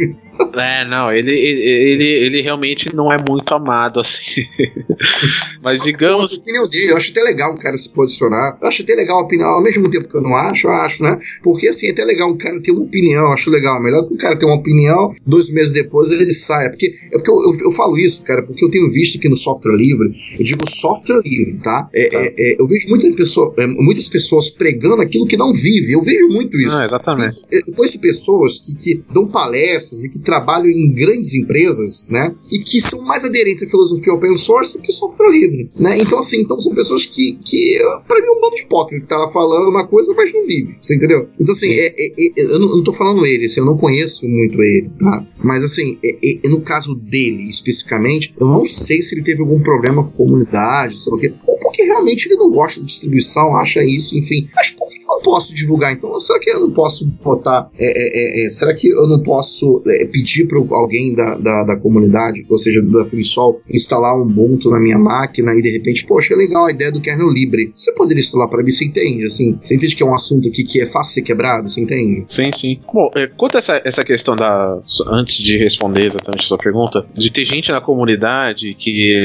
É, 0.55 0.85
não, 0.87 1.00
ele, 1.13 1.31
ele, 1.31 2.05
ele 2.27 2.43
realmente 2.43 2.95
não 2.95 3.13
é 3.13 3.17
muito 3.17 3.55
amado, 3.55 4.01
assim. 4.01 4.45
Mas 5.63 5.83
digamos. 5.83 6.33
A 6.33 6.41
opinião 6.41 6.69
dele, 6.69 6.91
eu 6.93 6.97
acho 6.97 7.11
até 7.13 7.23
legal 7.23 7.53
um 7.53 7.59
cara 7.59 7.77
se 7.77 7.93
posicionar. 7.93 8.59
Eu 8.61 8.69
acho 8.69 8.83
até 8.83 8.95
legal 8.95 9.21
a 9.21 9.23
opinião, 9.23 9.49
ao 9.49 9.63
mesmo 9.63 9.91
tempo 9.91 10.09
que 10.09 10.17
eu 10.17 10.23
não 10.23 10.35
acho, 10.35 10.67
eu 10.67 10.73
acho, 10.73 11.03
né? 11.03 11.19
Porque 11.43 11.69
assim, 11.69 11.87
é 11.87 11.91
até 11.91 12.05
legal 12.05 12.31
um 12.31 12.37
cara 12.37 12.61
ter 12.61 12.73
uma 12.73 12.83
opinião, 12.83 13.27
eu 13.27 13.33
acho 13.33 13.51
legal. 13.51 13.81
Melhor 13.81 14.07
que 14.07 14.15
um 14.15 14.17
cara 14.17 14.37
ter 14.37 14.47
uma 14.47 14.57
opinião, 14.57 15.15
dois 15.25 15.51
meses 15.51 15.73
depois 15.73 16.11
ele 16.11 16.33
sai. 16.33 16.67
É 16.67 16.69
porque, 16.71 16.95
é 17.13 17.17
porque 17.17 17.31
eu, 17.31 17.35
eu, 17.35 17.59
eu, 17.67 17.73
falo 17.73 17.97
isso, 17.99 18.23
cara, 18.25 18.43
porque 18.43 18.65
eu 18.65 18.71
tenho 18.71 18.91
visto 18.91 19.19
aqui 19.19 19.29
no 19.29 19.37
software 19.37 19.77
livre, 19.77 20.13
eu 20.39 20.45
digo 20.45 20.69
software 20.69 21.21
livre, 21.25 21.59
tá? 21.63 21.89
É, 21.95 22.09
tá. 22.09 22.19
É, 22.19 22.35
é, 22.39 22.61
eu 22.61 22.67
vejo 22.67 22.89
muita 22.89 23.11
pessoa, 23.13 23.55
é, 23.59 23.67
muitas 23.67 24.09
pessoas 24.09 24.51
pregando 24.51 25.03
aquilo 25.03 25.27
que 25.27 25.37
não 25.37 25.53
vive. 25.53 25.93
Eu 25.93 26.03
vejo 26.03 26.29
muito 26.29 26.59
isso. 26.59 26.77
Ah, 26.77 26.85
exatamente. 26.85 27.41
Eu 27.51 27.75
conheço 27.75 28.01
pessoas 28.01 28.59
que, 28.59 28.75
que 28.75 29.05
dão 29.13 29.29
palestras 29.29 30.05
e 30.05 30.11
que 30.11 30.19
trabalham 30.19 30.71
em 30.71 30.90
grandes 30.93 31.35
empresas, 31.35 32.09
né? 32.11 32.35
E 32.51 32.59
que 32.59 32.81
são 32.81 33.03
mais 33.03 33.25
aderentes 33.25 33.65
à 33.65 33.71
filosofia 33.71 34.13
open 34.13 34.37
source 34.37 34.77
do 34.77 34.83
que 34.83 34.93
software 34.93 35.31
livre, 35.31 35.71
né? 35.77 35.99
Então, 35.99 36.19
assim, 36.19 36.41
então 36.41 36.59
são 36.59 36.75
pessoas 36.75 37.07
que, 37.07 37.39
que 37.45 37.79
para 38.07 38.21
mim, 38.21 38.27
é 38.27 38.31
um 38.31 38.41
bando 38.41 38.55
de 38.57 38.63
hipócrita 38.63 39.03
que 39.03 39.09
tá 39.09 39.31
falando 39.33 39.71
uma 39.71 39.87
coisa, 39.87 40.15
mas 40.15 40.33
não 40.33 40.47
vive, 40.47 40.77
você 40.81 40.97
entendeu? 40.97 41.29
Então, 41.39 41.55
assim, 41.55 41.69
é, 41.71 41.87
é, 41.87 42.07
é, 42.07 42.33
eu, 42.37 42.59
não, 42.59 42.77
não 42.77 42.85
tô 42.85 42.93
falando 42.93 43.25
ele, 43.27 43.47
assim, 43.47 43.61
eu 43.61 43.67
não 43.67 43.77
conheço 43.77 44.29
muito 44.29 44.63
ele, 44.63 44.91
tá? 44.99 45.27
Mas, 45.43 45.65
assim, 45.65 45.99
é, 46.03 46.17
é, 46.45 46.49
no 46.49 46.61
caso 46.61 46.95
dele, 46.95 47.49
especificamente, 47.49 48.35
eu 48.39 48.47
não 48.47 48.67
sei 48.67 49.03
se 49.03 49.15
ele 49.15 49.23
teve 49.23 49.41
algum 49.41 49.63
problema 49.63 50.03
com 50.03 50.11
a 50.11 50.27
comunidade, 50.27 50.99
sei 50.99 51.11
lá 51.11 51.17
o 51.17 51.21
quê, 51.21 51.33
ou 51.47 51.59
porque 51.59 51.83
realmente 51.83 52.27
ele 52.27 52.37
não 52.37 52.51
gosta 52.51 52.81
de 52.81 52.87
distribuição, 52.87 53.57
acha 53.57 53.85
isso, 53.85 54.17
enfim. 54.17 54.49
Mas 54.55 54.71
por 54.71 54.89
não 55.11 55.23
posso 55.23 55.55
divulgar? 55.55 55.93
Então, 55.93 56.19
será 56.21 56.39
que 56.39 56.51
eu 56.51 56.61
não 56.61 56.71
posso 56.71 57.07
botar. 57.23 57.69
É, 57.79 58.45
é, 58.45 58.47
é, 58.47 58.51
será 58.51 58.75
que 58.75 58.89
eu 58.89 59.07
não 59.07 59.23
posso 59.23 59.83
é, 59.87 60.05
pedir 60.07 60.47
para 60.47 60.59
alguém 60.77 61.15
da, 61.15 61.37
da, 61.37 61.65
da, 61.65 61.77
comunidade, 61.77 62.45
ou 62.49 62.59
seja, 62.59 62.83
da 62.83 63.05
FreeSol, 63.05 63.61
instalar 63.69 64.17
um 64.17 64.23
Ubuntu 64.23 64.71
na 64.71 64.79
minha 64.79 64.99
máquina 64.99 65.53
e 65.55 65.63
de 65.63 65.71
repente, 65.71 66.07
poxa, 66.07 66.35
é 66.35 66.37
legal 66.37 66.67
a 66.67 66.71
ideia 66.71 66.93
do 66.93 67.01
kernel 67.01 67.29
livre. 67.29 67.73
Você 67.75 67.93
poderia 67.95 68.21
instalar 68.21 68.49
para 68.49 68.63
mim? 68.63 68.71
Você 68.71 68.85
entende? 68.85 69.25
Assim, 69.25 69.59
você 69.61 69.75
entende 69.75 69.97
que 69.97 70.03
é 70.03 70.07
um 70.07 70.15
assunto 70.15 70.49
aqui 70.49 70.65
que 70.65 70.81
é 70.81 70.87
fácil 70.87 71.15
ser 71.15 71.23
quebrado? 71.23 71.69
Você 71.69 71.81
entende? 71.81 72.25
Sim, 72.29 72.51
sim. 72.53 72.81
Bom, 72.93 73.11
é, 73.17 73.29
quanto 73.37 73.57
a 73.57 73.59
essa, 73.59 73.81
essa 73.85 74.05
questão 74.05 74.37
da. 74.37 74.81
Antes 75.09 75.37
de 75.43 75.57
responder 75.59 76.05
exatamente 76.05 76.45
a 76.45 76.49
sua 76.49 76.59
pergunta, 76.59 77.05
de 77.15 77.31
ter 77.31 77.45
gente 77.45 77.71
na 77.71 77.81
comunidade 77.81 78.75
que, 78.79 79.25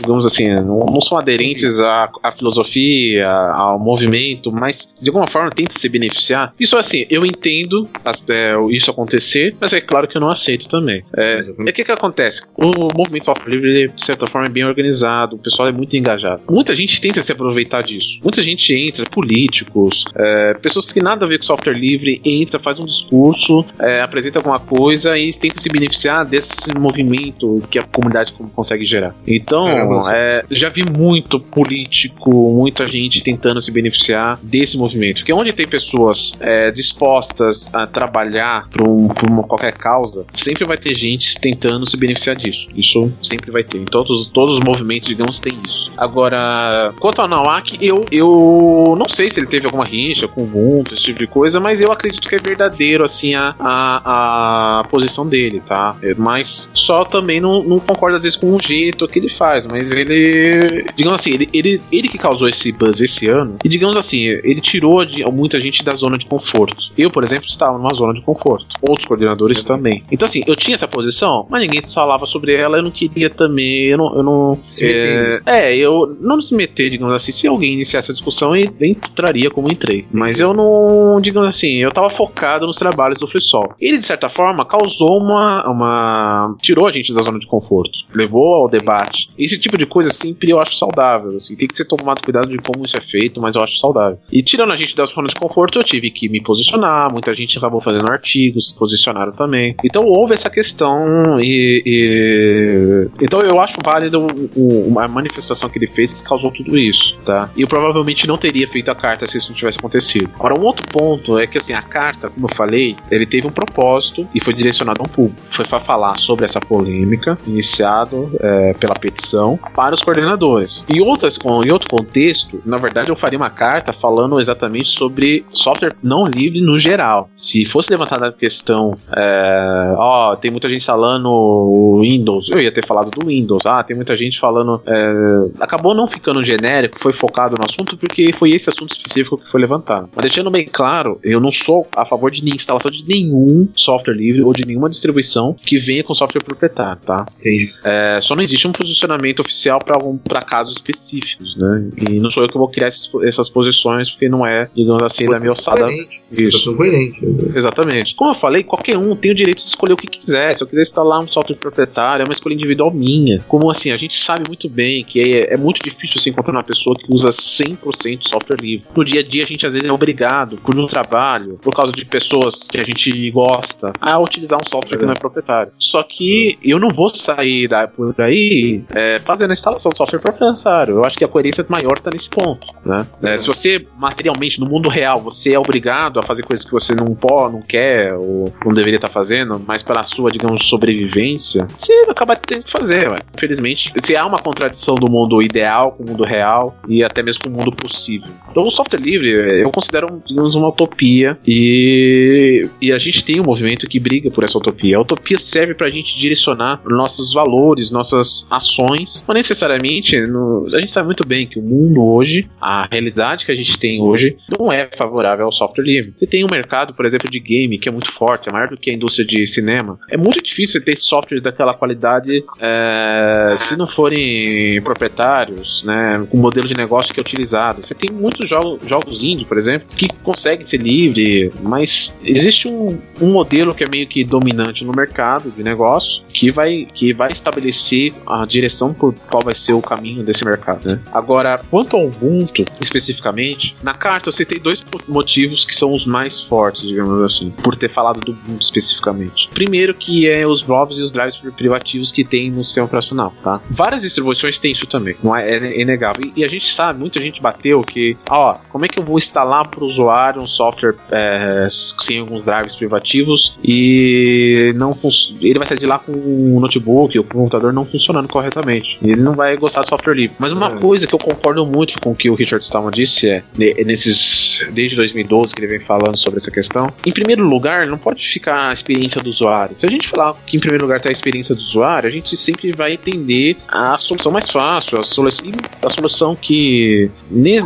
digamos 0.00 0.24
assim, 0.24 0.48
não, 0.48 0.80
não 0.86 1.00
são 1.00 1.18
aderentes 1.18 1.78
à, 1.78 2.10
à 2.22 2.32
filosofia, 2.32 3.28
ao 3.28 3.78
movimento, 3.78 4.50
mas 4.52 4.88
de 5.00 5.09
alguma 5.10 5.26
forma 5.26 5.50
tenta 5.50 5.78
se 5.78 5.88
beneficiar. 5.88 6.54
Isso 6.58 6.78
assim, 6.78 7.06
eu 7.10 7.24
entendo 7.24 7.88
as, 8.04 8.22
é, 8.28 8.54
isso 8.70 8.90
acontecer, 8.90 9.54
mas 9.60 9.72
é 9.72 9.80
claro 9.80 10.08
que 10.08 10.16
eu 10.16 10.20
não 10.20 10.28
aceito 10.28 10.68
também. 10.68 11.02
É, 11.16 11.38
é 11.66 11.72
que 11.72 11.84
que 11.84 11.92
acontece? 11.92 12.42
O 12.56 12.70
movimento 12.96 13.24
software 13.24 13.50
livre, 13.50 13.88
de 13.88 14.04
certa 14.04 14.26
forma, 14.26 14.46
é 14.46 14.50
bem 14.50 14.64
organizado, 14.64 15.36
o 15.36 15.38
pessoal 15.38 15.68
é 15.68 15.72
muito 15.72 15.96
engajado. 15.96 16.42
Muita 16.48 16.74
gente 16.74 17.00
tenta 17.00 17.22
se 17.22 17.32
aproveitar 17.32 17.82
disso. 17.82 18.18
Muita 18.22 18.42
gente 18.42 18.72
entra, 18.74 19.04
políticos, 19.10 20.04
é, 20.14 20.54
pessoas 20.54 20.86
que 20.86 20.94
têm 20.94 21.02
nada 21.02 21.24
a 21.24 21.28
ver 21.28 21.38
com 21.38 21.44
software 21.44 21.74
livre, 21.74 22.20
entra, 22.24 22.58
faz 22.58 22.78
um 22.78 22.86
discurso, 22.86 23.64
é, 23.80 24.00
apresenta 24.00 24.38
alguma 24.38 24.58
coisa 24.58 25.16
e 25.18 25.30
tenta 25.32 25.60
se 25.60 25.68
beneficiar 25.68 26.24
desse 26.24 26.72
movimento 26.78 27.62
que 27.70 27.78
a 27.78 27.82
comunidade 27.82 28.32
consegue 28.54 28.84
gerar. 28.84 29.14
Então, 29.26 29.66
é, 30.14 30.44
já 30.50 30.68
vi 30.68 30.84
muito 30.96 31.40
político, 31.40 32.30
muita 32.52 32.86
gente 32.86 33.22
tentando 33.22 33.60
se 33.60 33.70
beneficiar 33.70 34.38
desse 34.42 34.76
movimento. 34.76 34.99
Porque 35.20 35.32
onde 35.32 35.52
tem 35.52 35.66
pessoas 35.66 36.32
é, 36.40 36.70
dispostas 36.70 37.68
a 37.72 37.86
trabalhar 37.86 38.68
por, 38.70 38.88
um, 38.88 39.08
por 39.08 39.28
uma, 39.28 39.42
qualquer 39.42 39.72
causa, 39.72 40.24
sempre 40.34 40.66
vai 40.66 40.76
ter 40.76 40.94
gente 40.94 41.40
tentando 41.40 41.88
se 41.88 41.96
beneficiar 41.96 42.36
disso. 42.36 42.66
Isso 42.74 43.12
sempre 43.22 43.50
vai 43.50 43.64
ter. 43.64 43.78
Em 43.78 43.84
todos, 43.84 44.28
todos 44.28 44.58
os 44.58 44.64
movimentos, 44.64 45.08
digamos, 45.08 45.40
tem 45.40 45.52
isso. 45.66 45.90
Agora, 45.96 46.94
quanto 46.98 47.20
ao 47.20 47.28
Nawak, 47.28 47.78
eu, 47.84 48.06
eu 48.10 48.94
não 48.96 49.08
sei 49.08 49.30
se 49.30 49.40
ele 49.40 49.46
teve 49.46 49.66
alguma 49.66 49.84
rincha 49.84 50.26
com 50.26 50.42
o 50.42 50.44
Ubuntu, 50.44 50.94
esse 50.94 51.04
tipo 51.04 51.18
de 51.18 51.26
coisa, 51.26 51.60
mas 51.60 51.80
eu 51.80 51.92
acredito 51.92 52.28
que 52.28 52.34
é 52.34 52.38
verdadeiro, 52.38 53.04
assim, 53.04 53.34
a, 53.34 53.54
a, 53.58 54.80
a 54.80 54.84
posição 54.84 55.26
dele, 55.26 55.60
tá? 55.66 55.96
É, 56.02 56.14
mas 56.14 56.70
só 56.74 57.04
também 57.04 57.40
não, 57.40 57.62
não 57.62 57.78
concordo 57.78 58.16
às 58.16 58.22
vezes 58.22 58.38
com 58.38 58.54
o 58.54 58.58
jeito 58.62 59.06
que 59.06 59.18
ele 59.18 59.30
faz, 59.30 59.66
mas 59.66 59.90
ele, 59.90 60.60
digamos 60.96 61.20
assim, 61.20 61.32
ele, 61.32 61.48
ele, 61.52 61.80
ele 61.92 62.08
que 62.08 62.18
causou 62.18 62.48
esse 62.48 62.72
buzz 62.72 63.00
esse 63.00 63.26
ano, 63.26 63.56
e 63.64 63.68
digamos 63.68 63.96
assim, 63.96 64.22
ele 64.22 64.60
tirou 64.60 64.89
tirou 64.90 65.04
de, 65.04 65.24
muita 65.30 65.60
gente 65.60 65.84
da 65.84 65.94
zona 65.94 66.18
de 66.18 66.26
conforto. 66.26 66.76
Eu, 66.98 67.10
por 67.10 67.24
exemplo, 67.24 67.46
estava 67.46 67.76
numa 67.76 67.94
zona 67.94 68.12
de 68.12 68.22
conforto. 68.22 68.66
Outros 68.86 69.06
coordenadores 69.06 69.62
também. 69.62 70.02
Então, 70.10 70.26
assim, 70.26 70.42
eu 70.46 70.56
tinha 70.56 70.74
essa 70.74 70.88
posição, 70.88 71.46
mas 71.48 71.62
ninguém 71.62 71.82
falava 71.82 72.26
sobre 72.26 72.54
ela, 72.54 72.78
eu 72.78 72.82
não 72.82 72.90
queria 72.90 73.30
também. 73.30 73.86
Eu 73.86 73.98
não. 73.98 74.16
Eu 74.16 74.22
não 74.22 74.58
Se 74.66 74.86
meter 74.86 75.42
é, 75.46 75.72
é, 75.72 75.76
eu 75.76 76.16
não 76.20 76.40
se 76.40 76.54
meter, 76.54 76.90
digamos 76.90 77.14
assim, 77.14 77.32
se 77.32 77.46
alguém 77.46 77.74
iniciasse 77.74 78.06
essa 78.06 78.14
discussão, 78.14 78.56
eu 78.56 78.70
entraria 78.80 79.50
como 79.50 79.70
entrei. 79.72 80.06
Mas 80.12 80.40
eu 80.40 80.52
não, 80.52 81.20
digamos 81.20 81.48
assim, 81.48 81.76
eu 81.76 81.92
tava 81.92 82.10
focado 82.10 82.66
nos 82.66 82.76
trabalhos 82.76 83.18
do 83.18 83.28
FreeSol. 83.28 83.74
Ele, 83.80 83.98
de 83.98 84.06
certa 84.06 84.28
forma, 84.28 84.64
causou 84.64 85.18
uma, 85.18 85.70
uma. 85.70 86.56
tirou 86.60 86.86
a 86.86 86.92
gente 86.92 87.12
da 87.12 87.22
zona 87.22 87.38
de 87.38 87.46
conforto, 87.46 87.98
levou 88.14 88.54
ao 88.54 88.68
debate. 88.68 89.28
Esse 89.38 89.58
tipo 89.58 89.76
de 89.76 89.86
coisa 89.86 90.10
sempre 90.10 90.50
eu 90.50 90.60
acho 90.60 90.76
saudável, 90.76 91.36
assim, 91.36 91.54
tem 91.54 91.68
que 91.68 91.76
ser 91.76 91.84
tomado 91.84 92.22
cuidado 92.22 92.48
de 92.48 92.58
como 92.58 92.84
isso 92.84 92.96
é 92.96 93.00
feito, 93.00 93.40
mas 93.40 93.54
eu 93.54 93.62
acho 93.62 93.78
saudável. 93.78 94.18
E 94.32 94.42
tirando 94.42 94.72
a 94.72 94.76
gente 94.80 94.96
da 94.96 95.04
zona 95.06 95.28
de 95.28 95.34
conforto, 95.34 95.78
eu 95.78 95.84
tive 95.84 96.10
que 96.10 96.28
me 96.28 96.40
posicionar, 96.42 97.12
muita 97.12 97.32
gente 97.34 97.56
acabou 97.58 97.80
fazendo 97.80 98.10
artigos, 98.10 98.68
se 98.70 98.74
posicionaram 98.74 99.32
também. 99.32 99.74
Então 99.84 100.04
houve 100.04 100.34
essa 100.34 100.50
questão 100.50 101.40
e. 101.40 101.82
e- 101.86 103.08
então 103.20 103.40
eu 103.42 103.60
acho 103.60 103.74
válido 103.84 104.20
o- 104.56 104.92
o- 104.92 104.98
a 105.00 105.08
manifestação 105.08 105.68
que 105.68 105.78
ele 105.78 105.86
fez 105.86 106.12
que 106.12 106.22
causou 106.22 106.50
tudo 106.50 106.76
isso, 106.78 107.16
tá? 107.24 107.50
E 107.56 107.62
eu 107.62 107.68
provavelmente 107.68 108.26
não 108.26 108.36
teria 108.38 108.68
feito 108.68 108.90
a 108.90 108.94
carta 108.94 109.26
se 109.26 109.38
isso 109.38 109.48
não 109.50 109.56
tivesse 109.56 109.78
acontecido. 109.78 110.28
Agora, 110.34 110.54
um 110.58 110.64
outro 110.64 110.86
ponto 110.86 111.38
é 111.38 111.46
que 111.46 111.58
assim, 111.58 111.72
a 111.72 111.82
carta, 111.82 112.30
como 112.30 112.48
eu 112.50 112.56
falei, 112.56 112.96
ele 113.10 113.26
teve 113.26 113.46
um 113.46 113.50
propósito 113.52 114.26
e 114.34 114.42
foi 114.42 114.54
direcionado 114.54 115.00
a 115.02 115.04
um 115.04 115.08
público. 115.08 115.40
Foi 115.54 115.64
para 115.64 115.80
falar 115.80 116.18
sobre 116.18 116.44
essa 116.44 116.60
polêmica 116.60 117.38
iniciado 117.46 118.30
é, 118.40 118.72
pela 118.74 118.94
petição 118.94 119.58
para 119.74 119.94
os 119.94 120.02
coordenadores. 120.02 120.84
Em, 120.92 121.00
outras, 121.00 121.38
em 121.64 121.70
outro 121.72 121.88
contexto, 121.88 122.60
na 122.64 122.78
verdade, 122.78 123.10
eu 123.10 123.16
faria 123.16 123.38
uma 123.38 123.50
carta 123.50 123.92
falando 123.92 124.38
exatamente 124.40 124.69
sobre 124.84 125.44
software 125.52 125.96
não 126.02 126.26
livre 126.26 126.60
no 126.60 126.78
geral. 126.78 127.30
Se 127.50 127.64
fosse 127.66 127.90
levantada 127.90 128.28
a 128.28 128.32
questão, 128.32 128.96
é, 129.16 129.94
ó, 129.96 130.36
tem 130.36 130.50
muita 130.50 130.68
gente 130.68 130.78
instalando 130.78 131.28
o 131.28 132.00
Windows, 132.02 132.48
eu 132.52 132.60
ia 132.60 132.72
ter 132.72 132.86
falado 132.86 133.10
do 133.10 133.26
Windows. 133.26 133.62
Ah, 133.66 133.82
tem 133.82 133.96
muita 133.96 134.16
gente 134.16 134.38
falando. 134.38 134.80
é, 134.86 135.46
acabou 135.60 135.94
não 135.94 136.06
ficando 136.06 136.44
genérico, 136.44 136.98
foi 137.00 137.12
focado 137.12 137.54
no 137.58 137.64
assunto 137.68 137.96
porque 137.96 138.32
foi 138.38 138.52
esse 138.52 138.68
assunto 138.68 138.92
específico 138.92 139.36
que 139.38 139.50
foi 139.50 139.60
levantado. 139.60 140.08
Mas 140.14 140.22
deixando 140.22 140.50
bem 140.50 140.68
claro, 140.70 141.18
eu 141.24 141.40
não 141.40 141.50
sou 141.50 141.86
a 141.96 142.04
favor 142.06 142.30
de 142.30 142.40
instalação 142.54 142.90
de 142.90 143.04
nenhum 143.06 143.68
software 143.74 144.14
livre 144.14 144.42
ou 144.42 144.52
de 144.52 144.66
nenhuma 144.66 144.88
distribuição 144.88 145.54
que 145.54 145.78
venha 145.78 146.04
com 146.04 146.14
software 146.14 146.42
proprietário, 146.44 147.00
tá? 147.04 147.26
Entendi. 147.40 147.72
É, 147.84 148.18
só 148.22 148.36
não 148.36 148.42
existe 148.42 148.66
um 148.68 148.72
posicionamento 148.72 149.40
oficial 149.40 149.78
para 149.80 150.42
casos 150.42 150.76
específicos, 150.76 151.56
né? 151.56 151.90
E 152.10 152.20
não 152.20 152.30
sou 152.30 152.42
eu 152.44 152.48
que 152.48 152.56
vou 152.58 152.68
criar 152.68 152.88
esses- 152.88 153.10
essas 153.24 153.48
posições, 153.48 154.08
porque 154.10 154.28
não 154.28 154.46
é, 154.46 154.68
digamos 154.74 155.02
assim, 155.02 155.26
da 155.26 155.40
minha 155.40 155.52
tá 155.54 155.58
ossada. 155.60 155.80
coerente, 155.80 156.20
Isso. 156.30 156.58
sendo 156.58 156.76
coerente. 156.76 157.20
Exatamente. 157.54 158.14
Como 158.14 158.30
eu 158.30 158.34
falei, 158.34 158.64
qualquer 158.64 158.96
um 158.96 159.14
tem 159.16 159.30
o 159.30 159.34
direito 159.34 159.62
de 159.62 159.68
escolher 159.68 159.94
o 159.94 159.96
que 159.96 160.06
quiser. 160.06 160.54
Se 160.54 160.62
eu 160.62 160.66
quiser 160.66 160.82
instalar 160.82 161.20
um 161.20 161.28
software 161.28 161.56
proprietário, 161.56 162.22
é 162.22 162.26
uma 162.26 162.32
escolha 162.32 162.54
individual 162.54 162.92
minha. 162.92 163.40
Como 163.48 163.70
assim, 163.70 163.90
a 163.90 163.96
gente 163.96 164.18
sabe 164.18 164.44
muito 164.46 164.68
bem 164.68 165.04
que 165.04 165.20
é, 165.20 165.54
é 165.54 165.56
muito 165.56 165.80
difícil 165.82 166.20
se 166.20 166.30
encontrar 166.30 166.52
uma 166.52 166.64
pessoa 166.64 166.96
que 166.96 167.06
usa 167.12 167.28
100% 167.28 168.28
software 168.28 168.60
livre. 168.60 168.86
No 168.96 169.04
dia 169.04 169.20
a 169.20 169.24
dia, 169.24 169.44
a 169.44 169.46
gente 169.46 169.66
às 169.66 169.72
vezes 169.72 169.88
é 169.88 169.92
obrigado, 169.92 170.56
por 170.58 170.78
um 170.78 170.86
trabalho, 170.86 171.58
por 171.62 171.74
causa 171.74 171.92
de 171.92 172.04
pessoas 172.04 172.64
que 172.64 172.78
a 172.78 172.82
gente 172.82 173.30
gosta, 173.30 173.92
a 174.00 174.18
utilizar 174.18 174.58
um 174.58 174.70
software 174.70 174.98
que 174.98 175.04
não 175.04 175.12
é 175.12 175.18
proprietário. 175.18 175.72
Só 175.78 176.02
que 176.02 176.58
eu 176.62 176.78
não 176.78 176.90
vou 176.90 177.08
sair 177.14 177.68
da, 177.68 177.86
por 177.88 178.14
aí 178.20 178.82
é, 178.90 179.18
fazendo 179.18 179.50
a 179.50 179.52
instalação 179.52 179.90
de 179.90 179.96
software 179.96 180.20
proprietário. 180.20 180.94
Eu 180.94 181.04
acho 181.04 181.16
que 181.16 181.24
a 181.24 181.28
coerência 181.28 181.64
maior 181.68 181.94
está 181.94 182.10
nesse 182.10 182.28
ponto. 182.28 182.66
Né? 182.84 183.06
É, 183.22 183.38
se 183.38 183.46
você, 183.46 183.86
materialmente, 183.96 184.60
no 184.60 184.66
mundo 184.66 184.88
real, 184.88 185.20
você 185.20 185.54
é 185.54 185.58
obrigado 185.58 186.18
a 186.18 186.22
fazer 186.22 186.42
coisas 186.42 186.64
que 186.64 186.72
você 186.72 186.94
não 186.94 187.14
pode, 187.20 187.54
não 187.54 187.62
quer, 187.62 188.14
ou 188.14 188.52
não 188.64 188.72
deveria 188.74 188.96
estar 188.96 189.10
fazendo, 189.10 189.60
mas 189.66 189.82
pela 189.82 190.02
sua, 190.02 190.30
digamos, 190.30 190.66
sobrevivência, 190.68 191.66
você 191.76 191.92
acaba 192.08 192.34
tendo 192.36 192.64
que 192.64 192.70
fazer, 192.72 193.08
ué. 193.08 193.20
Infelizmente, 193.36 193.92
se 194.02 194.16
há 194.16 194.26
uma 194.26 194.38
contradição 194.38 194.94
do 194.94 195.08
mundo 195.10 195.42
ideal 195.42 195.92
com 195.92 196.04
o 196.04 196.06
mundo 196.10 196.24
real 196.24 196.76
e 196.88 197.02
até 197.04 197.22
mesmo 197.22 197.42
com 197.44 197.48
o 197.50 197.52
mundo 197.52 197.72
possível. 197.72 198.28
Então, 198.50 198.64
o 198.64 198.70
software 198.70 199.00
livre 199.00 199.30
eh, 199.32 199.62
eu 199.64 199.70
considero, 199.70 200.22
digamos, 200.26 200.54
uma 200.54 200.68
utopia 200.68 201.36
e, 201.46 202.68
e 202.80 202.92
a 202.92 202.98
gente 202.98 203.24
tem 203.24 203.40
um 203.40 203.44
movimento 203.44 203.86
que 203.86 203.98
briga 204.00 204.30
por 204.30 204.44
essa 204.44 204.58
utopia. 204.58 204.96
A 204.96 205.00
utopia 205.00 205.36
serve 205.38 205.74
pra 205.74 205.90
gente 205.90 206.18
direcionar 206.18 206.80
nossos 206.86 207.32
valores, 207.32 207.90
nossas 207.90 208.46
ações, 208.50 209.24
não 209.26 209.34
necessariamente. 209.34 210.18
no- 210.26 210.66
a 210.74 210.80
gente 210.80 210.92
sabe 210.92 211.06
muito 211.06 211.26
bem 211.26 211.46
que 211.46 211.58
o 211.58 211.62
mundo 211.62 212.02
hoje, 212.04 212.48
a 212.60 212.86
realidade 212.90 213.44
que 213.44 213.52
a 213.52 213.54
gente 213.54 213.78
tem 213.78 214.00
hoje, 214.00 214.36
não 214.58 214.72
é 214.72 214.88
favorável 214.96 215.46
ao 215.46 215.52
software 215.52 215.84
livre. 215.84 216.14
Você 216.18 216.26
tem 216.26 216.44
um 216.44 216.48
mercado, 216.50 216.94
por 216.94 217.04
exemplo, 217.06 217.09
de 217.18 217.40
game 217.40 217.78
que 217.78 217.88
é 217.88 217.92
muito 217.92 218.12
forte, 218.12 218.48
é 218.48 218.52
maior 218.52 218.68
do 218.68 218.76
que 218.76 218.90
a 218.90 218.94
indústria 218.94 219.26
de 219.26 219.46
cinema. 219.46 219.98
É 220.08 220.16
muito 220.16 220.42
difícil 220.42 220.82
ter 220.84 220.96
softwares 220.96 221.42
daquela 221.42 221.74
qualidade 221.74 222.44
é, 222.60 223.54
se 223.58 223.76
não 223.76 223.86
forem 223.86 224.80
proprietários, 224.82 225.82
né, 225.84 226.26
com 226.30 226.36
o 226.36 226.40
modelo 226.40 226.68
de 226.68 226.74
negócio 226.74 227.12
que 227.12 227.20
é 227.20 227.22
utilizado. 227.22 227.84
Você 227.84 227.94
tem 227.94 228.10
muitos 228.10 228.48
jogos, 228.48 228.86
jogos 228.86 229.22
indie, 229.22 229.44
por 229.44 229.58
exemplo, 229.58 229.86
que 229.96 230.08
conseguem 230.22 230.64
ser 230.64 230.78
livre, 230.78 231.52
mas 231.62 232.18
existe 232.24 232.68
um, 232.68 232.98
um 233.20 233.32
modelo 233.32 233.74
que 233.74 233.84
é 233.84 233.88
meio 233.88 234.06
que 234.06 234.24
dominante 234.24 234.84
no 234.84 234.92
mercado 234.92 235.50
de 235.50 235.62
negócio 235.62 236.22
que 236.32 236.50
vai, 236.50 236.86
que 236.94 237.12
vai 237.12 237.32
estabelecer 237.32 238.12
a 238.26 238.44
direção 238.46 238.94
por 238.94 239.14
qual 239.30 239.42
vai 239.42 239.54
ser 239.54 239.72
o 239.72 239.82
caminho 239.82 240.22
desse 240.22 240.44
mercado. 240.44 240.86
Né? 240.86 241.00
Agora, 241.12 241.60
quanto 241.70 241.96
ao 241.96 242.06
Ubuntu 242.06 242.64
especificamente, 242.80 243.76
na 243.82 243.94
carta 243.94 244.28
eu 244.28 244.32
citei 244.32 244.58
dois 244.58 244.84
motivos 245.08 245.64
que 245.64 245.74
são 245.74 245.92
os 245.92 246.06
mais 246.06 246.40
fortes, 246.40 246.82
digamos 246.82 246.99
assim, 247.24 247.50
por 247.50 247.76
ter 247.76 247.88
falado 247.88 248.20
do 248.20 248.32
Ubuntu 248.32 248.62
especificamente. 248.62 249.48
Primeiro 249.52 249.94
que 249.94 250.28
é 250.28 250.46
os 250.46 250.62
blobs 250.62 250.98
e 250.98 251.02
os 251.02 251.10
drives 251.12 251.36
privativos 251.56 252.12
que 252.12 252.24
tem 252.24 252.50
no 252.50 252.64
sistema 252.64 252.86
operacional, 252.86 253.32
tá? 253.42 253.52
Várias 253.70 254.02
distribuições 254.02 254.58
têm 254.58 254.72
isso 254.72 254.86
também, 254.86 255.16
não 255.22 255.36
é, 255.36 255.48
é 255.56 255.80
inegável. 255.80 256.24
E, 256.24 256.40
e 256.40 256.44
a 256.44 256.48
gente 256.48 256.72
sabe, 256.72 256.98
muita 256.98 257.20
gente 257.20 257.40
bateu 257.40 257.82
que, 257.82 258.16
ó, 258.28 258.56
como 258.68 258.84
é 258.84 258.88
que 258.88 258.98
eu 258.98 259.04
vou 259.04 259.18
instalar 259.18 259.68
para 259.68 259.82
o 259.84 259.86
usuário 259.86 260.42
um 260.42 260.46
software 260.48 260.94
é, 261.10 261.66
sem 261.70 262.18
alguns 262.20 262.44
drives 262.44 262.74
privativos 262.76 263.58
e 263.62 264.72
não 264.76 264.96
ele 265.40 265.58
vai 265.58 265.66
sair 265.66 265.78
de 265.78 265.86
lá 265.86 265.98
com 265.98 266.12
o 266.12 266.58
notebook 266.60 267.16
ou 267.18 267.24
com 267.24 267.30
o 267.30 267.40
computador 267.42 267.72
não 267.72 267.84
funcionando 267.86 268.28
corretamente. 268.28 268.98
Ele 269.02 269.20
não 269.20 269.34
vai 269.34 269.56
gostar 269.56 269.80
do 269.82 269.88
software 269.88 270.14
livre. 270.14 270.36
Mas 270.38 270.52
uma 270.52 270.70
É. 270.72 270.76
coisa 270.78 271.06
que 271.06 271.14
eu 271.14 271.18
concordo 271.18 271.64
muito 271.64 271.94
com 272.00 272.10
o 272.12 272.14
que 272.14 272.28
o 272.30 272.34
Richard 272.34 272.64
Stallman 272.64 272.90
disse 272.92 273.28
é, 273.28 273.42
ne- 273.56 273.74
nesses 273.84 274.58
desde 274.72 274.96
2012 274.96 275.54
que 275.54 275.60
ele 275.60 275.68
vem 275.78 275.80
falando 275.80 276.16
sobre 276.18 276.38
essa 276.38 276.50
questão. 276.50 276.89
Em 277.06 277.12
primeiro 277.12 277.46
lugar, 277.46 277.86
não 277.86 277.98
pode 277.98 278.26
ficar 278.32 278.70
a 278.70 278.72
experiência 278.72 279.20
do 279.22 279.30
usuário. 279.30 279.76
Se 279.78 279.86
a 279.86 279.90
gente 279.90 280.08
falar 280.08 280.34
que 280.46 280.56
em 280.56 280.60
primeiro 280.60 280.84
lugar 280.84 280.96
está 280.96 281.08
a 281.08 281.12
experiência 281.12 281.54
do 281.54 281.60
usuário, 281.60 282.08
a 282.08 282.12
gente 282.12 282.36
sempre 282.36 282.72
vai 282.72 282.92
entender 282.94 283.56
a 283.68 283.96
solução 283.98 284.30
mais 284.32 284.50
fácil, 284.50 284.98
a 284.98 285.04
solução, 285.04 285.46
a 285.84 285.90
solução 285.90 286.36
que 286.36 287.10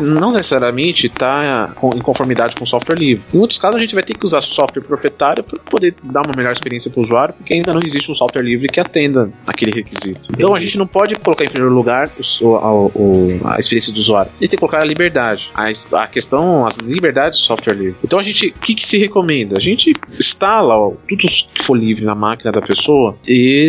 não 0.02 0.32
necessariamente 0.32 1.06
está 1.06 1.72
em 1.94 2.00
conformidade 2.00 2.54
com 2.54 2.64
o 2.64 2.66
software 2.66 2.96
livre. 2.96 3.24
Em 3.32 3.38
muitos 3.38 3.58
casos, 3.58 3.76
a 3.76 3.80
gente 3.80 3.94
vai 3.94 4.02
ter 4.04 4.14
que 4.16 4.26
usar 4.26 4.40
software 4.42 4.82
proprietário 4.82 5.42
para 5.44 5.58
poder 5.58 5.94
dar 6.02 6.22
uma 6.22 6.34
melhor 6.36 6.52
experiência 6.52 6.90
para 6.90 7.00
o 7.00 7.04
usuário, 7.04 7.34
porque 7.34 7.54
ainda 7.54 7.72
não 7.72 7.80
existe 7.84 8.10
um 8.10 8.14
software 8.14 8.42
livre 8.42 8.68
que 8.68 8.80
atenda 8.80 9.30
aquele 9.46 9.72
requisito. 9.72 10.20
Então, 10.32 10.54
a 10.54 10.60
gente 10.60 10.76
não 10.78 10.86
pode 10.86 11.14
colocar 11.16 11.44
em 11.44 11.48
primeiro 11.48 11.74
lugar 11.74 12.10
o- 12.40 12.46
o- 12.46 12.92
o- 12.94 13.40
a 13.44 13.58
experiência 13.58 13.92
do 13.92 14.00
usuário. 14.00 14.30
A 14.30 14.32
gente 14.40 14.40
tem 14.40 14.48
que 14.50 14.56
colocar 14.58 14.82
a 14.82 14.84
liberdade. 14.84 15.48
A, 15.54 15.68
a 16.02 16.06
questão, 16.06 16.66
as 16.66 16.76
liberdades 16.76 17.38
do 17.38 17.44
software 17.44 17.74
livre. 17.74 17.96
Então, 18.04 18.18
a 18.18 18.22
gente, 18.22 18.48
o 18.48 18.60
que, 18.60 18.74
que 18.74 18.86
se 18.86 18.98
A 19.56 19.60
gente 19.60 19.92
instala 20.18 20.76
ó, 20.76 20.92
tudo 21.08 21.26
que 21.26 21.64
for 21.64 21.76
livre 21.76 22.04
na 22.04 22.14
máquina 22.14 22.52
da 22.52 22.60
pessoa 22.60 23.16
e 23.26 23.68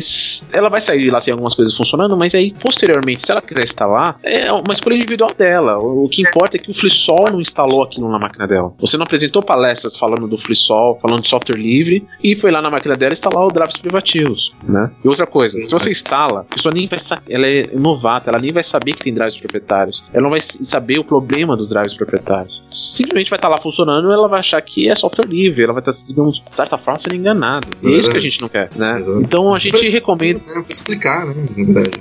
ela 0.54 0.70
vai 0.70 0.82
sair 0.82 1.10
lá 1.10 1.22
sem 1.22 1.32
algumas 1.32 1.54
coisas 1.54 1.76
funcionando, 1.76 2.18
mas 2.18 2.34
aí, 2.34 2.54
posteriormente, 2.54 3.26
se 3.26 3.32
ela 3.32 3.42
quiser 3.42 3.64
instalar, 3.64 4.18
é 4.24 4.52
uma 4.52 4.72
escolha 4.72 4.96
individual 4.96 5.30
dela. 5.38 5.78
O, 5.78 6.06
o 6.06 6.10
que 6.10 6.22
importa 6.22 6.58
é 6.58 6.60
que 6.60 6.72
o 6.72 6.74
FreeSol 6.74 7.32
não 7.32 7.42
instalou 7.42 7.84
aquilo 7.84 8.10
na 8.10 8.20
máquina 8.20 8.48
dela. 8.48 8.70
Você 8.80 8.98
não 8.98 9.06
apresentou 9.06 9.44
palestras 9.44 9.98
falando 9.98 10.28
do 10.28 10.38
FreeSol, 10.38 11.00
falando 11.02 11.22
de 11.22 11.30
software 11.30 11.58
livre, 11.58 12.06
e 12.24 12.36
foi 12.36 12.52
lá 12.52 12.62
na 12.62 12.70
máquina 12.70 12.96
dela 12.96 13.14
instalar 13.14 13.46
os 13.46 13.54
drives 13.54 13.78
privativos, 13.78 14.52
né? 14.64 14.92
E 15.04 15.08
outra 15.08 15.26
coisa, 15.26 15.60
se 15.60 15.72
você 15.72 15.92
instala, 15.92 16.42
a 16.42 16.56
pessoa 16.56 16.74
nem 16.74 16.88
vai 16.88 17.00
saber, 17.00 17.34
ela 17.34 17.48
é 17.48 17.70
novata, 17.74 18.30
ela 18.30 18.40
nem 18.40 18.52
vai 18.52 18.64
saber 18.64 18.94
que 18.94 19.04
tem 19.04 19.14
drives 19.14 19.38
proprietários. 19.38 20.04
Ela 20.14 20.24
não 20.24 20.30
vai 20.30 20.42
saber 20.42 21.00
o 21.00 21.04
problema 21.04 21.56
dos 21.56 21.70
drives 21.70 21.94
proprietários. 21.94 22.62
Simplesmente 22.68 23.30
vai 23.30 23.38
estar 23.38 23.50
lá 23.50 23.62
funcionando 23.62 24.12
ela 24.12 24.28
vai 24.28 24.40
achar 24.40 24.62
que 24.62 24.90
é 24.90 24.96
software 24.96 25.28
livre. 25.28 25.35
Livre, 25.36 25.64
ela 25.64 25.74
vai 25.74 25.82
estar, 25.82 25.92
digamos, 26.08 26.36
de 26.50 26.56
certa 26.56 26.78
forma, 26.78 27.00
sendo 27.00 27.16
enganada. 27.16 27.68
E 27.84 27.88
é 27.88 27.98
isso 27.98 28.10
que 28.12 28.18
a 28.18 28.22
gente 28.22 28.42
não 28.42 28.50
quer, 28.50 28.70
né? 28.76 28.98
Exato. 29.00 29.22
Então 29.22 29.54
a 29.54 29.60
gente 29.60 29.72
Precisa, 29.72 29.98
recomenda. 29.98 30.40
né, 30.40 30.62
pra 30.62 30.64
explicar, 30.70 31.26
né? 31.26 31.34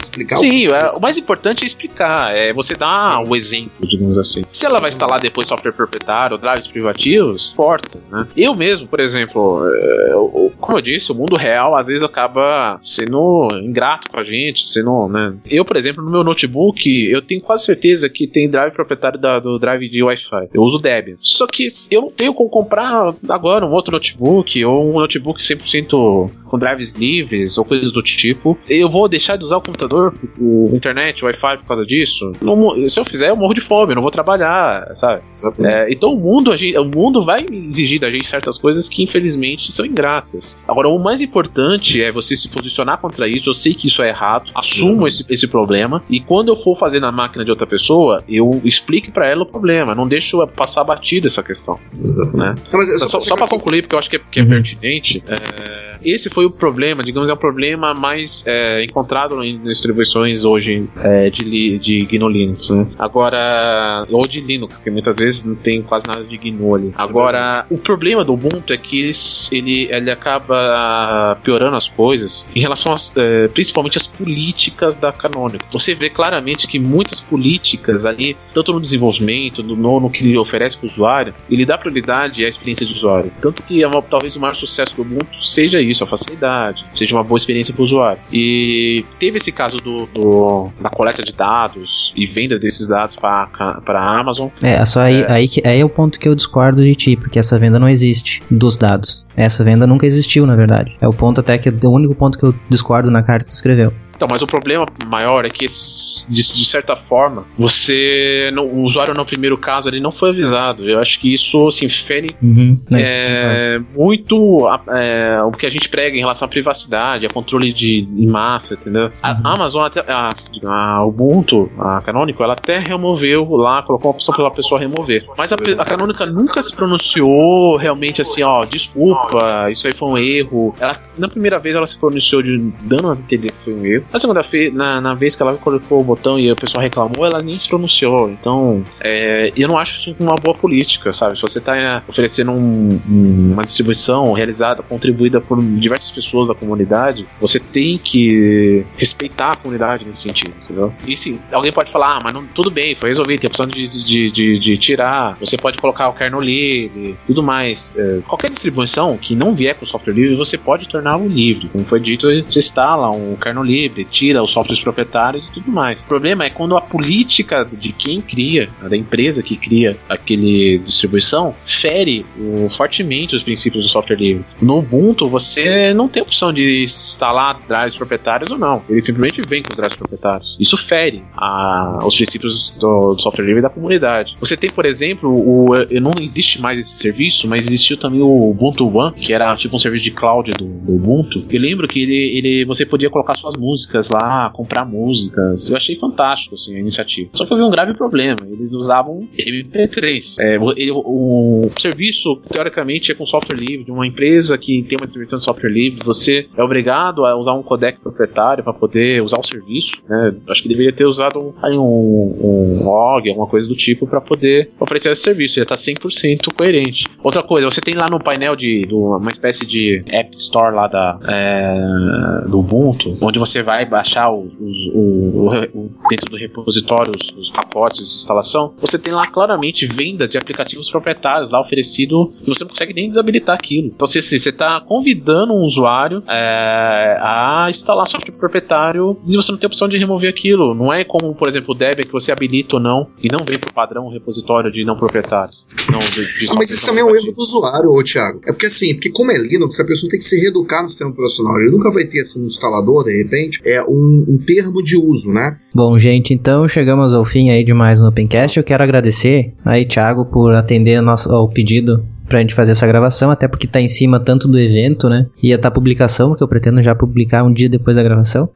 Explicar 0.03 0.37
Sim, 0.37 0.69
o 0.69 0.75
é, 0.75 0.87
o 0.97 1.01
mais 1.01 1.17
importante 1.17 1.65
é 1.65 1.67
explicar, 1.67 2.35
é 2.35 2.53
você 2.53 2.75
dar 2.75 3.23
o 3.27 3.35
exemplo, 3.37 3.87
digamos 3.87 4.19
assim. 4.19 4.45
Se 4.53 4.65
ela 4.67 4.79
vai 4.81 4.91
instalar 4.91 5.21
depois 5.21 5.47
software 5.47 5.73
proprietário, 5.73 6.39
drives 6.39 6.67
privativos, 6.67 7.51
importa, 7.53 7.99
né? 8.11 8.27
Eu 8.37 8.55
mesmo, 8.55 8.87
por 8.87 9.01
exemplo, 9.01 9.63
é, 9.67 10.13
eu- 10.13 10.53
como 10.61 10.79
eu 10.79 10.83
disse, 10.83 11.11
o 11.13 11.15
mundo 11.15 11.37
real 11.39 11.77
às 11.77 11.87
vezes 11.87 12.03
acaba 12.03 12.79
sendo 12.83 13.49
ingrato 13.63 14.11
com 14.11 14.19
a 14.19 14.25
gente, 14.25 14.69
sendo, 14.69 15.09
né? 15.09 15.35
Eu, 15.47 15.65
por 15.65 15.77
exemplo, 15.77 16.03
no 16.05 16.11
meu 16.11 16.25
notebook, 16.25 16.81
eu 17.11 17.23
tenho 17.23 17.41
quase 17.41 17.65
certeza 17.65 18.09
que 18.09 18.27
tem 18.27 18.49
drive 18.49 18.73
proprietário 18.73 19.19
da- 19.19 19.39
do 19.41 19.59
drive 19.59 19.89
de 19.89 20.03
Wi-Fi. 20.03 20.49
Eu 20.53 20.63
uso 20.63 20.79
Debian. 20.79 21.17
Só 21.21 21.47
que 21.47 21.67
eu 21.91 22.03
não 22.03 22.11
tenho 22.11 22.35
como 22.35 22.49
comprar 22.49 23.13
agora 23.29 23.65
um 23.67 23.73
outro 23.73 23.93
notebook 23.93 24.65
ou 24.65 24.91
um 24.91 25.01
notebook 25.01 25.41
100% 25.41 26.31
com 26.45 26.59
drives 26.59 26.93
livres 26.93 27.59
ou 27.59 27.65
coisas 27.65 27.93
do 27.93 28.03
tipo. 28.03 28.57
Eu 28.69 28.89
vou 28.89 29.09
deixar 29.09 29.37
de 29.37 29.45
usar 29.45 29.57
o 29.57 29.61
computador, 29.63 30.15
o 30.39 30.71
internet, 30.75 31.23
o 31.23 31.27
Wi-Fi 31.27 31.59
por 31.59 31.67
causa 31.67 31.85
disso? 31.85 32.33
Não 32.43 32.89
se 32.89 32.99
eu 33.01 33.05
fizer, 33.05 33.31
eu 33.31 33.37
morro 33.37 33.55
de 33.55 33.61
fome, 33.61 33.93
eu 33.93 33.97
não 33.97 34.03
vou 34.03 34.11
trabalhar, 34.11 34.95
sabe? 34.97 35.23
É, 35.67 35.93
então 35.93 36.13
o 36.13 36.17
mundo, 36.21 36.53
a 36.53 36.57
gente- 36.57 36.79
o 36.79 36.85
mundo 36.85 37.25
vai 37.25 37.45
exigir 37.51 38.01
da 38.01 38.11
gente 38.11 38.27
certas 38.29 38.59
coisas 38.59 38.89
que 38.89 39.03
infelizmente 39.03 39.73
são 39.73 39.85
ingratas. 39.85 40.57
Agora, 40.69 40.89
o 40.89 40.99
mais 40.99 41.21
importante 41.21 42.03
é 42.03 42.13
você 42.13 42.37
se 42.37 42.49
posicionar 42.49 42.99
contra 43.01 43.29
isso. 43.29 43.51
Eu 43.51 43.55
sei 43.55 43.75
que 43.75 43.89
isso 43.89 44.03
é 44.03 44.09
errado, 44.09 44.51
assumo 44.55 45.07
esse, 45.09 45.25
esse 45.29 45.47
problema 45.47 46.03
e 46.09 46.21
quando 46.21 46.49
eu 46.49 46.57
for 46.57 46.79
fazer 46.79 47.01
na 47.01 47.11
máquina 47.11 47.45
de 47.45 47.51
outra 47.51 47.67
pessoa, 47.67 48.23
eu 48.29 48.61
explique 48.65 49.11
pra 49.11 49.29
ela 49.29 49.43
o 49.43 49.47
problema. 49.47 49.95
Não 49.95 50.07
deixo 50.07 50.37
passar 50.55 50.85
batido 50.85 51.27
essa 51.27 51.43
questão. 51.43 51.79
Exatamente. 51.93 52.35
Né? 52.35 52.55
Não, 52.73 52.79
mas 52.79 52.89
é 52.95 52.99
Só, 52.99 53.14
só 53.21 53.37
pra 53.37 53.49
concluir, 53.49 53.83
porque 53.83 53.95
eu 53.95 53.99
acho 53.99 54.11
que 54.11 54.17
é, 54.17 54.21
que 54.31 54.41
é 54.41 54.43
Uhum. 54.43 54.49
pertinente, 54.49 55.23
é, 55.29 55.99
esse 56.05 56.29
foi 56.29 56.45
o 56.45 56.51
problema, 56.51 57.03
digamos, 57.03 57.29
é 57.29 57.33
o 57.33 57.37
problema 57.37 57.95
mais 57.95 58.43
é, 58.47 58.85
encontrado 58.85 59.43
em 59.43 59.59
distribuições 59.59 60.45
hoje 60.45 60.87
é, 61.03 61.31
de, 61.31 61.79
de 61.79 62.07
GNU 62.11 62.29
Linux, 62.29 62.71
né? 62.71 62.87
Agora, 62.99 64.07
ou 64.11 64.27
de 64.27 64.41
Linux, 64.41 64.75
porque 64.75 64.91
muitas 64.91 65.17
vezes 65.17 65.45
não 65.45 65.55
tem 65.55 65.83
quase 65.83 66.07
nada 66.07 66.23
de 66.25 66.37
GNU 66.37 66.75
ali. 66.75 66.93
Agora, 66.97 67.65
o 67.71 67.79
problema 67.79 68.25
do 68.25 68.35
Ubuntu 68.35 68.73
é 68.73 68.77
que 68.77 69.13
ele, 69.53 69.89
ele 69.91 70.11
acaba 70.11 71.39
piorando 71.43 71.77
as 71.77 71.89
coisas 71.89 72.47
em 72.55 72.61
relação 72.61 72.93
às, 72.93 73.13
é, 73.17 73.49
principalmente 73.49 73.99
às 73.99 74.07
políticas 74.07 74.97
da 74.97 75.13
Canonical. 75.13 75.67
Você 75.73 75.95
vê 75.95 76.11
claramente 76.11 76.67
que 76.67 76.79
muitas 76.79 77.21
políticas 77.21 78.05
ali, 78.05 78.37
tanto 78.53 78.73
no 78.73 78.81
desenvolvimento, 78.81 79.63
no, 79.63 79.77
no, 79.77 80.01
no 80.01 80.11
que 80.11 80.25
ele 80.25 80.37
oferece 80.37 80.77
para 80.77 80.87
o 80.87 80.91
usuário, 80.91 81.35
ele 81.51 81.65
dá 81.65 81.79
prioridade 81.79 82.45
à 82.45 82.49
experiência 82.49 82.87
de 82.87 82.93
usuário. 82.93 83.04
Tanto 83.41 83.63
que 83.63 83.83
é 83.83 83.87
uma- 83.87 84.03
talvez 84.03 84.35
o 84.37 84.41
maior 84.41 84.55
sucesso 84.55 84.95
do 84.95 85.03
Ubuntu 85.03 85.27
seja 85.43 85.81
isso, 85.81 86.03
a 86.05 86.07
facilidade, 86.07 86.85
seja 86.95 87.15
uma 87.15 87.25
boa 87.25 87.37
experiência 87.39 87.73
para 87.75 87.83
o 87.83 87.85
usuário. 87.85 88.21
E 88.33 89.05
teve 89.19 89.39
esse 89.39 89.53
caso 89.53 89.77
do, 89.77 90.07
do- 90.07 90.69
da 90.81 90.91
coleta 90.91 91.23
de 91.23 91.33
dados 91.33 92.13
e 92.17 92.27
venda 92.27 92.59
desses 92.59 92.87
dados 92.87 93.17
para 93.17 93.49
a 93.87 94.21
Amazon. 94.21 94.49
É, 94.63 94.85
só 94.85 95.01
aí, 95.01 95.25
aí, 95.29 95.49
que, 95.49 95.63
aí 95.67 95.81
é 95.81 95.85
o 95.85 95.89
ponto 95.89 96.19
que 96.19 96.29
eu 96.29 96.35
discordo 96.35 96.83
de 96.83 96.95
ti, 96.95 97.17
porque 97.17 97.39
essa 97.39 97.59
venda 97.59 97.79
não 97.79 97.89
existe 97.89 98.43
dos 98.51 98.77
dados. 98.77 99.27
Essa 99.37 99.65
venda 99.65 99.87
nunca 99.87 100.07
existiu, 100.07 100.47
na 100.47 100.55
verdade. 100.57 100.97
É 101.01 101.09
o 101.09 101.13
ponto 101.13 101.41
até 101.41 101.59
que 101.59 101.69
o 101.69 101.91
único 101.91 102.15
ponto 102.15 102.39
que 102.39 102.45
eu 102.45 102.55
discordo 102.69 103.11
na 103.11 103.23
carta 103.23 103.45
que 103.45 103.51
tu 103.51 103.55
escreveu. 103.55 103.93
Então, 104.25 104.29
mas 104.31 104.43
o 104.43 104.47
problema 104.47 104.87
maior 105.07 105.45
é 105.45 105.51
que, 105.51 105.67
de, 105.67 106.53
de 106.55 106.65
certa 106.65 106.97
forma, 106.97 107.45
você. 107.59 108.51
não- 108.55 108.65
o 108.67 108.83
usuário, 108.85 109.13
no 109.15 109.25
primeiro 109.25 109.59
caso, 109.59 109.89
ele 109.89 110.01
não 110.01 110.11
foi 110.13 110.31
avisado. 110.31 110.89
Eu 110.89 110.99
acho 110.99 111.21
que 111.21 111.33
isso 111.35 111.71
se 111.71 111.85
infere 111.85 112.35
Uhum. 112.43 112.79
É, 112.95 113.79
muito 113.95 114.67
a- 114.67 114.81
é, 114.99 115.43
o 115.43 115.51
que 115.53 115.67
a 115.67 115.71
gente 115.71 115.89
prega 115.89 116.17
em 116.17 116.21
relação 116.21 116.47
à 116.47 116.49
privacidade, 116.49 117.27
a 117.27 117.29
controle 117.29 117.73
de 117.73 118.07
em 118.17 118.27
massa, 118.27 118.75
entendeu? 118.75 119.11
A 119.23 119.33
Uhum. 119.33 119.41
Amazon, 119.47 119.85
até, 119.85 120.01
a, 120.11 120.29
a 120.67 121.05
Ubuntu, 121.05 121.71
a 121.79 122.01
Canonical, 122.03 122.45
ela 122.45 122.55
até 122.55 122.79
removeu 122.79 123.45
lá, 123.57 123.83
colocou 123.83 124.11
uma 124.11 124.17
opção 124.17 124.35
para 124.35 124.47
a 124.49 124.51
pessoa 124.51 124.81
remover. 124.81 125.25
Mas 125.37 125.53
a, 125.53 125.57
a 125.57 125.85
Canonical 125.85 126.27
nunca 126.29 126.63
se 126.63 126.75
pronunciou 126.75 127.77
realmente 127.77 128.23
assim, 128.23 128.43
ó, 128.43 128.65
desculpa, 128.65 129.71
isso 129.71 129.87
aí 129.87 129.95
foi 129.95 130.09
um 130.09 130.19
erro. 130.19 130.75
Ela, 130.81 130.97
na 131.19 131.29
primeira 131.29 131.59
vez 131.59 131.75
ela 131.77 131.87
se 131.87 131.99
pronunciou 131.99 132.43
de 132.43 132.57
dando 132.83 133.11
a 133.11 133.15
entender 133.15 133.49
que 133.51 133.65
foi 133.65 133.75
um 133.75 133.85
erro. 133.85 134.05
Na 134.15 134.21
segunda 134.21 134.43
vez, 134.43 134.73
na, 134.73 135.01
na 135.01 135.13
vez 135.13 135.35
que 135.35 135.43
ela 135.43 135.55
colocou 135.57 136.01
o 136.01 136.05
botão 136.05 136.39
e 136.39 136.49
o 136.51 136.55
pessoal 136.55 136.81
reclamou, 136.85 137.27
ela 137.27 137.43
nem 137.43 137.59
se 137.59 137.69
pronunciou. 137.69 138.31
Então, 138.31 138.85
é, 139.01 139.51
eu 139.57 139.67
não 139.67 139.77
acho 139.77 139.93
isso 140.13 140.17
uma 140.21 140.37
boa 140.37 140.57
política, 140.57 141.13
sabe? 141.13 141.35
Se 141.35 141.43
você 141.43 141.59
está 141.59 142.01
oferecendo 142.07 142.53
um- 142.53 143.01
um- 143.11 143.51
uma 143.55 143.65
distribuição 143.65 144.31
realizada, 144.33 144.85
contribuída 144.85 145.41
por 145.41 145.61
diversas 145.61 146.13
pessoas 146.13 146.47
da 146.47 146.55
comunidade, 146.55 147.27
você 147.41 147.59
tem 147.59 147.99
que 147.99 148.87
respeitar 148.97 149.55
a 149.55 149.57
comunidade 149.57 150.05
nesse 150.05 150.23
sentido, 150.23 150.53
entendeu? 150.63 150.95
E 151.09 151.17
sim, 151.17 151.41
alguém 151.51 151.73
pode 151.73 151.91
falar, 151.91 152.19
ah, 152.19 152.21
mas 152.23 152.33
não, 152.33 152.45
tudo 152.47 152.71
bem, 152.71 152.95
foi 152.95 153.09
resolvido, 153.09 153.41
tem 153.41 153.49
a 153.49 153.51
opção 153.51 153.67
de, 153.67 153.89
de, 153.89 154.31
de, 154.31 154.59
de 154.61 154.79
tirar, 154.79 155.37
você 155.41 155.57
pode 155.57 155.77
colocar 155.77 156.09
o 156.09 156.13
kernel 156.13 156.41
livre, 156.41 157.17
tudo 157.27 157.43
mais. 157.43 157.93
É, 157.99 158.21
qualquer 158.29 158.49
distribuição 158.51 159.17
que 159.17 159.35
não 159.35 159.57
vier 159.57 159.75
com 159.75 159.85
software 159.85 160.15
livre, 160.15 160.37
você 160.37 160.57
pode 160.57 160.87
torná-lo 160.89 161.27
livre. 161.27 161.69
Como 161.69 161.85
foi 161.85 161.99
dito, 161.99 162.29
você 162.29 162.61
instala 162.61 163.11
um 163.11 163.35
kernel 163.35 163.65
livre, 163.65 163.94
tira 164.03 164.43
os 164.43 164.51
softwares 164.51 164.83
proprietários 164.83 165.47
e 165.47 165.53
tudo 165.53 165.71
mais. 165.71 166.01
O 166.03 166.07
problema 166.07 166.45
é 166.45 166.51
quando 166.51 166.77
a 166.77 166.81
política 166.81 167.69
de 167.71 167.93
quem 167.93 168.21
cria, 168.21 168.69
da 168.89 168.97
empresa 168.97 169.43
que 169.43 169.57
cria 169.57 169.97
aquele 170.09 170.79
distribuição, 170.79 171.55
fere 171.83 172.25
o- 172.39 172.71
fortemente 172.71 173.37
os 173.37 173.43
princípios 173.43 173.85
do 173.85 173.91
software 173.91 174.17
livre. 174.17 174.45
No 174.61 174.79
Ubuntu, 174.79 175.27
você 175.29 175.93
não 175.93 176.09
tem 176.09 176.23
opção 176.23 176.53
de 176.53 176.85
instalar 176.85 177.61
drives 177.69 177.95
proprietários 177.95 178.51
ou 178.51 178.59
não. 178.59 178.83
Ele 178.89 179.03
simplesmente 179.03 179.43
vem 179.47 179.63
com 179.63 179.75
drives 179.75 179.97
proprietários. 179.97 180.57
Isso 180.59 180.77
fere 180.79 181.23
a- 181.37 182.01
os 182.07 182.17
princípios 182.17 182.71
do, 182.81 183.15
do 183.15 183.21
software 183.23 183.45
livre 183.45 183.61
da 183.63 183.69
comunidade. 183.69 184.35
Você 184.41 184.57
tem, 184.57 184.71
por 184.71 184.87
exemplo, 184.87 185.29
o, 185.31 185.75
não 186.01 186.13
existe 186.21 186.61
mais 186.61 186.79
esse 186.79 186.97
serviço, 186.99 187.47
mas 187.47 187.67
existiu 187.67 187.97
também 187.99 188.23
o 188.23 188.51
Ubuntu 188.51 188.87
One, 188.97 189.15
que 189.15 189.33
era 189.33 189.55
tipo 189.57 189.77
um 189.77 189.79
serviço 189.79 190.05
de 190.05 190.11
cloud 190.13 190.51
do, 190.53 190.65
do 190.65 190.97
Ubuntu. 190.97 191.41
Eu 191.51 191.61
lembro 191.61 191.87
que 191.87 192.01
ele, 192.01 192.39
ele, 192.39 192.65
você 192.65 192.87
podia 192.87 193.11
colocar 193.11 193.35
suas 193.35 193.57
músicas 193.57 193.84
lá, 194.13 194.51
comprar 194.51 194.85
músicas. 194.85 195.69
Eu 195.71 195.77
achei 195.77 195.97
fantástico 195.99 196.55
assim, 196.55 196.75
a 196.77 196.79
iniciativa. 196.81 197.31
Só 197.35 197.45
que 197.47 197.53
eu 197.53 197.57
vi 197.57 197.63
um 197.63 197.71
grave 197.71 197.95
problema. 197.95 198.37
Eles 198.49 198.73
usavam 198.73 199.27
MP3. 199.39 200.37
É, 200.41 200.59
o, 200.59 201.65
o 201.67 201.71
serviço, 201.81 202.37
teoricamente, 202.51 203.13
é 203.13 203.15
com 203.15 203.27
software 203.27 203.57
livre, 203.59 203.85
de 203.85 203.91
uma 203.91 204.07
empresa 204.07 204.57
que 204.59 204.83
tem 204.89 204.97
uma 204.99 205.07
distribuição 205.07 205.39
de 205.39 205.45
software 205.45 205.71
livre. 205.71 206.01
Você 206.05 206.47
é 206.57 206.63
obrigado 206.63 207.25
a 207.25 207.37
usar 207.37 207.55
um 207.55 207.63
codec 207.63 208.01
proprietário 208.01 208.63
para 208.65 208.73
poder 208.73 209.23
usar 209.23 209.39
o 209.39 209.47
serviço. 209.47 209.93
Né? 210.09 210.35
Acho 210.49 210.63
que 210.63 210.69
deveria 210.69 210.93
ter 210.93 211.05
usado 211.07 211.39
um, 211.41 211.53
um, 211.79 212.81
um 212.81 212.85
log, 212.85 213.29
alguma 213.29 213.47
coisa 213.47 213.69
do 213.69 213.75
tipo, 213.77 214.07
para 214.07 214.21
poder 214.21 214.71
oferecer 214.81 215.11
esse 215.13 215.23
serviço. 215.23 215.57
Já 215.57 215.63
está 215.63 215.75
100% 215.77 216.53
coerente. 216.57 217.05
Outra 217.23 217.43
coisa, 217.43 217.71
você 217.71 217.81
tem 217.81 217.95
lá 217.95 218.09
no 218.11 218.23
painel 218.23 218.57
de 218.57 218.87
do- 218.89 219.17
uma 219.17 219.31
espécie 219.31 219.67
de 219.67 220.03
App 220.09 220.35
Store 220.37 220.75
lá 220.75 220.87
da, 220.89 221.19
é, 221.29 222.49
do 222.51 222.61
Ubuntu, 222.61 223.13
onde 223.23 223.39
você 223.39 223.63
vai 223.63 223.74
baixar 223.89 224.31
os, 224.33 224.53
os- 224.53 224.95
o, 224.95 225.51
o- 225.51 225.81
o- 225.81 225.91
dentro 226.09 226.27
do 226.31 226.37
repositório 226.37 227.13
os, 227.15 227.37
os 227.37 227.51
pacotes 227.51 228.07
de 228.09 228.15
instalação. 228.17 228.75
Você 228.81 228.99
tem 228.99 229.13
lá 229.13 229.27
claramente 229.27 229.87
venda 229.87 230.27
de 230.29 230.37
aplicativos 230.39 230.91
proprietários 230.91 231.51
lá 231.51 231.61
oferecido 231.61 232.29
e 232.43 232.47
você 232.49 232.63
não 232.65 232.71
consegue 232.71 232.93
nem 232.95 233.09
desabilitar 233.09 233.55
aquilo. 233.57 233.89
Então, 233.89 234.07
você 234.07 234.19
assim, 234.21 234.37
está 234.37 234.81
convidando 234.87 235.53
um 235.53 235.63
usuário 235.65 236.23
é, 236.29 237.17
a 237.21 237.67
instalar 237.71 238.07
software 238.07 238.33
proprietário 238.33 239.17
e 239.27 239.37
você 239.37 239.51
não 239.53 239.59
tem 239.59 239.67
opção 239.67 239.89
de 239.89 239.99
remover 239.99 240.31
aquilo. 240.31 240.75
Não 240.75 240.93
é 240.93 241.05
como, 241.05 241.35
por 241.35 241.49
exemplo, 241.49 241.75
o 241.75 241.79
Debian 241.79 242.05
que 242.05 242.13
você 242.13 242.31
habilita 242.33 242.77
ou 242.77 242.83
não 242.83 243.09
e 243.23 243.29
não 243.31 243.45
vem 243.47 243.59
para 243.59 243.71
o 243.71 243.75
padrão 243.75 244.09
repositório 244.09 244.71
de 244.71 244.85
não 244.85 244.97
proprietário. 244.97 245.51
Não, 245.91 245.99
de- 245.99 246.39
de 246.39 246.51
Ah, 246.51 246.55
mas 246.55 246.71
isso 246.71 246.87
também 246.87 247.03
é 247.03 247.05
um 247.07 247.15
erro 247.15 247.33
do 247.33 247.41
usuário, 247.43 247.91
ô 247.91 248.03
Thiago. 248.03 248.41
É 248.47 248.53
porque 248.53 248.67
assim, 248.67 248.95
porque 248.95 249.11
como 249.11 249.31
é 249.33 249.39
Linux, 249.39 249.79
a 249.81 249.85
pessoa 249.87 250.11
tem 250.11 250.19
que 250.19 250.25
se 250.25 250.41
reeducar 250.41 250.83
no 250.83 250.89
sistema 250.89 251.11
operacional. 251.11 251.59
Ele 251.61 251.71
nunca 251.71 251.91
vai 251.91 252.05
ter 252.05 252.21
assim 252.21 252.43
um 252.43 252.47
instalador, 252.47 253.05
de 253.05 253.17
repente, 253.23 253.61
é 253.65 253.83
um, 253.83 254.25
um 254.29 254.39
termo 254.45 254.83
de 254.83 254.97
uso, 254.97 255.33
né? 255.33 255.57
Bom, 255.75 255.99
gente, 255.99 256.35
então 256.35 256.69
chegamos 256.69 257.15
ao 257.15 257.25
fim 257.25 257.51
aí 257.51 257.65
de 257.65 257.73
mais 257.73 258.01
um 258.01 258.07
Opencast. 258.07 258.57
Eu 258.57 258.65
quero 258.65 258.83
agradecer 258.83 259.53
aí, 259.65 259.85
Thiago, 259.85 260.27
por 260.27 260.55
atender 260.55 261.01
nosso, 261.01 261.33
ao 261.35 261.49
pedido 261.49 262.05
pra 262.29 262.41
gente 262.41 262.55
fazer 262.55 262.73
essa 262.73 262.87
gravação, 262.87 263.31
até 263.31 263.47
porque 263.47 263.67
tá 263.67 263.81
em 263.81 263.89
cima 263.89 264.21
tanto 264.21 264.49
do 264.49 264.59
evento, 264.59 265.09
né? 265.09 265.27
Ia 265.43 265.59
tá 265.59 265.69
a 265.69 265.71
publicação, 265.71 266.35
que 266.35 266.43
eu 266.43 266.49
pretendo 266.49 266.83
já 266.83 266.95
publicar 266.95 267.45
um 267.45 267.53
dia 267.53 267.69
depois 267.69 267.97
da 267.97 268.03
gravação. 268.03 268.49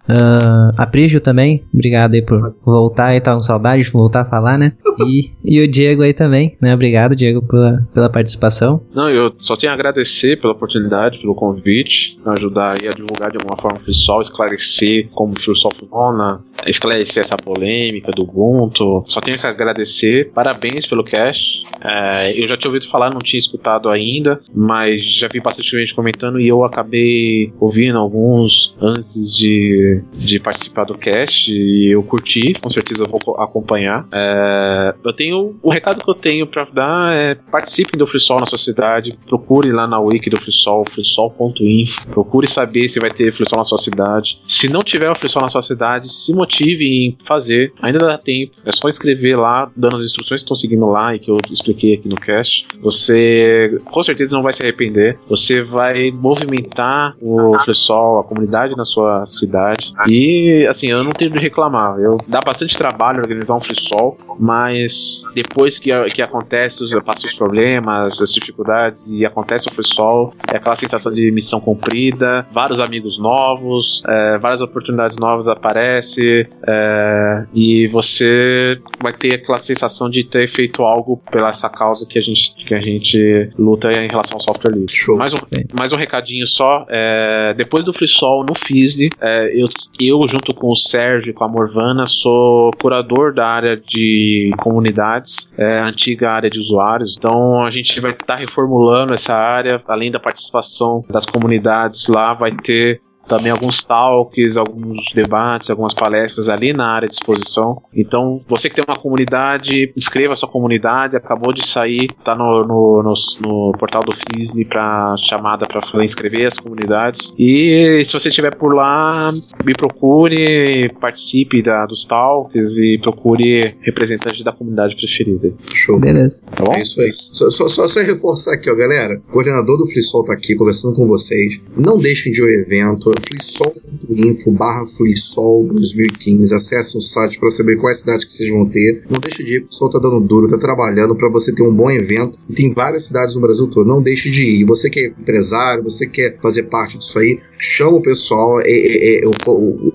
A 0.76 0.86
Prígio 0.86 1.20
também, 1.20 1.62
obrigado 1.72 2.14
aí 2.14 2.22
por 2.22 2.40
voltar 2.64 3.06
aí, 3.06 3.20
tá 3.20 3.34
com 3.34 3.40
saudade 3.40 3.82
de 3.82 3.90
voltar 3.90 4.22
a 4.22 4.24
falar, 4.24 4.58
né? 4.58 4.72
E, 5.00 5.28
e 5.44 5.62
o 5.62 5.70
Diego 5.70 6.02
aí 6.02 6.12
também, 6.12 6.56
né? 6.60 6.74
Obrigado, 6.74 7.14
Diego, 7.14 7.40
pela, 7.46 7.86
pela 7.94 8.10
participação. 8.10 8.82
Não, 8.92 9.08
eu 9.08 9.32
só 9.38 9.56
tenho 9.56 9.70
a 9.70 9.74
agradecer 9.74 10.40
pela 10.40 10.52
oportunidade, 10.52 11.20
pelo 11.20 11.36
convite, 11.36 12.18
ajudar 12.36 12.72
aí 12.72 12.88
a 12.88 12.92
divulgar 12.92 13.30
de 13.30 13.38
alguma 13.38 13.56
forma 13.56 13.78
o 13.78 13.84
pessoal, 13.84 14.20
esclarecer 14.20 15.08
como 15.10 15.34
o 15.34 15.40
FreeSoft 15.40 15.86
funciona, 15.88 16.40
esclarecer 16.66 17.20
essa 17.20 17.36
polêmica 17.36 18.10
do 18.10 18.22
Ubuntu. 18.22 19.04
Só 19.06 19.20
tenho 19.20 19.38
que 19.38 19.46
agradecer, 19.46 20.32
parabéns 20.32 20.86
pelo 20.86 21.04
cast. 21.04 21.60
É, 21.84 22.42
eu 22.42 22.48
já 22.48 22.56
tinha 22.56 22.70
ouvido 22.70 22.88
falar, 22.90 23.10
não 23.10 23.20
tinha 23.20 23.38
escutado 23.38 23.57
ainda, 23.90 24.40
mas 24.54 25.02
já 25.18 25.28
vi 25.28 25.40
bastante 25.40 25.68
gente 25.70 25.94
comentando 25.94 26.40
e 26.40 26.48
eu 26.48 26.64
acabei 26.64 27.52
ouvindo 27.60 27.98
alguns 27.98 28.74
antes 28.80 29.36
de, 29.36 29.96
de 30.26 30.40
participar 30.40 30.84
do 30.84 30.94
cast 30.94 31.50
e 31.50 31.94
eu 31.94 32.02
curti, 32.02 32.52
com 32.60 32.70
certeza 32.70 33.04
vou 33.08 33.36
acompanhar. 33.36 34.06
É, 34.12 34.94
eu 35.04 35.12
tenho. 35.12 35.58
O 35.62 35.70
recado 35.70 36.02
que 36.02 36.10
eu 36.10 36.14
tenho 36.14 36.46
para 36.46 36.64
dar 36.64 37.14
é 37.14 37.34
participem 37.34 37.98
do 37.98 38.06
FreeSol 38.06 38.40
na 38.40 38.46
sua 38.46 38.58
cidade, 38.58 39.18
procure 39.26 39.72
lá 39.72 39.86
na 39.86 40.00
wiki 40.00 40.30
do 40.30 40.40
FreeSol, 40.40 40.84
freesol.info, 40.92 42.08
procure 42.08 42.46
saber 42.46 42.88
se 42.88 43.00
vai 43.00 43.10
ter 43.10 43.32
FreeSol 43.32 43.58
na 43.58 43.64
sua 43.64 43.78
cidade. 43.78 44.38
Se 44.44 44.72
não 44.72 44.80
tiver 44.80 45.10
o 45.10 45.14
FreeSol 45.14 45.42
na 45.42 45.48
sua 45.48 45.62
cidade, 45.62 46.12
se 46.12 46.32
motive 46.34 46.84
em 46.84 47.18
fazer, 47.26 47.72
ainda 47.82 47.98
dá 47.98 48.18
tempo, 48.18 48.52
é 48.64 48.72
só 48.72 48.88
escrever 48.88 49.36
lá, 49.36 49.70
dando 49.76 49.96
as 49.96 50.04
instruções 50.04 50.40
que 50.40 50.44
estão 50.44 50.56
seguindo 50.56 50.86
lá 50.86 51.14
e 51.14 51.18
que 51.18 51.30
eu 51.30 51.38
expliquei 51.50 51.94
aqui 51.94 52.08
no 52.08 52.16
cast. 52.16 52.66
Você 52.80 53.47
com 53.84 54.02
certeza 54.02 54.34
não 54.34 54.42
vai 54.42 54.52
se 54.52 54.62
arrepender, 54.62 55.18
você 55.28 55.62
vai 55.62 56.10
movimentar 56.10 57.14
o 57.20 57.58
FreeSol, 57.64 58.20
a 58.20 58.24
comunidade 58.24 58.76
na 58.76 58.84
sua 58.84 59.24
cidade. 59.26 59.92
E 60.10 60.66
assim, 60.68 60.88
eu 60.88 61.04
não 61.04 61.12
tenho 61.12 61.30
de 61.30 61.38
reclamar. 61.38 61.98
Eu 61.98 62.18
dá 62.26 62.40
bastante 62.44 62.76
trabalho 62.76 63.20
organizar 63.20 63.54
um 63.54 63.60
FreeSol, 63.60 64.16
mas 64.38 65.22
depois 65.34 65.78
que, 65.78 65.90
que 66.10 66.22
acontece, 66.22 66.84
passa 67.04 67.26
os 67.26 67.34
problemas, 67.34 68.20
as 68.20 68.32
dificuldades 68.32 69.08
e 69.08 69.24
acontece 69.24 69.68
o 69.68 69.74
FreeSol, 69.74 70.34
é 70.52 70.56
aquela 70.56 70.76
sensação 70.76 71.12
de 71.12 71.30
missão 71.30 71.60
cumprida, 71.60 72.46
vários 72.52 72.80
amigos 72.80 73.18
novos, 73.18 74.02
é, 74.06 74.38
várias 74.38 74.60
oportunidades 74.60 75.16
novas 75.16 75.46
aparecem 75.46 76.46
é, 76.66 77.46
e 77.54 77.88
você 77.88 78.80
vai 79.00 79.12
ter 79.12 79.34
aquela 79.34 79.58
sensação 79.58 80.08
de 80.08 80.24
ter 80.24 80.48
feito 80.48 80.82
algo 80.82 81.20
pela 81.30 81.50
essa 81.50 81.68
causa 81.68 82.06
que 82.06 82.18
a 82.18 82.22
gente, 82.22 82.54
que 82.66 82.74
a 82.74 82.80
gente 82.80 83.37
luta 83.58 83.90
em 83.92 84.08
relação 84.08 84.36
ao 84.36 84.40
software 84.40 84.72
livre. 84.72 84.94
Show. 84.94 85.16
Mais 85.16 85.32
um, 85.34 85.38
mais 85.78 85.92
um 85.92 85.96
recadinho 85.96 86.46
só. 86.46 86.86
É, 86.88 87.54
depois 87.56 87.84
do 87.84 87.92
FreeSol 87.92 88.44
no 88.44 88.54
FISD, 88.54 89.10
é, 89.20 89.52
eu, 89.54 89.68
eu, 90.00 90.28
junto 90.28 90.54
com 90.54 90.68
o 90.68 90.76
Sérgio 90.76 91.30
e 91.30 91.32
com 91.32 91.44
a 91.44 91.48
Morvana, 91.48 92.06
sou 92.06 92.70
curador 92.80 93.34
da 93.34 93.46
área 93.46 93.76
de 93.76 94.50
comunidades, 94.58 95.48
é, 95.56 95.80
antiga 95.80 96.30
área 96.30 96.50
de 96.50 96.58
usuários. 96.58 97.14
Então 97.16 97.62
a 97.62 97.70
gente 97.70 98.00
vai 98.00 98.12
estar 98.12 98.24
tá 98.24 98.36
reformulando 98.36 99.14
essa 99.14 99.34
área, 99.34 99.82
além 99.86 100.10
da 100.10 100.20
participação 100.20 101.04
das 101.08 101.24
comunidades 101.24 102.06
lá, 102.08 102.34
vai 102.34 102.50
ter 102.50 102.98
também 103.28 103.50
alguns 103.50 103.82
talks, 103.82 104.56
alguns 104.56 105.00
debates, 105.14 105.68
algumas 105.70 105.94
palestras 105.94 106.48
ali 106.48 106.72
na 106.72 106.86
área 106.92 107.08
de 107.08 107.14
exposição. 107.14 107.82
Então, 107.92 108.40
você 108.46 108.68
que 108.68 108.76
tem 108.76 108.84
uma 108.86 108.98
comunidade, 108.98 109.92
inscreva 109.96 110.34
a 110.34 110.36
sua 110.36 110.48
comunidade. 110.48 111.16
Acabou 111.16 111.52
de 111.52 111.66
sair, 111.66 112.08
tá 112.24 112.34
no, 112.34 112.62
no, 112.62 113.02
no, 113.02 113.14
no 113.40 113.72
portal 113.78 114.00
do 114.04 114.12
FISNE 114.12 114.64
para 114.64 115.14
chamada 115.28 115.66
para 115.66 116.04
inscrever 116.04 116.46
as 116.46 116.56
comunidades. 116.56 117.32
E 117.38 118.02
se 118.04 118.12
você 118.12 118.28
estiver 118.28 118.54
por 118.56 118.74
lá, 118.74 119.30
me 119.64 119.72
procure, 119.74 120.90
participe 121.00 121.62
da, 121.62 121.86
dos 121.86 122.04
talks 122.04 122.76
e 122.76 122.98
procure 123.00 123.74
representante 123.82 124.42
da 124.44 124.52
comunidade 124.52 124.94
preferida. 124.96 125.52
Show. 125.74 126.00
Beleza. 126.00 126.42
Tá 126.54 126.64
bom? 126.64 126.74
É 126.74 126.82
isso 126.82 127.00
aí. 127.00 127.12
Só, 127.30 127.50
só, 127.50 127.68
só, 127.68 127.88
só 127.88 128.00
reforçar 128.00 128.54
aqui, 128.54 128.70
ó, 128.70 128.74
galera. 128.74 129.20
O 129.28 129.32
coordenador 129.32 129.76
do 129.78 129.86
FreeSol 129.86 130.24
tá 130.24 130.32
aqui 130.32 130.54
conversando 130.54 130.94
com 130.94 131.06
vocês. 131.06 131.60
Não 131.76 131.98
deixem 131.98 132.32
de 132.32 132.40
ir 132.40 132.44
ao 132.44 132.50
evento 132.50 133.12
freesol.info 133.26 134.52
barra 134.52 134.86
freesol 134.86 135.66
2015. 135.66 136.54
Acesse 136.54 136.96
o 136.96 137.00
site 137.00 137.38
para 137.38 137.50
saber 137.50 137.76
qual 137.76 137.88
é 137.88 137.92
a 137.92 137.94
cidade 137.94 138.26
que 138.26 138.32
vocês 138.32 138.50
vão 138.50 138.66
ter. 138.68 139.04
Não 139.10 139.20
deixe 139.20 139.42
de 139.42 139.56
ir, 139.56 139.62
o 139.62 139.66
pessoal 139.66 139.90
tá 139.90 139.98
dando 139.98 140.20
duro, 140.20 140.48
tá 140.48 140.58
trabalhando 140.58 141.14
para 141.14 141.28
você 141.28 141.54
ter 141.54 141.62
um 141.62 141.74
bom 141.74 141.90
evento. 141.90 142.38
E 142.48 142.54
tem 142.54 142.72
várias 142.72 143.04
cidades 143.04 143.17
no 143.34 143.40
Brasil 143.40 143.68
todo. 143.68 143.86
Não 143.86 144.02
deixe 144.02 144.30
de 144.30 144.42
ir. 144.42 144.64
Você 144.64 144.90
que 144.90 145.00
é 145.00 145.06
empresário, 145.08 145.82
você 145.84 146.06
quer 146.06 146.38
fazer 146.40 146.64
parte 146.64 146.98
disso 146.98 147.18
aí, 147.18 147.38
chama 147.58 147.98
o 147.98 148.02
pessoal, 148.02 148.60
é, 148.60 148.70
é, 148.70 149.18
é, 149.18 149.30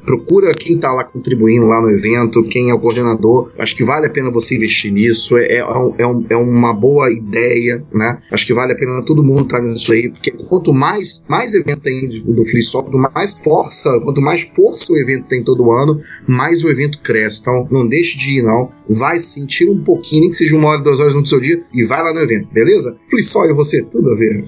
procura 0.05 0.53
quem 0.53 0.77
tá 0.77 0.91
lá 0.91 1.03
contribuindo 1.03 1.65
lá 1.65 1.81
no 1.81 1.89
evento, 1.89 2.43
quem 2.43 2.69
é 2.69 2.73
o 2.73 2.79
coordenador. 2.79 3.51
Acho 3.57 3.75
que 3.75 3.83
vale 3.83 4.07
a 4.07 4.09
pena 4.09 4.29
você 4.29 4.55
investir 4.55 4.91
nisso. 4.91 5.37
É, 5.37 5.57
é, 5.57 6.07
um, 6.07 6.25
é 6.29 6.35
uma 6.35 6.73
boa 6.73 7.11
ideia, 7.11 7.83
né? 7.93 8.19
Acho 8.31 8.45
que 8.45 8.53
vale 8.53 8.73
a 8.73 8.75
pena 8.75 9.03
todo 9.05 9.23
mundo 9.23 9.43
estar 9.43 9.59
tá 9.59 9.63
nisso 9.63 9.91
aí, 9.91 10.09
porque 10.09 10.31
quanto 10.49 10.73
mais, 10.73 11.25
mais 11.29 11.53
evento 11.53 11.81
tem 11.81 12.07
do 12.07 12.45
FreeSol, 12.45 12.83
quanto 12.83 12.97
mais 12.97 13.33
força, 13.39 13.99
quanto 14.03 14.21
mais 14.21 14.41
força 14.41 14.93
o 14.93 14.97
evento 14.97 15.27
tem 15.27 15.43
todo 15.43 15.71
ano, 15.71 15.97
mais 16.27 16.63
o 16.63 16.69
evento 16.69 16.99
cresce. 16.99 17.41
Então, 17.41 17.67
não 17.71 17.87
deixe 17.87 18.17
de 18.17 18.39
ir, 18.39 18.43
não. 18.43 18.71
Vai 18.89 19.19
sentir 19.19 19.69
um 19.69 19.83
pouquinho, 19.83 20.21
nem 20.21 20.29
que 20.31 20.37
seja 20.37 20.55
uma 20.55 20.69
hora, 20.69 20.81
duas 20.81 20.99
horas 20.99 21.13
no 21.13 21.25
seu 21.25 21.39
dia, 21.39 21.63
e 21.73 21.85
vai 21.85 22.01
lá 22.03 22.13
no 22.13 22.19
evento, 22.19 22.49
beleza? 22.51 22.97
FreeSol 23.13 23.49
e 23.49 23.53
você, 23.53 23.83
tudo 23.83 24.11
a 24.11 24.15
ver. 24.15 24.43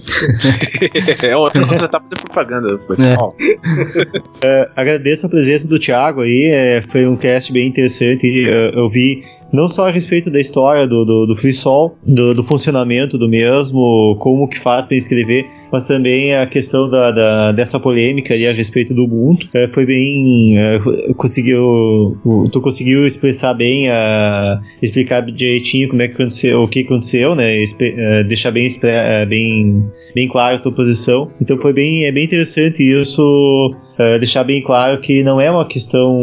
é 1.24 1.36
outra 1.36 1.62
etapa 1.62 2.06
de 2.14 2.22
propaganda. 2.24 2.80
É. 2.98 4.16
é, 4.42 4.70
agradeço 4.76 5.28
a 5.28 5.30
presença 5.30 5.68
do 5.68 5.78
Thiago 5.78 6.22
aí, 6.22 6.52
é, 6.52 6.82
foi 6.82 7.06
um 7.06 7.16
cast 7.16 7.54
bem 7.54 7.68
interessante. 7.68 8.26
É, 8.48 8.78
eu 8.78 8.90
vi 8.90 9.24
não 9.52 9.70
só 9.70 9.88
a 9.88 9.92
respeito 9.92 10.30
da 10.30 10.40
história 10.40 10.88
do, 10.88 11.06
do, 11.06 11.26
do 11.28 11.36
FreeSol, 11.36 11.98
do, 12.06 12.34
do, 12.34 12.44
funcionamento 12.44 13.18
do 13.18 13.30
mesmo, 13.30 14.16
como 14.20 14.48
que 14.48 14.60
faz 14.60 14.86
para 14.86 14.98
escrever, 14.98 15.46
mas 15.72 15.86
também 15.86 16.36
a 16.36 16.46
questão 16.46 16.90
da, 16.90 17.12
da, 17.12 17.52
dessa 17.52 17.80
polêmica 17.80 18.34
ali 18.34 18.48
a 18.48 18.54
respeito 18.54 18.94
do 18.94 19.04
Ubuntu. 19.04 19.48
É, 19.54 19.68
foi 19.68 19.86
bem. 19.86 20.58
É, 20.58 20.80
conseguiu. 21.16 22.18
Tu 22.52 22.62
conseguiu 22.62 23.06
expressar 23.06 23.54
bem, 23.54 23.90
a, 23.90 24.60
explicar 24.82 25.22
direitinho 25.22 25.90
como 25.90 26.02
é 26.02 26.08
que 26.08 26.14
aconteceu, 26.14 26.62
o 26.62 26.68
que 26.68 26.82
aconteceu, 26.82 27.36
né? 27.36 27.62
Espe, 27.62 27.96
é, 27.98 28.24
deixar 28.24 28.52
bem, 28.52 28.68
é, 28.84 29.26
bem, 29.26 29.86
bem 30.16 30.30
claro 30.30 30.56
a 30.56 30.60
tua 30.60 30.72
posição. 30.72 31.30
Então 31.42 31.58
foi 31.58 31.74
bem, 31.74 32.06
é 32.06 32.12
bem 32.12 32.24
interessante 32.24 32.82
isso, 32.82 33.76
é, 34.00 34.18
deixar 34.18 34.46
bem 34.46 34.64
claro 34.64 35.02
que 35.02 35.22
não 35.24 35.42
é 35.42 35.52
uma 35.52 35.66
questão. 35.66 36.18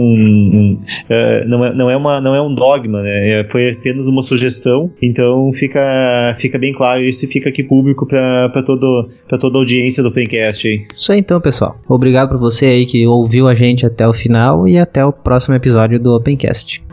não, 1.46 1.64
é, 1.64 1.74
não, 1.74 1.90
é 1.90 1.96
uma, 1.96 2.20
não 2.20 2.34
é 2.34 2.40
um 2.40 2.54
dogma, 2.54 3.02
né? 3.02 3.40
É, 3.40 3.48
foi 3.50 3.70
apenas 3.70 4.06
uma 4.06 4.22
sugestão, 4.22 4.90
então 5.00 5.52
fica, 5.52 6.34
fica 6.40 6.58
bem 6.58 6.72
claro 6.72 7.02
isso 7.02 7.26
e 7.26 7.28
fica 7.28 7.50
aqui 7.50 7.62
público 7.62 8.06
para 8.06 8.62
todo, 8.64 9.06
toda 9.28 9.58
a 9.58 9.60
audiência 9.60 10.02
do 10.02 10.10
Pencast 10.10 10.66
aí. 10.66 10.86
Isso 10.96 11.12
aí 11.12 11.18
então, 11.18 11.40
pessoal. 11.40 11.76
Obrigado 11.86 12.30
por 12.30 12.38
você 12.38 12.66
aí 12.66 12.86
que 12.86 13.06
ouviu 13.06 13.46
a 13.46 13.54
gente 13.54 13.84
até 13.84 14.08
o 14.08 14.14
final 14.14 14.66
e 14.66 14.78
até 14.78 15.04
o 15.04 15.12
próximo 15.12 15.54
episódio 15.54 16.00
do 16.00 16.16
Opencast. 16.16 16.91